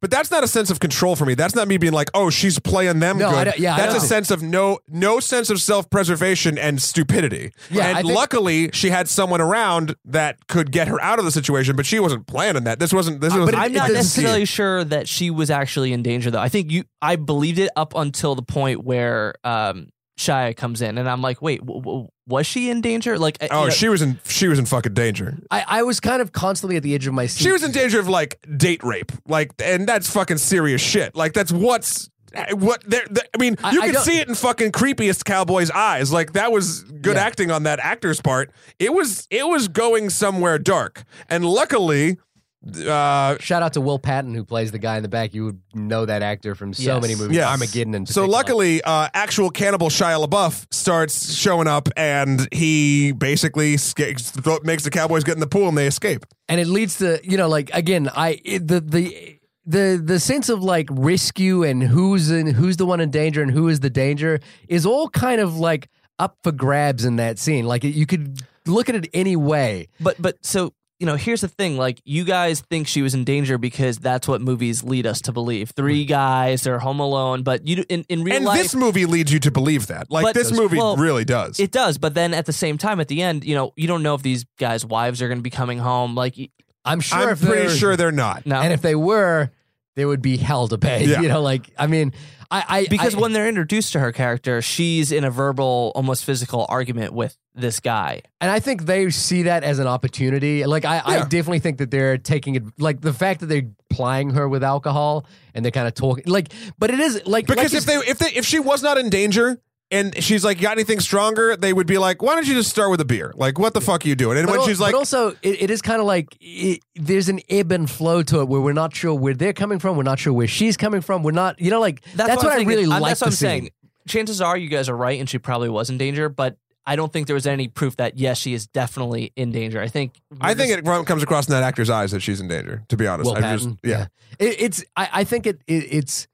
But 0.00 0.10
that's 0.10 0.30
not 0.30 0.42
a 0.44 0.48
sense 0.48 0.70
of 0.70 0.80
control 0.80 1.16
for 1.16 1.24
me. 1.26 1.34
That's 1.34 1.54
not 1.54 1.68
me 1.68 1.76
being 1.76 1.92
like, 1.92 2.10
oh, 2.14 2.30
she's 2.30 2.58
playing 2.58 3.00
them 3.00 3.18
No, 3.18 3.28
I 3.28 3.32
good. 3.32 3.44
don't- 3.50 3.58
yeah, 3.58 3.74
I 3.74 3.78
that's 3.78 3.94
a 3.94 3.98
don't. 3.98 4.06
sense 4.08 4.30
of 4.30 4.42
no 4.42 4.78
no 4.88 5.20
sense 5.20 5.50
of 5.50 5.60
self 5.60 5.88
preservation 5.90 6.58
and 6.58 6.80
stupidity. 6.80 7.52
Yeah, 7.70 7.88
and 7.98 8.06
think- 8.06 8.16
luckily 8.16 8.70
she 8.72 8.90
had 8.90 9.08
someone 9.08 9.40
around 9.40 9.94
that 10.04 10.46
could 10.48 10.72
get 10.72 10.88
her 10.88 11.00
out 11.00 11.18
of 11.18 11.24
the 11.24 11.30
situation, 11.30 11.76
but 11.76 11.86
she 11.86 11.98
wasn't 12.00 12.26
planning 12.26 12.64
that. 12.64 12.78
This 12.78 12.92
wasn't. 12.92 13.20
This 13.20 13.34
Uh, 13.34 13.38
was. 13.38 13.46
but 13.50 13.54
I'm 13.54 13.72
not 13.72 13.82
doesn't 13.88 13.94
necessarily 13.94 14.44
sure 14.44 14.84
that 14.84 15.08
she 15.08 15.30
was 15.30 15.50
actually 15.50 15.92
in 15.92 16.02
danger, 16.02 16.30
though. 16.30 16.40
I 16.40 16.48
think 16.48 16.70
you, 16.70 16.84
I 17.00 17.16
believed 17.16 17.58
it 17.58 17.70
up 17.76 17.94
until 17.94 18.34
the 18.34 18.42
point 18.42 18.84
where 18.84 19.34
um, 19.44 19.88
Shia 20.22 20.56
comes 20.56 20.80
in, 20.82 20.98
and 20.98 21.08
I'm 21.08 21.20
like, 21.22 21.42
wait, 21.42 21.60
w- 21.60 21.80
w- 21.82 22.08
was 22.26 22.46
she 22.46 22.70
in 22.70 22.80
danger? 22.80 23.18
Like, 23.18 23.42
uh, 23.42 23.48
Oh, 23.50 23.60
you 23.60 23.64
know, 23.66 23.70
she 23.70 23.88
was 23.88 24.02
in. 24.02 24.18
She 24.26 24.48
was 24.48 24.58
in 24.58 24.66
fucking 24.66 24.94
danger. 24.94 25.38
I, 25.50 25.64
I 25.66 25.82
was 25.82 26.00
kind 26.00 26.22
of 26.22 26.32
constantly 26.32 26.76
at 26.76 26.82
the 26.82 26.94
edge 26.94 27.06
of 27.06 27.14
my 27.14 27.26
seat. 27.26 27.42
She 27.42 27.52
was 27.52 27.62
in 27.62 27.72
danger 27.72 27.98
of 28.00 28.08
like 28.08 28.38
date 28.56 28.82
rape, 28.84 29.12
like, 29.26 29.52
and 29.62 29.86
that's 29.86 30.08
fucking 30.10 30.38
serious 30.38 30.80
shit. 30.80 31.14
Like, 31.16 31.32
that's 31.32 31.50
what's 31.52 32.08
what. 32.52 32.82
There, 32.88 33.04
I 33.34 33.38
mean, 33.38 33.56
you 33.72 33.82
I 33.82 33.86
can 33.86 33.94
don't- 33.94 34.04
see 34.04 34.18
it 34.20 34.28
in 34.28 34.34
fucking 34.34 34.72
creepiest 34.72 35.24
cowboys' 35.24 35.70
eyes. 35.70 36.12
Like, 36.12 36.32
that 36.34 36.52
was 36.52 36.82
good 36.84 37.16
Yeah. 37.16 37.22
acting 37.24 37.50
on 37.50 37.64
that 37.64 37.78
actor's 37.80 38.20
part. 38.20 38.50
It 38.78 38.94
was, 38.94 39.26
it 39.30 39.46
was 39.46 39.68
going 39.68 40.08
somewhere 40.10 40.58
dark, 40.58 41.04
and 41.28 41.44
luckily. 41.44 42.18
Uh, 42.64 43.36
Shout 43.40 43.62
out 43.62 43.72
to 43.72 43.80
Will 43.80 43.98
Patton 43.98 44.34
who 44.34 44.44
plays 44.44 44.70
the 44.70 44.78
guy 44.78 44.96
in 44.96 45.02
the 45.02 45.08
back. 45.08 45.34
You 45.34 45.46
would 45.46 45.60
know 45.74 46.06
that 46.06 46.22
actor 46.22 46.54
from 46.54 46.72
so 46.74 46.82
Yes. 46.94 47.02
many 47.02 47.14
movies. 47.16 47.36
Yes. 47.36 47.48
Armageddon 47.48 47.94
and 47.94 48.08
so 48.08 48.24
luckily, 48.24 48.80
uh, 48.82 49.08
actual 49.14 49.50
cannibal 49.50 49.88
Shia 49.88 50.24
LaBeouf 50.24 50.66
starts 50.70 51.34
showing 51.34 51.66
up, 51.66 51.88
and 51.96 52.46
he 52.52 53.10
basically 53.12 53.76
sca- 53.76 54.14
makes 54.62 54.84
the 54.84 54.90
Cowboys 54.90 55.24
get 55.24 55.34
in 55.34 55.40
the 55.40 55.46
pool, 55.48 55.68
and 55.68 55.76
they 55.76 55.86
escape. 55.88 56.24
and 56.48 56.60
it 56.60 56.68
leads 56.68 56.98
to 56.98 57.18
you 57.24 57.36
know 57.36 57.48
like 57.48 57.70
again 57.74 58.08
I 58.14 58.40
it, 58.44 58.68
the 58.68 58.80
the 58.80 59.38
the 59.66 60.00
the 60.04 60.20
sense 60.20 60.48
of 60.48 60.62
like 60.62 60.88
rescue 60.90 61.62
and 61.64 61.82
who's 61.82 62.30
in 62.30 62.46
who's 62.46 62.76
the 62.76 62.86
one 62.86 63.00
in 63.00 63.10
danger 63.10 63.42
and 63.42 63.50
who 63.50 63.68
is 63.68 63.80
the 63.80 63.90
danger 63.90 64.38
is 64.68 64.84
all 64.86 65.08
kind 65.08 65.40
of 65.40 65.56
like 65.56 65.88
up 66.18 66.36
for 66.44 66.52
grabs 66.52 67.04
in 67.04 67.16
that 67.16 67.38
scene. 67.38 67.64
Like 67.66 67.82
you 67.82 68.06
could 68.06 68.42
look 68.66 68.88
at 68.88 68.94
it 68.94 69.08
any 69.12 69.34
way. 69.36 69.88
But 70.00 70.20
but 70.22 70.36
so 70.44 70.74
you 71.02 71.06
know, 71.06 71.16
here's 71.16 71.40
the 71.40 71.48
thing: 71.48 71.76
like 71.76 72.00
you 72.04 72.22
guys 72.22 72.60
think 72.60 72.86
she 72.86 73.02
was 73.02 73.12
in 73.12 73.24
danger 73.24 73.58
because 73.58 73.98
that's 73.98 74.28
what 74.28 74.40
movies 74.40 74.84
lead 74.84 75.04
us 75.04 75.20
to 75.22 75.32
believe. 75.32 75.70
Three 75.70 76.04
guys, 76.04 76.62
they're 76.62 76.78
home 76.78 77.00
alone, 77.00 77.42
but 77.42 77.66
you 77.66 77.84
in 77.88 78.04
in 78.08 78.22
real 78.22 78.36
And 78.36 78.44
life. 78.44 78.62
this 78.62 78.74
movie 78.76 79.04
leads 79.04 79.32
you 79.32 79.40
to 79.40 79.50
believe 79.50 79.88
that. 79.88 80.12
Like 80.12 80.22
But- 80.22 80.34
this 80.36 80.52
movie 80.52 80.76
well, 80.78 80.96
really 80.96 81.24
does. 81.24 81.58
it 81.58 81.72
does, 81.72 81.98
but 81.98 82.14
then 82.14 82.32
at 82.32 82.46
the 82.46 82.52
same 82.52 82.78
time, 82.78 83.00
at 83.00 83.08
the 83.08 83.20
end, 83.20 83.42
you 83.44 83.56
know, 83.56 83.72
you 83.76 83.88
don't 83.88 84.04
know 84.04 84.14
if 84.14 84.22
these 84.22 84.44
guys' 84.60 84.86
wives 84.86 85.20
are 85.20 85.26
going 85.26 85.38
to 85.38 85.42
be 85.42 85.50
coming 85.50 85.78
home. 85.80 86.14
Like, 86.14 86.36
I'm 86.84 87.00
sure. 87.00 87.30
I'm 87.30 87.36
pretty 87.36 87.76
sure 87.76 87.96
they're 87.96 88.12
not. 88.12 88.46
no, 88.46 88.60
And 88.60 88.72
if 88.72 88.80
they 88.80 88.94
were, 88.94 89.50
there 89.96 90.06
would 90.06 90.22
be 90.22 90.36
hell 90.36 90.68
to 90.68 90.78
pay. 90.78 91.04
Yeah. 91.06 91.20
You 91.20 91.28
know, 91.28 91.42
like 91.42 91.68
I 91.76 91.88
mean, 91.88 92.12
I, 92.52 92.64
I 92.68 92.86
because 92.86 93.14
I, 93.14 93.18
when 93.18 93.32
they're 93.32 93.48
introduced 93.48 93.94
to 93.94 94.00
her 94.00 94.12
character, 94.12 94.60
she's 94.60 95.10
in 95.10 95.24
a 95.24 95.30
verbal, 95.30 95.90
almost 95.94 96.24
physical 96.24 96.66
argument 96.68 97.14
with 97.14 97.36
this 97.54 97.80
guy. 97.80 98.22
And 98.42 98.50
I 98.50 98.60
think 98.60 98.84
they 98.84 99.08
see 99.10 99.44
that 99.44 99.64
as 99.64 99.78
an 99.78 99.86
opportunity. 99.86 100.64
Like 100.66 100.84
I, 100.84 101.00
I 101.04 101.18
definitely 101.20 101.60
think 101.60 101.78
that 101.78 101.90
they're 101.90 102.18
taking 102.18 102.54
it 102.56 102.64
like 102.78 103.00
the 103.00 103.14
fact 103.14 103.40
that 103.40 103.46
they're 103.46 103.70
plying 103.88 104.30
her 104.30 104.48
with 104.48 104.62
alcohol 104.62 105.24
and 105.54 105.64
they're 105.64 105.72
kind 105.72 105.86
of 105.86 105.94
talking 105.94 106.24
like 106.26 106.52
but 106.78 106.90
it 106.90 106.98
is 106.98 107.26
like 107.26 107.46
Because 107.46 107.72
like 107.72 107.82
if 107.82 107.86
they 107.86 108.10
if 108.10 108.18
they 108.18 108.30
if 108.30 108.46
she 108.46 108.58
was 108.58 108.82
not 108.82 108.96
in 108.96 109.10
danger 109.10 109.60
and 109.92 110.22
she's 110.22 110.44
like, 110.44 110.60
got 110.60 110.72
anything 110.72 110.98
stronger, 110.98 111.56
they 111.56 111.72
would 111.72 111.86
be 111.86 111.98
like, 111.98 112.22
why 112.22 112.34
don't 112.34 112.46
you 112.46 112.54
just 112.54 112.70
start 112.70 112.90
with 112.90 113.00
a 113.00 113.04
beer? 113.04 113.32
Like, 113.36 113.58
what 113.58 113.74
the 113.74 113.80
fuck 113.80 114.04
are 114.04 114.08
you 114.08 114.16
doing? 114.16 114.38
And 114.38 114.46
but 114.46 114.52
when 114.52 114.60
al- 114.60 114.66
she's 114.66 114.80
like, 114.80 114.92
but 114.92 114.98
also 114.98 115.30
it, 115.42 115.62
it 115.62 115.70
is 115.70 115.82
kind 115.82 116.00
of 116.00 116.06
like 116.06 116.36
it, 116.40 116.80
there's 116.96 117.28
an 117.28 117.40
ebb 117.48 117.70
and 117.70 117.88
flow 117.88 118.22
to 118.24 118.40
it 118.40 118.48
where 118.48 118.60
we're 118.60 118.72
not 118.72 118.96
sure 118.96 119.14
where 119.14 119.34
they're 119.34 119.52
coming 119.52 119.78
from, 119.78 119.96
we're 119.96 120.02
not 120.02 120.18
sure 120.18 120.32
where 120.32 120.48
she's 120.48 120.76
coming 120.76 121.00
from, 121.00 121.22
we're 121.22 121.30
not, 121.30 121.60
you 121.60 121.70
know, 121.70 121.80
like 121.80 122.02
that's, 122.14 122.42
what, 122.42 122.52
I'm 122.52 122.60
I 122.60 122.64
really 122.64 122.86
like. 122.86 123.02
That's 123.02 123.20
what 123.20 123.28
I'm 123.28 123.32
scene. 123.32 123.48
saying. 123.48 123.70
Chances 124.08 124.40
are 124.40 124.56
you 124.56 124.68
guys 124.68 124.88
are 124.88 124.96
right, 124.96 125.20
and 125.20 125.28
she 125.28 125.38
probably 125.38 125.68
was 125.68 125.88
in 125.88 125.98
danger, 125.98 126.28
but 126.28 126.56
I 126.84 126.96
don't 126.96 127.12
think 127.12 127.28
there 127.28 127.34
was 127.34 127.46
any 127.46 127.68
proof 127.68 127.96
that 127.96 128.18
yes, 128.18 128.38
she 128.38 128.54
is 128.54 128.66
definitely 128.66 129.32
in 129.36 129.52
danger. 129.52 129.80
I 129.80 129.86
think. 129.86 130.14
I 130.40 130.54
think 130.54 130.76
it 130.76 130.84
comes 130.84 131.22
across 131.22 131.46
in 131.46 131.52
that 131.52 131.62
actor's 131.62 131.88
eyes 131.90 132.10
that 132.10 132.20
she's 132.20 132.40
in 132.40 132.48
danger. 132.48 132.82
To 132.88 132.96
be 132.96 133.06
honest, 133.06 133.30
Will 133.30 133.36
I 133.36 133.54
just 133.54 133.64
Patton. 133.64 133.78
yeah. 133.84 134.06
It, 134.40 134.60
it's 134.60 134.84
I, 134.96 135.08
I 135.12 135.24
think 135.24 135.46
it, 135.46 135.60
it 135.68 135.86
it's 135.90 136.26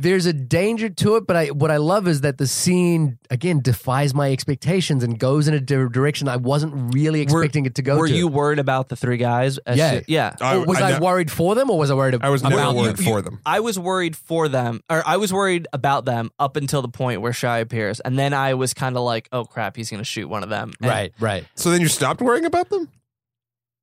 there's 0.00 0.26
a 0.26 0.32
danger 0.32 0.88
to 0.88 1.16
it, 1.16 1.26
but 1.26 1.34
I 1.36 1.46
what 1.48 1.70
I 1.72 1.76
love 1.78 2.06
is 2.06 2.20
that 2.22 2.38
the 2.38 2.46
scene 2.46 3.18
again 3.30 3.60
defies 3.60 4.14
my 4.14 4.30
expectations 4.32 5.02
and 5.02 5.18
goes 5.18 5.48
in 5.48 5.54
a 5.54 5.60
di- 5.60 5.88
direction 5.90 6.28
I 6.28 6.36
wasn't 6.36 6.94
really 6.94 7.18
Were- 7.26 7.42
expecting 7.42 7.66
it 7.66 7.74
to 7.74 7.82
go. 7.82 7.98
Were 7.98 8.06
to. 8.08 8.14
you 8.14 8.28
worried 8.28 8.60
about 8.60 8.88
the 8.88 8.96
three 8.96 9.16
guys? 9.16 9.58
as 9.58 9.76
Yeah. 9.76 9.98
she- 9.98 10.04
yeah. 10.06 10.36
I, 10.40 10.56
was 10.58 10.80
I, 10.80 10.92
ne- 10.92 10.98
worried 11.00 11.30
for 11.30 11.54
them, 11.54 11.68
or 11.70 11.78
was 11.78 11.90
I 11.90 11.94
worried? 11.94 12.16
I 12.20 12.30
was 12.30 12.40
about 12.42 12.50
never 12.50 12.62
them? 12.62 12.76
worried 12.76 12.98
for 13.04 13.20
them. 13.20 13.40
I 13.44 13.60
was 13.60 13.78
worried 13.78 14.14
for 14.16 14.48
them, 14.48 14.80
or 14.88 15.02
I 15.06 15.16
was 15.16 15.32
worried 15.32 15.66
about 15.72 16.04
them 16.04 16.30
up 16.38 16.56
until 16.56 16.80
the 16.80 16.88
point 16.88 17.20
where 17.20 17.32
Shia 17.32 17.60
appears, 17.60 18.00
and 18.00 18.18
then 18.18 18.32
I 18.32 18.54
was 18.54 18.72
kind 18.74 18.96
of 18.96 19.02
like, 19.02 19.28
"Oh 19.32 19.44
crap, 19.44 19.74
he's 19.76 19.90
going 19.90 20.00
to 20.00 20.04
shoot 20.04 20.28
one 20.28 20.42
of 20.44 20.48
them." 20.48 20.72
And 20.80 20.88
Right, 20.90 21.12
right. 21.18 21.44
So 21.56 21.70
then 21.70 21.80
you 21.80 21.88
stopped 21.88 22.20
worrying 22.20 22.44
about 22.44 22.68
them? 22.70 22.88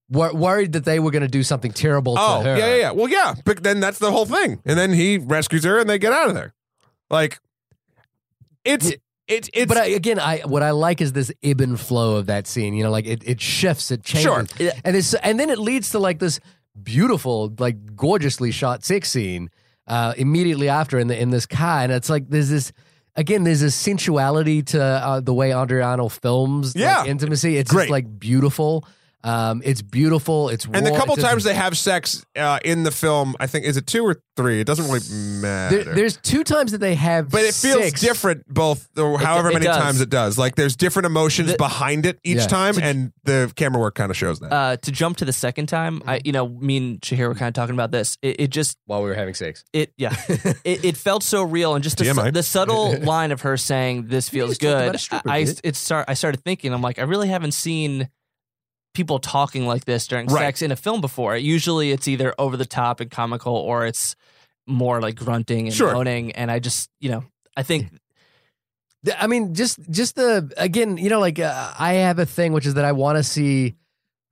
Wor- 0.09 0.35
worried 0.35 0.73
that 0.73 0.85
they 0.85 0.99
were 0.99 1.09
going 1.11 1.23
to 1.23 1.27
do 1.27 1.41
something 1.43 1.71
terrible 1.71 2.15
Oh, 2.17 2.43
to 2.43 2.49
her. 2.49 2.57
yeah, 2.57 2.67
yeah, 2.67 2.75
yeah. 2.75 2.91
Well, 2.91 3.07
yeah, 3.09 3.33
but 3.43 3.63
then 3.63 3.79
that's 3.79 3.97
the 3.99 4.11
whole 4.11 4.25
thing. 4.25 4.61
And 4.65 4.77
then 4.77 4.93
he 4.93 5.17
rescues 5.17 5.63
her 5.63 5.79
and 5.79 5.89
they 5.89 5.97
get 5.97 6.13
out 6.13 6.27
of 6.27 6.35
there. 6.35 6.53
Like, 7.09 7.39
it's, 8.63 8.91
Yeah. 8.91 8.95
it's, 9.27 9.49
it's, 9.53 9.67
but 9.67 9.77
I, 9.77 9.85
again, 9.87 10.19
I 10.19 10.39
what 10.45 10.63
I 10.63 10.71
like 10.71 11.01
is 11.01 11.13
this 11.13 11.31
ebb 11.43 11.61
and 11.61 11.79
flow 11.79 12.17
of 12.17 12.27
that 12.27 12.47
scene. 12.47 12.73
You 12.73 12.83
know, 12.83 12.91
like 12.91 13.05
it, 13.07 13.23
it 13.25 13.41
shifts, 13.41 13.91
it 13.91 14.03
changes, 14.03 14.23
Sure. 14.23 14.71
And 14.83 14.95
this, 14.95 15.13
and 15.15 15.39
then 15.39 15.49
it 15.49 15.59
leads 15.59 15.89
to 15.91 15.99
like 15.99 16.19
this 16.19 16.39
beautiful, 16.81 17.53
like 17.57 17.95
gorgeously 17.95 18.51
shot 18.51 18.83
sex 18.83 19.09
scene 19.09 19.49
uh, 19.87 20.13
immediately 20.17 20.69
after 20.69 20.99
in 20.99 21.07
the 21.07 21.19
in 21.19 21.29
this 21.31 21.45
car, 21.45 21.81
and 21.81 21.91
it's 21.91 22.09
like 22.09 22.29
there's 22.29 22.49
this. 22.49 22.71
Again, 23.17 23.45
there's 23.45 23.61
a 23.61 23.71
sensuality 23.71 24.61
to 24.61 24.83
uh, 24.83 25.21
the 25.21 25.33
way 25.33 25.53
Andrea 25.53 25.85
Arnold 25.85 26.11
films 26.11 26.75
like, 26.75 26.81
Yeah. 26.81 27.05
intimacy. 27.05 27.55
It's 27.55 27.71
Great. 27.71 27.83
just 27.83 27.91
like 27.91 28.19
beautiful. 28.19 28.85
Um, 29.25 29.63
it's 29.65 29.81
beautiful. 29.81 30.49
It's 30.49 30.65
and 30.65 30.85
the 30.85 30.91
couple 30.91 31.15
times 31.15 31.43
they 31.43 31.55
have 31.55 31.75
sex 31.75 32.23
uh, 32.35 32.59
in 32.63 32.83
the 32.83 32.91
film, 32.91 33.35
I 33.39 33.47
think, 33.47 33.65
is 33.65 33.75
it 33.75 33.87
two 33.87 34.03
or 34.03 34.21
three? 34.37 34.59
It 34.61 34.67
doesn't 34.67 34.85
really 34.85 34.99
matter. 35.41 35.83
There, 35.83 35.95
there's 35.95 36.17
two 36.17 36.43
times 36.43 36.73
that 36.73 36.77
they 36.77 36.93
have, 36.93 37.31
but 37.31 37.41
it 37.41 37.55
feels 37.55 37.85
sex. 37.85 38.01
different 38.01 38.45
both, 38.47 38.87
or 38.99 39.17
however 39.19 39.49
it 39.49 39.53
many 39.53 39.65
does. 39.65 39.77
times 39.77 39.99
it 39.99 40.11
does. 40.11 40.37
Like, 40.37 40.53
there's 40.55 40.75
different 40.75 41.07
emotions 41.07 41.51
The- 41.53 41.57
behind 41.57 42.05
it 42.05 42.19
each 42.23 42.37
Yeah. 42.37 42.45
time, 42.47 42.77
and 42.77 43.13
the 43.23 43.51
camera 43.55 43.81
work 43.81 43.95
kind 43.95 44.11
of 44.11 44.15
shows 44.17 44.39
that. 44.41 44.53
Uh, 44.53 44.77
to 44.77 44.91
jump 44.91 45.17
to 45.17 45.25
the 45.25 45.33
second 45.33 45.67
time, 45.69 46.03
I, 46.05 46.21
you 46.23 46.31
know, 46.31 46.47
me 46.47 46.77
and 46.77 47.01
Shahir 47.01 47.27
were 47.27 47.33
kind 47.33 47.47
of 47.47 47.55
talking 47.55 47.73
about 47.73 47.89
this. 47.89 48.19
It, 48.21 48.39
it 48.41 48.47
just, 48.51 48.77
while 48.85 49.01
we 49.01 49.09
were 49.09 49.15
having 49.15 49.33
sex. 49.33 49.63
it, 49.73 49.91
yeah, 49.97 50.15
it, 50.63 50.85
it 50.85 50.97
felt 50.97 51.23
so 51.23 51.41
real, 51.41 51.73
and 51.73 51.83
just 51.83 51.97
the, 51.97 52.29
the 52.31 52.43
subtle 52.43 52.95
line 52.99 53.31
of 53.31 53.41
her 53.41 53.57
saying 53.57 54.05
"this 54.05 54.29
feels 54.29 54.51
just 54.51 54.61
talked 54.61 54.73
about 54.75 54.91
good." 54.91 54.99
stripper, 54.99 55.29
I, 55.31 55.43
dude. 55.45 55.61
it 55.63 55.75
start, 55.75 56.05
I 56.07 56.13
started 56.13 56.43
thinking, 56.43 56.73
I'm 56.75 56.81
like, 56.83 56.99
I 56.99 57.03
really 57.03 57.29
haven't 57.29 57.53
seen 57.53 58.07
people 58.95 59.19
talking 59.19 59.67
like 59.67 59.85
this 59.85 60.07
during 60.07 60.25
Right. 60.27 60.41
sex 60.41 60.61
in 60.63 60.71
a 60.71 60.75
film 60.75 61.01
before. 61.01 61.37
Usually, 61.37 61.91
it's 61.91 62.07
either 62.07 62.33
over 62.39 62.57
the 62.57 62.65
top 62.65 62.99
and 62.99 63.11
comical, 63.11 63.53
or 63.55 63.85
it's 63.85 64.15
more 64.65 64.99
like 65.01 65.15
grunting 65.15 65.67
and 65.67 65.75
Sure. 65.75 65.93
moaning. 65.93 66.31
And 66.31 66.49
I 66.49 66.57
just, 66.59 66.89
you 66.99 67.11
know, 67.11 67.23
I 67.55 67.61
think 67.63 67.91
I 69.19 69.27
mean, 69.27 69.53
just 69.53 69.79
just 69.91 70.15
the 70.15 70.51
again, 70.57 70.97
you 70.97 71.09
know, 71.09 71.19
like 71.19 71.37
uh, 71.39 71.73
I 71.77 71.93
have 71.93 72.17
a 72.17 72.25
thing 72.25 72.53
which 72.53 72.65
is 72.65 72.73
that 72.73 72.85
I 72.85 72.91
want 72.93 73.17
to 73.17 73.23
see 73.23 73.75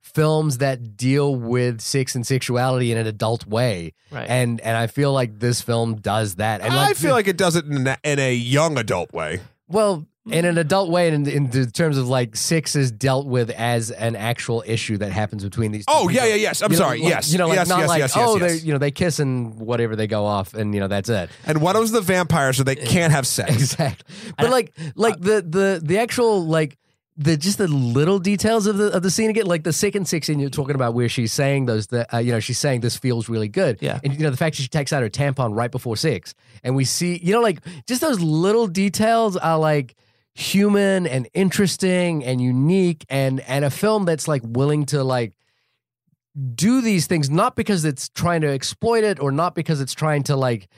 films 0.02 0.58
that 0.58 0.96
deal 0.96 1.34
with 1.34 1.80
sex 1.80 2.14
and 2.14 2.26
sexuality 2.26 2.90
in 2.92 2.98
an 2.98 3.06
adult 3.06 3.46
way, 3.46 3.92
right. 4.10 4.28
and 4.28 4.60
and 4.62 4.76
I 4.76 4.88
feel 4.88 5.12
like 5.12 5.38
this 5.38 5.60
film 5.60 5.96
does 5.96 6.36
that. 6.36 6.60
And 6.60 6.72
I 6.74 6.92
feel 6.92 7.12
like 7.12 7.28
it 7.28 7.36
does 7.36 7.54
it 7.56 7.64
in 7.66 7.86
a, 7.86 7.96
in 8.02 8.18
a 8.18 8.34
young 8.34 8.76
adult 8.76 9.12
way. 9.12 9.40
well, 9.68 10.06
in 10.26 10.44
an 10.46 10.56
adult 10.56 10.90
way, 10.90 11.08
and 11.08 11.28
in, 11.28 11.50
in 11.50 11.70
terms 11.70 11.98
of 11.98 12.08
like 12.08 12.34
sex 12.34 12.74
is 12.76 12.90
dealt 12.90 13.26
with 13.26 13.50
as 13.50 13.90
an 13.90 14.16
actual 14.16 14.64
issue 14.66 14.96
that 14.98 15.12
happens 15.12 15.44
between 15.44 15.70
these. 15.72 15.84
two 15.84 15.92
Oh, 15.94 16.08
yeah, 16.08 16.22
people. 16.22 16.28
yeah, 16.30 16.34
yes. 16.36 16.62
I'm 16.62 16.72
You 16.72 16.78
know, 16.78 16.84
sorry. 16.84 16.98
like- 17.00 17.08
yes. 17.10 17.32
you 17.32 17.38
know, 17.38 17.46
like 17.48 17.56
yes, 17.56 17.68
not 17.68 17.80
yes, 17.80 17.88
like 17.88 17.98
yes, 17.98 18.12
oh, 18.16 18.38
they 18.38 18.54
you 18.56 18.72
know 18.72 18.78
they 18.78 18.90
kiss 18.90 19.18
and 19.18 19.54
whatever 19.58 19.96
they 19.96 20.06
go 20.06 20.24
off, 20.24 20.54
and 20.54 20.72
you 20.74 20.80
know 20.80 20.88
that's 20.88 21.08
it. 21.10 21.28
And 21.46 21.60
one 21.60 21.76
of 21.76 21.80
them's 21.80 21.92
the 21.92 22.00
vampire, 22.00 22.52
so 22.54 22.62
they 22.62 22.76
can't 22.76 23.12
have 23.12 23.26
sex. 23.26 23.52
Exactly. 23.54 24.14
But 24.38 24.50
like 24.50 24.72
like 24.94 25.20
the 25.20 25.42
the 25.42 25.80
the 25.84 25.98
actual 25.98 26.44
like 26.46 26.78
the 27.16 27.36
just 27.36 27.58
the 27.58 27.68
little 27.68 28.18
details 28.18 28.66
of 28.66 28.76
the 28.78 28.86
of 28.96 29.02
the 29.02 29.10
scene 29.10 29.30
again, 29.30 29.46
like 29.46 29.62
the 29.62 29.72
second 29.72 30.08
sex 30.08 30.26
scene 30.26 30.40
you're 30.40 30.50
talking 30.50 30.74
about 30.74 30.94
where 30.94 31.08
she's 31.08 31.32
saying 31.32 31.66
those 31.66 31.86
the 31.88 32.12
uh, 32.14 32.18
you 32.18 32.32
know 32.32 32.40
she's 32.40 32.58
saying 32.58 32.80
this 32.80 32.96
feels 32.96 33.28
really 33.28 33.48
good. 33.48 33.78
Yeah. 33.80 34.00
And 34.02 34.14
you 34.14 34.20
know 34.20 34.30
the 34.30 34.36
fact 34.36 34.56
that 34.56 34.62
she 34.62 34.68
takes 34.68 34.92
out 34.92 35.02
her 35.02 35.10
tampon 35.10 35.54
right 35.54 35.70
before 35.70 35.96
sex, 35.96 36.34
and 36.64 36.74
we 36.74 36.84
see 36.84 37.20
you 37.22 37.32
know 37.32 37.40
like 37.42 37.58
just 37.86 38.00
those 38.00 38.20
little 38.20 38.66
details 38.66 39.36
are 39.36 39.58
like 39.58 39.94
human 40.34 41.06
and 41.06 41.28
interesting 41.32 42.24
and 42.24 42.40
unique 42.40 43.04
and 43.08 43.40
and 43.40 43.64
a 43.64 43.70
film 43.70 44.04
that's 44.04 44.26
like 44.26 44.42
willing 44.44 44.84
to 44.84 45.04
like 45.04 45.32
do 46.54 46.80
these 46.80 47.06
things 47.06 47.30
not 47.30 47.54
because 47.54 47.84
it's 47.84 48.08
trying 48.08 48.40
to 48.40 48.48
exploit 48.48 49.04
it 49.04 49.20
or 49.20 49.30
not 49.30 49.54
because 49.54 49.80
it's 49.80 49.94
trying 49.94 50.24
to 50.24 50.34
like 50.34 50.68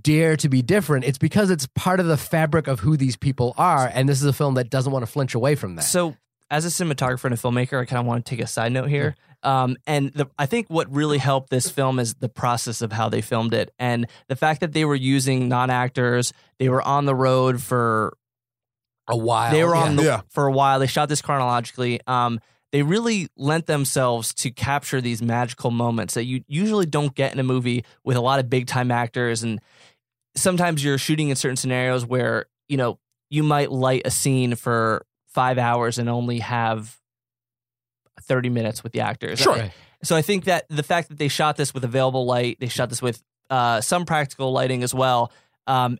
dare 0.00 0.34
to 0.34 0.48
be 0.48 0.62
different 0.62 1.04
it's 1.04 1.18
because 1.18 1.50
it's 1.50 1.66
part 1.74 2.00
of 2.00 2.06
the 2.06 2.16
fabric 2.16 2.66
of 2.66 2.80
who 2.80 2.96
these 2.96 3.16
people 3.16 3.52
are 3.58 3.90
and 3.92 4.08
this 4.08 4.18
is 4.18 4.24
a 4.24 4.32
film 4.32 4.54
that 4.54 4.70
doesn't 4.70 4.92
want 4.92 5.04
to 5.04 5.10
flinch 5.10 5.34
away 5.34 5.54
from 5.54 5.76
that 5.76 5.82
So, 5.82 6.16
as 6.50 6.66
a 6.66 6.68
cinematographer 6.68 7.24
and 7.24 7.32
a 7.32 7.38
filmmaker, 7.38 7.80
I 7.80 7.86
kind 7.86 7.98
of 7.98 8.04
want 8.04 8.26
to 8.26 8.30
take 8.30 8.44
a 8.44 8.46
side 8.46 8.72
note 8.72 8.90
here. 8.90 9.14
Um, 9.42 9.78
and 9.86 10.12
the, 10.12 10.26
I 10.38 10.44
think 10.44 10.68
what 10.68 10.92
really 10.94 11.16
helped 11.16 11.48
this 11.48 11.70
film 11.70 11.98
is 11.98 12.12
the 12.16 12.28
process 12.28 12.82
of 12.82 12.92
how 12.92 13.08
they 13.08 13.22
filmed 13.22 13.54
it, 13.54 13.72
and 13.78 14.06
the 14.28 14.36
fact 14.36 14.60
that 14.60 14.74
they 14.74 14.84
were 14.84 14.94
using 14.94 15.48
non 15.48 15.70
actors. 15.70 16.34
They 16.58 16.68
were 16.68 16.82
on 16.82 17.06
the 17.06 17.14
road 17.14 17.62
for 17.62 18.18
a 19.08 19.16
while 19.16 19.50
they 19.52 19.64
were 19.64 19.74
on 19.74 19.96
the, 19.96 20.02
Yeah. 20.04 20.20
for 20.28 20.46
a 20.46 20.52
while. 20.52 20.78
They 20.78 20.86
shot 20.86 21.08
this 21.08 21.20
chronologically. 21.22 22.00
Um, 22.06 22.40
they 22.70 22.82
really 22.82 23.28
lent 23.36 23.66
themselves 23.66 24.32
to 24.34 24.50
capture 24.50 25.00
these 25.00 25.20
magical 25.20 25.70
moments 25.70 26.14
that 26.14 26.24
you 26.24 26.42
usually 26.46 26.86
don't 26.86 27.14
get 27.14 27.32
in 27.34 27.38
a 27.38 27.42
movie 27.42 27.84
with 28.04 28.16
a 28.16 28.20
lot 28.20 28.38
of 28.40 28.48
big 28.48 28.66
time 28.66 28.90
actors. 28.90 29.42
And 29.42 29.60
sometimes 30.34 30.82
you're 30.84 30.98
shooting 30.98 31.28
in 31.28 31.36
certain 31.36 31.56
scenarios 31.56 32.06
where 32.06 32.46
you 32.68 32.76
know 32.78 32.98
you 33.28 33.42
might 33.42 33.70
light 33.70 34.02
a 34.04 34.10
scene 34.10 34.54
for 34.54 35.04
five 35.28 35.58
hours 35.58 35.98
and 35.98 36.08
only 36.08 36.38
have 36.38 36.98
30 38.22 38.50
minutes 38.50 38.82
with 38.82 38.92
the 38.92 39.00
actors. 39.00 39.38
Sure. 39.40 39.54
Right. 39.54 39.72
So 40.02 40.16
I 40.16 40.22
think 40.22 40.44
that 40.44 40.66
the 40.68 40.82
fact 40.82 41.08
that 41.08 41.18
they 41.18 41.28
shot 41.28 41.56
this 41.56 41.72
with 41.74 41.84
available 41.84 42.24
light, 42.26 42.58
they 42.60 42.68
shot 42.68 42.88
this 42.88 43.00
with 43.02 43.22
uh, 43.50 43.80
some 43.80 44.04
practical 44.04 44.52
lighting 44.52 44.82
as 44.82 44.92
well. 44.94 45.32
Um, 45.66 45.98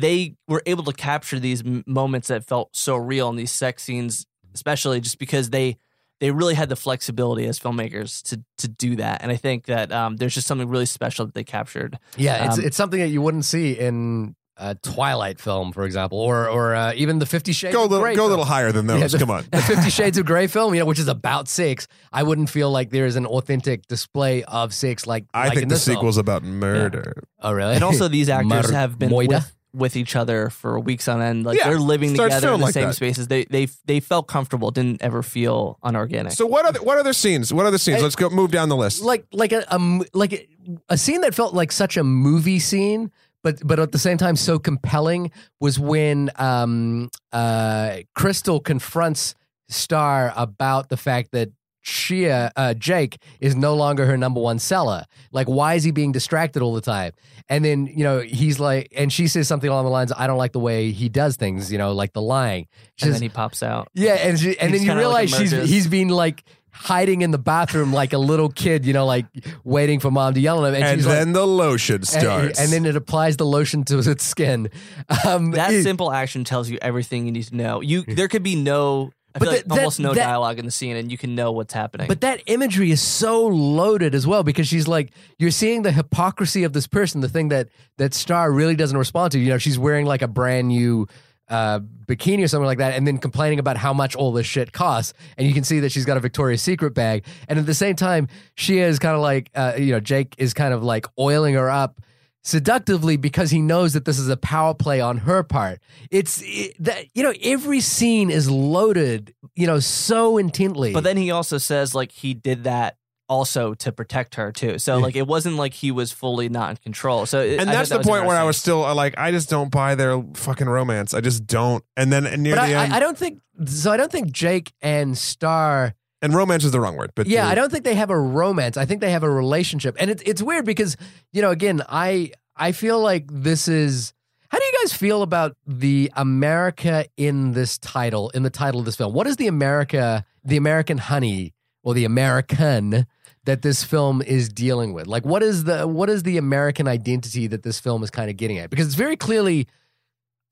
they 0.00 0.36
were 0.48 0.62
able 0.66 0.84
to 0.84 0.92
capture 0.92 1.38
these 1.38 1.62
m- 1.62 1.84
moments 1.86 2.28
that 2.28 2.44
felt 2.44 2.74
so 2.76 2.96
real 2.96 3.28
in 3.28 3.36
these 3.36 3.52
sex 3.52 3.82
scenes, 3.82 4.26
especially 4.54 5.00
just 5.00 5.18
because 5.18 5.50
they 5.50 5.76
they 6.20 6.30
really 6.30 6.54
had 6.54 6.68
the 6.68 6.76
flexibility 6.76 7.44
as 7.46 7.58
filmmakers 7.58 8.22
to 8.22 8.42
to 8.58 8.68
do 8.68 8.96
that. 8.96 9.22
And 9.22 9.30
I 9.32 9.36
think 9.36 9.66
that 9.66 9.92
um, 9.92 10.16
there's 10.16 10.34
just 10.34 10.46
something 10.46 10.68
really 10.68 10.86
special 10.86 11.26
that 11.26 11.34
they 11.34 11.44
captured. 11.44 11.98
Yeah, 12.16 12.46
it's 12.46 12.58
Um, 12.58 12.64
it's 12.64 12.76
something 12.76 13.00
that 13.00 13.08
you 13.08 13.20
wouldn't 13.22 13.44
see 13.44 13.72
in 13.72 14.34
a 14.56 14.76
Twilight 14.76 15.40
film, 15.40 15.72
for 15.72 15.84
example, 15.84 16.20
or 16.20 16.48
or 16.48 16.74
uh, 16.76 16.92
even 16.94 17.18
the 17.18 17.26
Fifty 17.26 17.52
Shades. 17.52 17.74
Go 17.74 17.82
a 17.82 17.84
of 17.86 17.90
little, 17.90 18.04
Grey 18.04 18.14
go 18.14 18.22
a 18.22 18.24
film. 18.24 18.30
little 18.30 18.44
higher 18.44 18.70
than 18.70 18.86
those. 18.86 19.00
Yeah, 19.00 19.06
the- 19.08 19.18
Come 19.18 19.30
on. 19.32 19.44
the 19.50 19.60
Fifty 19.62 19.90
Shades 19.90 20.16
of 20.16 20.24
Grey 20.26 20.46
film, 20.46 20.72
you 20.74 20.80
know, 20.80 20.86
which 20.86 21.00
is 21.00 21.08
about 21.08 21.48
sex. 21.48 21.88
I 22.12 22.22
wouldn't 22.22 22.48
feel 22.48 22.70
like 22.70 22.90
there 22.90 23.06
is 23.06 23.16
an 23.16 23.26
authentic 23.26 23.86
display 23.88 24.44
of 24.44 24.72
sex 24.72 25.06
like 25.08 25.24
I 25.34 25.46
like 25.46 25.54
think 25.54 25.62
in 25.64 25.68
the 25.68 25.74
this 25.74 25.84
film. 25.86 26.06
about 26.18 26.44
murder. 26.44 27.24
Oh, 27.40 27.52
really? 27.52 27.74
And 27.74 27.82
also, 27.82 28.06
these 28.06 28.28
actors 28.38 28.70
Mar- 28.70 28.72
have 28.72 28.96
been 28.98 29.10
Moida? 29.10 29.28
with, 29.28 29.56
with 29.74 29.96
each 29.96 30.14
other 30.16 30.50
for 30.50 30.78
weeks 30.78 31.08
on 31.08 31.20
end. 31.20 31.44
Like 31.44 31.58
Yeah, 31.58 31.68
they're 31.68 31.78
living 31.78 32.10
together 32.14 32.52
in 32.52 32.60
the 32.60 32.64
like 32.66 32.74
same 32.74 32.88
that. 32.88 32.94
spaces. 32.94 33.28
They 33.28 33.44
they 33.44 33.66
they 33.84 34.00
felt 34.00 34.28
comfortable. 34.28 34.70
Didn't 34.70 35.02
ever 35.02 35.22
feel 35.22 35.78
unorganic. 35.82 36.32
So 36.32 36.46
what 36.46 36.64
other 36.64 36.80
what 36.82 36.98
other 36.98 37.12
scenes? 37.12 37.52
What 37.52 37.66
other 37.66 37.78
scenes? 37.78 37.96
Hey, 37.98 38.02
Let's 38.02 38.16
go 38.16 38.30
move 38.30 38.50
down 38.52 38.68
the 38.68 38.76
list. 38.76 39.02
like 39.02 39.26
like 39.32 39.52
a, 39.52 39.64
a 39.70 39.74
m- 39.74 40.04
like 40.14 40.32
a, 40.32 40.46
a 40.88 40.96
scene 40.96 41.20
that 41.22 41.34
felt 41.34 41.54
like 41.54 41.72
such 41.72 41.96
a 41.96 42.04
movie 42.04 42.58
scene 42.60 43.10
but 43.42 43.60
but 43.66 43.78
at 43.78 43.92
the 43.92 43.98
same 43.98 44.16
time 44.16 44.36
so 44.36 44.58
compelling 44.58 45.30
was 45.60 45.78
when 45.78 46.30
um 46.36 47.10
uh 47.32 47.98
crystal 48.14 48.60
confronts 48.60 49.34
star 49.68 50.32
about 50.36 50.88
the 50.88 50.96
fact 50.96 51.32
that 51.32 51.50
Shia, 51.84 52.50
uh, 52.56 52.74
Jake 52.74 53.18
is 53.40 53.54
no 53.54 53.74
longer 53.74 54.06
her 54.06 54.16
number 54.16 54.40
one 54.40 54.58
seller. 54.58 55.04
Like, 55.32 55.46
why 55.46 55.74
is 55.74 55.84
he 55.84 55.90
being 55.90 56.12
distracted 56.12 56.62
all 56.62 56.74
the 56.74 56.80
time? 56.80 57.12
And 57.48 57.62
then, 57.64 57.86
you 57.86 58.02
know, 58.04 58.20
he's 58.20 58.58
like, 58.58 58.88
and 58.96 59.12
she 59.12 59.28
says 59.28 59.46
something 59.46 59.68
along 59.68 59.84
the 59.84 59.90
lines, 59.90 60.12
I 60.16 60.26
don't 60.26 60.38
like 60.38 60.52
the 60.52 60.60
way 60.60 60.92
he 60.92 61.08
does 61.10 61.36
things, 61.36 61.70
you 61.70 61.76
know, 61.76 61.92
like 61.92 62.14
the 62.14 62.22
lying. 62.22 62.68
She 62.96 63.04
and 63.06 63.12
says, 63.12 63.20
then 63.20 63.22
he 63.22 63.28
pops 63.28 63.62
out. 63.62 63.88
yeah, 63.94 64.14
and 64.14 64.40
she, 64.40 64.58
and 64.58 64.72
then 64.72 64.80
you 64.80 64.88
kinda 64.88 64.94
like 64.94 65.28
realize 65.28 65.30
she's 65.30 65.52
emerges. 65.52 65.70
he's 65.70 65.86
been 65.86 66.08
like 66.08 66.42
hiding 66.70 67.20
in 67.22 67.30
the 67.30 67.38
bathroom 67.38 67.92
like 67.92 68.12
a 68.14 68.18
little 68.18 68.48
kid, 68.48 68.84
you 68.86 68.92
know, 68.94 69.04
like 69.06 69.26
waiting 69.62 70.00
for 70.00 70.10
mom 70.10 70.34
to 70.34 70.40
yell 70.40 70.64
at 70.64 70.70
him. 70.70 70.74
And, 70.76 70.84
and 70.84 70.98
she's 70.98 71.06
then 71.06 71.28
like, 71.28 71.34
the 71.34 71.46
lotion 71.46 71.96
and, 71.96 72.06
starts. 72.06 72.58
and 72.58 72.72
then 72.72 72.86
it 72.86 72.96
applies 72.96 73.36
the 73.36 73.46
lotion 73.46 73.84
to 73.84 73.98
its 73.98 74.24
skin. 74.24 74.70
Um, 75.26 75.50
That 75.52 75.72
it- 75.72 75.82
simple 75.82 76.10
action 76.10 76.44
tells 76.44 76.68
you 76.70 76.78
everything 76.82 77.26
you 77.26 77.32
need 77.32 77.44
to 77.44 77.54
know. 77.56 77.80
You 77.82 78.02
there 78.02 78.26
could 78.28 78.42
be 78.42 78.56
no, 78.56 79.12
I 79.34 79.38
But 79.40 79.44
feel 79.46 79.52
like 79.52 79.62
that- 79.64 79.68
that- 79.70 79.78
almost 79.78 80.00
no 80.00 80.14
that- 80.14 80.24
dialogue 80.24 80.58
in 80.60 80.64
the 80.64 80.70
scene, 80.70 80.96
and 80.96 81.10
you 81.10 81.18
can 81.18 81.34
know 81.34 81.50
what's 81.50 81.74
happening. 81.74 82.06
But 82.06 82.20
that 82.20 82.40
imagery 82.46 82.90
is 82.92 83.00
so 83.02 83.46
loaded 83.46 84.14
as 84.14 84.26
well 84.26 84.42
because 84.44 84.68
she's 84.68 84.86
like 84.86 85.10
you're 85.38 85.50
seeing 85.50 85.82
the 85.82 85.90
hypocrisy 85.92 86.62
of 86.64 86.72
this 86.72 86.86
person, 86.86 87.20
the 87.20 87.28
thing 87.28 87.48
that 87.48 87.68
that 87.98 88.14
Star 88.14 88.52
really 88.52 88.76
doesn't 88.76 88.96
respond 88.96 89.32
to. 89.32 89.38
You 89.40 89.48
know, 89.50 89.58
she's 89.58 89.78
wearing 89.78 90.06
like 90.06 90.22
a 90.22 90.28
brand 90.28 90.68
new 90.68 91.08
uh, 91.50 91.80
bikini 92.06 92.42
or 92.42 92.48
something 92.48 92.64
like 92.64 92.78
that, 92.78 92.94
and 92.94 93.06
then 93.06 93.18
complaining 93.18 93.58
about 93.58 93.76
how 93.76 93.92
much 93.92 94.16
all 94.16 94.32
this 94.32 94.46
shit 94.46 94.72
costs. 94.72 95.12
And 95.36 95.46
you 95.46 95.52
can 95.52 95.62
see 95.62 95.80
that 95.80 95.92
she's 95.92 96.06
got 96.06 96.16
a 96.16 96.20
Victoria's 96.20 96.62
Secret 96.62 96.94
bag, 96.94 97.24
and 97.48 97.58
at 97.58 97.66
the 97.66 97.74
same 97.74 97.96
time, 97.96 98.28
she 98.54 98.78
is 98.78 98.98
kind 98.98 99.14
of 99.14 99.20
like 99.20 99.50
uh, 99.54 99.72
you 99.76 99.92
know 99.92 100.00
Jake 100.00 100.34
is 100.38 100.54
kind 100.54 100.72
of 100.72 100.82
like 100.82 101.06
oiling 101.18 101.54
her 101.54 101.68
up 101.68 102.00
seductively 102.44 103.16
because 103.16 103.50
he 103.50 103.60
knows 103.60 103.94
that 103.94 104.04
this 104.04 104.18
is 104.18 104.28
a 104.28 104.36
power 104.36 104.74
play 104.74 105.00
on 105.00 105.18
her 105.18 105.42
part. 105.42 105.80
It's 106.10 106.40
it, 106.44 106.76
that 106.78 107.06
you 107.14 107.22
know 107.22 107.32
every 107.42 107.80
scene 107.80 108.30
is 108.30 108.50
loaded, 108.50 109.34
you 109.54 109.66
know, 109.66 109.80
so 109.80 110.38
intently. 110.38 110.92
But 110.92 111.04
then 111.04 111.16
he 111.16 111.30
also 111.30 111.58
says 111.58 111.94
like 111.94 112.12
he 112.12 112.34
did 112.34 112.64
that 112.64 112.96
also 113.26 113.72
to 113.72 113.90
protect 113.90 114.34
her 114.34 114.52
too. 114.52 114.78
So 114.78 114.98
like 114.98 115.16
it 115.16 115.26
wasn't 115.26 115.56
like 115.56 115.72
he 115.72 115.90
was 115.90 116.12
fully 116.12 116.48
not 116.50 116.70
in 116.70 116.76
control. 116.76 117.24
So 117.26 117.40
it- 117.40 117.58
and 117.58 117.70
I 117.70 117.72
that's 117.72 117.88
the 117.88 117.98
that 117.98 118.04
point 118.06 118.26
where 118.26 118.36
I 118.36 118.44
was 118.44 118.56
still 118.58 118.84
uh, 118.84 118.94
like, 118.94 119.14
I 119.16 119.30
just 119.30 119.48
don't 119.48 119.70
buy 119.70 119.94
their 119.94 120.22
fucking 120.34 120.68
romance. 120.68 121.14
I 121.14 121.20
just 121.22 121.46
don't. 121.46 121.82
And 121.96 122.12
then 122.12 122.24
near 122.42 122.54
But 122.54 122.66
the 122.66 122.74
I, 122.74 122.84
end, 122.84 122.92
I, 122.92 122.96
I 122.96 123.00
don't 123.00 123.16
think 123.16 123.40
so. 123.64 123.90
I 123.90 123.96
don't 123.96 124.12
think 124.12 124.30
Jake 124.30 124.72
and 124.82 125.16
Star. 125.16 125.94
And 126.24 126.34
romance 126.34 126.64
is 126.64 126.72
the 126.72 126.80
wrong 126.80 126.96
word, 126.96 127.12
but 127.14 127.26
Yeah, 127.26 127.46
I 127.46 127.54
don't 127.54 127.70
think 127.70 127.84
they 127.84 127.94
have 127.94 128.10
a 128.10 128.18
romance. 128.18 128.78
I 128.78 128.86
think 128.86 129.02
they 129.02 129.10
have 129.10 129.22
a 129.22 129.30
relationship, 129.30 129.94
and 130.00 130.10
it's 130.10 130.22
it's 130.24 130.42
weird 130.42 130.64
because 130.64 130.96
you 131.32 131.42
know, 131.42 131.50
again, 131.50 131.82
I 131.88 132.32
I 132.56 132.72
feel 132.72 132.98
like 133.00 133.26
this 133.30 133.68
is. 133.68 134.12
How 134.48 134.58
do 134.60 134.64
you 134.64 134.72
guys 134.82 134.92
feel 134.92 135.22
about 135.22 135.56
the 135.66 136.12
America 136.14 137.06
in 137.16 137.52
this 137.52 137.76
title, 137.76 138.30
in 138.30 138.44
the 138.44 138.50
title 138.50 138.78
of 138.78 138.86
this 138.86 138.94
film? 138.94 139.12
What 139.12 139.26
is 139.26 139.36
the 139.36 139.48
America, 139.48 140.24
the 140.44 140.56
American 140.56 140.96
honey, 140.98 141.52
or 141.82 141.92
the 141.92 142.04
American 142.04 143.06
that 143.44 143.62
this 143.62 143.82
film 143.82 144.22
is 144.22 144.48
dealing 144.48 144.92
with? 144.92 145.08
Like, 145.08 145.26
what 145.26 145.42
is 145.42 145.64
the 145.64 145.86
what 145.86 146.08
is 146.08 146.22
the 146.22 146.36
American 146.38 146.88
identity 146.88 147.48
that 147.48 147.64
this 147.64 147.80
film 147.80 148.02
is 148.02 148.10
kind 148.10 148.30
of 148.30 148.36
getting 148.36 148.58
at? 148.58 148.70
Because 148.70 148.86
it's 148.86 148.94
very 148.94 149.16
clearly 149.16 149.66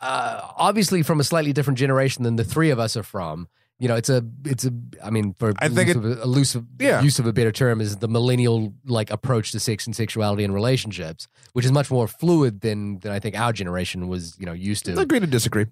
uh, 0.02 0.48
obviously 0.56 1.02
from 1.02 1.20
a 1.20 1.24
slightly 1.24 1.52
different 1.52 1.78
generation 1.78 2.24
than 2.24 2.36
the 2.36 2.44
three 2.44 2.70
of 2.70 2.78
us 2.78 2.96
are 2.96 3.04
from. 3.04 3.48
You 3.82 3.88
know, 3.88 3.96
it's 3.96 4.08
a, 4.08 4.22
it's 4.44 4.64
a. 4.64 4.72
I 5.02 5.10
mean, 5.10 5.34
for 5.40 5.52
I 5.58 5.68
think 5.68 5.88
use 5.88 5.96
of 5.96 6.04
a, 6.04 6.22
a 6.22 6.26
loose 6.26 6.56
Yeah. 6.78 7.02
use 7.02 7.18
of 7.18 7.26
a 7.26 7.32
better 7.32 7.50
term 7.50 7.80
is 7.80 7.96
the 7.96 8.06
millennial 8.06 8.72
like 8.86 9.10
approach 9.10 9.50
to 9.52 9.58
sex 9.58 9.86
and 9.86 9.96
sexuality 9.96 10.44
and 10.44 10.54
relationships, 10.54 11.26
which 11.52 11.64
is 11.64 11.72
much 11.72 11.90
more 11.90 12.06
fluid 12.06 12.60
than 12.60 13.00
than 13.00 13.10
I 13.10 13.18
think 13.18 13.36
our 13.36 13.52
generation 13.52 14.06
was, 14.06 14.36
you 14.38 14.46
know, 14.46 14.52
used 14.52 14.84
to. 14.84 14.96
I 14.98 15.02
agree 15.02 15.18
to 15.18 15.26
disagree. 15.26 15.66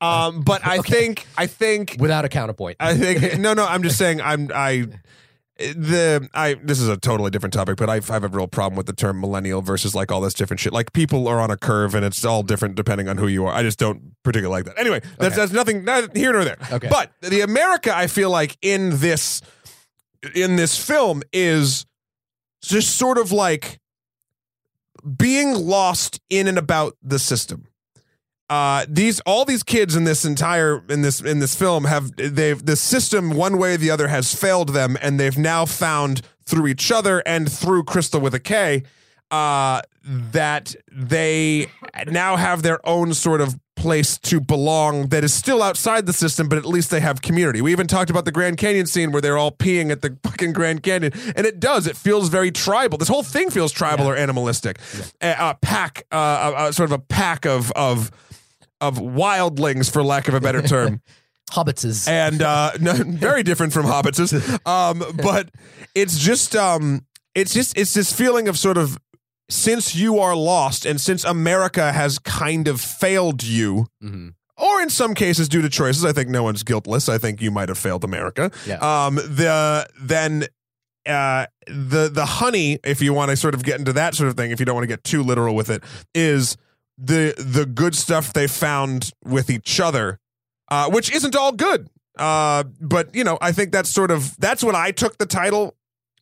Um, 0.00 0.40
but 0.40 0.66
I 0.66 0.78
Okay. 0.82 0.92
think, 0.94 1.26
I 1.38 1.46
think, 1.46 1.96
Without 2.00 2.24
a 2.24 2.28
counterpoint. 2.28 2.76
I 2.80 2.94
think, 2.96 3.38
no, 3.46 3.54
no, 3.54 3.64
I'm 3.64 3.82
just 3.84 3.98
saying, 3.98 4.20
I'm, 4.20 4.50
I, 4.54 4.86
Eh, 5.58 5.72
the 5.76 6.28
I 6.34 6.54
this 6.54 6.80
is 6.80 6.88
a 6.88 6.96
totally 6.96 7.30
different 7.30 7.52
topic, 7.52 7.76
but 7.76 7.88
I, 7.88 7.96
I 7.96 8.12
have 8.12 8.24
a 8.24 8.28
real 8.28 8.48
problem 8.48 8.76
with 8.76 8.86
the 8.86 8.92
term 8.92 9.20
millennial 9.20 9.62
versus 9.62 9.94
like 9.94 10.10
all 10.10 10.20
this 10.20 10.34
different 10.34 10.58
shit. 10.60 10.72
Like 10.72 10.92
people 10.92 11.28
are 11.28 11.38
on 11.40 11.50
a 11.50 11.56
curve, 11.56 11.94
and 11.94 12.04
it's 12.04 12.24
all 12.24 12.42
different 12.42 12.74
depending 12.74 13.08
on 13.08 13.18
who 13.18 13.28
you 13.28 13.46
are. 13.46 13.54
I 13.54 13.62
just 13.62 13.78
don't 13.78 14.16
particularly 14.24 14.62
like 14.62 14.64
that. 14.66 14.80
Anyway, 14.80 15.00
that's 15.18 15.34
Okay. 15.34 15.36
that's 15.36 15.52
nothing 15.52 15.84
not 15.84 16.16
here 16.16 16.32
nor 16.32 16.44
there. 16.44 16.56
Okay. 16.72 16.88
But 16.88 17.12
the 17.20 17.42
America 17.42 17.96
I 17.96 18.08
feel 18.08 18.30
like 18.30 18.56
in 18.62 18.98
this 18.98 19.40
in 20.34 20.56
this 20.56 20.76
film 20.82 21.22
is 21.32 21.86
just 22.62 22.96
sort 22.96 23.18
of 23.18 23.30
like 23.30 23.78
being 25.18 25.54
lost 25.54 26.20
in 26.30 26.48
and 26.48 26.56
about 26.58 26.96
the 27.02 27.18
system 27.18 27.66
uh 28.50 28.84
these 28.88 29.20
all 29.20 29.44
these 29.44 29.62
kids 29.62 29.96
in 29.96 30.04
this 30.04 30.24
entire 30.24 30.82
in 30.88 31.02
this 31.02 31.20
in 31.20 31.38
this 31.38 31.54
film 31.54 31.84
have 31.84 32.14
they've 32.16 32.64
the 32.64 32.76
system 32.76 33.30
one 33.30 33.56
way 33.56 33.74
or 33.74 33.76
the 33.76 33.90
other 33.90 34.08
has 34.08 34.34
failed 34.34 34.70
them 34.70 34.98
and 35.00 35.18
they've 35.18 35.38
now 35.38 35.64
found 35.64 36.20
through 36.44 36.66
each 36.66 36.92
other 36.92 37.22
and 37.24 37.50
through 37.50 37.82
crystal 37.82 38.20
with 38.20 38.34
a 38.34 38.40
k 38.40 38.82
uh 39.30 39.80
that 40.04 40.74
they 40.92 41.66
now 42.08 42.36
have 42.36 42.62
their 42.62 42.86
own 42.86 43.14
sort 43.14 43.40
of 43.40 43.58
place 43.76 44.16
to 44.18 44.40
belong 44.40 45.08
that 45.08 45.24
is 45.24 45.34
still 45.34 45.62
outside 45.62 46.06
the 46.06 46.12
system 46.12 46.48
but 46.48 46.56
at 46.56 46.64
least 46.64 46.90
they 46.90 47.00
have 47.00 47.20
community. 47.20 47.60
We 47.60 47.72
even 47.72 47.86
talked 47.86 48.08
about 48.08 48.24
the 48.24 48.32
grand 48.32 48.56
canyon 48.56 48.86
scene 48.86 49.12
where 49.12 49.20
they're 49.20 49.36
all 49.36 49.52
peeing 49.52 49.90
at 49.90 50.00
the 50.00 50.16
fucking 50.24 50.52
grand 50.52 50.82
canyon 50.82 51.12
and 51.36 51.46
it 51.46 51.60
does. 51.60 51.86
It 51.86 51.96
feels 51.96 52.28
very 52.28 52.50
tribal. 52.50 52.98
This 52.98 53.08
whole 53.08 53.22
thing 53.22 53.50
feels 53.50 53.72
tribal 53.72 54.06
or 54.06 54.16
animalistic. 54.16 54.78
A, 55.20 55.34
a 55.38 55.58
pack 55.60 56.06
uh, 56.12 56.54
a, 56.56 56.68
a 56.68 56.72
sort 56.72 56.90
of 56.90 56.92
a 56.92 56.98
pack 56.98 57.44
of 57.44 57.72
of 57.72 58.10
of 58.88 58.96
wildlings, 58.98 59.90
for 59.92 60.02
lack 60.02 60.28
of 60.28 60.34
a 60.34 60.40
better 60.40 60.62
term, 60.62 61.00
Hobbitses. 61.50 62.08
and 62.08 62.42
uh, 62.42 62.72
no, 62.80 62.92
very 62.94 63.42
different 63.42 63.72
from 63.72 63.86
hobbitses. 63.86 64.32
Um, 64.66 65.02
but 65.22 65.50
it's 65.94 66.18
just 66.18 66.54
um, 66.56 67.06
it's 67.34 67.52
just 67.54 67.76
it's 67.78 67.94
this 67.94 68.12
feeling 68.12 68.48
of 68.48 68.58
sort 68.58 68.76
of 68.78 68.98
since 69.50 69.94
you 69.94 70.18
are 70.20 70.34
lost 70.34 70.86
and 70.86 71.00
since 71.00 71.24
America 71.24 71.92
has 71.92 72.18
kind 72.18 72.66
of 72.68 72.80
failed 72.80 73.42
you. 73.42 73.86
Mhm. 74.02 74.34
Or 74.56 74.80
in 74.80 74.88
some 74.88 75.14
cases, 75.14 75.48
due 75.48 75.62
to 75.62 75.68
choices, 75.68 76.04
I 76.04 76.12
think 76.12 76.28
no 76.28 76.44
one's 76.44 76.62
guiltless. 76.62 77.08
I 77.08 77.18
think 77.18 77.42
you 77.42 77.50
might 77.50 77.68
have 77.68 77.76
failed 77.76 78.04
America. 78.04 78.52
Yeah. 78.66 78.76
Um, 78.78 79.16
the 79.16 79.86
then 80.00 80.46
uh, 81.06 81.46
the 81.66 82.08
the 82.08 82.24
honey, 82.24 82.78
if 82.84 83.02
you 83.02 83.12
want 83.12 83.30
to 83.30 83.36
sort 83.36 83.54
of 83.54 83.64
get 83.64 83.80
into 83.80 83.92
that 83.94 84.14
sort 84.14 84.28
of 84.28 84.36
thing, 84.36 84.52
if 84.52 84.60
you 84.60 84.64
don't 84.66 84.76
want 84.76 84.84
to 84.84 84.88
get 84.88 85.02
too 85.02 85.22
literal 85.24 85.56
with 85.56 85.70
it, 85.70 85.82
is 86.14 86.56
the 86.98 87.34
the 87.38 87.66
good 87.66 87.94
stuff 87.94 88.32
they 88.32 88.46
found 88.46 89.10
with 89.24 89.50
each 89.50 89.80
other, 89.80 90.18
uh, 90.70 90.90
which 90.90 91.12
isn't 91.12 91.34
all 91.36 91.52
good. 91.52 91.88
Uh, 92.18 92.64
but 92.80 93.14
you 93.14 93.24
know, 93.24 93.38
I 93.40 93.52
think 93.52 93.72
that's 93.72 93.90
sort 93.90 94.10
of 94.10 94.36
that's 94.38 94.62
what 94.62 94.74
I 94.74 94.92
took 94.92 95.18
the 95.18 95.26
title 95.26 95.76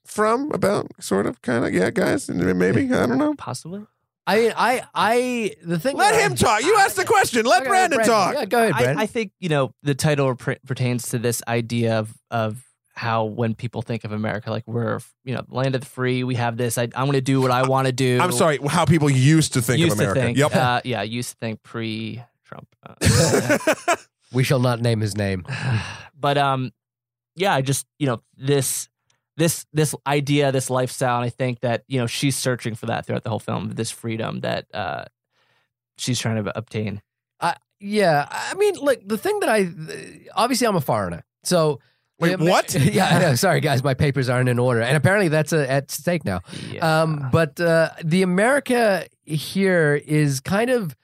from 0.07 0.51
about 0.53 0.89
sort 1.01 1.27
of 1.27 1.43
kind 1.43 1.65
of 1.65 1.73
yeah, 1.75 1.91
guys, 1.91 2.29
maybe 2.29 2.85
I 2.93 3.07
don't 3.07 3.19
know. 3.19 3.35
possibly. 3.35 3.85
I 4.25 4.37
mean, 4.37 4.53
I, 4.57 4.83
I, 4.95 5.55
the 5.65 5.81
thing. 5.81 5.97
Let 5.97 6.13
that 6.13 6.21
I- 6.21 6.27
him 6.27 6.35
talk. 6.37 6.63
You 6.63 6.77
asked 6.79 6.95
the 6.97 7.05
question. 7.05 7.45
Let 7.45 7.63
Okay, 7.63 7.69
Brandon, 7.71 8.05
talk. 8.05 8.35
Yeah, 8.35 8.45
go 8.45 8.59
ahead, 8.63 8.73
Brandon. 8.75 8.99
I, 8.99 9.03
I 9.03 9.07
think 9.07 9.33
you 9.41 9.49
know 9.49 9.75
the 9.83 9.95
title 9.97 10.35
per- 10.37 10.59
pertains 10.65 11.09
to 11.11 11.19
this 11.19 11.43
idea 11.49 11.99
of 11.99 12.15
of 12.31 12.63
how 12.95 13.25
when 13.25 13.55
people 13.55 13.83
think 13.83 14.05
of 14.05 14.13
America, 14.13 14.51
like 14.51 14.65
we're 14.67 15.01
you 15.25 15.35
know 15.35 15.45
land 15.49 15.75
of 15.75 15.81
the 15.81 15.87
free, 15.87 16.25
we 16.25 16.35
have 16.35 16.57
this. 16.57 16.79
I, 16.79 16.85
I'm 16.95 17.07
going 17.07 17.13
to 17.13 17.21
do 17.21 17.41
what 17.41 17.51
I 17.51 17.67
want 17.67 17.87
to 17.87 17.93
do. 17.93 18.19
I'm 18.21 18.33
sorry. 18.33 18.59
How 18.67 18.85
people 18.85 19.11
used 19.11 19.55
to 19.55 19.63
think 19.63 19.81
used 19.81 19.95
of 19.95 20.01
America. 20.01 20.21
to 20.21 20.27
think. 20.27 20.39
Yep. 20.39 20.55
Uh, 20.55 20.81
yeah, 20.85 21.03
used 21.03 21.31
to 21.31 21.37
think 21.37 21.63
pre 21.63 22.23
Trump. 22.45 22.69
Uh, 22.85 23.97
we 24.33 24.45
shall 24.45 24.61
not 24.61 24.81
name 24.81 25.01
his 25.01 25.17
name. 25.17 25.45
but 26.19 26.37
um, 26.39 26.73
yeah, 27.35 27.55
I 27.55 27.63
just 27.63 27.87
you 27.99 28.07
know 28.07 28.23
this 28.37 28.89
this 29.37 29.65
this 29.73 29.95
idea, 30.07 30.53
this 30.53 30.69
lifestyle, 30.69 31.17
and 31.17 31.25
I 31.25 31.31
think 31.31 31.61
that 31.61 31.85
you 31.89 31.99
know 31.99 32.07
she's 32.07 32.37
searching 32.37 32.75
for 32.75 32.87
that 32.87 33.07
throughout 33.07 33.23
the 33.23 33.31
whole 33.31 33.39
film, 33.39 33.71
this 33.71 33.91
freedom 33.91 34.41
that 34.41 34.67
uh 34.75 35.05
she's 35.97 36.19
trying 36.19 36.45
to 36.45 36.57
obtain. 36.57 37.01
I 37.41 37.57
Yeah, 37.81 38.29
I 38.31 38.55
mean, 38.55 38.75
look, 38.75 39.01
the 39.07 39.19
thing 39.19 39.41
that 39.41 39.49
I 39.49 39.69
obviously 40.35 40.67
I'm 40.67 40.77
a 40.77 40.81
foreigner, 40.81 41.25
so 41.43 41.81
Wait, 42.23 42.39
what? 42.41 42.75
yeah, 42.81 43.07
I 43.07 43.19
know. 43.21 43.35
Sorry, 43.35 43.61
guys, 43.61 43.83
my 43.85 43.95
papers 43.95 44.29
aren't 44.29 44.49
in 44.49 44.59
order, 44.59 44.81
and 44.81 44.97
apparently 44.97 45.29
that's 45.29 45.53
uh 45.53 45.67
at 45.69 45.91
stake 45.91 46.25
now. 46.25 46.41
Yeah. 46.71 47.03
Um, 47.03 47.29
but 47.33 47.61
uh, 47.61 47.91
the 48.03 48.23
America 48.23 49.07
here 49.25 49.95
is 50.07 50.41
kind 50.41 50.71
of 50.71 50.97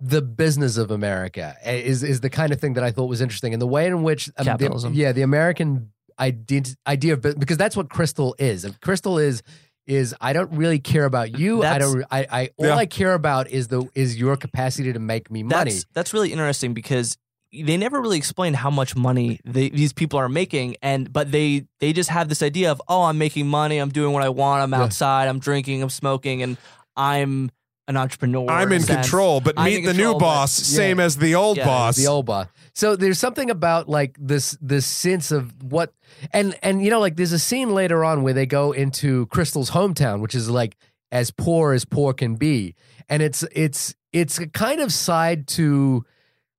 the 0.00 0.20
business 0.22 0.76
of 0.76 0.90
America 0.90 1.54
eh, 1.62 1.76
is 1.76 2.02
is 2.02 2.20
the 2.20 2.30
kind 2.30 2.52
of 2.52 2.60
thing 2.60 2.74
that 2.74 2.84
I 2.84 2.90
thought 2.90 3.06
was 3.08 3.20
interesting, 3.20 3.52
and 3.52 3.62
the 3.62 3.66
way 3.66 3.86
in 3.86 4.02
which 4.02 4.28
um, 4.36 4.44
the- 4.44 4.50
Capitalism. 4.50 4.92
yeah, 4.94 5.12
the 5.12 5.22
American 5.22 5.92
ident- 6.18 6.76
idea 6.86 7.14
of 7.14 7.22
because 7.22 7.56
that's 7.56 7.76
what 7.76 7.88
Crystal 7.90 8.34
is. 8.38 8.64
And 8.64 8.78
Crystal 8.80 9.18
is 9.18 9.42
is 9.86 10.14
I 10.20 10.32
don't 10.32 10.50
really 10.52 10.78
care 10.78 11.04
about 11.04 11.38
you. 11.38 11.62
I 11.62 11.78
don't. 11.78 12.04
I, 12.10 12.26
I 12.30 12.50
all 12.56 12.66
Yeah. 12.66 12.76
I 12.76 12.86
care 12.86 13.12
about 13.14 13.48
is 13.50 13.68
the 13.68 13.86
is 13.94 14.18
your 14.18 14.36
capacity 14.36 14.92
to 14.92 14.98
make 14.98 15.30
me 15.30 15.42
money. 15.42 15.72
That's 15.72 15.86
that's 15.92 16.14
really 16.14 16.32
interesting 16.32 16.72
because 16.74 17.16
they 17.62 17.76
never 17.76 18.00
really 18.00 18.18
explain 18.18 18.54
how 18.54 18.70
much 18.70 18.96
money 18.96 19.40
they, 19.44 19.68
these 19.68 19.92
people 19.92 20.18
are 20.18 20.28
making, 20.28 20.76
and 20.82 21.12
but 21.12 21.30
they 21.30 21.66
they 21.80 21.92
just 21.92 22.10
have 22.10 22.28
this 22.28 22.42
idea 22.42 22.70
of 22.70 22.80
oh 22.88 23.02
I'm 23.04 23.18
making 23.18 23.46
money, 23.46 23.78
I'm 23.78 23.90
doing 23.90 24.12
what 24.12 24.22
I 24.22 24.28
want, 24.30 24.62
I'm 24.62 24.72
Yeah. 24.72 24.82
outside, 24.84 25.28
I'm 25.28 25.38
drinking, 25.38 25.82
I'm 25.82 25.90
smoking, 25.90 26.42
and 26.42 26.56
I'm 26.96 27.50
an 27.86 27.96
entrepreneur. 27.98 28.48
I'm 28.50 28.72
in 28.72 28.78
a 28.78 28.84
sense. 28.84 29.06
control, 29.08 29.40
but 29.42 29.54
I'm 29.58 29.66
meet 29.66 29.78
in 29.80 29.84
the 29.84 29.92
control, 29.92 30.14
new 30.14 30.18
but- 30.18 30.24
boss, 30.24 30.52
same 30.52 30.98
as 31.00 31.16
the 31.18 31.34
old 31.34 31.58
Yeah, 31.58 31.66
boss. 31.66 31.96
the 31.96 32.06
old 32.06 32.24
boss. 32.26 32.46
So 32.72 32.96
there's 32.96 33.18
something 33.18 33.50
about 33.50 33.88
like 33.88 34.16
this 34.18 34.56
this 34.60 34.86
sense 34.86 35.30
of 35.30 35.52
what 35.62 35.92
and 36.32 36.56
and 36.62 36.82
you 36.82 36.90
know 36.90 36.98
like 37.00 37.16
there's 37.16 37.32
a 37.32 37.38
scene 37.38 37.74
later 37.74 38.04
on 38.04 38.22
where 38.22 38.32
they 38.32 38.46
go 38.46 38.72
into 38.72 39.26
Crystal's 39.26 39.70
hometown, 39.70 40.20
which 40.20 40.34
is 40.34 40.48
like 40.50 40.76
as 41.12 41.30
poor 41.30 41.72
as 41.72 41.84
poor 41.84 42.12
can 42.14 42.34
be, 42.36 42.74
and 43.08 43.22
it's 43.22 43.44
it's 43.52 43.94
it's 44.12 44.38
a 44.38 44.46
kind 44.48 44.80
of 44.80 44.92
side 44.92 45.46
to 45.48 46.04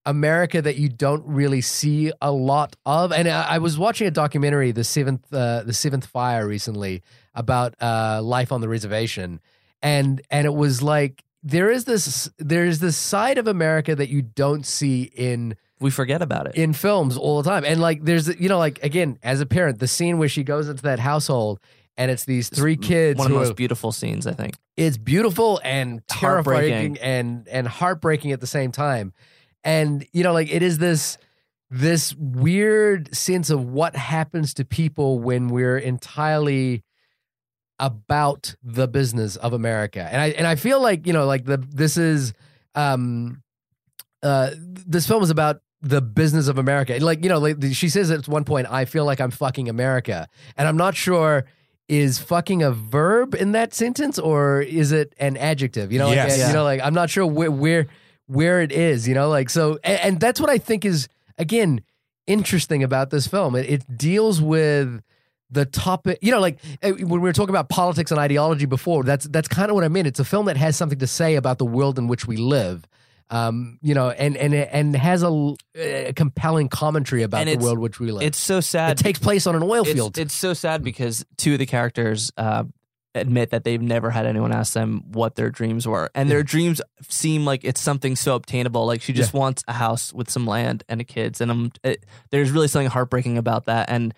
America 0.05 0.61
that 0.61 0.75
you 0.77 0.89
don't 0.89 1.23
really 1.25 1.61
see 1.61 2.11
a 2.21 2.31
lot 2.31 2.75
of. 2.85 3.11
And 3.11 3.27
I, 3.27 3.55
I 3.55 3.57
was 3.57 3.77
watching 3.77 4.07
a 4.07 4.11
documentary, 4.11 4.71
the 4.71 4.83
seventh 4.83 5.31
uh, 5.33 5.63
the 5.63 5.73
seventh 5.73 6.05
fire 6.05 6.47
recently 6.47 7.01
about 7.33 7.73
uh, 7.81 8.21
life 8.21 8.51
on 8.51 8.61
the 8.61 8.69
reservation, 8.69 9.39
and 9.81 10.21
and 10.29 10.45
it 10.45 10.53
was 10.53 10.81
like 10.81 11.23
there 11.43 11.69
is 11.69 11.85
this 11.85 12.29
there's 12.37 12.79
this 12.79 12.97
side 12.97 13.37
of 13.37 13.47
America 13.47 13.95
that 13.95 14.09
you 14.09 14.21
don't 14.21 14.65
see 14.65 15.03
in 15.15 15.55
We 15.79 15.91
forget 15.91 16.21
about 16.21 16.47
it. 16.47 16.55
in 16.55 16.73
films 16.73 17.17
all 17.17 17.41
the 17.41 17.49
time. 17.49 17.63
And 17.65 17.79
like 17.81 18.03
there's 18.03 18.27
you 18.39 18.49
know 18.49 18.57
like 18.59 18.83
again 18.83 19.17
as 19.23 19.41
a 19.41 19.45
parent, 19.45 19.79
the 19.79 19.87
scene 19.87 20.17
where 20.17 20.29
she 20.29 20.43
goes 20.43 20.69
into 20.69 20.83
that 20.83 20.99
household 20.99 21.59
and 21.97 22.11
it's 22.11 22.25
these 22.25 22.49
three 22.49 22.75
kids 22.77 23.17
One 23.17 23.27
of 23.27 23.33
the 23.33 23.39
most 23.39 23.55
beautiful 23.55 23.91
scenes, 23.93 24.27
I 24.27 24.33
think. 24.33 24.55
it's 24.75 24.97
beautiful 24.97 25.61
and 25.63 26.05
terrifying 26.07 26.97
and 26.99 27.47
and 27.47 27.67
heartbreaking 27.67 28.31
at 28.33 28.41
the 28.41 28.47
same 28.47 28.71
time. 28.71 29.13
And 29.65 30.05
you 30.13 30.23
know, 30.23 30.31
like 30.31 30.49
it 30.53 30.63
is 30.63 30.77
this 30.77 31.17
this 31.69 32.13
weird 32.15 33.13
sense 33.13 33.49
of 33.49 33.65
what 33.65 33.95
happens 33.95 34.53
to 34.53 34.63
people 34.63 35.19
when 35.19 35.47
we're 35.49 35.77
entirely 35.77 36.83
about 37.79 38.55
the 38.63 38.87
business 38.87 39.35
of 39.35 39.51
America. 39.51 40.07
And 40.09 40.21
I 40.21 40.27
and 40.29 40.47
I 40.47 40.55
feel 40.55 40.81
like, 40.81 41.05
you 41.07 41.13
know, 41.13 41.25
like 41.25 41.45
the 41.45 41.57
this 41.57 41.97
is 41.97 42.33
um 42.75 43.41
uh 44.23 44.51
this 44.55 45.07
film 45.07 45.23
is 45.23 45.29
about 45.29 45.61
the 45.81 46.01
business 46.01 46.47
of 46.47 46.57
America. 46.57 46.97
Like, 47.01 47.23
you 47.23 47.29
know, 47.29 47.39
like 47.39 47.57
she 47.73 47.89
says 47.89 48.11
at 48.11 48.27
one 48.27 48.43
point, 48.43 48.67
I 48.71 48.85
feel 48.85 49.05
like 49.05 49.19
I'm 49.19 49.31
fucking 49.31 49.67
America. 49.67 50.27
And 50.57 50.67
I'm 50.67 50.77
not 50.77 50.95
sure 50.95 51.45
is 51.87 52.17
fucking 52.17 52.63
a 52.63 52.71
verb 52.71 53.35
in 53.35 53.51
that 53.51 53.73
sentence 53.73 54.17
or 54.17 54.61
is 54.61 54.91
it 54.91 55.13
an 55.19 55.37
adjective? 55.37 55.91
You 55.91 55.99
know, 55.99 56.07
like, 56.07 56.15
Yes. 56.15 56.37
Yeah. 56.37 56.47
you 56.47 56.53
know, 56.53 56.63
like 56.63 56.81
I'm 56.81 56.93
not 56.93 57.09
sure 57.09 57.25
where 57.25 57.51
where 57.51 57.87
where 58.27 58.61
it 58.61 58.71
is. 58.71 59.07
You 59.07 59.13
know, 59.13 59.29
like 59.29 59.49
so, 59.49 59.79
and, 59.83 59.99
and 60.01 60.19
that's 60.19 60.39
what 60.39 60.49
I 60.49 60.57
think 60.57 60.85
is 60.85 61.07
again 61.37 61.81
interesting 62.27 62.83
about 62.83 63.09
this 63.09 63.27
film. 63.27 63.55
It, 63.55 63.69
it 63.69 63.97
deals 63.97 64.41
with 64.41 65.01
the 65.49 65.65
topic. 65.65 66.19
You 66.21 66.31
know, 66.31 66.39
like 66.39 66.59
uh, 66.83 66.91
when 66.91 67.09
we 67.09 67.19
were 67.19 67.33
talking 67.33 67.51
about 67.51 67.69
politics 67.69 68.11
and 68.11 68.19
ideology 68.19 68.65
before, 68.65 69.03
that's 69.03 69.25
that's 69.25 69.47
kind 69.47 69.69
of 69.69 69.75
what 69.75 69.83
I 69.83 69.89
mean. 69.89 70.05
It's 70.05 70.19
a 70.19 70.25
film 70.25 70.45
that 70.45 70.57
has 70.57 70.75
something 70.75 70.99
to 70.99 71.07
say 71.07 71.35
about 71.35 71.57
the 71.57 71.65
world 71.65 71.97
in 71.97 72.07
which 72.07 72.27
we 72.27 72.37
live. 72.37 72.85
Um, 73.31 73.79
you 73.81 73.95
know, 73.95 74.11
and 74.11 74.37
and 74.37 74.53
and 74.53 74.95
has 74.95 75.23
a, 75.23 75.55
a 75.73 76.13
compelling 76.13 76.69
commentary 76.69 77.23
about 77.23 77.45
the 77.45 77.57
world 77.57 77.79
which 77.79 77.99
we 77.99 78.11
live. 78.11 78.21
It's 78.21 78.39
so 78.39 78.59
sad. 78.59 78.99
it 78.99 79.03
takes 79.03 79.17
place 79.17 79.47
on 79.47 79.55
an 79.55 79.63
oil 79.63 79.81
it's, 79.81 79.93
field. 79.93 80.17
it's 80.19 80.35
so 80.35 80.53
sad 80.53 80.83
because 80.83 81.25
two 81.37 81.53
of 81.53 81.59
the 81.59 81.65
characters 81.65 82.31
uh, 82.37 82.65
admit 83.15 83.49
that 83.51 83.63
they've 83.63 83.81
never 83.81 84.11
had 84.11 84.25
anyone 84.25 84.51
ask 84.51 84.73
them 84.73 85.03
what 85.11 85.35
their 85.35 85.49
dreams 85.49 85.87
were, 85.87 86.09
and 86.13 86.29
their 86.29 86.43
dreams 86.43 86.81
seem 87.09 87.45
like 87.45 87.63
it's 87.63 87.81
something 87.81 88.15
so 88.15 88.35
obtainable. 88.35 88.85
Like 88.85 89.01
she 89.01 89.13
just 89.13 89.33
wants 89.33 89.63
a 89.67 89.73
house 89.73 90.13
with 90.13 90.29
some 90.29 90.45
land 90.45 90.83
and 90.89 91.01
a 91.01 91.03
kids, 91.03 91.41
and 91.41 91.49
um, 91.51 91.71
it, 91.83 92.05
there's 92.31 92.51
really 92.51 92.67
something 92.67 92.89
heartbreaking 92.89 93.37
about 93.37 93.65
that. 93.65 93.89
And 93.89 94.13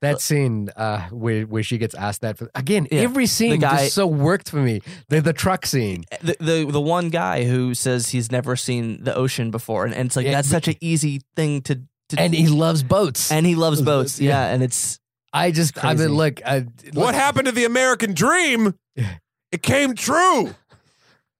That 0.00 0.20
scene 0.20 0.68
uh, 0.76 1.08
where 1.10 1.42
where 1.42 1.62
she 1.64 1.76
gets 1.78 1.94
asked 1.94 2.20
that 2.20 2.38
for, 2.38 2.48
again, 2.54 2.86
Yeah. 2.90 3.00
every 3.00 3.26
scene 3.26 3.58
guy- 3.60 3.82
just 3.84 3.94
so 3.94 4.06
worked 4.06 4.48
for 4.50 4.58
me. 4.62 4.80
The 5.08 5.20
the 5.20 5.32
truck 5.32 5.66
scene. 5.66 6.04
the, 6.22 6.36
the 6.38 6.64
the 6.70 6.80
one 6.80 7.10
guy 7.10 7.44
who 7.44 7.74
says 7.74 8.10
he's 8.10 8.30
never 8.30 8.54
seen 8.56 9.02
the 9.02 9.14
ocean 9.14 9.50
before, 9.50 9.84
and, 9.84 9.92
and 9.94 10.06
it's 10.06 10.16
like 10.16 10.26
Yeah, 10.26 10.32
that's 10.32 10.48
such 10.48 10.68
an 10.68 10.76
easy 10.80 11.22
thing 11.34 11.62
to. 11.62 11.74
to 12.10 12.16
And 12.20 12.32
he 12.32 12.46
loves 12.46 12.82
boats. 12.84 13.32
and 13.32 13.44
he 13.44 13.54
loves 13.56 13.82
boats, 13.92 14.20
Yeah. 14.20 14.30
yeah, 14.46 14.54
and 14.54 14.62
it's 14.62 15.00
I 15.32 15.50
just 15.50 15.82
I 15.84 15.94
mean 15.94 16.08
look, 16.08 16.40
I, 16.44 16.66
what 16.92 17.14
happened 17.14 17.46
to 17.46 17.52
the 17.52 17.64
American 17.64 18.14
dream? 18.14 18.74
It 19.50 19.62
came 19.62 19.94
true. 19.94 20.54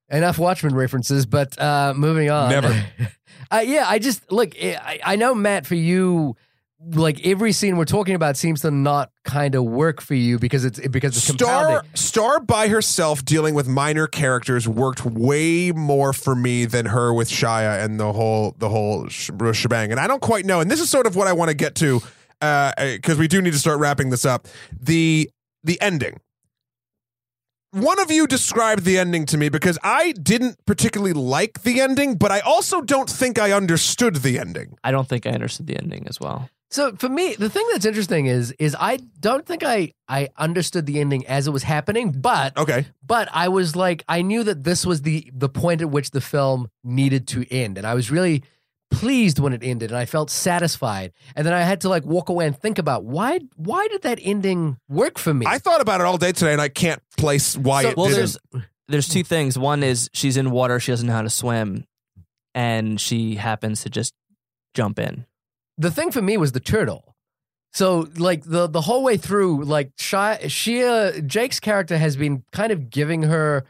enough 0.09 0.39
Watchmen 0.39 0.75
references, 0.75 1.27
but 1.27 1.61
uh 1.61 1.93
moving 1.95 2.31
on. 2.31 2.49
Never. 2.49 2.87
uh, 3.51 3.63
yeah, 3.63 3.85
I 3.87 3.99
just 3.99 4.33
look 4.33 4.55
I, 4.59 4.99
I 5.05 5.17
know 5.17 5.35
Matt 5.35 5.67
for 5.67 5.75
you 5.75 6.35
like 6.81 7.27
every 7.27 7.51
scene 7.53 7.77
we're 7.77 7.85
talking 7.85 8.15
about 8.15 8.37
seems 8.37 8.61
to 8.61 8.71
not 8.71 9.11
kind 9.25 9.55
of 9.55 9.65
work 9.65 10.01
for 10.01 10.15
you 10.15 10.39
because 10.39 10.65
it's 10.65 10.79
because 10.89 11.17
it's 11.17 11.27
Star 11.27 11.65
compounding. 11.65 11.91
Star 11.95 12.41
by 12.41 12.69
herself 12.69 13.25
dealing 13.25 13.55
with 13.55 13.67
minor 13.67 14.07
characters 14.07 14.69
worked 14.69 15.05
way 15.05 15.73
more 15.73 16.13
for 16.13 16.37
me 16.37 16.65
than 16.67 16.87
her 16.87 17.13
with 17.13 17.29
Shia 17.29 17.85
and 17.85 17.99
the 17.99 18.13
whole 18.13 18.55
the 18.59 18.69
whole 18.69 19.09
sh- 19.09 19.31
shebang. 19.53 19.91
And 19.91 19.99
I 19.99 20.07
don't 20.07 20.23
quite 20.23 20.47
know. 20.47 20.61
And 20.61 20.71
this 20.71 20.81
is 20.81 20.89
sort 20.89 21.07
of 21.07 21.17
what 21.17 21.27
I 21.27 21.33
want 21.33 21.49
to 21.49 21.55
get 21.55 21.75
to 21.77 22.01
Uh, 22.41 22.73
because 22.95 23.19
we 23.19 23.27
do 23.29 23.43
need 23.43 23.53
to 23.53 23.59
start 23.59 23.79
wrapping 23.81 24.11
this 24.11 24.25
up. 24.25 24.47
The 24.81 25.31
the 25.65 25.81
ending. 25.81 26.21
One 27.73 28.01
of 28.01 28.11
you 28.11 28.27
described 28.27 28.85
the 28.85 28.97
ending 28.97 29.27
to 29.27 29.37
me 29.37 29.51
because 29.51 29.79
I 29.83 30.13
didn't 30.13 30.57
particularly 30.65 31.13
like 31.13 31.63
the 31.65 31.83
ending, 31.83 32.17
but 32.17 32.33
I 32.33 32.41
also 32.41 32.81
don't 32.81 33.11
think 33.11 33.39
I 33.39 33.53
understood 33.53 34.17
the 34.17 34.39
ending. 34.39 34.79
I 34.83 34.91
don't 34.91 35.07
think 35.07 35.27
I 35.27 35.31
understood 35.31 35.67
the 35.67 35.77
ending 35.77 36.07
as 36.09 36.19
well. 36.19 36.49
So 36.71 36.93
for 36.97 37.09
me, 37.11 37.35
the 37.35 37.51
thing 37.51 37.67
that's 37.73 37.85
interesting 37.85 38.27
is 38.27 38.53
is 38.59 38.75
I 38.79 38.99
don't 39.21 39.45
think 39.45 39.65
I 39.65 39.93
I 40.09 40.29
understood 40.39 40.87
the 40.87 41.01
ending 41.01 41.27
as 41.27 41.47
it 41.47 41.51
was 41.51 41.63
happening, 41.63 42.13
but 42.13 42.57
Okay. 42.57 42.87
but 43.07 43.29
I 43.33 43.49
was 43.49 43.75
like 43.77 44.03
I 44.09 44.23
knew 44.23 44.45
that 44.45 44.65
this 44.65 44.87
was 44.87 45.03
the 45.03 45.31
the 45.35 45.49
point 45.49 45.83
at 45.83 45.91
which 45.91 46.11
the 46.13 46.21
film 46.21 46.69
needed 46.85 47.27
to 47.29 47.47
end, 47.53 47.77
and 47.79 47.87
I 47.87 47.95
was 47.95 48.11
really 48.11 48.45
pleased 49.01 49.39
when 49.39 49.53
it 49.53 49.63
ended, 49.63 49.91
and 49.91 49.99
I 49.99 50.05
felt 50.07 50.31
satisfied. 50.31 51.13
And 51.37 51.47
then 51.47 51.55
I 51.55 51.63
had 51.63 51.81
to 51.83 51.89
like 51.89 52.05
walk 52.05 52.29
away 52.29 52.47
and 52.47 52.57
think 52.57 52.79
about 52.79 53.05
why 53.05 53.41
why 53.57 53.87
did 53.89 54.03
that 54.03 54.19
ending 54.23 54.77
work 54.89 55.19
for 55.19 55.33
me? 55.33 55.47
I 55.47 55.59
thought 55.59 55.81
about 55.81 56.01
it 56.01 56.07
all 56.07 56.19
day 56.19 56.33
today 56.33 56.53
and 56.53 56.61
I 56.61 56.69
can't 56.69 57.01
place 57.17 57.57
why 57.57 57.83
So- 57.83 57.89
it 57.91 57.97
Well, 57.97 58.07
didn't. 58.07 58.19
there's 58.19 58.39
there's 58.89 59.09
two 59.09 59.23
things. 59.25 59.59
One 59.59 59.83
is 59.83 60.09
she's 60.13 60.37
in 60.37 60.51
water, 60.51 60.81
she 60.81 60.93
doesn't 60.93 61.07
know 61.07 61.13
how 61.13 61.23
to 61.23 61.31
swim, 61.31 61.85
and 62.55 63.01
she 63.01 63.37
happens 63.37 63.83
to 63.83 63.91
just 63.91 64.15
jump 64.75 64.99
in. 64.99 65.25
the 65.77 65.91
thing 65.91 66.11
for 66.11 66.21
me 66.23 66.37
was 66.37 66.53
the 66.53 66.61
turtle. 66.61 67.15
So 67.73 68.09
like 68.17 68.43
the 68.45 68.67
the 68.67 68.81
whole 68.81 69.03
way 69.05 69.17
through, 69.17 69.65
like 69.65 69.95
Shia, 69.97 70.41
Shia 70.45 71.25
Jake's 71.27 71.61
character 71.61 71.99
has 71.99 72.17
been 72.17 72.43
kind 72.53 72.73
of 72.73 72.91
giving 72.91 73.23
her 73.25 73.65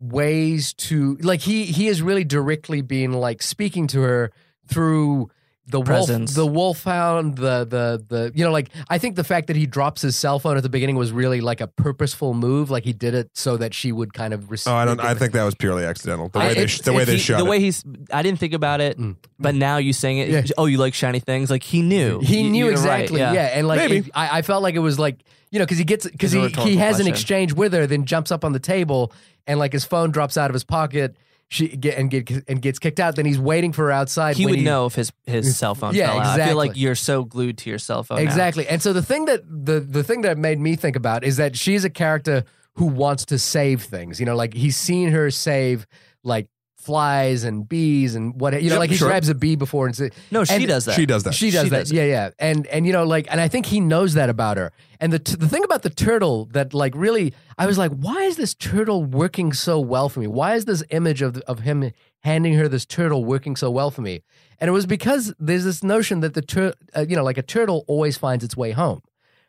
ways 0.00 0.74
to 0.74 1.16
like 1.22 1.40
he 1.40 1.64
he 1.64 1.86
has 1.86 2.02
really 2.02 2.24
directly 2.24 2.82
been 2.82 3.12
like 3.12 3.40
speaking 3.42 3.86
to 3.86 4.00
her 4.02 4.30
through 4.68 5.30
the 5.68 5.80
wolf 5.80 6.06
the 6.06 6.46
wolfhound 6.46 7.34
the 7.38 7.64
the 7.64 8.04
the 8.08 8.32
you 8.36 8.44
know 8.44 8.52
like 8.52 8.68
I 8.88 8.98
think 8.98 9.16
the 9.16 9.24
fact 9.24 9.48
that 9.48 9.56
he 9.56 9.66
drops 9.66 10.00
his 10.00 10.14
cell 10.14 10.38
phone 10.38 10.56
at 10.56 10.62
the 10.62 10.68
beginning 10.68 10.94
was 10.94 11.10
really 11.10 11.40
like 11.40 11.60
a 11.60 11.66
purposeful 11.66 12.34
move 12.34 12.70
like 12.70 12.84
he 12.84 12.92
did 12.92 13.14
it 13.14 13.30
so 13.34 13.56
that 13.56 13.74
she 13.74 13.90
would 13.90 14.14
kind 14.14 14.32
of 14.32 14.48
receive 14.48 14.72
Oh, 14.72 14.76
I 14.76 14.84
don't. 14.84 15.00
I 15.00 15.14
think 15.14 15.32
that 15.32 15.42
was 15.42 15.56
purely 15.56 15.84
accidental. 15.84 16.28
The 16.28 16.38
I- 16.38 16.46
way 16.48 16.54
they, 16.54 16.66
sh- 16.68 16.82
the 16.82 16.92
way 16.92 17.02
they 17.04 17.14
he- 17.14 17.18
shot 17.18 17.38
the 17.38 17.44
it. 17.46 17.48
way 17.48 17.58
he's. 17.58 17.84
I 18.12 18.22
didn't 18.22 18.38
think 18.38 18.52
about 18.54 18.80
it, 18.80 18.96
Mm. 18.96 19.16
but 19.40 19.56
now 19.56 19.78
you 19.78 19.92
saying 19.92 20.18
it. 20.18 20.28
Yeah. 20.28 20.42
Oh, 20.56 20.66
you 20.66 20.78
like 20.78 20.94
shiny 20.94 21.18
things? 21.18 21.50
Like 21.50 21.64
he 21.64 21.82
knew. 21.82 22.20
He 22.20 22.42
You- 22.42 22.50
knew 22.50 22.64
you're 22.66 22.74
right, 22.74 23.00
exactly, 23.02 23.18
yeah. 23.20 23.32
and 23.58 23.66
like 23.66 23.78
Maybe. 23.78 23.96
it- 23.98 24.10
I, 24.14 24.38
I 24.38 24.42
felt 24.42 24.62
like 24.62 24.76
it 24.76 24.80
was 24.80 25.00
like 25.00 25.24
you 25.50 25.58
know 25.58 25.64
because 25.64 25.78
he 25.78 25.84
gets 25.84 26.06
because 26.08 26.32
It's 26.32 26.34
a 26.34 26.38
he 26.38 26.44
rhetorical 26.46 26.70
he 26.70 26.76
has 26.76 27.00
an 27.00 27.06
question. 27.06 27.12
exchange 27.12 27.52
with 27.54 27.72
her, 27.72 27.88
then 27.88 28.04
jumps 28.04 28.30
up 28.30 28.44
on 28.44 28.52
the 28.52 28.60
table 28.60 29.12
and 29.48 29.58
like 29.58 29.72
his 29.72 29.84
phone 29.84 30.12
drops 30.12 30.36
out 30.36 30.48
of 30.48 30.54
his 30.54 30.62
pocket. 30.64 31.16
She 31.48 31.68
get 31.68 31.96
and 31.96 32.10
get 32.10 32.28
and 32.48 32.60
gets 32.60 32.78
kicked 32.80 32.98
out. 32.98 33.14
Then 33.14 33.24
he's 33.24 33.38
waiting 33.38 33.72
for 33.72 33.84
her 33.84 33.92
outside. 33.92 34.36
He 34.36 34.46
would 34.46 34.60
know 34.60 34.86
if 34.86 34.94
his 34.96 35.12
his 35.26 35.56
cell 35.58 35.74
phone 35.76 35.94
Yeah, 35.94 36.08
fell 36.08 36.18
out. 36.20 36.40
I 36.40 36.46
feel 36.48 36.56
like 36.56 36.66
exactly. 36.70 36.82
you're 36.82 36.94
so 36.96 37.24
glued 37.24 37.58
to 37.58 37.70
your 37.70 37.78
cell 37.78 38.02
phone. 38.02 38.18
now. 38.18 38.24
exactly. 38.24 38.66
And 38.66 38.82
so 38.82 38.92
the 38.92 39.02
thing 39.02 39.26
that 39.26 39.42
the 39.48 39.78
the 39.78 40.02
thing 40.02 40.22
that 40.22 40.38
made 40.38 40.58
me 40.58 40.74
think 40.74 40.96
about 40.96 41.22
is 41.22 41.36
that 41.36 41.56
she's 41.56 41.84
a 41.84 41.90
character 41.90 42.42
who 42.74 42.86
wants 42.86 43.24
to 43.26 43.38
save 43.38 43.82
things. 43.82 44.18
You 44.18 44.26
know, 44.26 44.34
like 44.34 44.54
he's 44.54 44.76
seen 44.76 45.10
her 45.10 45.30
save 45.30 45.86
like 46.24 46.48
flies 46.86 47.44
and 47.44 47.68
bees 47.68 48.14
and 48.14 48.40
what 48.40 48.54
you 48.62 48.68
know, 48.70 48.76
Yep, 48.76 48.78
like 48.78 48.90
he 48.90 48.96
sure. 48.96 49.08
grabs 49.08 49.28
a 49.28 49.34
bee 49.34 49.56
before 49.56 49.86
and 49.86 49.94
say, 49.96 50.10
No, 50.30 50.44
she 50.44 50.54
And- 50.54 50.66
does 50.68 50.84
that. 50.86 50.94
She 50.94 51.04
does 51.06 51.24
that. 51.24 51.34
She 51.34 51.50
does 51.50 51.64
She 51.64 51.70
that. 51.70 51.78
does 51.80 51.92
yeah, 51.92 52.04
yeah. 52.04 52.30
And 52.38 52.66
and 52.68 52.86
you 52.86 52.92
know, 52.92 53.04
like, 53.04 53.26
and 53.30 53.40
I 53.40 53.48
think 53.48 53.66
he 53.66 53.80
knows 53.80 54.14
that 54.14 54.30
about 54.30 54.56
her. 54.56 54.72
And 55.00 55.12
the 55.12 55.18
t- 55.18 55.36
the 55.36 55.48
thing 55.48 55.64
about 55.64 55.82
the 55.82 55.90
turtle 55.90 56.46
that 56.52 56.72
like 56.72 56.94
really, 56.96 57.34
I 57.58 57.66
was 57.66 57.76
like, 57.76 57.92
why 57.92 58.22
is 58.22 58.36
this 58.36 58.54
turtle 58.54 59.04
working 59.04 59.52
so 59.52 59.78
well 59.80 60.08
for 60.08 60.20
me? 60.20 60.26
Why 60.28 60.54
is 60.54 60.64
this 60.64 60.82
image 60.90 61.20
of 61.22 61.36
of 61.52 61.60
him 61.60 61.90
handing 62.22 62.54
her 62.54 62.68
this 62.68 62.86
turtle 62.86 63.24
working 63.24 63.56
so 63.56 63.70
well 63.70 63.90
for 63.90 64.02
me? 64.02 64.22
And 64.60 64.68
it 64.68 64.72
was 64.72 64.86
because 64.86 65.34
there's 65.38 65.64
this 65.64 65.82
notion 65.84 66.20
that 66.20 66.32
the 66.34 66.40
tur- 66.42 66.74
uh, 66.96 67.04
you 67.08 67.14
know, 67.16 67.24
like 67.24 67.36
a 67.36 67.42
turtle 67.42 67.84
always 67.88 68.16
finds 68.16 68.42
its 68.44 68.56
way 68.56 68.70
home. 68.72 69.02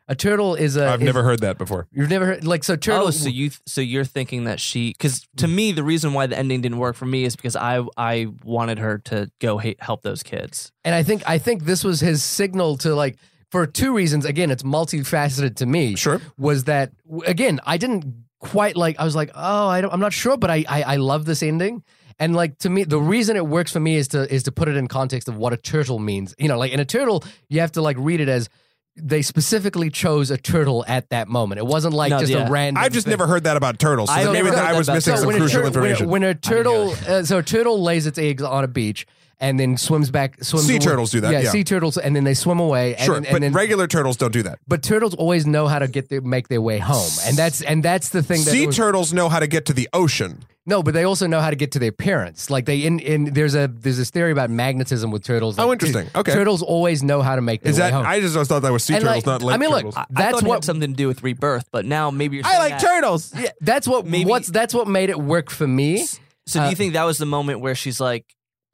A 0.09 0.15
turtle 0.15 0.55
is 0.55 0.77
a. 0.77 0.87
I've 0.87 1.01
is- 1.01 1.05
never 1.05 1.23
heard 1.23 1.39
that 1.41 1.57
before. 1.57 1.87
You've 1.91 2.09
never 2.09 2.25
heard 2.25 2.45
like 2.45 2.63
so 2.63 2.75
turtle. 2.75 3.07
Oh, 3.07 3.11
so 3.11 3.27
you 3.27 3.51
so 3.65 3.81
you're 3.81 4.05
thinking 4.05 4.45
that 4.45 4.59
she 4.59 4.89
because 4.89 5.27
to 5.37 5.47
mm. 5.47 5.53
me 5.53 5.71
the 5.73 5.83
reason 5.83 6.13
why 6.13 6.27
the 6.27 6.37
ending 6.37 6.61
didn't 6.61 6.77
work 6.77 6.95
for 6.95 7.05
me 7.05 7.25
is 7.25 7.35
because 7.35 7.55
I 7.55 7.83
I 7.97 8.27
wanted 8.43 8.79
her 8.79 8.99
to 8.99 9.29
go 9.39 9.59
ha- 9.59 9.75
help 9.79 10.03
those 10.03 10.23
kids. 10.23 10.71
And 10.85 10.95
I 10.95 11.03
think 11.03 11.23
I 11.27 11.37
think 11.39 11.65
this 11.65 11.83
was 11.83 11.99
his 11.99 12.23
signal 12.23 12.77
to 12.77 12.95
like 12.95 13.17
for 13.51 13.67
two 13.67 13.93
reasons. 13.93 14.23
Again, 14.23 14.49
it's 14.49 14.63
multifaceted 14.63 15.57
to 15.57 15.65
me. 15.65 15.95
Sure. 15.95 16.21
Was 16.37 16.65
that 16.65 16.93
again? 17.25 17.59
I 17.65 17.77
didn't 17.77 18.25
quite 18.39 18.77
like. 18.77 18.99
I 18.99 19.03
was 19.03 19.15
like, 19.15 19.31
oh, 19.35 19.67
I 19.67 19.81
don't, 19.81 19.93
I'm 19.93 19.99
not 19.99 20.13
sure, 20.13 20.37
but 20.37 20.49
I, 20.49 20.63
I 20.69 20.83
I 20.83 20.95
love 20.97 21.25
this 21.25 21.43
ending. 21.43 21.83
And 22.19 22.35
like 22.35 22.57
to 22.59 22.69
me, 22.69 22.83
the 22.83 22.99
reason 22.99 23.35
it 23.35 23.45
works 23.45 23.71
for 23.71 23.79
me 23.79 23.95
is 23.95 24.07
to 24.09 24.33
is 24.33 24.43
to 24.43 24.51
put 24.51 24.67
it 24.67 24.75
in 24.75 24.87
context 24.87 25.27
of 25.27 25.37
what 25.37 25.53
a 25.53 25.57
turtle 25.57 25.99
means. 25.99 26.33
You 26.39 26.47
know, 26.47 26.57
like 26.57 26.71
in 26.71 26.79
a 26.79 26.85
turtle, 26.85 27.23
you 27.49 27.59
have 27.59 27.73
to 27.73 27.81
like 27.81 27.97
read 27.99 28.21
it 28.21 28.29
as 28.29 28.49
they 28.99 29.21
specifically 29.21 29.89
chose 29.89 30.31
a 30.31 30.37
turtle 30.37 30.83
at 30.87 31.09
that 31.09 31.27
moment. 31.27 31.59
It 31.59 31.65
wasn't 31.67 31.93
like 31.93 32.09
No, 32.09 32.19
just 32.19 32.31
yeah. 32.31 32.47
a 32.47 32.49
random. 32.49 32.83
I've 32.83 32.91
just 32.91 33.05
thing. 33.05 33.11
never 33.11 33.27
heard 33.27 33.43
that 33.45 33.55
about 33.57 33.79
turtles. 33.79 34.09
So 34.09 34.15
I've 34.15 34.31
maybe 34.33 34.49
that 34.49 34.57
I 34.59 34.77
was 34.77 34.87
about 34.87 34.95
missing 34.95 35.13
turtles. 35.15 35.31
some 35.33 35.39
crucial 35.39 35.59
tur- 35.61 35.63
when 35.63 35.65
a- 35.65 35.67
information. 35.93 36.09
When 36.09 36.23
a, 36.23 36.33
turtle, 36.33 36.95
uh, 37.07 37.23
so 37.23 37.37
a 37.39 37.43
turtle 37.43 37.81
lays 37.81 38.07
its 38.07 38.17
eggs 38.17 38.41
on 38.43 38.63
a 38.63 38.67
beach 38.67 39.05
and 39.39 39.59
then 39.59 39.77
swims 39.77 40.09
back. 40.09 40.43
Swims 40.43 40.65
Sea 40.65 40.73
away- 40.77 40.79
turtles 40.79 41.11
do 41.11 41.21
that, 41.21 41.31
yeah. 41.43 41.51
sea 41.51 41.63
turtles, 41.63 41.97
and 41.97 42.15
then 42.15 42.23
they 42.23 42.33
swim 42.33 42.59
away. 42.59 42.95
And 42.95 43.05
sure, 43.05 43.13
then, 43.15 43.23
but 43.23 43.33
and 43.35 43.43
then, 43.43 43.53
regular 43.53 43.85
turtles 43.85 44.17
don't 44.17 44.33
do 44.33 44.41
that. 44.43 44.57
but 44.67 44.81
turtles 44.81 45.13
always 45.13 45.45
know 45.45 45.67
how 45.67 45.77
to 45.79 45.87
get 45.87 46.09
their, 46.09 46.21
make 46.21 46.47
their 46.47 46.61
way 46.61 46.79
home, 46.79 47.11
and 47.25 47.37
that's 47.37 47.61
and 47.61 47.83
that's 47.83 48.09
the 48.09 48.23
thing. 48.23 48.43
That 48.45 48.51
Sea 48.51 48.65
was- 48.67 48.75
turtles 48.75 49.13
know 49.13 49.29
how 49.29 49.39
to 49.39 49.47
get 49.47 49.65
to 49.67 49.73
the 49.73 49.87
ocean. 49.93 50.43
No, 50.67 50.83
but 50.83 50.93
they 50.93 51.03
also 51.03 51.25
know 51.25 51.39
how 51.39 51.49
to 51.49 51.55
get 51.55 51.71
to 51.71 51.79
their 51.79 51.91
parents. 51.91 52.49
Like 52.51 52.65
they 52.65 52.83
in 52.85 52.99
in 52.99 53.33
there's 53.33 53.55
a 53.55 53.67
there's 53.67 53.97
this 53.97 54.11
theory 54.11 54.31
about 54.31 54.49
magnetism 54.51 55.09
with 55.09 55.23
turtles. 55.23 55.57
Oh, 55.57 55.71
interesting. 55.71 56.07
Okay. 56.13 56.33
turtles 56.33 56.61
always 56.61 57.01
know 57.01 57.21
how 57.23 57.35
to 57.35 57.41
make 57.41 57.61
their 57.63 57.71
Is 57.71 57.77
way 57.79 57.85
that? 57.89 57.93
home. 57.93 58.05
I 58.05 58.19
just 58.19 58.35
always 58.35 58.47
thought 58.47 58.59
that 58.61 58.71
was 58.71 58.83
sea 58.83 58.93
And, 58.95 59.03
turtles, 59.03 59.25
like, 59.25 59.41
not 59.41 59.41
lake 59.47 59.55
I 59.55 59.57
mean, 59.57 59.69
look, 59.69 59.79
turtles. 59.79 59.95
I, 59.97 60.05
That's 60.11 60.27
I 60.27 60.31
thought 60.31 60.43
it 60.43 60.47
what- 60.47 60.55
had 60.57 60.65
something 60.65 60.91
to 60.91 60.95
do 60.97 61.07
with 61.07 61.23
rebirth, 61.23 61.65
but 61.71 61.85
now 61.85 62.11
maybe 62.11 62.37
you're. 62.37 62.45
I 62.45 62.57
like 62.59 62.79
that- 62.79 62.81
turtles. 62.81 63.33
yeah, 63.35 63.49
that's 63.61 63.87
what 63.87 64.05
Maybe- 64.05 64.29
what's 64.29 64.49
that's 64.49 64.73
what 64.73 64.87
made 64.87 65.09
it 65.09 65.19
work 65.19 65.49
for 65.49 65.65
me. 65.67 66.05
So 66.45 66.59
do 66.59 66.65
Uh, 66.65 66.69
you 66.69 66.75
think 66.75 66.93
that 66.93 67.03
was 67.03 67.17
the 67.17 67.25
moment 67.25 67.59
where 67.61 67.75
she's 67.75 67.99
like, 67.99 68.25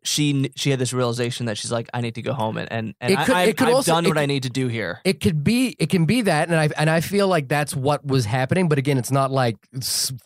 she 0.04 0.52
she 0.56 0.70
had 0.70 0.80
this 0.80 0.94
realization 0.94 1.46
that 1.48 1.58
she's 1.58 1.72
like, 1.72 1.90
I 1.94 2.02
need 2.02 2.16
to 2.16 2.22
go 2.22 2.34
home 2.34 2.58
and 2.58 2.72
and, 2.72 2.96
and 3.02 3.12
It 3.14 3.20
could- 3.26 3.36
I, 3.36 3.42
I've, 3.44 3.48
it 3.50 3.58
could 3.58 3.68
I've 3.70 3.74
also- 3.76 3.92
done 3.94 4.06
what 4.06 4.18
I 4.18 4.26
need 4.26 4.44
to 4.44 4.50
do 4.50 4.68
here. 4.68 5.00
It 5.04 5.20
could 5.22 5.44
be 5.44 5.76
it 5.80 5.90
can 5.90 6.06
be 6.06 6.22
that, 6.24 6.50
and 6.50 6.58
I 6.58 6.70
and 6.78 6.90
I 6.90 7.02
feel 7.02 7.28
like 7.28 7.48
that's 7.48 7.76
what 7.76 8.06
was 8.06 8.26
happening. 8.26 8.70
But 8.70 8.78
again, 8.78 8.98
it's 8.98 9.12
not 9.12 9.32
like 9.32 9.58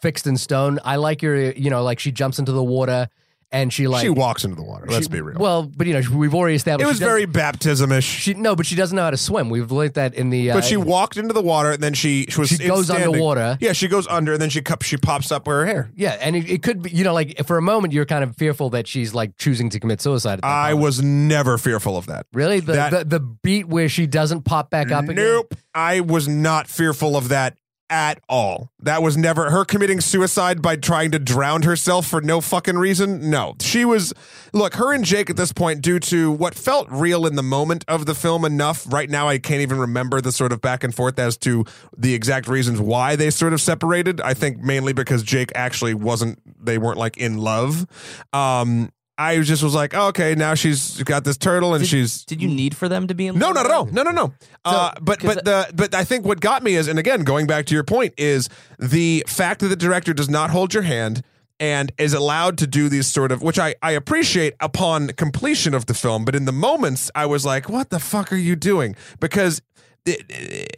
fixed 0.02 0.28
in 0.28 0.38
stone. 0.38 0.80
I 0.84 0.96
like 0.98 1.22
your 1.22 1.52
you 1.52 1.70
know 1.70 1.84
like 1.84 2.00
she 2.00 2.12
jumps 2.12 2.40
into 2.40 2.52
the 2.52 2.64
water 2.64 3.08
and 3.52 3.72
she 3.72 3.88
like 3.88 4.02
she 4.02 4.10
walks 4.10 4.44
into 4.44 4.56
the 4.56 4.64
water. 4.64 4.86
Let's 4.90 5.06
she- 5.06 5.12
be 5.12 5.22
real. 5.22 5.38
Well, 5.40 5.64
but 5.64 5.88
you 5.88 5.94
know 5.94 6.02
we've 6.18 6.36
already 6.36 6.56
established 6.56 6.86
it 6.86 6.90
was 6.90 7.00
very 7.00 7.26
baptismish. 7.26 8.04
She 8.04 8.34
no, 8.34 8.56
but 8.56 8.66
she 8.66 8.76
doesn't 8.76 8.96
know 8.96 9.04
how 9.04 9.12
to 9.12 9.18
swim. 9.18 9.50
We've 9.50 9.72
learned 9.72 9.94
that 9.94 10.14
in 10.16 10.30
the. 10.30 10.52
Uh, 10.52 10.56
but 10.56 10.66
she 10.66 10.76
walked 10.78 11.18
into 11.18 11.34
the 11.34 11.42
water, 11.42 11.72
and 11.72 11.82
then 11.82 11.94
she, 11.94 12.26
she 12.30 12.40
was 12.40 12.50
She 12.50 12.68
goes 12.68 12.86
standing. 12.88 13.08
underwater. 13.08 13.58
Yeah, 13.62 13.74
she 13.74 13.88
goes 13.88 14.06
under, 14.08 14.34
and 14.34 14.42
then 14.42 14.50
she 14.50 14.62
cup, 14.62 14.82
she 14.82 14.98
pops 14.98 15.32
up 15.32 15.48
with 15.48 15.56
her 15.56 15.66
hair. 15.66 15.90
Yeah, 15.96 16.18
and 16.20 16.36
it, 16.36 16.50
it 16.50 16.64
could 16.64 16.82
be 16.84 16.90
you 16.92 17.04
know 17.04 17.14
like 17.14 17.46
for 17.46 17.58
a 17.58 17.62
moment 17.62 17.94
you're 17.94 18.06
kind 18.06 18.24
of 18.24 18.36
fearful 18.36 18.70
that 18.72 18.88
she's 18.88 19.14
like 19.14 19.38
choosing 19.38 19.70
to 19.70 19.80
commit 19.80 20.02
suicide. 20.02 20.34
At 20.40 20.42
that 20.42 20.48
I 20.48 20.70
moment. 20.72 20.84
was 20.84 21.04
never 21.04 21.58
fearful 21.58 21.98
of 21.98 22.08
that. 22.08 22.26
really 22.34 22.60
the, 22.60 22.74
that- 22.74 22.92
the 22.92 23.06
the 23.06 23.20
beat 23.20 23.68
where 23.68 23.88
she 23.90 24.08
doesn't 24.08 24.42
pop 24.44 24.70
back 24.70 24.92
up 24.92 25.06
again. 25.06 25.16
Nope. 25.16 25.54
I 25.74 26.02
was 26.02 26.28
not 26.28 26.68
fearful 26.68 27.16
of 27.16 27.30
that 27.30 27.58
at 27.90 28.22
all. 28.28 28.72
That 28.80 29.02
was 29.02 29.18
never 29.18 29.50
her 29.50 29.66
committing 29.66 30.02
suicide 30.02 30.62
by 30.62 30.76
trying 30.76 31.12
to 31.12 31.20
drown 31.20 31.64
herself 31.64 32.08
for 32.08 32.22
no 32.22 32.42
fucking 32.42 32.78
reason. 32.78 33.30
No. 33.30 33.56
She 33.62 33.86
was 33.86 34.14
look, 34.54 34.76
her 34.76 34.94
and 34.94 35.06
Jake 35.06 35.30
at 35.30 35.38
this 35.38 35.54
point 35.54 35.82
due 35.82 36.00
to 36.00 36.32
what 36.32 36.56
felt 36.56 36.88
real 36.90 37.26
in 37.26 37.36
the 37.36 37.44
moment 37.44 37.86
of 37.88 38.06
the 38.06 38.16
film 38.16 38.46
enough. 38.46 38.92
Right 38.92 39.10
now 39.10 39.28
I 39.28 39.38
can't 39.38 39.62
even 39.62 39.80
remember 39.80 40.22
the 40.22 40.32
sort 40.32 40.52
of 40.52 40.62
back 40.62 40.84
and 40.84 40.94
forth 40.94 41.20
as 41.20 41.38
to 41.38 41.66
the 41.98 42.14
exact 42.14 42.48
reasons 42.48 42.80
why 42.80 43.16
they 43.16 43.30
sort 43.30 43.54
of 43.54 43.62
separated. 43.62 44.22
I 44.22 44.34
think 44.34 44.60
mainly 44.60 44.94
because 44.94 45.24
Jake 45.24 45.52
actually 45.56 45.94
wasn't 45.94 46.40
they 46.64 46.78
weren't 46.78 46.98
like 46.98 47.18
in 47.18 47.38
love. 47.38 47.86
Um 48.34 48.92
I 49.18 49.40
just 49.42 49.64
was 49.64 49.74
like, 49.74 49.96
oh, 49.96 50.08
okay, 50.10 50.36
now 50.36 50.54
she's 50.54 51.02
got 51.04 51.24
this 51.24 51.38
turtle 51.38 51.74
and 51.74 51.82
Did- 51.84 51.90
she's 51.90 52.24
Did 52.26 52.42
you 52.42 52.48
need 52.48 52.76
for 52.78 52.88
them 52.88 53.08
to 53.08 53.16
be 53.16 53.28
in? 53.28 53.38
no, 53.40 53.52
not 53.52 53.66
at 53.66 53.72
all. 53.72 53.86
No, 53.88 54.04
no, 54.04 54.12
no. 54.12 54.34
uh, 54.64 54.92
but 55.02 55.22
but 55.24 55.44
the 55.44 55.70
but 55.74 55.96
I 55.96 56.04
think 56.04 56.26
what 56.26 56.40
got 56.40 56.62
me 56.64 56.76
is, 56.76 56.88
and 56.88 57.00
again, 57.00 57.24
going 57.24 57.48
back 57.48 57.66
to 57.68 57.74
your 57.74 57.84
point, 57.84 58.14
is 58.18 58.48
the 58.78 59.24
fact 59.28 59.62
that 59.62 59.68
the 59.68 59.76
director 59.76 60.14
does 60.14 60.30
not 60.30 60.52
hold 60.52 60.74
your 60.74 60.84
hand 60.84 61.24
and 61.60 61.92
is 61.98 62.14
allowed 62.14 62.60
to 62.60 62.68
do 62.68 62.88
these 62.88 63.08
sort 63.08 63.32
of, 63.32 63.42
which 63.42 63.58
I 63.58 63.74
I 63.82 63.92
appreciate 63.92 64.54
upon 64.60 65.08
completion 65.10 65.74
of 65.74 65.88
the 65.88 65.96
film. 65.96 66.24
But 66.24 66.36
in 66.36 66.46
the 66.46 66.52
moments, 66.52 67.10
I 67.16 67.26
was 67.26 67.44
like, 67.46 67.68
what 67.70 67.90
the 67.90 68.00
fuck 68.00 68.32
are 68.32 68.36
you 68.38 68.56
doing? 68.56 68.96
Because. 69.20 69.62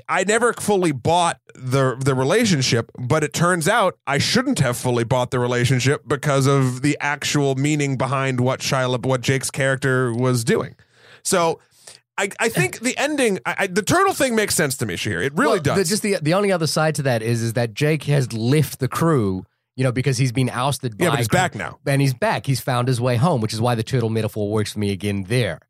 I 0.07 0.23
never 0.25 0.53
fully 0.53 0.91
bought 0.91 1.39
the 1.55 1.95
the 1.99 2.15
relationship, 2.15 2.91
but 2.97 3.23
it 3.23 3.33
turns 3.33 3.67
out 3.67 3.97
I 4.07 4.17
shouldn't 4.17 4.59
have 4.59 4.77
fully 4.77 5.03
bought 5.03 5.31
the 5.31 5.39
relationship 5.39 6.07
because 6.07 6.47
of 6.47 6.81
the 6.81 6.97
actual 6.99 7.55
meaning 7.55 7.97
behind 7.97 8.39
what 8.39 8.59
Shia 8.61 9.05
what 9.05 9.21
Jake's 9.21 9.51
character 9.51 10.13
was 10.13 10.43
doing. 10.43 10.75
So 11.23 11.59
I, 12.17 12.29
I 12.39 12.49
think 12.49 12.79
the 12.79 12.97
ending, 12.97 13.39
I, 13.45 13.55
I, 13.59 13.67
the 13.67 13.81
turtle 13.81 14.13
thing 14.13 14.35
makes 14.35 14.53
sense 14.53 14.75
to 14.77 14.85
me, 14.85 14.95
Shahir. 14.95 15.23
It 15.25 15.33
really 15.35 15.53
Well, 15.53 15.59
does. 15.61 15.77
The, 15.77 15.83
just 15.85 16.03
the 16.03 16.17
the 16.21 16.33
only 16.33 16.51
other 16.51 16.67
side 16.67 16.95
to 16.95 17.03
that 17.03 17.21
is 17.21 17.41
is 17.41 17.53
that 17.53 17.73
Jake 17.73 18.03
has 18.05 18.33
left 18.33 18.79
the 18.79 18.87
crew. 18.87 19.45
You 19.75 19.85
know, 19.85 19.93
because 19.93 20.17
he's 20.17 20.33
been 20.33 20.49
ousted. 20.49 20.95
yeah, 20.99 21.11
but 21.11 21.19
he's 21.19 21.29
back 21.29 21.55
now. 21.55 21.79
and 21.85 22.01
he's 22.01 22.13
back. 22.13 22.45
He's 22.45 22.59
found 22.59 22.89
his 22.89 22.99
way 22.99 23.15
home, 23.15 23.39
which 23.39 23.53
is 23.53 23.61
why 23.61 23.75
the 23.75 23.83
turtle 23.83 24.09
metaphor 24.09 24.51
works 24.51 24.73
for 24.73 24.79
me 24.79 24.91
again 24.91 25.23
there. 25.29 25.61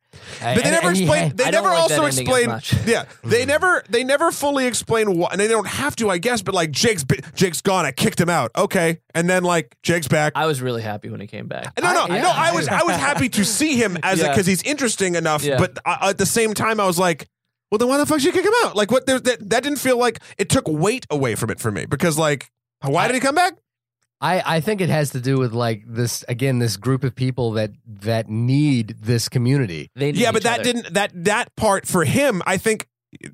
But 0.41 0.63
they 0.63 0.71
never 0.71 0.89
explain. 0.91 1.35
They 1.35 1.45
I 1.45 1.51
never 1.51 1.67
like 1.69 1.77
also 1.79 2.05
explain. 2.05 2.49
Yeah, 2.85 3.05
they 3.23 3.45
never. 3.45 3.83
They 3.89 4.03
never 4.03 4.31
fully 4.31 4.65
explain 4.65 5.17
why, 5.17 5.29
and 5.31 5.39
they 5.39 5.47
don't 5.47 5.67
have 5.67 5.95
to, 5.97 6.09
I 6.09 6.17
guess. 6.17 6.41
But 6.41 6.55
like 6.55 6.71
Jake's, 6.71 7.05
Jake's 7.35 7.61
gone. 7.61 7.85
I 7.85 7.91
kicked 7.91 8.19
him 8.19 8.29
out. 8.29 8.51
Okay, 8.55 8.99
and 9.13 9.29
then 9.29 9.43
like 9.43 9.75
Jake's 9.83 10.07
back. 10.07 10.33
I 10.35 10.45
was 10.45 10.61
really 10.61 10.81
happy 10.81 11.09
when 11.09 11.19
he 11.21 11.27
came 11.27 11.47
back. 11.47 11.73
no, 11.79 11.93
no, 11.93 12.03
I- 12.05 12.15
yeah. 12.15 12.21
no. 12.23 12.29
I 12.31 12.51
was, 12.53 12.67
I 12.67 12.83
was 12.83 12.95
happy 12.95 13.29
to 13.29 13.45
see 13.45 13.75
him 13.75 13.97
as 14.03 14.19
Yeah. 14.19 14.29
because 14.29 14.45
he's 14.47 14.63
interesting 14.63 15.15
enough. 15.15 15.43
Yeah. 15.43 15.57
But 15.57 15.77
uh, 15.85 16.09
at 16.09 16.17
the 16.17 16.25
same 16.25 16.53
time, 16.53 16.79
I 16.79 16.87
was 16.87 16.97
like, 16.97 17.27
well, 17.71 17.77
then 17.77 17.87
why 17.87 17.97
the 17.97 18.05
fuck 18.05 18.19
should 18.19 18.33
you 18.33 18.41
kick 18.41 18.45
him 18.45 18.53
out? 18.63 18.75
Like, 18.75 18.89
what? 18.91 19.05
There, 19.05 19.19
that 19.19 19.49
that 19.49 19.63
didn't 19.63 19.79
feel 19.79 19.97
like 19.97 20.19
it 20.37 20.49
took 20.49 20.67
weight 20.67 21.05
away 21.11 21.35
from 21.35 21.49
it 21.51 21.59
for 21.59 21.71
me 21.71 21.85
because 21.85 22.17
like, 22.17 22.49
why 22.81 23.07
did 23.07 23.13
he 23.13 23.19
come 23.19 23.35
back? 23.35 23.53
I, 24.21 24.57
I 24.57 24.59
think 24.59 24.81
it 24.81 24.89
has 24.89 25.11
to 25.11 25.21
do 25.21 25.37
with 25.37 25.53
like 25.53 25.83
this 25.87 26.25
again 26.27 26.59
this 26.59 26.75
group 26.77 27.03
of 27.03 27.15
people 27.15 27.51
that 27.53 27.71
that 27.85 28.29
need 28.29 28.95
this 29.01 29.29
community. 29.29 29.89
They 29.95 30.11
need 30.11 30.17
Yeah, 30.17 30.31
but 30.31 30.43
that 30.43 30.59
other. 30.59 30.63
didn't 30.63 30.93
that 30.93 31.11
that 31.23 31.55
part 31.55 31.87
for 31.87 32.03
him. 32.03 32.41
I 32.45 32.57
think 32.57 32.87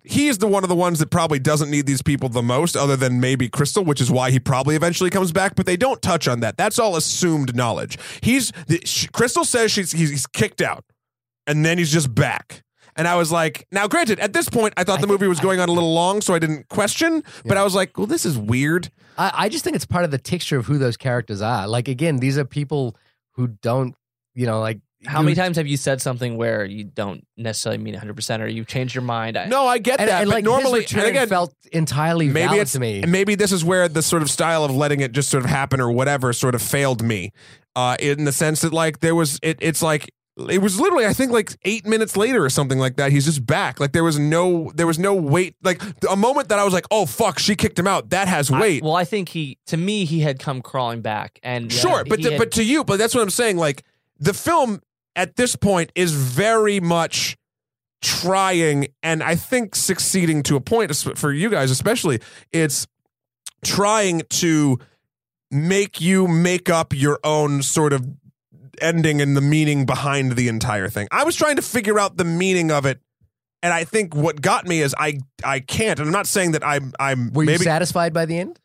he's 0.03 0.37
the 0.37 0.47
one 0.47 0.63
of 0.63 0.69
the 0.69 0.75
ones 0.75 0.99
that 0.99 1.09
probably 1.09 1.39
doesn't 1.39 1.69
need 1.71 1.85
these 1.85 2.01
people 2.01 2.29
the 2.29 2.43
most, 2.43 2.77
other 2.77 2.95
than 2.95 3.19
maybe 3.19 3.49
Crystal, 3.49 3.83
which 3.83 3.99
is 3.99 4.11
why 4.11 4.29
he 4.31 4.39
probably 4.39 4.75
eventually 4.75 5.09
comes 5.09 5.31
back. 5.31 5.55
But 5.55 5.65
they 5.65 5.77
don't 5.77 6.01
touch 6.01 6.27
on 6.27 6.41
that. 6.41 6.55
That's 6.55 6.77
all 6.77 6.95
assumed 6.95 7.55
knowledge. 7.55 7.97
He's 8.21 8.51
the, 8.67 8.79
sh- 8.85 9.07
Crystal 9.11 9.43
says 9.43 9.71
she's 9.71 9.91
he's, 9.91 10.11
he's 10.11 10.27
kicked 10.27 10.61
out, 10.61 10.85
and 11.47 11.65
then 11.65 11.77
he's 11.77 11.91
just 11.91 12.13
back. 12.13 12.61
And 12.97 13.07
I 13.07 13.15
was 13.15 13.31
like, 13.31 13.67
now, 13.71 13.87
granted, 13.87 14.19
at 14.21 14.31
this 14.33 14.47
point, 14.49 14.73
I 14.77 14.83
thought 14.83 14.99
I 14.99 15.01
the 15.01 15.07
think- 15.07 15.19
movie 15.19 15.27
was 15.27 15.39
I- 15.39 15.43
going 15.43 15.59
on 15.59 15.67
a 15.69 15.71
little 15.73 15.93
long, 15.93 16.21
so 16.21 16.33
I 16.33 16.39
didn't 16.39 16.69
question. 16.69 17.23
But 17.45 17.57
I 17.57 17.63
was 17.63 17.75
like, 17.75 17.97
well, 17.97 18.07
this 18.07 18.25
is 18.25 18.37
weird. 18.37 18.89
I, 19.17 19.31
I 19.35 19.49
just 19.49 19.63
think 19.63 19.75
it's 19.75 19.85
part 19.85 20.05
of 20.05 20.11
the 20.11 20.17
texture 20.17 20.57
of 20.57 20.65
who 20.65 20.77
those 20.77 20.97
characters 20.97 21.41
are. 21.41 21.67
Like 21.67 21.87
again, 21.87 22.17
these 22.17 22.37
are 22.37 22.45
people 22.45 22.95
who 23.33 23.47
don't, 23.47 23.95
you 24.33 24.45
know, 24.45 24.59
like 24.61 24.79
How 25.05 25.21
many 25.21 25.35
times 25.35 25.57
have 25.57 25.67
you 25.67 25.77
said 25.77 26.01
something 26.01 26.35
where 26.37 26.63
you 26.65 26.83
don't 26.85 27.25
necessarily 27.37 27.81
mean 27.83 27.93
100 27.95 28.13
percent, 28.15 28.41
or 28.41 28.47
you've 28.47 28.67
changed 28.67 28.95
your 28.95 29.03
mind? 29.03 29.37
I, 29.37 29.45
No, 29.45 29.65
I 29.67 29.77
get 29.77 29.99
and, 29.99 30.09
that. 30.09 30.21
and 30.21 30.29
but 30.29 30.35
like 30.35 30.43
normally, 30.45 30.81
his 30.83 30.91
return 30.93 31.07
and 31.07 31.17
again, 31.17 31.27
felt 31.29 31.53
entirely 31.73 32.27
maybe 32.27 32.45
valid 32.47 32.61
it's 32.61 32.71
to 32.73 32.79
me. 32.79 33.01
and 33.03 33.11
maybe 33.11 33.35
this 33.35 33.51
is 33.51 33.63
where 33.63 33.87
the 33.89 34.01
sort 34.01 34.21
of 34.21 34.29
style 34.29 34.63
of 34.63 34.71
letting 34.75 35.01
it 35.01 35.11
just 35.11 35.29
sort 35.29 35.43
of 35.43 35.49
happen 35.49 35.79
or 35.81 35.91
whatever 35.91 36.31
sort 36.33 36.55
of 36.55 36.61
failed 36.61 37.03
me 37.03 37.31
uh 37.75 37.95
in 37.99 38.23
the 38.23 38.31
sense 38.31 38.61
that 38.61 38.71
like 38.73 38.99
there 39.01 39.15
was 39.15 39.37
it 39.43 39.57
it's 39.61 39.81
like 39.81 40.09
it 40.49 40.61
was 40.61 40.79
literally 40.79 41.05
i 41.05 41.13
think 41.13 41.31
like 41.31 41.55
eight 41.63 41.85
minutes 41.85 42.17
later 42.17 42.43
or 42.43 42.49
something 42.49 42.77
like 42.77 42.97
that 42.97 43.11
he's 43.11 43.23
just 43.25 43.45
back. 43.45 43.79
Like 43.79 43.93
there 43.93 44.03
was 44.03 44.19
no 44.19 44.71
there 44.75 44.85
was 44.85 44.99
no 44.99 45.13
wait 45.13 45.55
like 45.63 45.81
a 46.09 46.15
moment 46.17 46.49
that 46.49 46.59
i 46.59 46.63
was 46.63 46.73
like 46.73 46.85
oh 46.91 47.05
fuck 47.05 47.39
she 47.39 47.55
kicked 47.55 47.79
him 47.79 47.87
out. 47.87 48.09
That 48.09 48.27
has 48.27 48.51
I- 48.51 48.59
weight. 48.59 48.83
well, 48.83 48.95
I 48.95 49.05
think 49.05 49.29
he, 49.29 49.57
to 49.67 49.77
me, 49.77 50.03
he 50.05 50.19
had 50.19 50.39
come 50.39 50.61
crawling 50.61 51.01
back, 51.01 51.39
and 51.41 51.71
uh, 51.71 51.75
sure 51.75 52.03
but 52.03 52.21
to, 52.21 52.31
had- 52.31 52.37
but 52.37 52.51
to 52.53 52.63
you 52.63 52.83
but 52.83 52.97
that's 52.97 53.15
what 53.15 53.21
i'm 53.21 53.29
saying 53.29 53.57
like 53.57 53.83
the 54.19 54.33
film 54.33 54.81
at 55.15 55.35
this 55.37 55.55
point 55.55 55.91
is 55.95 56.11
very 56.11 56.79
much 56.81 57.37
trying 58.01 58.87
and 59.01 59.23
i 59.23 59.35
think 59.35 59.73
succeeding 59.75 60.43
to 60.43 60.55
a 60.55 60.61
point 60.61 60.93
for 61.15 61.31
you 61.31 61.49
guys 61.49 61.71
especially 61.71 62.19
it's 62.51 62.85
trying 63.63 64.21
to 64.29 64.77
make 65.49 65.99
you 66.01 66.27
make 66.27 66.69
up 66.69 66.93
your 66.93 67.19
own 67.23 67.63
sort 67.63 67.93
of 67.93 68.05
ending 68.81 69.21
and 69.21 69.35
the 69.35 69.41
meaning 69.41 69.85
behind 69.85 70.33
the 70.33 70.47
entire 70.47 70.89
thing. 70.89 71.07
I 71.11 71.23
was 71.23 71.35
trying 71.35 71.55
to 71.57 71.61
figure 71.61 71.99
out 71.99 72.17
the 72.17 72.23
meaning 72.25 72.71
of 72.71 72.85
it, 72.85 72.99
and 73.63 73.73
I 73.73 73.83
think 73.83 74.15
what 74.15 74.41
got 74.41 74.67
me 74.67 74.81
is 74.81 74.93
I 74.97 75.19
I 75.43 75.59
can't. 75.59 75.99
And 75.99 76.07
I'm 76.07 76.13
not 76.13 76.27
saying 76.27 76.51
that 76.51 76.65
I'm 76.65 76.93
I'm 76.99 77.31
Were 77.33 77.43
you 77.43 77.57
satisfied 77.57 78.13
by 78.13 78.25
the 78.25 78.37
end? 78.37 78.59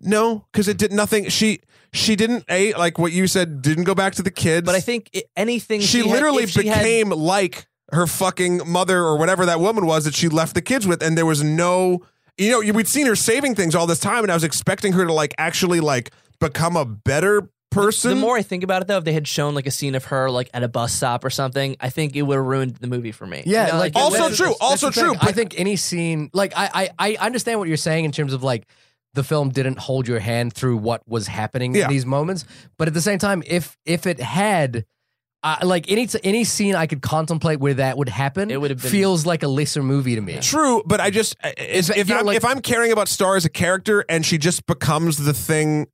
no 0.00 0.44
because 0.52 0.68
it 0.68 0.76
did 0.78 0.92
nothing. 0.92 1.28
She 1.28 1.60
she 1.92 2.16
didn't 2.16 2.44
a 2.48 2.74
like 2.74 2.98
what 2.98 3.12
you 3.12 3.26
said 3.26 3.62
didn't 3.62 3.84
go 3.84 3.94
back 3.94 4.14
to 4.16 4.22
the 4.22 4.30
kids. 4.30 4.66
But 4.66 4.74
I 4.74 4.80
think 4.80 5.10
i 5.14 5.22
anything 5.36 5.80
she, 5.80 5.98
had- 5.98 6.06
literally 6.08 6.42
if 6.42 6.50
she 6.50 6.66
had- 6.66 6.78
became 6.78 7.10
like 7.10 7.66
her 7.92 8.06
fucking 8.06 8.62
mother 8.66 8.98
or 8.98 9.16
whatever 9.18 9.46
that 9.46 9.60
woman 9.60 9.86
was 9.86 10.04
that 10.04 10.14
she 10.14 10.28
left 10.28 10.54
the 10.54 10.62
kids 10.62 10.86
with, 10.86 11.02
and 11.02 11.16
there 11.16 11.26
was 11.26 11.42
no. 11.42 12.00
You 12.36 12.50
know, 12.50 12.72
we'd 12.72 12.88
seen 12.88 13.06
her 13.06 13.14
saving 13.14 13.54
things 13.54 13.76
all 13.76 13.86
this 13.86 14.00
time, 14.00 14.24
and 14.24 14.32
I 14.32 14.34
was 14.34 14.42
expecting 14.42 14.92
her 14.94 15.06
to 15.06 15.12
like 15.12 15.32
actually 15.38 15.78
like 15.78 16.10
become 16.40 16.76
a 16.76 16.84
better 16.84 17.48
person. 17.74 18.10
The 18.10 18.16
more 18.16 18.36
I 18.36 18.42
think 18.42 18.62
about 18.64 18.82
it, 18.82 18.88
though, 18.88 18.98
if 18.98 19.04
they 19.04 19.12
had 19.12 19.26
shown 19.28 19.54
like 19.54 19.66
a 19.66 19.70
scene 19.70 19.94
of 19.94 20.04
her 20.06 20.30
like 20.30 20.48
at 20.54 20.62
a 20.62 20.68
bus 20.68 20.92
stop 20.92 21.24
or 21.24 21.30
something, 21.30 21.76
I 21.80 21.90
think 21.90 22.16
it 22.16 22.22
would 22.22 22.36
have 22.36 22.44
ruined 22.44 22.76
the 22.76 22.86
movie 22.86 23.12
for 23.12 23.26
me. 23.26 23.42
Yeah, 23.46 23.66
You 23.66 23.72
know, 23.72 23.78
like, 23.78 23.96
Also 23.96 24.30
true, 24.30 24.46
that's 24.48 24.60
also 24.60 24.90
true, 24.90 25.14
I 25.20 25.32
think 25.32 25.58
any 25.58 25.76
scene, 25.76 26.30
like 26.32 26.52
I, 26.56 26.90
I, 26.98 27.16
I 27.20 27.26
understand 27.26 27.58
what 27.58 27.68
you're 27.68 27.76
saying 27.76 28.04
in 28.04 28.12
terms 28.12 28.32
of 28.32 28.42
like 28.42 28.66
the 29.14 29.22
film 29.24 29.50
didn't 29.50 29.78
hold 29.78 30.08
your 30.08 30.18
hand 30.18 30.52
through 30.54 30.78
what 30.78 31.06
was 31.08 31.26
happening 31.28 31.74
Yeah. 31.74 31.84
in 31.84 31.90
these 31.90 32.04
moments, 32.06 32.44
but 32.78 32.88
at 32.88 32.94
the 32.94 33.00
same 33.00 33.18
time, 33.18 33.42
if 33.46 33.76
if 33.84 34.06
it 34.06 34.20
had. 34.20 34.84
Uh, 35.46 35.58
like 35.62 35.90
any 35.90 36.08
any 36.22 36.42
scene 36.42 36.74
I 36.74 36.86
could 36.86 37.02
contemplate 37.02 37.60
where 37.60 37.74
that 37.74 37.98
would 37.98 38.08
happen, 38.08 38.50
It 38.50 38.58
would 38.58 38.70
have 38.70 38.80
been- 38.80 38.90
feels 38.90 39.26
like 39.26 39.42
a 39.42 39.46
lesser 39.46 39.82
movie 39.82 40.14
to 40.14 40.22
me. 40.22 40.38
True, 40.40 40.82
but 40.86 41.00
I 41.00 41.10
just 41.10 41.36
if, 41.44 41.88
that- 41.88 41.98
if, 41.98 42.10
I'm, 42.10 42.24
like- 42.24 42.38
if 42.38 42.46
I'm 42.46 42.60
caring 42.62 42.92
about 42.92 43.08
Star 43.08 43.36
as 43.36 43.44
a 43.44 43.50
character 43.50 44.06
and 44.08 44.24
she 44.24 44.38
just 44.38 44.64
becomes 44.64 45.18
the 45.18 45.34
thing, 45.34 45.86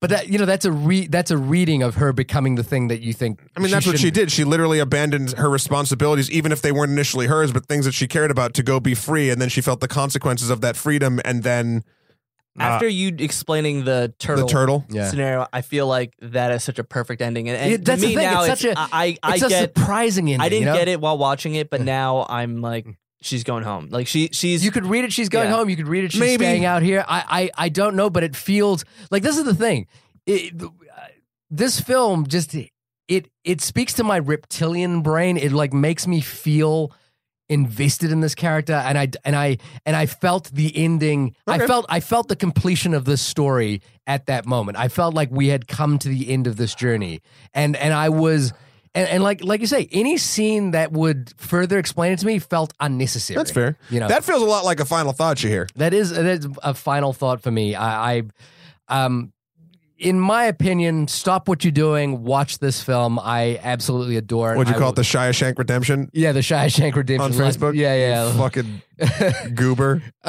But 0.00 0.10
that 0.10 0.28
you 0.28 0.38
know 0.38 0.44
that's 0.46 0.64
a 0.64 0.70
re- 0.70 1.08
that's 1.08 1.32
a 1.32 1.36
reading 1.36 1.82
of 1.82 1.96
her 1.96 2.12
becoming 2.12 2.54
the 2.54 2.62
thing 2.62 2.86
that 2.88 3.00
you 3.00 3.12
think. 3.12 3.40
I 3.56 3.60
mean 3.60 3.70
that's 3.72 3.84
what 3.86 3.92
she 3.98 4.06
shouldn't- 4.06 4.14
did. 4.14 4.32
She 4.32 4.44
literally 4.44 4.78
abandoned 4.78 5.32
her 5.32 5.50
responsibilities, 5.50 6.30
even 6.30 6.52
if 6.52 6.62
they 6.62 6.70
weren't 6.70 6.92
initially 6.92 7.26
hers, 7.26 7.50
but 7.52 7.66
things 7.66 7.84
that 7.84 7.94
she 7.94 8.06
cared 8.06 8.30
about 8.30 8.54
to 8.54 8.62
go 8.62 8.78
be 8.78 8.94
free, 8.94 9.28
and 9.30 9.40
then 9.42 9.48
she 9.48 9.60
felt 9.60 9.80
the 9.80 9.88
consequences 9.88 10.50
of 10.50 10.60
that 10.60 10.76
freedom, 10.76 11.20
and 11.24 11.42
then 11.42 11.82
uh, 12.60 12.62
After 12.62 12.86
you 12.88 13.12
explaining 13.18 13.84
the 13.84 14.12
turtle, 14.20 14.46
the 14.46 14.52
turtle. 14.52 14.84
Yeah. 14.88 15.08
scenario, 15.10 15.46
I 15.52 15.62
feel 15.62 15.86
like 15.88 16.14
that 16.22 16.52
is 16.52 16.62
such 16.64 16.78
a 16.78 16.84
perfect 16.84 17.20
ending. 17.20 17.48
And, 17.48 17.56
and 17.58 17.70
Yeah, 17.72 17.76
to 17.78 17.82
that's 17.84 18.00
the 18.00 18.14
thing, 18.14 18.18
now, 18.18 18.42
it's 18.44 18.60
such 18.60 18.72
a- 18.72 18.78
I 18.78 18.88
I, 18.92 19.18
I 19.22 19.34
It's 19.34 19.42
a 19.44 19.48
get 19.48 19.76
surprising 19.76 20.26
ending. 20.28 20.40
I 20.40 20.48
didn't 20.48 20.60
you 20.60 20.66
know? 20.66 20.76
get 20.78 20.86
it 20.88 21.00
while 21.00 21.18
watching 21.18 21.54
it, 21.56 21.70
but 21.70 21.80
now 21.80 22.24
I'm 22.28 22.60
like 22.60 22.86
she's 23.20 23.44
going 23.44 23.64
home. 23.64 23.88
Like 23.90 24.06
she 24.06 24.28
she's 24.32 24.64
You 24.64 24.70
could 24.70 24.86
read 24.86 25.04
it. 25.04 25.12
She's 25.12 25.28
going 25.28 25.48
Yeah. 25.48 25.56
home. 25.56 25.68
You 25.68 25.76
could 25.76 25.88
read 25.88 26.04
it. 26.04 26.12
She's 26.12 26.20
Maybe. 26.20 26.44
staying 26.44 26.64
out 26.64 26.82
here. 26.82 27.04
I, 27.08 27.50
I, 27.56 27.66
I 27.66 27.68
don't 27.68 27.96
know, 27.96 28.10
but 28.10 28.22
it 28.24 28.36
feels 28.36 28.84
like 29.10 29.22
this 29.22 29.36
is 29.38 29.44
the 29.44 29.54
thing. 29.54 29.86
It, 30.26 30.54
this 31.50 31.80
film 31.80 32.26
just 32.26 32.54
it 32.54 33.30
it 33.44 33.60
speaks 33.60 33.94
to 33.94 34.04
my 34.04 34.18
reptilian 34.18 35.02
brain. 35.02 35.36
It 35.36 35.52
like 35.52 35.72
makes 35.72 36.06
me 36.06 36.20
feel 36.20 36.92
invested 37.50 38.12
in 38.12 38.20
this 38.20 38.34
character, 38.34 38.74
and 38.74 38.98
I 38.98 39.08
and 39.24 39.34
I 39.34 39.56
and 39.86 39.96
I 39.96 40.04
felt 40.06 40.50
the 40.52 40.76
ending. 40.76 41.34
I 41.46 41.66
felt 41.66 41.86
I 41.88 42.00
felt 42.00 42.28
the 42.28 42.36
completion 42.36 42.92
of 42.92 43.06
this 43.06 43.22
story 43.22 43.80
at 44.06 44.26
that 44.26 44.44
moment. 44.44 44.76
I 44.78 44.88
felt 44.88 45.14
like 45.14 45.30
we 45.30 45.48
had 45.48 45.66
come 45.66 45.98
to 46.00 46.08
the 46.08 46.30
end 46.30 46.46
of 46.46 46.56
this 46.56 46.74
journey, 46.74 47.20
and 47.54 47.74
and 47.76 47.94
I 47.94 48.10
was. 48.10 48.52
And, 48.94 49.08
and 49.08 49.22
like 49.22 49.42
like 49.44 49.60
you 49.60 49.66
say, 49.66 49.88
any 49.92 50.16
scene 50.18 50.72
that 50.72 50.92
would 50.92 51.32
further 51.36 51.78
explain 51.78 52.12
it 52.12 52.18
to 52.20 52.26
me 52.26 52.38
felt 52.38 52.72
unnecessary. 52.80 53.36
That's 53.36 53.50
fair. 53.50 53.76
You 53.90 54.00
know, 54.00 54.08
That 54.08 54.24
feels 54.24 54.42
a 54.42 54.46
lot 54.46 54.64
like 54.64 54.80
a 54.80 54.84
final 54.84 55.12
thought 55.12 55.42
you 55.42 55.48
hear. 55.50 55.66
that 55.76 55.92
is 55.94 56.10
that 56.10 56.24
is 56.26 56.48
a 56.62 56.74
final 56.74 57.12
thought 57.12 57.42
for 57.42 57.50
me. 57.50 57.74
I, 57.74 58.16
I 58.16 58.22
um 58.88 59.32
in 60.00 60.20
my 60.20 60.44
opinion, 60.44 61.08
stop 61.08 61.48
what 61.48 61.64
you're 61.64 61.72
doing, 61.72 62.22
watch 62.22 62.60
this 62.60 62.80
film. 62.80 63.18
I 63.18 63.58
absolutely 63.64 64.16
adore 64.16 64.52
it. 64.54 64.56
What'd 64.56 64.70
you 64.70 64.76
I 64.76 64.78
call 64.78 64.90
it? 64.90 64.94
The 64.94 65.02
Shawshank 65.02 65.58
Redemption 65.58 66.08
Yeah, 66.12 66.30
the 66.30 66.38
Shawshank 66.38 66.94
Redemption 66.94 67.32
on 67.32 67.36
like- 67.36 67.54
Facebook. 67.56 67.74
Yeah, 67.74 67.94
yeah. 67.96 68.32
Fucking 68.36 68.82
goober. 69.56 70.00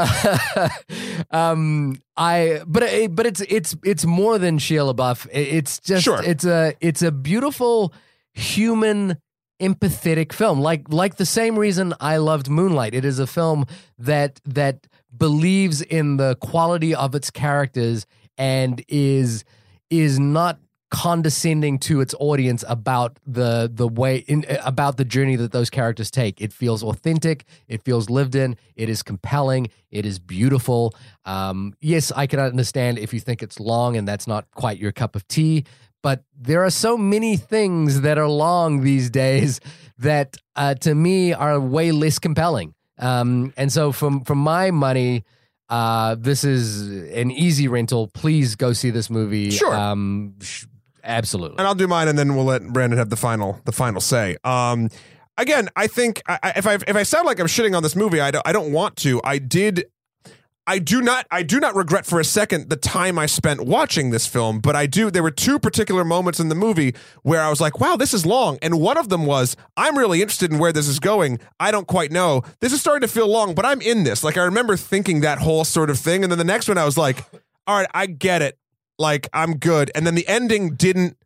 um, 1.31 2.01
I 2.17 2.61
but 2.67 2.83
it, 2.83 3.15
but 3.15 3.25
it's 3.25 3.41
it's 3.41 3.75
it's 3.83 4.05
more 4.05 4.37
than 4.37 4.57
Shia 4.57 4.93
LaBeouf. 4.93 5.27
It- 5.31 5.47
It's 5.59 5.79
just 5.79 6.03
Sure. 6.03 6.21
it's 6.23 6.45
a 6.45 6.73
it's 6.81 7.01
a 7.01 7.11
beautiful 7.11 7.93
human 8.39 9.17
empathetic 9.59 10.31
film. 10.33 10.61
Like 10.61 10.91
like 10.91 11.15
the 11.15 11.25
same 11.25 11.59
reason 11.59 11.93
I 11.99 12.17
loved 12.17 12.49
Moonlight. 12.49 12.93
It 12.93 13.05
is 13.05 13.19
a 13.19 13.27
film 13.27 13.65
that 13.97 14.39
that 14.45 14.87
believes 15.15 15.81
in 15.81 16.17
the 16.17 16.35
quality 16.35 16.95
of 16.95 17.13
its 17.15 17.29
characters 17.29 18.05
and 18.37 18.83
is 18.87 19.43
is 19.89 20.19
not 20.19 20.59
condescending 20.91 21.77
to 21.77 22.01
its 22.01 22.15
audience 22.19 22.63
about 22.67 23.19
the 23.27 23.69
the 23.71 23.87
way 23.87 24.17
in 24.17 24.43
about 24.63 24.97
the 24.97 25.05
journey 25.05 25.35
that 25.35 25.51
those 25.51 25.69
characters 25.69 26.09
take. 26.09 26.41
It 26.41 26.53
feels 26.53 26.81
authentic. 26.81 27.45
It 27.67 27.83
feels 27.83 28.09
lived 28.09 28.35
in. 28.35 28.55
It 28.75 28.89
is 28.89 29.03
compelling. 29.03 29.69
It 29.91 30.05
is 30.05 30.17
beautiful. 30.19 30.95
Um 31.25 31.75
yes 31.81 32.11
i 32.15 32.25
can 32.25 32.39
understand 32.39 32.97
if 32.97 33.13
you 33.13 33.19
think 33.19 33.43
it's 33.43 33.59
long 33.59 33.97
and 33.97 34.07
that's 34.07 34.25
not 34.25 34.49
quite 34.51 34.79
your 34.79 34.91
cup 34.91 35.15
of 35.15 35.27
tea 35.27 35.65
but 36.01 36.23
there 36.37 36.63
are 36.63 36.69
so 36.69 36.97
many 36.97 37.37
things 37.37 38.01
that 38.01 38.17
are 38.17 38.27
long 38.27 38.81
these 38.81 39.09
days 39.09 39.59
that 39.97 40.37
uh, 40.55 40.73
to 40.75 40.95
me 40.95 41.33
are 41.33 41.59
way 41.59 41.91
less 41.91 42.19
compelling 42.19 42.73
um 42.97 43.53
and 43.57 43.71
so 43.71 43.91
from 43.91 44.23
from 44.23 44.37
my 44.37 44.71
money 44.71 45.23
uh, 45.69 46.15
this 46.15 46.43
is 46.43 46.89
an 47.11 47.29
easy 47.29 47.67
rental. 47.67 48.07
Please 48.07 48.55
go 48.55 48.73
see 48.73 48.89
this 48.89 49.07
movie. 49.09 49.51
Sure. 49.51 49.73
Um, 49.73 50.33
sh- 50.41 50.65
absolutely. 51.03 51.59
and 51.59 51.67
I'll 51.67 51.75
do 51.75 51.87
mine, 51.87 52.07
and 52.07 52.17
then 52.17 52.35
we'll 52.35 52.45
let 52.45 52.67
Brandon 52.67 52.97
have 52.97 53.09
the 53.09 53.15
final 53.15 53.61
the 53.65 53.71
final 53.71 54.01
say. 54.01 54.35
Um, 54.43 54.89
again, 55.37 55.69
I 55.75 55.85
think 55.87 56.23
I, 56.27 56.53
if 56.55 56.65
I 56.65 56.73
if 56.73 56.95
I 56.95 57.03
sound 57.03 57.27
like 57.27 57.39
I'm 57.39 57.45
shitting 57.45 57.77
on 57.77 57.83
this 57.83 57.95
movie, 57.95 58.19
I 58.19 58.31
don't 58.31 58.47
I 58.47 58.51
don't 58.51 58.71
want 58.71 58.95
to. 58.97 59.21
I 59.23 59.37
did. 59.37 59.85
I 60.69 60.77
do 60.77 61.01
not 61.01 61.25
I 61.31 61.41
do 61.41 61.59
not 61.59 61.73
regret 61.73 62.05
for 62.05 62.19
a 62.19 62.23
second 62.23 62.69
the 62.69 62.75
time 62.75 63.17
I 63.17 63.25
spent 63.25 63.61
watching 63.61 64.11
this 64.11 64.27
film, 64.27 64.59
but 64.59 64.75
I 64.75 64.85
do 64.85 65.09
there 65.09 65.23
were 65.23 65.31
two 65.31 65.57
particular 65.57 66.05
moments 66.05 66.39
in 66.39 66.49
the 66.49 66.53
movie 66.53 66.93
where 67.23 67.41
I 67.41 67.49
was 67.49 67.59
like, 67.59 67.79
wow, 67.79 67.95
this 67.95 68.13
is 68.13 68.23
long. 68.23 68.59
And 68.61 68.79
one 68.79 68.95
of 68.95 69.09
them 69.09 69.25
was, 69.25 69.57
I'm 69.75 69.97
really 69.97 70.21
interested 70.21 70.51
in 70.51 70.59
where 70.59 70.71
this 70.71 70.87
is 70.87 70.99
going. 70.99 71.39
I 71.59 71.71
don't 71.71 71.87
quite 71.87 72.11
know. 72.11 72.43
This 72.59 72.71
is 72.71 72.81
starting 72.81 73.01
to 73.01 73.11
feel 73.11 73.27
long, 73.27 73.55
but 73.55 73.65
I'm 73.65 73.81
in 73.81 74.03
this. 74.03 74.23
Like 74.23 74.37
I 74.37 74.43
remember 74.43 74.77
thinking 74.77 75.21
that 75.21 75.39
whole 75.39 75.65
sort 75.65 75.89
of 75.89 75.97
thing. 75.97 76.21
And 76.21 76.31
then 76.31 76.37
the 76.37 76.43
next 76.43 76.67
one 76.67 76.77
I 76.77 76.85
was 76.85 76.99
like, 76.99 77.25
all 77.65 77.75
right, 77.75 77.89
I 77.95 78.05
get 78.05 78.43
it. 78.43 78.59
Like 78.99 79.27
I'm 79.33 79.57
good. 79.57 79.89
And 79.95 80.05
then 80.05 80.13
the 80.13 80.27
ending 80.27 80.75
didn't 80.75 81.17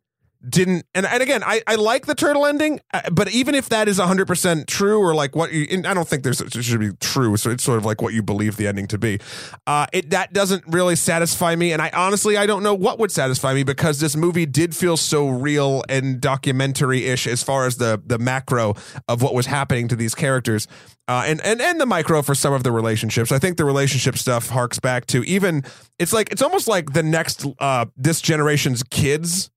didn't 0.48 0.86
and, 0.94 1.06
and 1.06 1.22
again 1.22 1.42
I, 1.44 1.62
I 1.66 1.76
like 1.76 2.06
the 2.06 2.14
turtle 2.14 2.46
ending 2.46 2.80
uh, 2.92 3.10
but 3.10 3.30
even 3.32 3.54
if 3.54 3.68
that 3.70 3.88
is 3.88 3.98
100% 3.98 4.66
true 4.66 4.98
or 4.98 5.14
like 5.14 5.34
what 5.34 5.52
you 5.52 5.66
i 5.86 5.94
don't 5.94 6.08
think 6.08 6.22
there's 6.22 6.40
it 6.40 6.52
should 6.62 6.80
be 6.80 6.92
true 7.00 7.36
so 7.36 7.50
it's 7.50 7.64
sort 7.64 7.78
of 7.78 7.84
like 7.84 8.02
what 8.02 8.14
you 8.14 8.22
believe 8.22 8.56
the 8.56 8.66
ending 8.66 8.86
to 8.88 8.98
be 8.98 9.18
uh 9.66 9.86
it 9.92 10.10
that 10.10 10.32
doesn't 10.32 10.64
really 10.66 10.96
satisfy 10.96 11.54
me 11.54 11.72
and 11.72 11.80
i 11.80 11.90
honestly 11.94 12.36
i 12.36 12.46
don't 12.46 12.62
know 12.62 12.74
what 12.74 12.98
would 12.98 13.10
satisfy 13.10 13.54
me 13.54 13.62
because 13.62 14.00
this 14.00 14.16
movie 14.16 14.46
did 14.46 14.74
feel 14.74 14.96
so 14.96 15.28
real 15.28 15.82
and 15.88 16.20
documentary-ish 16.20 17.26
as 17.26 17.42
far 17.42 17.66
as 17.66 17.76
the 17.76 18.00
the 18.06 18.18
macro 18.18 18.74
of 19.08 19.22
what 19.22 19.34
was 19.34 19.46
happening 19.46 19.88
to 19.88 19.96
these 19.96 20.14
characters 20.14 20.68
uh, 21.06 21.24
and, 21.26 21.40
and 21.42 21.60
and 21.60 21.80
the 21.80 21.86
micro 21.86 22.22
for 22.22 22.34
some 22.34 22.52
of 22.52 22.62
the 22.62 22.72
relationships. 22.72 23.30
I 23.30 23.38
think 23.38 23.58
the 23.58 23.64
relationship 23.64 24.16
stuff 24.16 24.48
harks 24.48 24.78
back 24.78 25.06
to 25.06 25.22
even 25.24 25.62
it's 25.98 26.12
like 26.12 26.32
it's 26.32 26.40
almost 26.40 26.66
like 26.66 26.92
the 26.92 27.02
next 27.02 27.46
uh, 27.58 27.86
this 27.96 28.20
generation's 28.20 28.82
kids. 28.84 29.50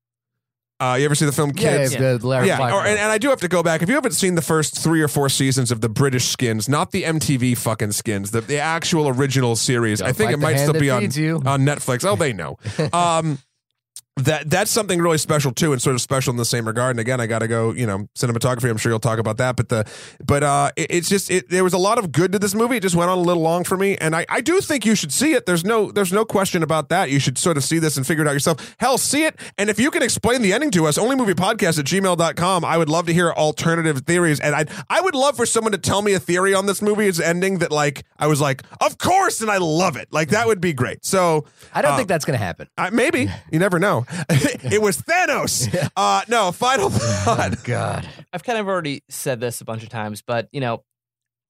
Uh, 0.79 0.95
you 0.99 1.05
ever 1.05 1.15
see 1.15 1.25
the 1.25 1.31
film 1.31 1.51
yeah, 1.55 1.77
Kids? 1.77 1.97
the 1.97 2.19
Larry 2.27 2.47
Yeah, 2.47 2.71
or, 2.71 2.85
and, 2.85 2.99
and 2.99 3.11
I 3.11 3.17
do 3.17 3.29
have 3.29 3.39
to 3.41 3.47
go 3.47 3.63
back. 3.63 3.81
If 3.81 3.89
you 3.89 3.95
haven't 3.95 4.11
seen 4.11 4.35
the 4.35 4.43
first 4.43 4.77
three 4.77 5.01
or 5.01 5.07
four 5.07 5.27
seasons 5.27 5.71
of 5.71 5.81
the 5.81 5.89
British 5.89 6.25
Skins, 6.25 6.69
not 6.69 6.91
the 6.91 7.03
MTV 7.03 7.57
fucking 7.57 7.93
Skins, 7.93 8.29
the, 8.29 8.41
the 8.41 8.59
actual 8.59 9.07
original 9.07 9.55
series, 9.55 10.01
I 10.03 10.07
Don't 10.07 10.17
think 10.17 10.31
it 10.33 10.37
might 10.37 10.57
still 10.57 10.73
be 10.73 10.91
on, 10.91 11.09
you. 11.11 11.41
on 11.45 11.61
Netflix. 11.61 12.05
Oh, 12.05 12.15
they 12.15 12.33
know. 12.33 12.57
Um, 12.93 13.39
that 14.17 14.49
that's 14.49 14.71
something 14.71 14.99
really 14.99 15.17
special 15.17 15.51
too, 15.51 15.73
and 15.73 15.81
sort 15.81 15.95
of 15.95 16.01
special 16.01 16.31
in 16.31 16.37
the 16.37 16.45
same 16.45 16.65
regard. 16.67 16.91
And 16.91 16.99
again, 16.99 17.21
I 17.21 17.27
got 17.27 17.39
to 17.39 17.47
go. 17.47 17.71
You 17.71 17.85
know, 17.85 18.07
cinematography. 18.15 18.69
I'm 18.69 18.77
sure 18.77 18.91
you'll 18.91 18.99
talk 18.99 19.19
about 19.19 19.37
that. 19.37 19.55
But 19.55 19.69
the 19.69 19.89
but 20.25 20.43
uh, 20.43 20.71
it, 20.75 20.87
it's 20.89 21.09
just 21.09 21.29
it, 21.29 21.49
there 21.49 21.63
was 21.63 21.73
a 21.73 21.77
lot 21.77 21.99
of 21.99 22.11
good 22.11 22.31
to 22.31 22.39
this 22.39 22.55
movie. 22.55 22.77
It 22.77 22.81
just 22.81 22.95
went 22.95 23.09
on 23.11 23.17
a 23.17 23.21
little 23.21 23.43
long 23.43 23.63
for 23.63 23.77
me, 23.77 23.95
and 23.97 24.15
I, 24.15 24.25
I 24.29 24.41
do 24.41 24.59
think 24.61 24.85
you 24.85 24.95
should 24.95 25.13
see 25.13 25.33
it. 25.33 25.45
There's 25.45 25.63
no 25.63 25.91
there's 25.91 26.11
no 26.11 26.25
question 26.25 26.63
about 26.63 26.89
that. 26.89 27.11
You 27.11 27.19
should 27.19 27.37
sort 27.37 27.57
of 27.57 27.63
see 27.63 27.79
this 27.79 27.97
and 27.97 28.05
figure 28.07 28.23
it 28.23 28.27
out 28.27 28.33
yourself. 28.33 28.75
Hell, 28.79 28.97
see 28.97 29.25
it, 29.25 29.39
and 29.57 29.69
if 29.69 29.79
you 29.79 29.91
can 29.91 30.01
explain 30.01 30.41
the 30.41 30.53
ending 30.53 30.71
to 30.71 30.87
us, 30.87 30.97
onlymoviepodcast 30.97 31.79
at 31.79 31.85
gmail.com. 31.85 32.65
I 32.65 32.77
would 32.77 32.89
love 32.89 33.05
to 33.05 33.13
hear 33.13 33.31
alternative 33.31 33.99
theories, 33.99 34.39
and 34.39 34.55
I 34.55 34.65
I 34.89 35.01
would 35.01 35.15
love 35.15 35.37
for 35.37 35.45
someone 35.45 35.73
to 35.73 35.77
tell 35.77 36.01
me 36.01 36.13
a 36.13 36.19
theory 36.19 36.53
on 36.53 36.65
this 36.65 36.81
movie. 36.81 37.07
Its 37.07 37.19
ending 37.19 37.59
that 37.59 37.71
like 37.71 38.03
I 38.17 38.27
was 38.27 38.41
like, 38.41 38.63
of 38.81 38.97
course, 38.97 39.41
and 39.41 39.51
I 39.51 39.57
love 39.57 39.95
it. 39.95 40.07
Like 40.11 40.29
that 40.29 40.47
would 40.47 40.61
be 40.61 40.73
great. 40.73 41.05
So 41.05 41.45
I 41.73 41.81
don't 41.81 41.93
uh, 41.93 41.97
think 41.97 42.09
that's 42.09 42.25
going 42.25 42.37
to 42.37 42.43
happen. 42.43 42.67
uh, 42.77 42.89
maybe 42.91 43.29
you 43.51 43.59
never 43.59 43.77
know. 43.77 44.06
it 44.29 44.81
was 44.81 45.01
Thanos. 45.01 45.73
Uh, 45.97 46.21
no, 46.27 46.51
final 46.51 46.89
thought. 46.89 47.63
God. 47.63 48.07
I've 48.31 48.43
kind 48.43 48.59
of 48.59 48.67
already 48.67 49.03
said 49.09 49.39
this 49.39 49.61
a 49.61 49.65
bunch 49.65 49.81
of 49.81 49.89
times, 49.89 50.21
but 50.21 50.47
you 50.51 50.61
know, 50.61 50.83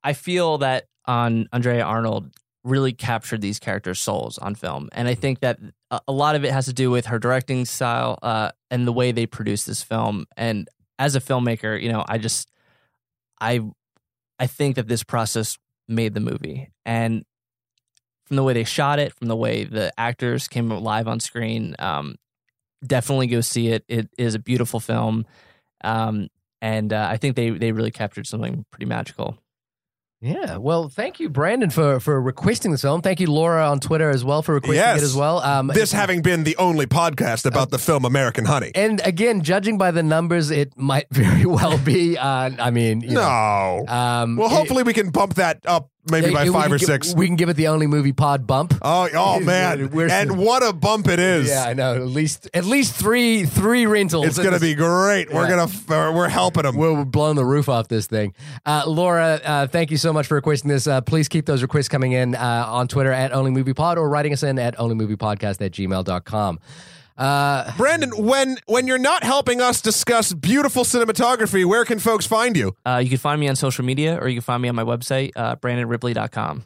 I 0.03 0.13
feel 0.13 0.59
that 0.59 0.85
on 1.05 1.49
Andrea 1.51 1.83
Arnold 1.83 2.31
really 2.63 2.93
captured 2.93 3.41
these 3.41 3.59
characters' 3.59 3.99
souls 3.99 4.37
on 4.37 4.55
film, 4.55 4.89
and 4.93 5.07
I 5.07 5.15
think 5.15 5.41
that 5.41 5.59
a, 5.91 5.99
a 6.07 6.11
lot 6.13 6.35
of 6.35 6.45
it 6.45 6.53
has 6.53 6.65
to 6.67 6.73
do 6.73 6.89
with 6.89 7.07
her 7.07 7.19
directing 7.19 7.65
style 7.65 8.19
uh, 8.21 8.51
and 8.71 8.87
the 8.87 8.93
way 8.93 9.11
they 9.11 9.25
produce 9.25 9.65
this 9.65 9.83
film. 9.83 10.25
And 10.37 10.69
as 10.97 11.15
a 11.15 11.19
filmmaker, 11.19 11.81
you 11.81 11.91
know, 11.91 12.05
I 12.07 12.17
just 12.17 12.49
I 13.41 13.61
I 14.39 14.47
think 14.47 14.77
that 14.77 14.87
this 14.87 15.03
process 15.03 15.57
made 15.89 16.13
the 16.13 16.21
movie, 16.21 16.69
and 16.85 17.25
from 18.25 18.37
the 18.37 18.43
way 18.43 18.53
they 18.53 18.63
shot 18.63 18.99
it, 18.99 19.13
from 19.13 19.27
the 19.27 19.35
way 19.35 19.63
the 19.65 19.91
actors 19.97 20.47
came 20.47 20.69
live 20.69 21.07
on 21.07 21.19
screen, 21.19 21.75
um, 21.79 22.15
definitely 22.85 23.27
go 23.27 23.41
see 23.41 23.69
it. 23.69 23.83
It 23.87 24.09
is 24.17 24.35
a 24.35 24.39
beautiful 24.39 24.79
film, 24.79 25.25
um, 25.83 26.27
and 26.61 26.91
uh, 26.93 27.07
I 27.09 27.17
think 27.17 27.35
they 27.35 27.49
they 27.51 27.71
really 27.71 27.91
captured 27.91 28.27
something 28.27 28.65
pretty 28.71 28.85
magical. 28.85 29.37
Yeah. 30.19 30.57
Well, 30.57 30.89
thank 30.89 31.19
you, 31.19 31.29
Brandon, 31.29 31.69
for 31.69 31.99
for 31.99 32.19
requesting 32.19 32.71
this 32.71 32.81
film. 32.81 33.03
Thank 33.03 33.19
you, 33.19 33.27
Laura, 33.31 33.69
on 33.69 33.79
Twitter 33.79 34.09
as 34.09 34.25
well 34.25 34.41
for 34.41 34.55
requesting 34.55 34.77
Yes. 34.77 35.01
it 35.01 35.03
as 35.03 35.15
well. 35.15 35.37
Um, 35.43 35.67
This 35.67 35.91
having 35.91 36.23
been 36.23 36.43
the 36.43 36.55
only 36.57 36.87
podcast 36.87 37.45
about 37.45 37.69
the 37.69 37.77
film 37.77 38.03
American 38.03 38.45
Honey. 38.45 38.71
and 38.73 38.99
again, 39.05 39.43
judging 39.43 39.77
by 39.77 39.91
the 39.91 40.01
numbers, 40.01 40.49
it 40.49 40.75
might 40.75 41.05
very 41.11 41.45
well 41.45 41.77
be. 41.77 42.17
Uh, 42.17 42.49
I 42.57 42.71
mean, 42.71 43.01
you 43.01 43.11
know, 43.11 43.83
No. 43.87 43.93
um, 43.93 44.37
Well, 44.37 44.47
it- 44.47 44.53
hopefully 44.55 44.81
we 44.81 44.93
can 44.93 45.11
bump 45.11 45.35
that 45.35 45.59
up 45.67 45.91
maybe 46.09 46.33
by 46.33 46.47
five 46.49 46.71
or 46.71 46.77
gi- 46.77 46.85
six. 46.85 47.13
We 47.13 47.27
can 47.27 47.35
give 47.35 47.49
it 47.49 47.55
the 47.55 47.67
only 47.67 47.87
movie 47.87 48.13
pod 48.13 48.45
bump. 48.47 48.73
Oh, 48.81 49.09
oh 49.13 49.39
man! 49.41 49.89
We're- 49.91 50.11
and 50.11 50.37
what 50.43 50.63
a 50.63 50.73
bump 50.73 51.07
it 51.07 51.19
is! 51.19 51.49
Yeah, 51.49 51.65
I 51.65 51.73
know. 51.73 51.95
At 51.95 52.07
least 52.07 52.49
at 52.53 52.65
least 52.65 52.95
three 52.95 53.45
three 53.45 53.85
rentals. 53.85 54.25
It's 54.25 54.39
gonna 54.39 54.59
be 54.59 54.75
great. 54.75 55.31
We're 55.31 55.47
gonna 55.47 55.67
we're 56.13 56.29
helping 56.29 56.63
them. 56.63 56.75
We're 56.75 57.05
blowing 57.05 57.35
the 57.35 57.45
roof 57.45 57.69
off 57.69 57.87
this 57.87 58.07
thing. 58.07 58.33
Uh, 58.65 58.83
Laura, 58.87 59.39
uh, 59.43 59.67
thank 59.67 59.91
you 59.91 59.97
so 59.97 60.11
much 60.13 60.27
for 60.27 60.35
requesting 60.35 60.69
this. 60.69 60.87
Uh, 60.87 61.01
please 61.01 61.27
keep 61.27 61.45
those 61.45 61.61
requests 61.61 61.89
coming 61.89 62.11
in 62.11 62.35
uh, 62.35 62.65
on 62.67 62.87
Twitter 62.87 63.11
at 63.11 63.31
Only 63.31 63.51
Movie 63.51 63.73
Pod 63.73 63.97
or 63.97 64.09
writing 64.09 64.33
us 64.33 64.43
in 64.43 64.59
at 64.59 64.77
OnlyMoviePodcast 64.77 65.65
at 65.65 65.71
gmail.com. 65.71 66.59
Uh, 67.17 67.71
Brandon, 67.77 68.11
when 68.11 68.57
when 68.67 68.85
you're 68.87 68.97
not 68.99 69.23
helping 69.23 69.59
us 69.61 69.81
discuss 69.81 70.33
beautiful 70.33 70.83
cinematography, 70.83 71.65
where 71.65 71.83
can 71.85 71.99
folks 71.99 72.25
find 72.25 72.55
you? 72.55 72.75
Uh, 72.85 73.01
you 73.03 73.09
can 73.09 73.17
find 73.17 73.39
me 73.39 73.47
on 73.47 73.55
social 73.55 73.83
media, 73.83 74.17
or 74.21 74.27
you 74.27 74.35
can 74.35 74.41
find 74.43 74.61
me 74.61 74.69
on 74.69 74.75
my 74.75 74.83
website, 74.83 75.31
uh, 75.35 75.55
BrandonRipley.com. 75.55 76.63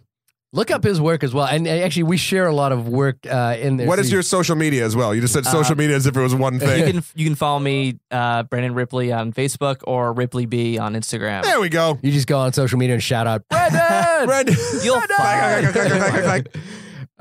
look 0.54 0.70
up 0.70 0.84
his 0.84 1.00
work 1.00 1.24
as 1.24 1.34
well. 1.34 1.46
And 1.46 1.66
uh, 1.66 1.70
actually, 1.70 2.04
we 2.04 2.18
share 2.18 2.46
a 2.48 2.54
lot 2.54 2.74
of 2.74 2.90
work 2.90 3.26
uh, 3.26 3.56
in 3.58 3.78
there. 3.78 3.88
What 3.88 4.00
is 4.00 4.08
So 4.10 4.14
your 4.16 4.22
social 4.24 4.58
media 4.58 4.84
as 4.84 4.94
well? 4.98 5.16
You 5.16 5.22
just 5.22 5.34
said 5.34 5.46
social 5.46 5.76
media 5.78 5.96
as 5.96 6.06
if 6.06 6.18
it 6.18 6.22
was 6.22 6.36
one 6.36 6.56
You 6.56 6.60
thing. 6.60 6.92
can 6.96 7.04
you 7.16 7.26
can 7.26 7.36
follow 7.36 7.60
me, 7.60 8.00
uh, 8.12 8.44
Brandon 8.44 8.74
Ripley 8.74 9.14
on 9.14 9.32
Facebook 9.32 9.78
or 9.86 10.12
Ripley 10.12 10.46
B 10.48 10.78
on 10.78 10.96
Instagram. 10.96 11.44
there 11.44 11.62
we 11.62 11.70
go. 11.70 11.98
You 12.02 12.12
just 12.12 12.28
go 12.28 12.40
on 12.40 12.52
social 12.52 12.78
media 12.78 12.96
and 12.96 13.04
shout 13.04 13.26
out, 13.28 13.48
Brandon! 13.50 14.26
Brandon, 14.28 14.56
You'll 14.84 15.00
find. 15.00 16.50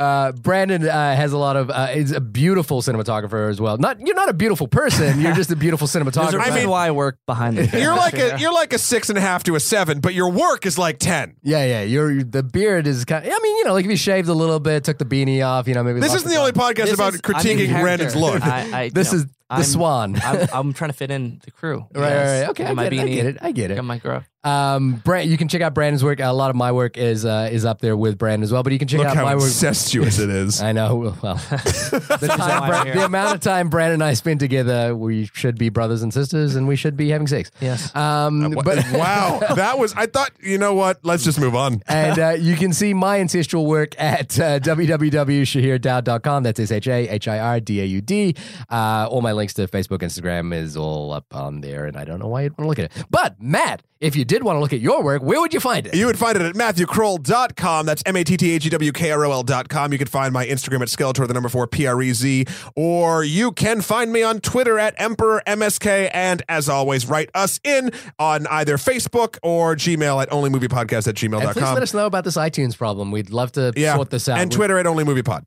Uh, 0.01 0.33
Brandon 0.33 0.89
uh, 0.89 1.15
has 1.15 1.33
a 1.33 1.39
lot 1.39 1.57
of. 1.57 1.69
Uh, 1.71 1.89
is 1.95 2.11
a 2.13 2.21
beautiful 2.21 2.81
cinematographer 2.81 3.51
as 3.51 3.61
well. 3.61 3.77
Not 3.77 4.01
you're 4.01 4.15
not 4.17 4.29
a 4.31 4.33
beautiful 4.33 4.67
person. 4.67 5.21
You're 5.21 5.35
just 5.35 5.51
a 5.51 5.57
beautiful 5.57 5.87
cinematographer. 5.95 6.41
I 6.41 6.55
mean- 6.55 6.69
why 6.71 6.87
I 6.87 6.91
work 6.91 7.19
behind 7.27 7.59
the 7.59 7.79
You're 7.81 7.95
like 7.95 8.15
a 8.15 8.39
you're 8.41 8.53
like 8.53 8.73
a 8.73 8.79
six 8.79 9.09
and 9.11 9.19
a 9.19 9.21
half 9.21 9.45
to 9.45 9.55
a 9.57 9.61
seven, 9.61 10.01
but 10.01 10.15
your 10.15 10.31
work 10.31 10.65
is 10.65 10.79
like 10.79 10.99
ten. 10.99 11.37
yeah, 11.43 11.65
yeah. 11.67 11.83
You're 11.83 12.25
the 12.25 12.43
beard 12.43 12.87
is 12.87 13.05
kind. 13.05 13.27
Of, 13.27 13.33
I 13.33 13.39
mean, 13.43 13.57
you 13.59 13.65
know, 13.65 13.75
like 13.75 13.85
if 13.85 13.91
you 13.91 13.97
shaved 13.97 14.29
a 14.29 14.35
little 14.35 14.59
bit, 14.61 14.85
took 14.85 14.97
the 14.99 15.05
beanie 15.05 15.47
off, 15.47 15.69
you 15.69 15.75
know, 15.75 15.83
maybe. 15.85 16.01
This 16.01 16.15
isn't 16.15 16.29
the 16.31 16.37
only 16.37 16.53
podcast 16.53 16.85
This 16.87 16.95
about 16.95 17.15
is- 17.15 17.21
I'm 17.23 17.35
critiquing 17.35 17.67
character. 17.67 17.81
Brandon's 17.83 18.17
look. 18.17 18.43
I, 18.43 18.85
I, 18.85 18.89
This 18.95 19.13
is 19.13 19.25
know, 19.25 19.31
the 19.51 19.55
I'm- 19.57 19.63
Swan. 19.65 20.17
I'm, 20.25 20.49
I'm 20.53 20.73
trying 20.73 20.91
to 20.91 20.97
fit 20.97 21.11
in 21.11 21.41
the 21.45 21.51
crew. 21.51 21.87
Right, 21.93 22.03
right, 22.17 22.41
right. 22.41 22.49
Okay, 22.51 22.65
I 22.65 22.69
Got 22.69 22.77
my 22.77 22.89
get, 22.89 22.93
it, 22.95 23.01
I 23.01 23.07
get 23.09 23.27
it. 23.27 23.39
I 23.43 23.53
get 23.53 23.71
it. 23.73 23.75
Got 23.75 23.85
my 23.85 23.99
grub. 23.99 24.25
Um, 24.43 24.95
Brand, 25.05 25.31
you 25.31 25.37
can 25.37 25.49
check 25.49 25.61
out 25.61 25.75
Brandon's 25.75 26.03
work. 26.03 26.19
A 26.21 26.29
lot 26.33 26.49
of 26.51 26.57
my 26.57 26.73
work 26.73 26.97
is 26.97 27.25
uh, 27.27 27.49
is 27.53 27.65
up 27.67 27.81
there 27.81 27.97
with 27.97 28.17
Brandon 28.17 28.43
as 28.43 28.51
well. 28.51 28.62
But 28.62 28.73
you 28.73 28.79
can 28.79 28.89
check 28.89 28.99
Look 28.99 29.09
out 29.09 29.17
how 29.17 29.25
my 29.25 29.35
work. 29.35 29.45
incestuous 29.45 30.19
it 30.19 30.31
is. 30.31 30.62
I 30.62 30.73
know. 30.73 31.15
Well, 31.23 31.35
the, 31.51 32.35
time, 32.39 32.61
why 32.61 32.83
Bra- 32.85 32.95
the 32.95 33.05
amount 33.05 33.35
of 33.35 33.41
time 33.41 33.69
Brandon 33.69 33.95
and 33.95 34.05
I 34.05 34.15
spend 34.15 34.41
together, 34.41 34.97
we 34.97 35.27
should 35.35 35.59
be 35.59 35.69
brothers 35.69 36.03
and 36.03 36.12
sisters, 36.15 36.55
and 36.57 36.67
we 36.67 36.77
should 36.77 36.97
be 36.97 37.11
having 37.11 37.27
sex. 37.27 37.51
Yes. 37.61 37.95
Um, 37.95 38.53
Wha- 38.53 38.62
but 38.62 38.79
wow, 38.93 39.41
that 39.57 39.79
was. 39.79 39.93
I 39.95 40.07
thought. 40.07 40.31
You 40.41 40.57
know 40.57 40.73
what? 40.75 41.05
Let's 41.05 41.23
just 41.25 41.39
move 41.39 41.55
on. 41.55 41.83
and 41.87 42.19
uh, 42.19 42.29
you 42.39 42.57
can 42.57 42.73
see 42.73 42.95
my 42.95 43.21
ancestral 43.21 43.67
work 43.67 43.95
at 44.01 44.39
uh, 44.41 44.59
www.shahirdaud.com. 44.61 46.43
That's 46.43 46.61
S 46.61 46.71
H 46.73 46.89
A 46.89 47.09
H 47.09 47.29
I 47.29 47.39
R 47.39 47.61
D 47.61 47.81
A 47.81 47.85
U 47.85 48.01
D. 48.01 48.35
Uh, 48.71 49.07
all 49.11 49.21
my 49.21 49.33
links 49.33 49.55
to 49.55 49.67
Facebook, 49.69 49.99
Instagram 49.99 50.55
is 50.55 50.77
all 50.77 51.12
up 51.12 51.27
on 51.35 51.61
there, 51.61 51.85
and 51.87 51.97
I 51.97 52.05
don't 52.05 52.19
know 52.19 52.29
why 52.29 52.43
you'd 52.43 52.53
want 52.57 52.65
to 52.65 52.69
look 52.69 52.79
at 52.79 52.85
it. 52.97 53.05
But, 53.11 53.41
Matt, 53.41 53.83
if 54.01 54.17
you 54.17 54.25
did 54.31 54.44
want 54.44 54.55
to 54.55 54.61
look 54.61 54.73
at 54.73 54.78
your 54.78 55.02
work, 55.02 55.23
where 55.23 55.40
would 55.40 55.52
you 55.52 55.59
find 55.59 55.89
it? 55.89 55.94
You 55.97 56.07
would 56.07 56.16
find 56.16 56.36
it 56.36 56.43
at 56.43 56.55
MatthewKrol.com. 56.55 57.85
That's 57.85 58.01
M 58.07 58.15
A 58.15 58.23
T 58.23 58.36
T 58.36 58.52
H 58.52 58.65
E 58.65 58.70
W 58.70 58.93
K 58.93 59.11
R 59.11 59.24
O 59.27 59.32
L.com. 59.32 59.90
You 59.90 59.98
can 59.98 60.07
find 60.07 60.32
my 60.32 60.47
Instagram 60.47 60.82
at 60.82 60.89
Skeletor, 60.89 61.27
the 61.27 61.35
number 61.35 61.48
four 61.48 61.66
P 61.66 61.86
R 61.86 62.01
E 62.01 62.12
Z. 62.12 62.44
Or 62.77 63.24
you 63.24 63.51
can 63.51 63.81
find 63.81 64.12
me 64.12 64.23
on 64.23 64.39
Twitter 64.40 64.78
at 64.78 64.94
Emperor 64.98 65.43
MSK. 65.48 66.11
And 66.15 66.43
as 66.48 66.69
always, 66.69 67.09
write 67.09 67.28
us 67.35 67.59
in 67.65 67.90
on 68.20 68.47
either 68.47 68.77
Facebook 68.77 69.36
or 69.43 69.74
Gmail 69.74 70.23
at 70.23 70.31
onlymoviepodcast 70.31 71.09
at 71.09 71.20
And 71.20 71.32
please 71.52 71.62
let 71.62 71.82
us 71.82 71.93
know 71.93 72.07
about 72.07 72.23
this 72.23 72.36
iTunes 72.36 72.77
problem. 72.78 73.11
We'd 73.11 73.31
love 73.31 73.51
to 73.52 73.73
Yeah. 73.74 73.97
sort 73.97 74.11
this 74.11 74.28
out. 74.28 74.39
And 74.39 74.52
Twitter 74.52 74.78
at 74.78 74.86
onlymoviepod. 74.86 75.43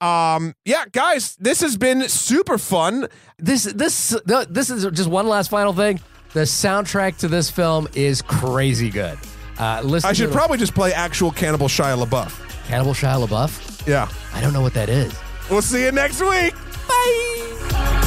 Um, 0.00 0.54
yeah, 0.66 0.84
guys, 0.92 1.36
this 1.40 1.62
has 1.62 1.78
been 1.78 2.06
super 2.10 2.58
fun. 2.58 3.08
This 3.38 3.64
this 3.64 4.14
this 4.48 4.68
is 4.68 4.84
just 4.92 5.08
one 5.08 5.26
last 5.26 5.48
final 5.48 5.72
thing. 5.72 6.00
The 6.32 6.40
soundtrack 6.42 7.16
to 7.18 7.28
this 7.28 7.48
film 7.50 7.88
is 7.94 8.20
crazy 8.22 8.90
good. 8.90 9.18
Uh, 9.58 9.80
listen 9.82 10.08
I 10.08 10.12
to 10.12 10.14
should 10.16 10.28
the- 10.30 10.34
probably 10.34 10.58
just 10.58 10.74
play 10.74 10.92
actual 10.92 11.30
Cannibal 11.30 11.68
Shia 11.68 11.96
LaBeouf. 12.04 12.66
Cannibal 12.66 12.92
Shia 12.92 13.26
LaBeouf. 13.26 13.86
Yeah. 13.86 14.08
I 14.34 14.40
don't 14.40 14.52
know 14.52 14.60
what 14.60 14.74
that 14.74 14.88
is. 14.88 15.14
We'll 15.50 15.62
see 15.62 15.84
you 15.84 15.92
next 15.92 16.20
week. 16.20 16.54
Bye. 16.88 18.02